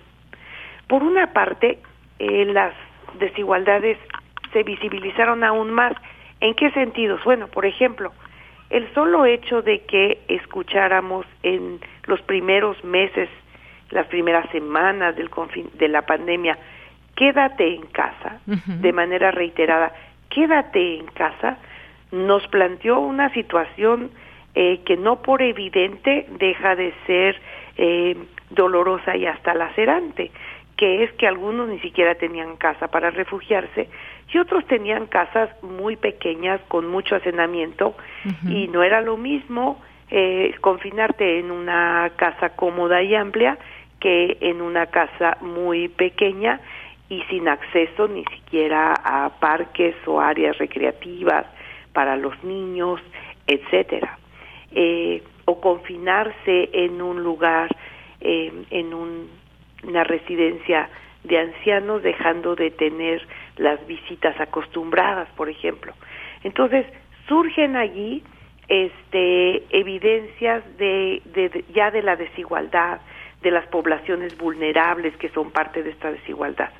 Por 0.86 1.02
una 1.02 1.32
parte, 1.32 1.78
eh, 2.18 2.44
las 2.44 2.74
desigualdades 3.18 3.96
se 4.52 4.62
visibilizaron 4.62 5.42
aún 5.42 5.72
más. 5.72 5.94
¿En 6.38 6.52
qué 6.52 6.70
sentidos? 6.72 7.24
Bueno, 7.24 7.48
por 7.48 7.64
ejemplo, 7.64 8.12
el 8.70 8.92
solo 8.94 9.26
hecho 9.26 9.62
de 9.62 9.80
que 9.80 10.18
escucháramos 10.28 11.26
en 11.42 11.80
los 12.06 12.20
primeros 12.22 12.82
meses, 12.84 13.28
las 13.90 14.06
primeras 14.06 14.48
semanas 14.50 15.16
del 15.16 15.30
de 15.74 15.88
la 15.88 16.02
pandemia, 16.02 16.58
quédate 17.14 17.74
en 17.74 17.86
casa, 17.86 18.40
de 18.46 18.92
manera 18.92 19.30
reiterada, 19.30 19.92
quédate 20.28 20.96
en 20.96 21.06
casa, 21.06 21.58
nos 22.10 22.46
planteó 22.48 23.00
una 23.00 23.32
situación 23.32 24.10
eh, 24.54 24.80
que 24.84 24.96
no 24.96 25.22
por 25.22 25.42
evidente 25.42 26.26
deja 26.38 26.76
de 26.76 26.92
ser 27.06 27.40
eh, 27.76 28.16
dolorosa 28.50 29.16
y 29.16 29.26
hasta 29.26 29.54
lacerante, 29.54 30.30
que 30.76 31.04
es 31.04 31.12
que 31.12 31.26
algunos 31.26 31.68
ni 31.68 31.78
siquiera 31.80 32.14
tenían 32.16 32.56
casa 32.56 32.88
para 32.88 33.10
refugiarse 33.10 33.88
y 34.32 34.38
otros 34.38 34.66
tenían 34.66 35.06
casas 35.06 35.50
muy 35.62 35.96
pequeñas 35.96 36.60
con 36.68 36.88
mucho 36.88 37.14
hacenamiento 37.14 37.94
y 38.48 38.66
no 38.68 38.82
era 38.82 39.00
lo 39.00 39.16
mismo 39.16 39.80
eh, 40.10 40.54
confinarte 40.60 41.38
en 41.38 41.50
una 41.50 42.10
casa 42.16 42.50
cómoda 42.50 43.02
y 43.02 43.14
amplia 43.14 43.58
que 44.00 44.36
en 44.40 44.60
una 44.60 44.86
casa 44.86 45.38
muy 45.40 45.88
pequeña 45.88 46.60
y 47.08 47.22
sin 47.30 47.48
acceso 47.48 48.08
ni 48.08 48.24
siquiera 48.24 48.92
a 48.92 49.30
parques 49.38 49.94
o 50.06 50.20
áreas 50.20 50.58
recreativas 50.58 51.46
para 51.92 52.16
los 52.16 52.42
niños, 52.42 53.00
etcétera. 53.46 54.18
Eh, 54.72 55.22
o 55.44 55.60
confinarse 55.60 56.70
en 56.72 57.00
un 57.00 57.22
lugar, 57.22 57.68
eh, 58.20 58.52
en 58.70 58.94
una 59.86 60.04
residencia 60.04 60.88
de 61.24 61.38
ancianos, 61.38 62.02
dejando 62.02 62.54
de 62.54 62.70
tener 62.70 63.26
las 63.56 63.84
visitas 63.86 64.38
acostumbradas, 64.40 65.28
por 65.36 65.48
ejemplo. 65.48 65.94
Entonces, 66.42 66.86
surgen 67.26 67.76
allí 67.76 68.22
este, 68.68 69.64
evidencias 69.70 70.62
de, 70.76 71.22
de, 71.26 71.64
ya 71.72 71.90
de 71.90 72.02
la 72.02 72.16
desigualdad, 72.16 73.00
de 73.42 73.50
las 73.50 73.66
poblaciones 73.68 74.36
vulnerables 74.36 75.16
que 75.16 75.28
son 75.30 75.50
parte 75.50 75.82
de 75.82 75.90
esta 75.90 76.10
desigualdad. 76.10 76.70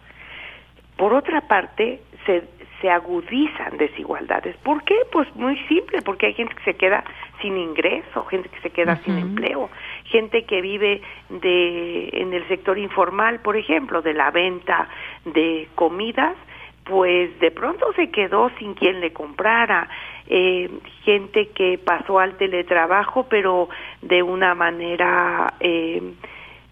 Por 0.97 1.13
otra 1.13 1.43
parte, 1.43 2.01
se, 2.25 2.45
se 2.81 2.91
agudizan 2.91 3.77
desigualdades. 3.79 4.57
¿Por 4.59 4.85
qué? 4.85 4.95
Pues 5.11 5.35
muy 5.37 5.59
simple, 5.69 6.03
porque 6.03 6.27
hay 6.27 6.35
gente 6.35 6.55
que 6.55 6.65
se 6.65 6.75
queda 6.75 7.05
sin 7.41 7.57
ingreso, 7.57 8.25
gente 8.27 8.49
que 8.49 8.61
se 8.61 8.71
queda 8.71 8.97
sin 9.05 9.19
empleo, 9.19 9.71
gente 10.05 10.45
que 10.45 10.61
vive 10.61 11.01
de 11.29 12.11
en 12.13 12.33
el 12.33 12.47
sector 12.49 12.79
informal, 12.79 13.41
por 13.41 13.57
ejemplo, 13.57 14.03
de 14.03 14.15
la 14.15 14.31
venta 14.31 14.89
de 15.25 15.69
comidas, 15.75 16.37
pues 16.85 17.39
de 17.41 17.51
pronto 17.51 17.93
se 17.95 18.11
quedó 18.11 18.51
sin 18.59 18.75
quien 18.75 19.01
le 19.01 19.13
comprara, 19.13 19.89
eh, 20.27 20.71
gente 21.05 21.49
que 21.49 21.79
pasó 21.79 22.19
al 22.19 22.37
teletrabajo, 22.37 23.27
pero 23.29 23.69
de 24.03 24.23
una 24.23 24.55
manera 24.55 25.55
eh, 25.61 26.03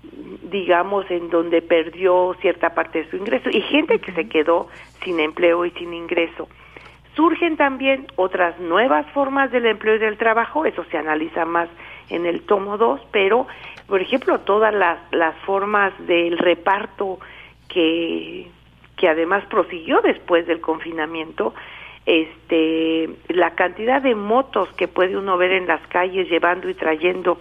digamos, 0.02 1.10
en 1.10 1.30
donde 1.30 1.62
perdió 1.62 2.34
cierta 2.40 2.74
parte 2.74 3.02
de 3.02 3.10
su 3.10 3.16
ingreso 3.16 3.48
y 3.50 3.60
gente 3.62 3.98
que 4.00 4.12
se 4.12 4.28
quedó 4.28 4.68
sin 5.04 5.20
empleo 5.20 5.64
y 5.64 5.70
sin 5.72 5.94
ingreso. 5.94 6.48
Surgen 7.14 7.56
también 7.56 8.06
otras 8.16 8.58
nuevas 8.58 9.06
formas 9.12 9.50
del 9.50 9.66
empleo 9.66 9.96
y 9.96 9.98
del 9.98 10.16
trabajo, 10.16 10.64
eso 10.64 10.84
se 10.90 10.96
analiza 10.96 11.44
más 11.44 11.68
en 12.12 12.26
el 12.26 12.42
tomo 12.42 12.78
2, 12.78 13.00
pero, 13.10 13.46
por 13.86 14.00
ejemplo, 14.00 14.40
todas 14.40 14.72
las, 14.72 14.98
las 15.10 15.34
formas 15.46 15.92
del 16.06 16.38
reparto 16.38 17.18
que, 17.68 18.48
que 18.96 19.08
además 19.08 19.44
prosiguió 19.46 20.00
después 20.02 20.46
del 20.46 20.60
confinamiento, 20.60 21.54
este, 22.04 23.08
la 23.28 23.54
cantidad 23.54 24.02
de 24.02 24.14
motos 24.14 24.68
que 24.76 24.88
puede 24.88 25.16
uno 25.16 25.36
ver 25.38 25.52
en 25.52 25.66
las 25.66 25.80
calles 25.88 26.28
llevando 26.28 26.68
y 26.68 26.74
trayendo 26.74 27.38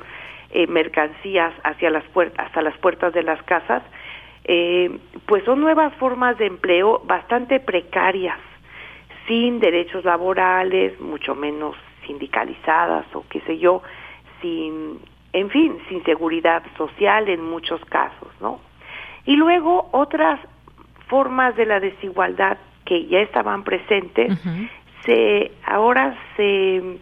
eh, 0.52 0.68
mercancías 0.68 1.54
hacia 1.64 1.90
las 1.90 2.04
puertas, 2.06 2.46
hasta 2.46 2.62
las 2.62 2.78
puertas 2.78 3.14
de 3.14 3.24
las 3.24 3.42
casas, 3.44 3.84
eh, 4.44 5.00
pues 5.26 5.44
son 5.44 5.62
nuevas 5.62 5.94
formas 5.96 6.38
de 6.38 6.48
empleo 6.48 7.02
bastante 7.06 7.60
precarias, 7.60 8.40
sin 9.28 9.60
derechos 9.60 10.04
laborales, 10.04 11.00
mucho 11.00 11.36
menos 11.36 11.76
sindicalizadas 12.06 13.06
o 13.14 13.24
qué 13.30 13.42
sé 13.42 13.58
yo, 13.60 13.82
sin, 14.42 15.00
en 15.34 15.50
fin, 15.50 15.78
sin 15.90 16.04
seguridad 16.04 16.64
social 16.78 17.30
en 17.30 17.44
muchos 17.44 17.84
casos, 17.86 18.30
¿no? 18.40 18.60
Y 19.26 19.36
luego 19.36 19.90
otras 19.92 20.40
formas 21.08 21.56
de 21.56 21.66
la 21.66 21.80
desigualdad 21.80 22.58
que 22.86 23.06
ya 23.06 23.20
estaban 23.20 23.64
presentes, 23.64 24.38
se 25.06 25.52
ahora 25.66 26.16
se 26.36 27.00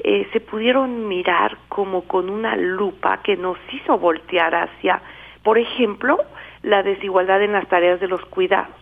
eh, 0.00 0.28
se 0.32 0.40
pudieron 0.40 1.08
mirar 1.08 1.58
como 1.68 2.02
con 2.02 2.30
una 2.30 2.54
lupa 2.56 3.20
que 3.22 3.36
nos 3.36 3.58
hizo 3.72 3.98
voltear 3.98 4.54
hacia, 4.54 5.02
por 5.42 5.58
ejemplo, 5.58 6.18
la 6.62 6.84
desigualdad 6.84 7.42
en 7.42 7.52
las 7.52 7.66
tareas 7.68 7.98
de 7.98 8.06
los 8.06 8.24
cuidados. 8.26 8.76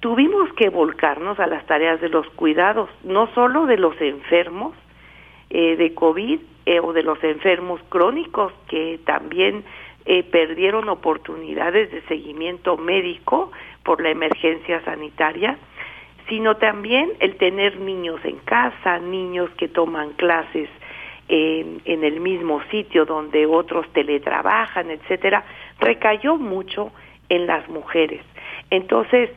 Tuvimos 0.00 0.52
que 0.52 0.68
volcarnos 0.68 1.40
a 1.40 1.46
las 1.46 1.64
tareas 1.64 2.00
de 2.00 2.10
los 2.10 2.28
cuidados, 2.30 2.90
no 3.02 3.26
solo 3.34 3.66
de 3.66 3.78
los 3.78 3.98
enfermos 4.00 4.74
eh, 5.50 5.76
de 5.76 5.94
COVID 5.94 6.40
eh, 6.66 6.80
o 6.80 6.92
de 6.92 7.02
los 7.02 7.22
enfermos 7.22 7.80
crónicos 7.88 8.52
que 8.68 8.98
también 9.04 9.64
perdieron 10.30 10.88
oportunidades 10.88 11.90
de 11.90 12.00
seguimiento 12.02 12.76
médico 12.76 13.50
por 13.82 14.00
la 14.00 14.10
emergencia 14.10 14.80
sanitaria, 14.84 15.58
sino 16.28 16.58
también 16.58 17.10
el 17.18 17.34
tener 17.38 17.80
niños 17.80 18.20
en 18.24 18.36
casa, 18.36 19.00
niños 19.00 19.50
que 19.58 19.66
toman 19.66 20.10
clases 20.12 20.68
en, 21.26 21.82
en 21.86 22.04
el 22.04 22.20
mismo 22.20 22.62
sitio 22.70 23.04
donde 23.04 23.46
otros 23.46 23.92
teletrabajan, 23.94 24.92
etcétera, 24.92 25.44
recayó 25.80 26.36
mucho 26.36 26.92
en 27.28 27.48
las 27.48 27.68
mujeres. 27.68 28.22
Entonces, 28.70 29.30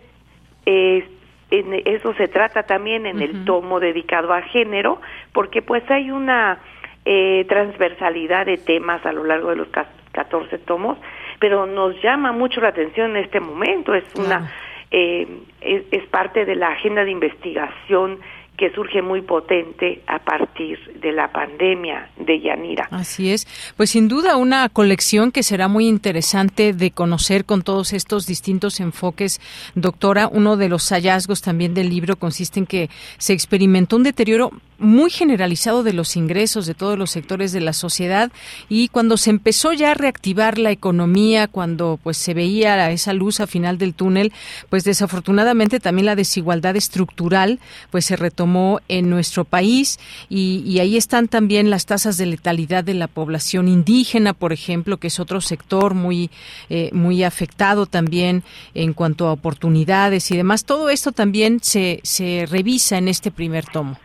en 1.51 1.81
eso 1.85 2.13
se 2.13 2.27
trata 2.27 2.63
también 2.63 3.05
en 3.05 3.21
el 3.21 3.45
tomo 3.45 3.79
dedicado 3.79 4.33
a 4.33 4.41
género, 4.41 5.01
porque 5.33 5.61
pues 5.61 5.83
hay 5.89 6.11
una 6.11 6.59
eh, 7.05 7.45
transversalidad 7.49 8.45
de 8.45 8.57
temas 8.57 9.05
a 9.05 9.11
lo 9.11 9.23
largo 9.23 9.49
de 9.49 9.55
los 9.55 9.67
14 10.11 10.57
tomos, 10.59 10.97
pero 11.39 11.65
nos 11.65 12.01
llama 12.01 12.31
mucho 12.31 12.61
la 12.61 12.69
atención 12.69 13.11
en 13.11 13.23
este 13.23 13.39
momento, 13.39 13.95
es 13.95 14.03
una 14.15 14.51
eh, 14.91 15.27
es, 15.61 16.07
parte 16.07 16.45
de 16.45 16.55
la 16.55 16.69
agenda 16.69 17.03
de 17.03 17.11
investigación 17.11 18.19
que 18.59 18.71
surge 18.71 19.01
muy 19.01 19.21
potente 19.21 20.01
a 20.05 20.19
partir 20.19 20.77
de 20.99 21.13
la 21.13 21.31
pandemia 21.31 22.09
de 22.17 22.41
Yanira. 22.41 22.89
Así 22.91 23.31
es. 23.31 23.47
Pues 23.77 23.91
sin 23.91 24.09
duda 24.09 24.35
una 24.35 24.67
colección 24.67 25.31
que 25.31 25.43
será 25.43 25.69
muy 25.69 25.87
interesante 25.87 26.73
de 26.73 26.91
conocer 26.91 27.45
con 27.45 27.61
todos 27.61 27.93
estos 27.93 28.27
distintos 28.27 28.81
enfoques. 28.81 29.39
Doctora, 29.75 30.27
uno 30.27 30.57
de 30.57 30.67
los 30.67 30.89
hallazgos 30.89 31.41
también 31.41 31.73
del 31.73 31.89
libro 31.89 32.17
consiste 32.17 32.59
en 32.59 32.65
que 32.65 32.89
se 33.17 33.31
experimentó 33.31 33.95
un 33.95 34.03
deterioro 34.03 34.51
muy 34.79 35.09
generalizado 35.09 35.83
de 35.83 35.93
los 35.93 36.15
ingresos 36.15 36.65
de 36.65 36.73
todos 36.73 36.97
los 36.97 37.11
sectores 37.11 37.51
de 37.51 37.61
la 37.61 37.73
sociedad 37.73 38.31
y 38.69 38.87
cuando 38.87 39.17
se 39.17 39.29
empezó 39.29 39.73
ya 39.73 39.91
a 39.91 39.93
reactivar 39.93 40.57
la 40.57 40.71
economía, 40.71 41.47
cuando 41.47 41.99
pues 42.01 42.17
se 42.17 42.33
veía 42.33 42.89
esa 42.91 43.13
luz 43.13 43.39
a 43.39 43.47
final 43.47 43.77
del 43.77 43.93
túnel, 43.93 44.31
pues 44.69 44.83
desafortunadamente 44.83 45.79
también 45.79 46.05
la 46.05 46.15
desigualdad 46.15 46.75
estructural 46.75 47.59
pues 47.91 48.05
se 48.05 48.15
retomó 48.15 48.79
en 48.87 49.09
nuestro 49.09 49.45
país 49.45 49.99
y, 50.29 50.79
ahí 50.79 50.95
están 50.95 51.27
también 51.27 51.69
las 51.69 51.85
tasas 51.85 52.15
de 52.15 52.25
letalidad 52.25 52.85
de 52.85 52.93
la 52.93 53.07
población 53.07 53.67
indígena, 53.67 54.33
por 54.33 54.53
ejemplo, 54.53 54.95
que 54.95 55.07
es 55.07 55.19
otro 55.19 55.41
sector 55.41 55.93
muy 55.93 56.29
eh, 56.69 56.89
muy 56.93 57.23
afectado 57.23 57.85
también 57.85 58.43
en 58.73 58.93
cuanto 58.93 59.27
a 59.27 59.33
oportunidades 59.33 60.31
y 60.31 60.37
demás. 60.37 60.63
Todo 60.63 60.89
esto 60.89 61.11
también 61.11 61.59
se, 61.61 61.99
se 62.03 62.45
revisa 62.49 62.97
en 62.97 63.09
este 63.09 63.29
primer 63.29 63.65
tomo. 63.65 63.97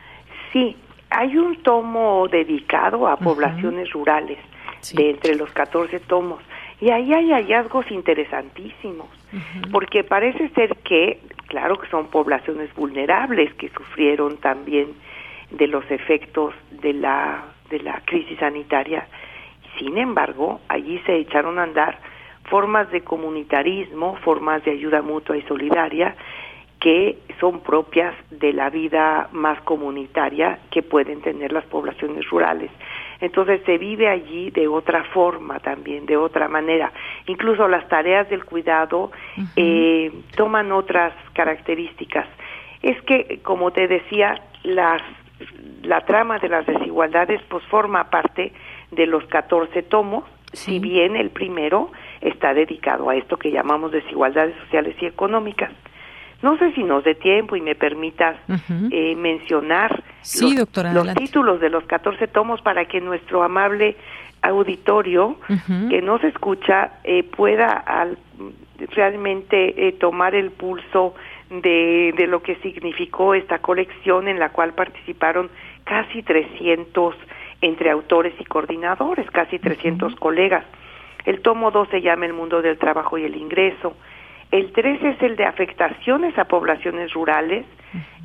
Sí, 0.55 0.77
hay 1.11 1.37
un 1.37 1.57
tomo 1.65 2.29
dedicado 2.29 3.09
a 3.09 3.17
poblaciones 3.17 3.91
rurales 3.91 4.39
de 4.93 5.11
entre 5.11 5.35
los 5.35 5.51
14 5.51 5.99
tomos 5.99 6.41
y 6.81 6.91
ahí 6.91 7.13
hay 7.13 7.33
hallazgos 7.33 7.91
interesantísimos, 7.91 9.09
porque 9.73 10.05
parece 10.05 10.49
ser 10.51 10.77
que, 10.85 11.19
claro 11.49 11.77
que 11.77 11.89
son 11.89 12.07
poblaciones 12.07 12.73
vulnerables 12.77 13.53
que 13.55 13.69
sufrieron 13.71 14.37
también 14.37 14.95
de 15.51 15.67
los 15.67 15.91
efectos 15.91 16.55
de 16.71 16.93
la, 16.93 17.47
de 17.69 17.81
la 17.81 18.01
crisis 18.05 18.39
sanitaria, 18.39 19.09
sin 19.81 19.99
embargo, 19.99 20.61
allí 20.69 21.01
se 21.05 21.17
echaron 21.17 21.59
a 21.59 21.65
andar 21.65 21.99
formas 22.45 22.89
de 22.93 23.01
comunitarismo, 23.01 24.15
formas 24.19 24.65
de 24.65 24.71
ayuda 24.71 25.03
mutua 25.03 25.37
y 25.37 25.43
solidaria, 25.43 26.15
que 26.85 27.17
son 27.41 27.61
propias 27.61 28.15
de 28.31 28.53
la 28.53 28.69
vida 28.69 29.31
más 29.33 29.59
comunitaria 29.63 30.59
que 30.71 30.83
pueden 30.83 31.23
tener 31.23 31.51
las 31.51 31.65
poblaciones 31.65 32.29
rurales. 32.29 32.71
Entonces 33.23 33.63
se 33.65 33.79
vive 33.79 34.07
allí 34.07 34.51
de 34.51 34.69
otra 34.69 35.03
forma 35.05 35.61
también, 35.61 36.05
de 36.05 36.19
otra 36.19 36.47
manera. 36.47 36.93
Incluso 37.27 37.69
las 37.69 37.89
tareas 37.89 38.29
del 38.29 38.45
cuidado 38.45 39.13
eh, 39.57 40.13
toman 40.37 40.73
otras 40.73 41.15
características. 41.33 42.27
Es 42.83 43.01
que, 43.05 43.41
como 43.43 43.71
te 43.71 43.89
decía, 43.89 44.43
las, 44.63 45.01
la 45.85 46.03
trama 46.03 46.39
de 46.39 46.51
las 46.51 46.67
desigualdades 46.67 47.41
pues 47.49 47.65
forma 47.69 48.11
parte 48.11 48.53
de 48.91 49.07
los 49.07 49.25
14 49.29 49.85
tomos, 49.85 50.25
si 50.53 50.81
bien 50.81 51.17
el 51.17 51.31
primero 51.31 51.91
está 52.21 52.53
dedicado 52.53 53.09
a 53.09 53.17
esto 53.17 53.39
que 53.39 53.51
llamamos 53.51 53.91
desigualdades 53.91 54.55
sociales 54.65 54.97
y 55.01 55.07
económicas. 55.07 55.73
No 56.45 56.59
sé 56.59 56.73
si 56.73 56.83
nos 56.83 57.03
dé 57.05 57.15
tiempo 57.15 57.57
y 57.57 57.63
me 57.63 57.75
permitas 57.75 58.37
eh, 58.91 59.17
mencionar 59.17 60.03
los, 60.93 61.15
títulos 61.15 61.59
de 61.59 61.71
los 61.71 61.85
14 61.85 62.29
tomos 62.29 62.61
para 62.61 62.85
que 62.85 63.01
nuestro 63.01 63.43
amable 63.43 63.97
auditorio 64.43 65.39
que 65.89 66.03
nos 66.03 66.23
escucha 66.23 66.99
eh, 67.03 67.23
pueda 67.23 67.83
realmente 68.91 69.89
eh, 69.89 69.93
tomar 69.93 70.35
el 70.35 70.51
pulso 70.51 71.15
de, 71.49 72.13
de, 72.15 72.27
lo 72.27 72.43
que 72.43 72.57
significó 72.57 73.33
esta 73.33 73.61
colección 73.61 74.29
en 74.29 74.39
la 74.39 74.51
cual 74.51 74.75
participaron 74.75 75.49
casi 75.85 76.23
300 76.23 77.15
entre 77.63 77.91
autores 77.91 78.35
y 78.39 78.45
coordinadores, 78.45 79.31
casi 79.31 79.59
300 79.59 80.15
colegas. 80.17 80.67
El 81.25 81.41
tomo 81.41 81.71
2 81.71 81.89
se 81.89 82.03
llama 82.03 82.27
El 82.27 82.35
mundo 82.35 82.61
del 82.61 82.77
trabajo 82.77 83.17
y 83.17 83.25
el 83.25 83.35
ingreso. 83.35 83.97
El 84.55 84.71
3 84.71 85.03
es 85.03 85.21
el 85.21 85.35
de 85.35 85.47
afectaciones 85.47 86.39
a 86.39 86.45
poblaciones 86.45 87.13
rurales. 87.13 87.67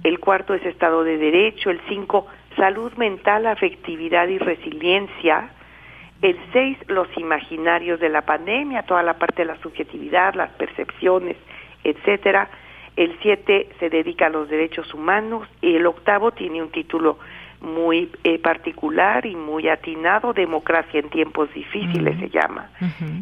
El 0.03 0.19
cuarto 0.19 0.53
es 0.53 0.63
Estado 0.63 1.03
de 1.03 1.17
Derecho. 1.17 1.71
El 1.71 1.81
5, 1.89 2.27
Salud 2.55 2.93
mental, 2.97 3.47
afectividad 3.47 4.27
y 4.27 4.37
resiliencia. 4.37 5.49
El 6.21 6.37
6, 6.53 6.77
los 6.85 7.07
imaginarios 7.17 7.99
de 7.99 8.09
la 8.09 8.21
pandemia, 8.21 8.83
toda 8.83 9.01
la 9.01 9.15
parte 9.15 9.41
de 9.41 9.47
la 9.47 9.57
subjetividad, 9.57 10.35
las 10.35 10.51
percepciones, 10.51 11.35
etcétera. 11.83 12.47
El 12.95 13.17
7 13.23 13.69
se 13.79 13.89
dedica 13.89 14.27
a 14.27 14.29
los 14.29 14.49
derechos 14.49 14.93
humanos 14.93 15.47
y 15.63 15.77
el 15.77 15.87
octavo 15.87 16.29
tiene 16.29 16.61
un 16.61 16.69
título 16.69 17.17
muy 17.59 18.11
eh, 18.23 18.37
particular 18.37 19.25
y 19.25 19.35
muy 19.35 19.67
atinado, 19.67 20.33
Democracia 20.33 20.99
en 20.99 21.09
tiempos 21.09 21.51
difíciles 21.55 22.19
se 22.19 22.29
llama. 22.29 22.69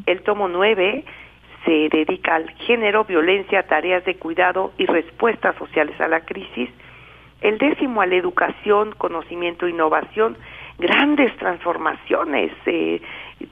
El 0.05 0.23
tomo 0.23 0.49
9 0.49 1.05
se 1.68 1.89
dedica 1.89 2.35
al 2.35 2.49
género, 2.52 3.03
violencia, 3.03 3.61
tareas 3.64 4.06
de 4.06 4.15
cuidado 4.15 4.72
y 4.77 4.85
respuestas 4.85 5.53
sociales 5.57 5.99
a 5.99 6.07
la 6.07 6.22
crisis. 6.22 6.69
El 7.41 7.57
décimo 7.57 8.02
a 8.02 8.06
la 8.06 8.15
educación, 8.15 8.94
conocimiento, 8.98 9.68
innovación, 9.68 10.38
grandes 10.80 11.35
transformaciones 11.35 12.53
eh, 12.65 13.02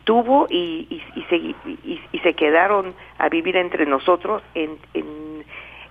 tuvo 0.05 0.47
y, 0.49 0.87
y, 1.15 1.21
se, 1.23 1.35
y, 1.35 2.19
se, 2.23 2.33
quedaron 2.33 2.93
a 3.17 3.27
vivir 3.27 3.57
entre 3.57 3.85
nosotros 3.85 4.41
en, 4.53 4.77
en 4.93 5.43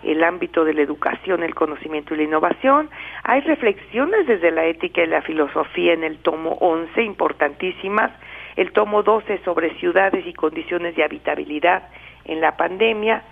el 0.02 0.24
ámbito 0.24 0.64
de 0.64 0.72
la 0.72 0.80
educación, 0.80 1.42
el 1.42 1.54
conocimiento 1.54 2.14
y 2.14 2.18
la 2.18 2.22
innovación. 2.22 2.88
Hay 3.22 3.42
reflexiones 3.42 4.26
desde 4.26 4.50
la 4.50 4.64
ética 4.64 5.02
y 5.02 5.08
la 5.08 5.20
filosofía 5.20 5.92
en 5.92 6.04
el 6.04 6.18
tomo 6.18 6.56
11, 6.60 7.02
importantísimas. 7.02 8.12
El 8.56 8.72
tomo 8.72 9.02
12 9.02 9.40
sobre 9.44 9.74
ciudades 9.78 10.26
y 10.26 10.32
condiciones 10.32 10.96
de 10.96 11.04
habitabilidad 11.04 11.88
en 12.24 12.40
la 12.40 12.56
pandemia 12.56 13.22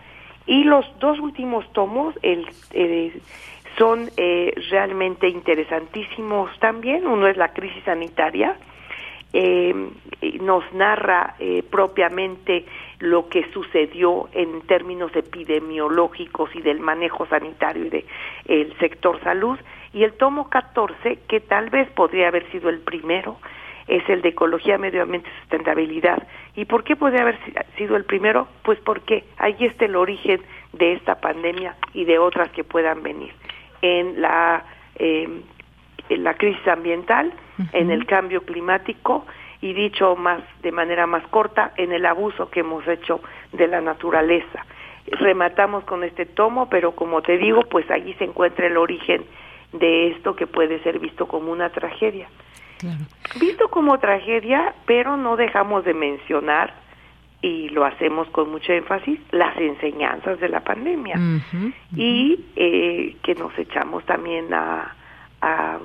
y 0.47 0.65
los 0.65 0.85
dos 0.99 1.19
últimos 1.21 1.71
tomos 1.73 2.15
el, 2.23 2.47
eh, 2.73 3.21
son 3.79 4.11
eh, 4.17 4.53
realmente 4.71 5.29
interesantísimos 5.29 6.51
también. 6.59 7.07
Uno 7.07 7.27
es 7.29 7.37
la 7.37 7.53
crisis 7.53 7.83
sanitaria, 7.85 8.57
eh, 9.33 9.75
nos 10.41 10.65
narra 10.75 11.37
propiamente 11.71 12.67
lo 12.99 13.29
que 13.29 13.51
sucedió 13.53 14.29
en 14.33 14.61
términos 14.63 15.15
epidemiológicos 15.17 16.55
y 16.55 16.61
del 16.61 16.81
manejo 16.81 17.27
sanitario 17.27 17.87
y 17.87 17.89
del 17.89 18.05
el 18.47 18.79
sector 18.79 19.21
salud. 19.23 19.59
Y 19.95 20.05
el 20.05 20.15
tomo 20.15 20.49
14, 20.49 21.19
que 21.29 21.41
tal 21.41 21.71
vez 21.71 21.89
podría 21.91 22.29
haber 22.29 22.51
sido 22.51 22.69
el 22.69 22.81
primero, 22.81 23.39
es 23.87 24.09
el 24.09 24.23
de 24.23 24.31
ecología, 24.31 24.79
medio 24.79 25.03
ambiente 25.03 25.29
y 25.29 25.41
sustentabilidad. 25.41 26.27
¿Y 26.55 26.65
por 26.65 26.85
qué 26.85 26.97
puede 26.97 27.21
haber 27.21 27.39
sido 27.77 27.97
el 27.97 28.05
primero? 28.05 28.49
Pues 28.63 28.79
porque 28.81 29.25
ahí 29.39 29.57
está 29.61 29.85
el 29.85 29.97
origen 29.97 30.41
de 30.73 30.95
esta 30.95 31.21
pandemia 31.21 31.77
y 31.93 32.05
de 32.05 32.19
otras 32.19 32.51
que 32.51 32.65
puedan 32.65 33.03
venir. 33.03 33.33
En 33.81 34.21
la, 34.21 34.65
eh, 34.97 35.29
en 36.09 36.25
la 36.25 36.35
crisis 36.35 36.67
ambiental, 36.69 37.33
en 37.73 37.91
el 37.91 38.07
cambio 38.07 38.43
climático 38.45 39.27
y 39.61 39.73
dicho 39.73 40.17
más 40.17 40.43
de 40.63 40.73
manera 40.73 41.07
más 41.07 41.27
corta, 41.29 41.73
en 41.77 41.93
el 41.93 42.05
abuso 42.07 42.51
que 42.51 42.61
hemos 42.61 42.87
hecho 42.89 43.21
de 43.53 43.69
la 43.69 43.81
naturaleza. 43.81 44.67
Rematamos 45.07 45.85
con 45.85 46.05
este 46.05 46.27
tomo, 46.27 46.69
pero 46.69 46.93
como 46.93 47.23
te 47.23 47.39
digo, 47.39 47.63
pues 47.63 47.91
allí 47.91 48.15
se 48.15 48.25
encuentra 48.25 48.67
el 48.67 48.77
origen 48.77 49.25
de 49.73 50.09
esto 50.09 50.37
que 50.37 50.47
puede 50.47 50.81
ser 50.83 50.99
visto 50.99 51.27
como 51.27 51.51
una 51.53 51.71
tragedia. 51.71 52.29
Visto 53.41 53.69
como 53.69 53.99
tragedia, 53.99 54.75
pero 54.87 55.17
no 55.17 55.37
dejamos 55.37 55.85
de 55.85 55.95
mencionar, 55.95 56.75
y 57.43 57.69
lo 57.71 57.85
hacemos 57.85 58.29
con 58.29 58.51
mucho 58.51 58.73
énfasis, 58.73 59.19
las 59.33 59.57
enseñanzas 59.57 60.39
de 60.39 60.49
la 60.49 60.61
pandemia. 60.61 61.17
Y 61.97 62.39
eh, 62.55 63.17
que 63.23 63.35
nos 63.35 63.57
echamos 63.59 64.05
también 64.07 64.55
a, 64.55 64.95
a 65.41 65.79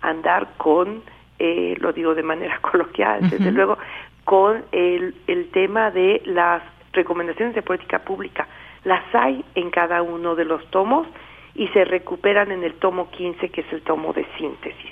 andar 0.00 0.54
con, 0.56 1.02
eh, 1.38 1.76
lo 1.78 1.92
digo 1.92 2.14
de 2.14 2.22
manera 2.22 2.58
coloquial, 2.62 3.28
desde 3.28 3.52
luego, 3.52 3.76
con 4.24 4.64
el, 4.72 5.14
el 5.26 5.50
tema 5.50 5.90
de 5.90 6.22
las 6.24 6.62
recomendaciones 6.92 7.54
de 7.54 7.62
política 7.62 7.98
pública. 8.00 8.48
Las 8.84 9.02
hay 9.14 9.44
en 9.54 9.70
cada 9.70 10.02
uno 10.02 10.34
de 10.34 10.44
los 10.44 10.66
tomos 10.70 11.06
y 11.54 11.68
se 11.68 11.84
recuperan 11.84 12.50
en 12.50 12.64
el 12.64 12.74
tomo 12.74 13.10
15, 13.10 13.50
que 13.50 13.60
es 13.60 13.72
el 13.72 13.82
tomo 13.82 14.12
de 14.12 14.26
síntesis. 14.38 14.91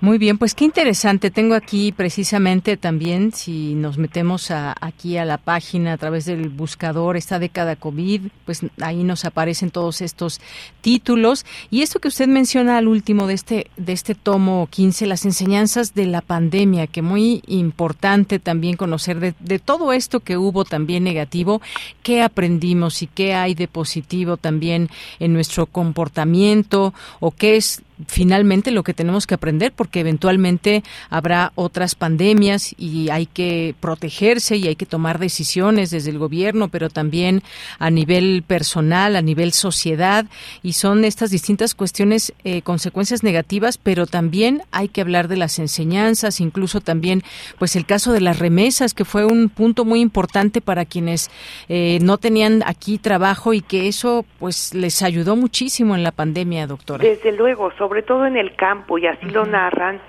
Muy 0.00 0.18
bien, 0.18 0.38
pues 0.38 0.54
qué 0.54 0.64
interesante. 0.64 1.30
Tengo 1.30 1.54
aquí 1.54 1.92
precisamente 1.92 2.76
también, 2.76 3.32
si 3.32 3.74
nos 3.74 3.96
metemos 3.96 4.50
aquí 4.50 5.16
a 5.16 5.24
la 5.24 5.38
página 5.38 5.92
a 5.92 5.98
través 5.98 6.24
del 6.24 6.48
buscador, 6.48 7.16
esta 7.16 7.38
década 7.38 7.76
COVID, 7.76 8.22
pues 8.44 8.62
ahí 8.80 9.04
nos 9.04 9.24
aparecen 9.24 9.70
todos 9.70 10.00
estos 10.00 10.40
títulos. 10.80 11.46
Y 11.70 11.82
esto 11.82 12.00
que 12.00 12.08
usted 12.08 12.26
menciona 12.28 12.78
al 12.78 12.88
último 12.88 13.26
de 13.26 13.34
este, 13.34 13.70
de 13.76 13.92
este 13.92 14.14
tomo 14.14 14.68
15, 14.70 15.06
las 15.06 15.24
enseñanzas 15.24 15.94
de 15.94 16.06
la 16.06 16.20
pandemia, 16.20 16.86
que 16.86 17.02
muy 17.02 17.42
importante 17.46 18.38
también 18.38 18.76
conocer 18.76 19.20
de, 19.20 19.34
de 19.40 19.58
todo 19.58 19.92
esto 19.92 20.20
que 20.20 20.36
hubo 20.36 20.64
también 20.64 21.04
negativo, 21.04 21.62
qué 22.02 22.22
aprendimos 22.22 23.02
y 23.02 23.06
qué 23.06 23.34
hay 23.34 23.54
de 23.54 23.68
positivo 23.68 24.36
también 24.36 24.90
en 25.18 25.32
nuestro 25.32 25.66
comportamiento 25.66 26.92
o 27.20 27.30
qué 27.30 27.56
es 27.56 27.82
finalmente 28.06 28.70
lo 28.70 28.82
que 28.82 28.94
tenemos 28.94 29.26
que 29.26 29.34
aprender 29.34 29.72
porque 29.72 30.00
eventualmente 30.00 30.82
habrá 31.10 31.52
otras 31.54 31.94
pandemias 31.94 32.74
y 32.76 33.10
hay 33.10 33.26
que 33.26 33.74
protegerse 33.80 34.56
y 34.56 34.68
hay 34.68 34.76
que 34.76 34.86
tomar 34.86 35.18
decisiones 35.18 35.90
desde 35.90 36.10
el 36.10 36.18
gobierno, 36.18 36.68
pero 36.68 36.90
también 36.90 37.42
a 37.78 37.90
nivel 37.90 38.42
personal, 38.46 39.16
a 39.16 39.22
nivel 39.22 39.52
sociedad 39.52 40.26
y 40.62 40.72
son 40.72 41.04
estas 41.04 41.30
distintas 41.30 41.74
cuestiones 41.74 42.32
eh, 42.44 42.62
consecuencias 42.62 43.22
negativas, 43.22 43.78
pero 43.78 44.06
también 44.06 44.62
hay 44.72 44.88
que 44.88 45.00
hablar 45.00 45.28
de 45.28 45.36
las 45.36 45.58
enseñanzas, 45.58 46.40
incluso 46.40 46.80
también 46.80 47.22
pues 47.58 47.76
el 47.76 47.86
caso 47.86 48.12
de 48.12 48.20
las 48.20 48.38
remesas 48.38 48.94
que 48.94 49.04
fue 49.04 49.24
un 49.24 49.48
punto 49.48 49.84
muy 49.84 50.00
importante 50.00 50.60
para 50.60 50.84
quienes 50.84 51.30
eh, 51.68 51.98
no 52.02 52.18
tenían 52.18 52.62
aquí 52.66 52.98
trabajo 52.98 53.54
y 53.54 53.60
que 53.60 53.88
eso 53.88 54.24
pues 54.38 54.74
les 54.74 55.02
ayudó 55.02 55.36
muchísimo 55.36 55.94
en 55.94 56.02
la 56.02 56.12
pandemia, 56.12 56.66
doctora. 56.66 57.04
Desde 57.04 57.32
luego, 57.32 57.70
sobre 57.84 58.00
todo 58.00 58.24
en 58.24 58.38
el 58.38 58.56
campo, 58.56 58.96
y 58.96 59.06
así 59.06 59.26
lo 59.26 59.44
narran, 59.44 60.00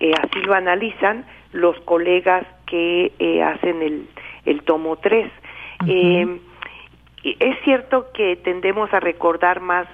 eh, 0.00 0.12
así 0.22 0.38
lo 0.42 0.52
analizan 0.52 1.24
los 1.52 1.80
colegas 1.80 2.46
que 2.66 3.10
eh, 3.18 3.42
hacen 3.42 3.80
el, 3.80 4.06
el 4.44 4.62
tomo 4.64 4.96
3. 4.96 5.32
Eh, 5.86 6.40
es 7.24 7.56
cierto 7.64 8.12
que 8.12 8.36
tendemos 8.36 8.92
a 8.92 9.00
recordar 9.00 9.60
más 9.60 9.86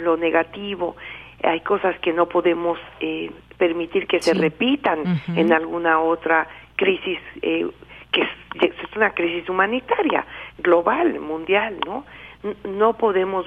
lo 0.00 0.16
negativo, 0.16 0.96
hay 1.42 1.60
cosas 1.60 1.98
que 1.98 2.14
no 2.14 2.26
podemos 2.30 2.78
permitir 3.58 4.06
que 4.06 4.22
se 4.22 4.32
repitan 4.32 5.00
en 5.36 5.52
alguna 5.52 6.00
otra 6.00 6.48
crisis 6.76 7.18
que 7.42 8.22
es, 8.22 8.28
es, 8.62 8.96
una 8.96 9.10
crisis 9.10 9.48
humanitaria, 9.50 10.24
global, 10.58 11.20
mundial, 11.20 11.76
¿no? 11.84 12.04
No 12.64 12.94
podemos 12.96 13.46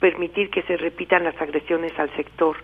permitir 0.00 0.50
que 0.50 0.62
se 0.62 0.76
repitan 0.76 1.22
las 1.22 1.40
agresiones 1.40 1.96
al 1.98 2.10
sector 2.16 2.56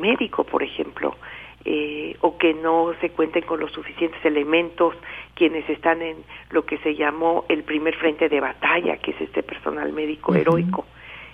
médico, 0.00 0.44
por 0.44 0.62
ejemplo, 0.62 1.16
eh, 1.64 2.16
o 2.20 2.38
que 2.38 2.54
no 2.54 2.92
se 3.00 3.10
cuenten 3.10 3.42
con 3.42 3.58
los 3.58 3.72
suficientes 3.72 4.24
elementos 4.24 4.94
quienes 5.34 5.68
están 5.68 6.02
en 6.02 6.16
lo 6.50 6.64
que 6.64 6.78
se 6.78 6.94
llamó 6.94 7.44
el 7.48 7.64
primer 7.64 7.96
frente 7.96 8.28
de 8.28 8.40
batalla, 8.40 8.96
que 8.98 9.12
es 9.12 9.20
este 9.20 9.42
personal 9.42 9.92
médico 9.92 10.34
heroico. 10.34 10.86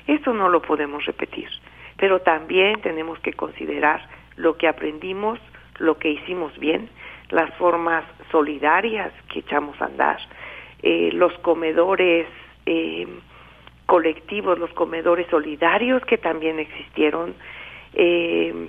Eso 0.06 0.32
no 0.32 0.48
lo 0.48 0.62
podemos 0.62 1.04
repetir, 1.04 1.48
pero 1.96 2.20
también 2.20 2.80
tenemos 2.80 3.18
que 3.20 3.32
considerar 3.32 4.08
lo 4.36 4.56
que 4.56 4.68
aprendimos, 4.68 5.38
lo 5.78 5.98
que 5.98 6.10
hicimos 6.10 6.56
bien, 6.58 6.88
las 7.30 7.52
formas 7.56 8.04
solidarias 8.30 9.12
que 9.32 9.40
echamos 9.40 9.80
a 9.80 9.86
andar, 9.86 10.18
eh, 10.82 11.10
los 11.12 11.32
comedores 11.38 12.26
eh, 12.66 13.06
colectivos, 13.90 14.56
los 14.56 14.70
comedores 14.70 15.26
solidarios 15.28 16.04
que 16.04 16.16
también 16.16 16.60
existieron, 16.60 17.34
eh, 17.94 18.68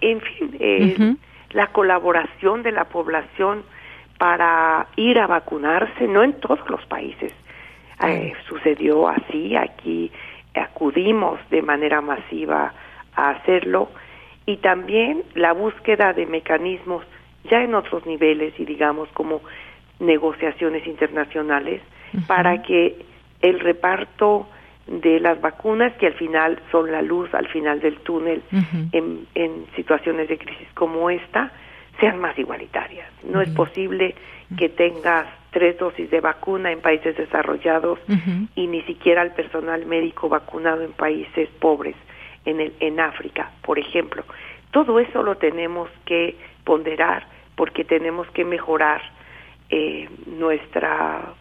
en 0.00 0.20
fin, 0.20 1.18
la 1.50 1.66
colaboración 1.72 2.62
de 2.62 2.70
la 2.70 2.84
población 2.84 3.64
para 4.16 4.86
ir 4.94 5.18
a 5.18 5.26
vacunarse, 5.26 6.06
no 6.06 6.22
en 6.22 6.34
todos 6.34 6.60
los 6.70 6.86
países 6.86 7.32
sucedió 8.48 9.08
así, 9.08 9.56
aquí 9.56 10.10
acudimos 10.54 11.38
de 11.50 11.62
manera 11.62 12.00
masiva 12.00 12.72
a 13.14 13.30
hacerlo 13.30 13.88
y 14.46 14.56
también 14.58 15.22
la 15.34 15.52
búsqueda 15.52 16.12
de 16.12 16.26
mecanismos 16.26 17.04
ya 17.50 17.62
en 17.62 17.74
otros 17.74 18.06
niveles 18.06 18.54
y 18.58 18.64
digamos 18.64 19.08
como 19.10 19.42
negociaciones 19.98 20.86
internacionales 20.86 21.82
para 22.26 22.62
que 22.62 23.04
el 23.42 23.60
reparto 23.60 24.48
de 24.86 25.20
las 25.20 25.40
vacunas 25.40 25.92
que 25.94 26.06
al 26.08 26.14
final 26.14 26.60
son 26.72 26.90
la 26.90 27.02
luz 27.02 27.32
al 27.34 27.46
final 27.48 27.80
del 27.80 27.98
túnel 27.98 28.42
en, 28.92 29.26
en, 29.34 29.66
situaciones 29.76 30.28
de 30.28 30.38
crisis 30.38 30.68
como 30.74 31.10
esta 31.10 31.52
sean 32.00 32.18
más 32.18 32.38
igualitarias. 32.38 33.08
No 33.22 33.40
es 33.40 33.50
posible 33.50 34.14
que 34.56 34.68
tengas 34.68 35.26
tres 35.50 35.78
dosis 35.78 36.10
de 36.10 36.20
vacuna 36.20 36.72
en 36.72 36.80
países 36.80 37.16
desarrollados 37.16 37.98
y 38.54 38.66
ni 38.66 38.82
siquiera 38.82 39.22
el 39.22 39.32
personal 39.32 39.84
médico 39.86 40.28
vacunado 40.28 40.82
en 40.82 40.92
países 40.92 41.48
pobres, 41.60 41.96
en, 42.44 42.60
el, 42.60 42.72
en 42.80 43.00
África, 43.00 43.50
por 43.62 43.78
ejemplo. 43.78 44.24
Todo 44.70 44.98
eso 45.00 45.22
lo 45.22 45.36
tenemos 45.36 45.90
que 46.04 46.36
ponderar 46.64 47.26
porque 47.54 47.84
tenemos 47.84 48.28
que 48.30 48.44
mejorar 48.44 49.02
eh, 49.68 50.08
nuestra, 50.26 51.34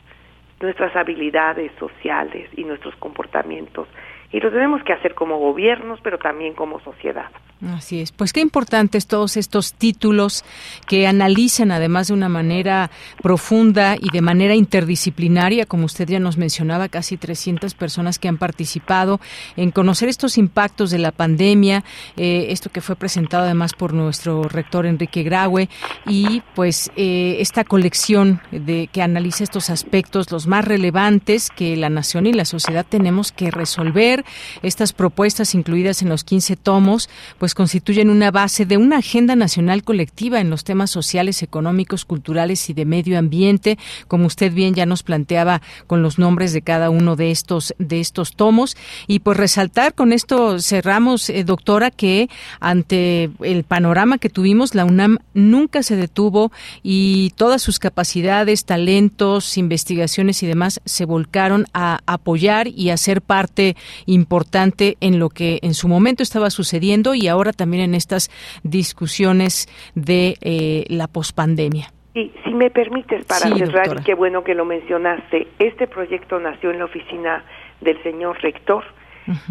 nuestras 0.59 0.95
habilidades 0.95 1.71
sociales 1.79 2.49
y 2.55 2.63
nuestros 2.63 2.95
comportamientos. 2.97 3.87
Y 4.31 4.39
lo 4.39 4.51
tenemos 4.51 4.83
que 4.83 4.93
hacer 4.93 5.15
como 5.15 5.37
gobiernos, 5.37 5.99
pero 6.03 6.17
también 6.17 6.53
como 6.53 6.79
sociedad. 6.81 7.31
Así 7.67 7.99
es. 7.99 8.13
Pues 8.13 8.31
qué 8.31 8.39
importantes 8.39 9.05
todos 9.05 9.35
estos 9.35 9.73
títulos 9.73 10.45
que 10.87 11.07
analizan 11.07 11.71
además 11.71 12.07
de 12.07 12.13
una 12.13 12.29
manera 12.29 12.89
profunda 13.21 13.95
y 13.99 14.11
de 14.11 14.21
manera 14.21 14.55
interdisciplinaria, 14.55 15.65
como 15.65 15.85
usted 15.85 16.07
ya 16.07 16.19
nos 16.19 16.37
mencionaba, 16.37 16.87
casi 16.87 17.17
300 17.17 17.73
personas 17.75 18.17
que 18.17 18.29
han 18.29 18.37
participado 18.37 19.19
en 19.57 19.71
conocer 19.71 20.07
estos 20.07 20.37
impactos 20.37 20.89
de 20.89 20.99
la 20.99 21.11
pandemia, 21.11 21.83
eh, 22.15 22.47
esto 22.49 22.69
que 22.69 22.79
fue 22.79 22.95
presentado 22.95 23.43
además 23.43 23.73
por 23.73 23.93
nuestro 23.93 24.43
rector 24.43 24.85
Enrique 24.85 25.23
Graue 25.23 25.67
y 26.05 26.41
pues 26.55 26.91
eh, 26.95 27.37
esta 27.39 27.65
colección 27.65 28.41
de 28.51 28.87
que 28.87 29.01
analiza 29.01 29.43
estos 29.43 29.69
aspectos 29.69 30.31
los 30.31 30.47
más 30.47 30.63
relevantes 30.63 31.49
que 31.49 31.75
la 31.75 31.89
nación 31.89 32.25
y 32.25 32.31
la 32.31 32.45
sociedad 32.45 32.85
tenemos 32.87 33.33
que 33.33 33.51
resolver, 33.51 34.18
estas 34.61 34.93
propuestas 34.93 35.55
incluidas 35.55 36.01
en 36.01 36.09
los 36.09 36.23
15 36.23 36.55
tomos, 36.55 37.09
pues 37.37 37.53
constituyen 37.53 38.09
una 38.09 38.31
base 38.31 38.65
de 38.65 38.77
una 38.77 38.97
agenda 38.97 39.35
nacional 39.35 39.83
colectiva 39.83 40.39
en 40.39 40.49
los 40.49 40.63
temas 40.63 40.91
sociales, 40.91 41.43
económicos, 41.43 42.05
culturales 42.05 42.69
y 42.69 42.73
de 42.73 42.85
medio 42.85 43.17
ambiente, 43.17 43.77
como 44.07 44.27
usted 44.27 44.53
bien 44.53 44.73
ya 44.73 44.85
nos 44.85 45.03
planteaba 45.03 45.61
con 45.87 46.01
los 46.01 46.19
nombres 46.19 46.53
de 46.53 46.61
cada 46.61 46.89
uno 46.89 47.15
de 47.15 47.31
estos 47.31 47.73
de 47.77 47.99
estos 47.99 48.35
tomos. 48.35 48.77
Y 49.07 49.19
pues 49.19 49.37
resaltar 49.37 49.93
con 49.93 50.13
esto 50.13 50.59
cerramos 50.59 51.29
eh, 51.29 51.43
doctora 51.43 51.91
que 51.91 52.29
ante 52.59 53.29
el 53.41 53.63
panorama 53.63 54.17
que 54.17 54.29
tuvimos 54.29 54.75
la 54.75 54.85
UNAM 54.85 55.19
nunca 55.33 55.83
se 55.83 55.95
detuvo 55.95 56.51
y 56.83 57.31
todas 57.35 57.61
sus 57.61 57.79
capacidades, 57.79 58.65
talentos, 58.65 59.57
investigaciones 59.57 60.43
y 60.43 60.47
demás 60.47 60.81
se 60.85 61.05
volcaron 61.05 61.65
a 61.73 61.99
apoyar 62.05 62.67
y 62.67 62.89
a 62.89 62.97
ser 62.97 63.21
parte 63.21 63.75
importante 64.13 64.97
en 65.01 65.19
lo 65.19 65.29
que 65.29 65.59
en 65.61 65.73
su 65.73 65.87
momento 65.87 66.23
estaba 66.23 66.49
sucediendo 66.49 67.13
y 67.15 67.27
ahora 67.27 67.53
también 67.53 67.83
en 67.83 67.95
estas 67.95 68.29
discusiones 68.63 69.67
de 69.95 70.35
eh, 70.41 70.85
la 70.89 71.07
pospandemia. 71.07 71.91
Y 72.15 72.31
si 72.43 72.53
me 72.53 72.69
permites, 72.69 73.25
para 73.25 73.55
cerrar, 73.55 73.99
y 73.99 74.03
qué 74.03 74.15
bueno 74.15 74.43
que 74.43 74.55
lo 74.55 74.65
mencionaste, 74.65 75.47
este 75.59 75.87
proyecto 75.87 76.39
nació 76.39 76.71
en 76.71 76.79
la 76.79 76.85
oficina 76.85 77.43
del 77.81 78.01
señor 78.03 78.41
rector, 78.41 78.83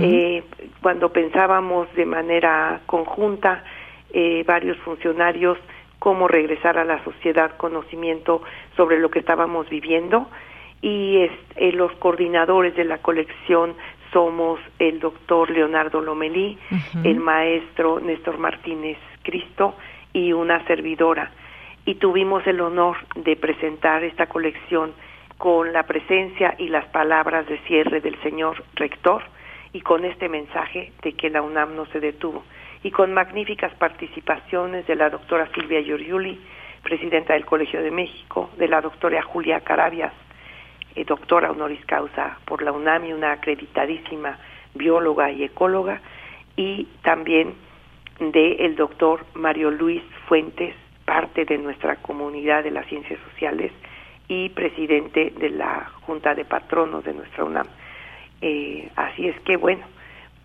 eh, 0.00 0.42
cuando 0.82 1.12
pensábamos 1.12 1.86
de 1.94 2.04
manera 2.04 2.80
conjunta 2.86 3.62
eh, 4.12 4.42
varios 4.44 4.76
funcionarios 4.78 5.56
cómo 6.00 6.26
regresar 6.26 6.78
a 6.78 6.84
la 6.84 7.02
sociedad 7.04 7.56
conocimiento 7.56 8.42
sobre 8.76 8.98
lo 8.98 9.10
que 9.10 9.20
estábamos 9.20 9.68
viviendo. 9.68 10.28
Y 10.80 11.28
los 11.72 11.92
coordinadores 11.94 12.76
de 12.76 12.84
la 12.84 12.98
colección 12.98 13.74
somos 14.12 14.60
el 14.78 15.00
doctor 15.00 15.50
Leonardo 15.50 16.00
Lomelí, 16.00 16.58
el 17.04 17.20
maestro 17.20 18.00
Néstor 18.00 18.38
Martínez 18.38 18.98
Cristo 19.22 19.74
y 20.12 20.32
una 20.32 20.64
servidora. 20.66 21.30
Y 21.84 21.96
tuvimos 21.96 22.46
el 22.46 22.60
honor 22.60 22.96
de 23.14 23.36
presentar 23.36 24.04
esta 24.04 24.26
colección 24.26 24.92
con 25.38 25.72
la 25.72 25.84
presencia 25.84 26.54
y 26.58 26.68
las 26.68 26.86
palabras 26.86 27.46
de 27.46 27.58
cierre 27.60 28.00
del 28.00 28.20
señor 28.22 28.64
rector 28.74 29.22
y 29.72 29.80
con 29.80 30.04
este 30.04 30.28
mensaje 30.28 30.92
de 31.02 31.12
que 31.12 31.30
la 31.30 31.42
UNAM 31.42 31.76
no 31.76 31.86
se 31.86 32.00
detuvo 32.00 32.44
y 32.82 32.90
con 32.90 33.12
magníficas 33.12 33.72
participaciones 33.74 34.86
de 34.86 34.96
la 34.96 35.10
doctora 35.10 35.48
Silvia 35.54 35.80
Giorgiuli, 35.80 36.40
presidenta 36.82 37.34
del 37.34 37.44
Colegio 37.44 37.82
de 37.82 37.90
México, 37.90 38.50
de 38.56 38.68
la 38.68 38.80
doctora 38.80 39.22
Julia 39.22 39.60
Carabias, 39.60 40.12
eh, 40.98 41.04
doctora 41.04 41.50
honoris 41.50 41.84
causa 41.86 42.38
por 42.44 42.62
la 42.62 42.72
UNAMI, 42.72 43.12
una 43.12 43.32
acreditadísima 43.32 44.38
bióloga 44.74 45.30
y 45.30 45.44
ecóloga, 45.44 46.00
y 46.56 46.88
también 47.02 47.54
del 48.18 48.60
el 48.60 48.76
doctor 48.76 49.24
Mario 49.34 49.70
Luis 49.70 50.02
Fuentes, 50.26 50.74
parte 51.04 51.44
de 51.44 51.56
nuestra 51.58 51.96
comunidad 51.96 52.64
de 52.64 52.70
las 52.70 52.86
ciencias 52.86 53.18
sociales 53.30 53.72
y 54.26 54.48
presidente 54.50 55.32
de 55.38 55.50
la 55.50 55.90
Junta 56.02 56.34
de 56.34 56.44
Patronos 56.44 57.04
de 57.04 57.14
nuestra 57.14 57.44
UNAM. 57.44 57.66
Eh, 58.40 58.90
así 58.96 59.28
es 59.28 59.40
que, 59.40 59.56
bueno, 59.56 59.84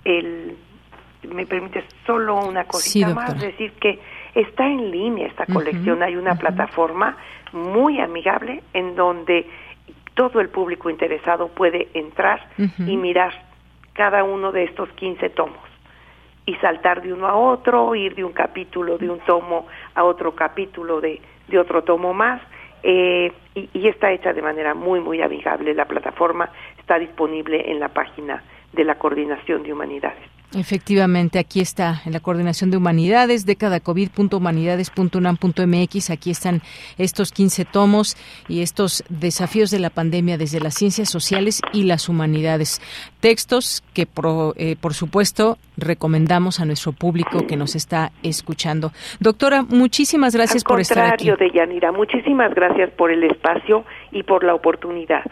el, 0.06 0.56
me 1.24 1.46
permite 1.46 1.84
solo 2.06 2.36
una 2.46 2.66
cosita 2.66 3.14
más, 3.14 3.40
decir 3.40 3.72
que 3.74 4.00
está 4.36 4.66
en 4.66 4.92
línea 4.92 5.28
esta 5.28 5.46
colección, 5.48 6.04
hay 6.04 6.16
una 6.16 6.36
plataforma 6.36 7.18
muy 7.52 8.00
amigable 8.00 8.64
en 8.74 8.96
donde 8.96 9.48
todo 10.14 10.40
el 10.40 10.50
público 10.50 10.90
interesado 10.90 11.48
puede 11.50 11.90
entrar 11.94 12.48
y 12.80 12.98
mirar 12.98 13.34
cada 13.94 14.24
uno 14.24 14.52
de 14.52 14.64
estos 14.64 14.90
15 14.90 15.30
tomos 15.30 15.60
y 16.46 16.56
saltar 16.56 17.02
de 17.02 17.14
uno 17.14 17.28
a 17.28 17.36
otro, 17.36 17.96
ir 17.96 18.16
de 18.16 18.24
un 18.24 18.34
capítulo 18.34 18.98
de 18.98 19.10
un 19.10 19.20
tomo 19.20 19.68
a 19.96 20.04
otro 20.04 20.36
capítulo 20.36 21.00
de, 21.00 21.22
de 21.48 21.60
otro 21.60 21.84
tomo 21.84 22.14
más. 22.14 22.42
Eh, 22.86 23.32
y, 23.56 23.70
y, 23.74 23.88
está 23.88 24.12
hecha 24.12 24.34
de 24.34 24.42
manera 24.42 24.74
muy, 24.74 25.00
muy 25.00 25.22
amigable. 25.22 25.74
La 25.74 25.86
plataforma 25.86 26.50
está 26.78 27.00
disponible 27.00 27.72
en 27.72 27.80
la 27.80 27.88
página 27.88 28.44
de 28.74 28.84
la 28.84 28.96
Coordinación 28.96 29.64
de 29.64 29.72
Humanidades. 29.72 30.33
Efectivamente, 30.56 31.40
aquí 31.40 31.62
está 31.62 32.04
en 32.06 32.14
la 32.14 32.20
coordinación 32.20 32.70
de 32.70 32.78
humanidades, 32.78 33.48
décadacovid.humanidades.unam.mx. 33.48 36.12
Aquí 36.12 36.30
están 36.30 36.62
estos 36.98 37.32
15 37.32 37.66
tomos 37.66 38.16
y 38.48 38.62
estos 38.62 39.04
desafíos 39.10 39.72
de 39.72 39.80
la 39.80 39.90
pandemia 39.90 40.38
desde 40.38 40.60
las 40.60 40.76
ciencias 40.76 41.10
sociales 41.10 41.60
y 41.74 41.86
las 41.86 42.08
humanidades. 42.08 42.84
Textos 43.20 43.84
que, 43.94 44.08
eh, 44.56 44.76
por 44.80 44.94
supuesto, 44.94 45.58
recomendamos 45.76 46.60
a 46.60 46.66
nuestro 46.66 46.92
público 46.92 47.48
que 47.48 47.58
nos 47.58 47.76
está 47.76 48.12
escuchando. 48.22 48.92
Doctora, 49.20 49.64
muchísimas 49.64 50.36
gracias 50.36 50.64
por 50.64 50.80
estar 50.80 51.14
aquí. 51.14 51.32
de 51.32 51.50
Yanira, 51.52 51.92
muchísimas 51.92 52.54
gracias 52.54 52.92
por 52.92 53.10
el 53.12 53.24
espacio 53.24 53.86
y 54.12 54.22
por 54.22 54.44
la 54.44 54.54
oportunidad. 54.54 55.24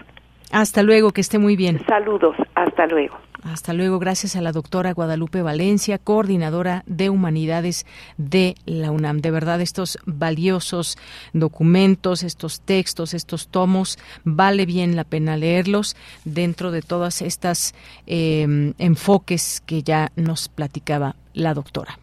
Hasta 0.51 0.83
luego, 0.83 1.11
que 1.11 1.21
esté 1.21 1.39
muy 1.39 1.55
bien. 1.55 1.81
Saludos, 1.87 2.35
hasta 2.55 2.85
luego. 2.87 3.17
Hasta 3.43 3.73
luego, 3.73 3.97
gracias 3.97 4.35
a 4.35 4.41
la 4.41 4.51
doctora 4.51 4.93
Guadalupe 4.93 5.41
Valencia, 5.41 5.97
coordinadora 5.97 6.83
de 6.85 7.09
humanidades 7.09 7.87
de 8.17 8.55
la 8.65 8.91
UNAM. 8.91 9.19
De 9.21 9.31
verdad, 9.31 9.61
estos 9.61 9.97
valiosos 10.05 10.97
documentos, 11.33 12.21
estos 12.21 12.61
textos, 12.61 13.13
estos 13.13 13.47
tomos, 13.47 13.97
vale 14.23 14.65
bien 14.65 14.95
la 14.95 15.05
pena 15.05 15.37
leerlos 15.37 15.95
dentro 16.23 16.69
de 16.71 16.81
todas 16.81 17.21
estas 17.21 17.73
em, 18.05 18.73
enfoques 18.77 19.63
que 19.65 19.81
ya 19.81 20.11
nos 20.15 20.49
platicaba 20.49 21.15
la 21.33 21.53
doctora. 21.55 21.97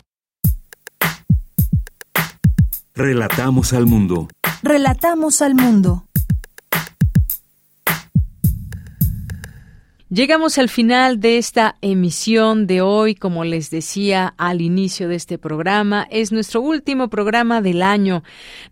Relatamos 2.96 3.72
al 3.74 3.86
mundo. 3.86 4.26
Relatamos 4.64 5.40
al 5.40 5.54
mundo. 5.54 6.02
Llegamos 10.10 10.56
al 10.56 10.70
final 10.70 11.20
de 11.20 11.36
esta 11.36 11.76
emisión 11.82 12.66
de 12.66 12.80
hoy, 12.80 13.14
como 13.14 13.44
les 13.44 13.68
decía 13.68 14.32
al 14.38 14.62
inicio 14.62 15.06
de 15.06 15.16
este 15.16 15.36
programa, 15.36 16.08
es 16.10 16.32
nuestro 16.32 16.62
último 16.62 17.08
programa 17.10 17.60
del 17.60 17.82
año. 17.82 18.22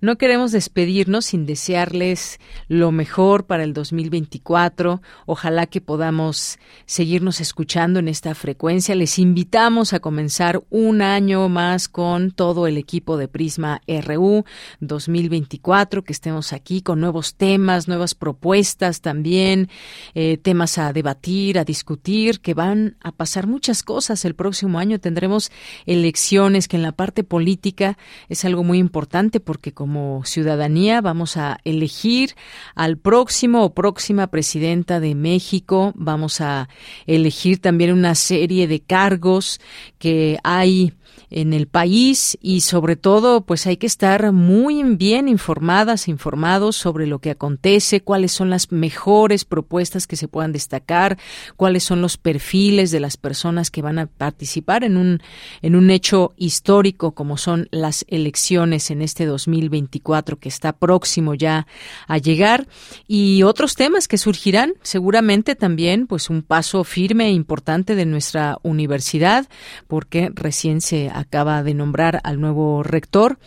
No 0.01 0.17
queremos 0.17 0.51
despedirnos 0.51 1.27
sin 1.27 1.45
desearles 1.45 2.41
lo 2.69 2.91
mejor 2.91 3.45
para 3.45 3.65
el 3.65 3.75
2024. 3.75 5.03
Ojalá 5.27 5.67
que 5.67 5.83
podamos 5.83 6.59
seguirnos 6.87 7.43
escuchando 7.43 7.99
en 7.99 8.09
esta 8.09 8.35
frecuencia. 8.35 8.95
Les 8.95 9.19
invitamos 9.19 9.93
a 9.93 10.01
comenzar 10.01 10.63
un 10.71 11.03
año 11.03 11.51
más 11.51 11.89
con 11.89 12.31
todo 12.31 12.67
el 12.67 12.79
equipo 12.79 13.19
de 13.19 13.29
Prisma 13.29 13.83
RU 13.87 14.47
2024, 14.81 16.03
que 16.03 16.15
estemos 16.15 16.55
aquí 16.55 16.81
con 16.81 16.99
nuevos 16.99 17.35
temas, 17.35 17.89
nuevas 17.89 18.15
propuestas 18.15 19.03
también, 19.03 19.69
eh, 20.15 20.39
temas 20.39 20.79
a 20.79 20.95
debatir 20.95 21.26
a 21.27 21.65
discutir, 21.65 22.41
que 22.41 22.55
van 22.55 22.97
a 23.03 23.11
pasar 23.11 23.49
muchas 23.49 23.83
cosas. 23.83 24.25
El 24.25 24.37
próximo 24.37 24.79
año 24.79 25.01
tendremos 25.01 25.51
elecciones, 25.85 26.69
que 26.69 26.77
en 26.77 26.83
la 26.83 26.93
parte 26.93 27.25
política 27.25 27.99
es 28.29 28.45
algo 28.45 28.63
muy 28.63 28.79
importante 28.79 29.41
porque 29.41 29.73
como 29.73 30.25
ciudadanía 30.25 31.01
vamos 31.01 31.37
a 31.37 31.59
elegir 31.65 32.37
al 32.77 32.97
próximo 32.97 33.65
o 33.65 33.75
próxima 33.75 34.29
presidenta 34.29 35.01
de 35.01 35.17
México, 35.17 35.93
vamos 35.97 36.41
a 36.41 36.69
elegir 37.07 37.61
también 37.61 37.93
una 37.93 38.15
serie 38.15 38.69
de 38.69 38.81
cargos 38.81 39.61
que 39.99 40.39
hay 40.45 40.93
en 41.31 41.53
el 41.53 41.67
país 41.67 42.39
y 42.41 42.61
sobre 42.61 42.97
todo 42.97 43.41
pues 43.43 43.67
hay 43.67 43.77
que 43.77 43.87
estar 43.87 44.33
muy 44.33 44.83
bien 44.83 45.29
informadas, 45.29 46.09
informados 46.09 46.77
sobre 46.77 47.07
lo 47.07 47.19
que 47.19 47.31
acontece, 47.31 48.01
cuáles 48.01 48.33
son 48.33 48.51
las 48.51 48.73
mejores 48.73 49.45
propuestas 49.45 50.07
que 50.07 50.17
se 50.17 50.29
puedan 50.29 50.53
destacar, 50.53 51.19
cuáles 51.57 51.85
son 51.85 52.03
los 52.03 52.17
perfiles 52.17 52.91
de 52.91 53.01
las 53.01 53.17
personas 53.17 53.71
que 53.71 53.83
van 53.83 53.99
a 53.99 54.07
participar 54.07 54.85
en 54.85 54.97
un 54.97 55.23
en 55.63 55.77
un 55.77 55.91
hecho 55.91 56.35
histórico 56.37 57.13
como 57.13 57.37
son 57.37 57.69
las 57.71 58.05
elecciones 58.09 58.91
en 58.91 59.03
este 59.03 59.27
2024 59.27 60.39
que 60.39 60.49
está 60.49 60.73
próximo 60.73 61.35
ya 61.35 61.67
a 62.07 62.19
llegar. 62.19 62.67
Y 63.07 63.43
otros 63.43 63.75
temas 63.75 64.09
que 64.09 64.19
surgirán 64.19 64.75
seguramente 64.83 65.55
también 65.55 66.07
pues 66.07 66.31
un 66.31 66.43
paso 66.43 66.85
firme 66.85 67.27
e 67.27 67.31
importante 67.31 67.95
de 67.95 68.07
nuestra 68.07 68.59
universidad 68.63 69.49
porque 69.89 70.31
recién 70.35 70.81
se 70.81 71.11
acaba 71.17 71.63
de 71.63 71.75
nombrar 71.75 72.21
al 72.25 72.41
nuevo 72.41 72.83
rector 72.83 73.39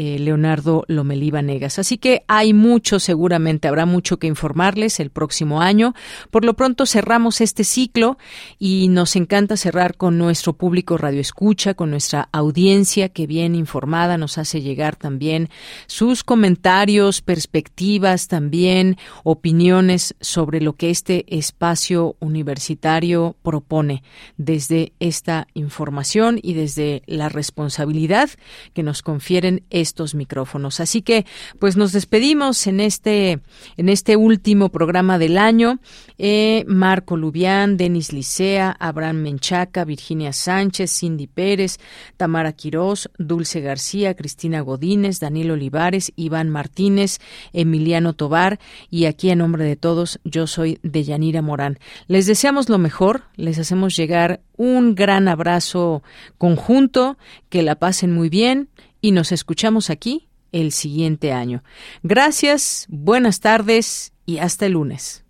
eh, 0.00 0.16
Leonardo 0.20 0.84
Lomelí 0.86 1.32
Vanegas. 1.32 1.80
Así 1.80 1.98
que 1.98 2.22
hay 2.28 2.54
mucho, 2.54 3.00
seguramente 3.00 3.66
habrá 3.66 3.84
mucho 3.84 4.20
que 4.20 4.28
informarles 4.28 5.00
el 5.00 5.10
próximo 5.10 5.60
año. 5.60 5.92
Por 6.30 6.44
lo 6.44 6.54
pronto 6.54 6.86
cerramos 6.86 7.40
este 7.40 7.64
ciclo 7.64 8.16
y 8.60 8.86
nos 8.86 9.16
encanta 9.16 9.56
cerrar 9.56 9.96
con 9.96 10.16
nuestro 10.16 10.52
público 10.52 10.98
Radio 10.98 11.20
Escucha, 11.20 11.74
con 11.74 11.90
nuestra 11.90 12.28
audiencia 12.30 13.08
que 13.08 13.26
bien 13.26 13.56
informada 13.56 14.18
nos 14.18 14.38
hace 14.38 14.60
llegar 14.60 14.94
también 14.94 15.48
sus 15.88 16.22
comentarios, 16.22 17.20
perspectivas, 17.20 18.28
también 18.28 18.98
opiniones 19.24 20.14
sobre 20.20 20.60
lo 20.60 20.74
que 20.74 20.90
este 20.90 21.24
espacio 21.26 22.14
universitario 22.20 23.34
propone 23.42 24.04
desde 24.36 24.92
esta 25.00 25.48
información 25.54 26.38
y 26.40 26.52
desde 26.52 27.02
la 27.06 27.28
responsabilidad 27.28 28.30
que 28.74 28.84
nos 28.84 29.02
confieren 29.02 29.64
estos 29.70 29.87
micrófonos. 30.14 30.80
Así 30.80 31.02
que, 31.02 31.26
pues 31.58 31.76
nos 31.76 31.92
despedimos 31.92 32.66
en 32.66 32.80
este, 32.80 33.40
en 33.76 33.88
este 33.88 34.16
último 34.16 34.68
programa 34.68 35.18
del 35.18 35.38
año. 35.38 35.78
Eh, 36.18 36.64
Marco 36.66 37.16
Lubián, 37.16 37.76
Denis 37.76 38.12
Licea, 38.12 38.76
Abraham 38.78 39.22
Menchaca, 39.22 39.84
Virginia 39.84 40.32
Sánchez, 40.32 40.90
Cindy 40.98 41.26
Pérez, 41.26 41.78
Tamara 42.16 42.52
Quirós, 42.52 43.10
Dulce 43.18 43.60
García, 43.60 44.14
Cristina 44.14 44.60
Godínez, 44.60 45.20
Daniel 45.20 45.52
Olivares, 45.52 46.12
Iván 46.16 46.50
Martínez, 46.50 47.18
Emiliano 47.52 48.12
Tobar 48.12 48.58
y 48.90 49.06
aquí 49.06 49.30
en 49.30 49.38
nombre 49.38 49.64
de 49.64 49.76
todos, 49.76 50.20
yo 50.24 50.46
soy 50.46 50.78
Deyanira 50.82 51.42
Morán. 51.42 51.78
Les 52.06 52.26
deseamos 52.26 52.68
lo 52.68 52.78
mejor, 52.78 53.22
les 53.36 53.58
hacemos 53.58 53.96
llegar 53.96 54.40
un 54.56 54.94
gran 54.94 55.28
abrazo 55.28 56.02
conjunto, 56.36 57.16
que 57.48 57.62
la 57.62 57.76
pasen 57.76 58.12
muy 58.12 58.28
bien 58.28 58.68
y 59.00 59.12
nos 59.12 59.32
escuchamos 59.32 59.90
aquí 59.90 60.28
el 60.52 60.72
siguiente 60.72 61.32
año. 61.32 61.62
Gracias, 62.02 62.86
buenas 62.88 63.40
tardes 63.40 64.12
y 64.26 64.38
hasta 64.38 64.66
el 64.66 64.72
lunes. 64.72 65.24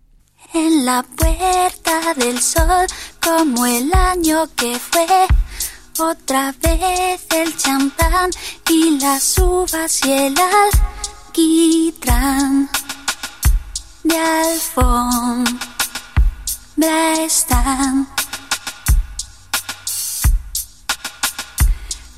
En 0.53 0.85
la 0.85 1.03
puerta 1.03 2.13
del 2.15 2.39
sol, 2.39 2.87
como 3.21 3.65
el 3.65 3.93
año 3.93 4.47
que 4.55 4.79
fue, 4.79 5.05
otra 5.99 6.55
vez 6.61 7.27
el 7.35 7.55
champán 7.57 8.31
y 8.69 8.99
las 8.99 9.37
uvas 9.37 9.99
y 10.05 10.11
el 10.11 10.35
alquitrán 11.29 12.69
de 14.03 14.17
alfombra 14.17 15.53
están. 17.21 18.07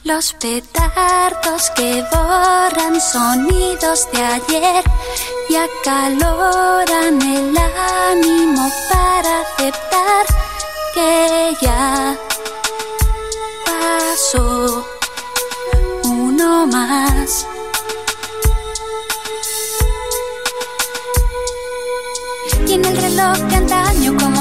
Los 0.04 0.34
petardos 0.34 1.70
que 1.76 2.04
borran 2.12 3.00
sonidos 3.00 4.08
de 4.12 4.24
ayer 4.24 4.84
y 5.48 5.56
acaloran 5.56 7.22
el 7.22 7.56
ánimo 7.56 8.68
para 8.92 9.42
aceptar 9.42 10.26
que 10.96 11.56
ya 11.62 12.18
pasó 13.64 14.84
uno 16.04 16.66
más. 16.66 17.46
Y 22.68 22.74
en 22.74 22.86
el 22.86 22.98
reloj 22.98 23.38
de 23.38 23.56
antaño 23.56 24.18
como 24.18 24.41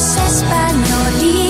españolitos. 0.00 1.49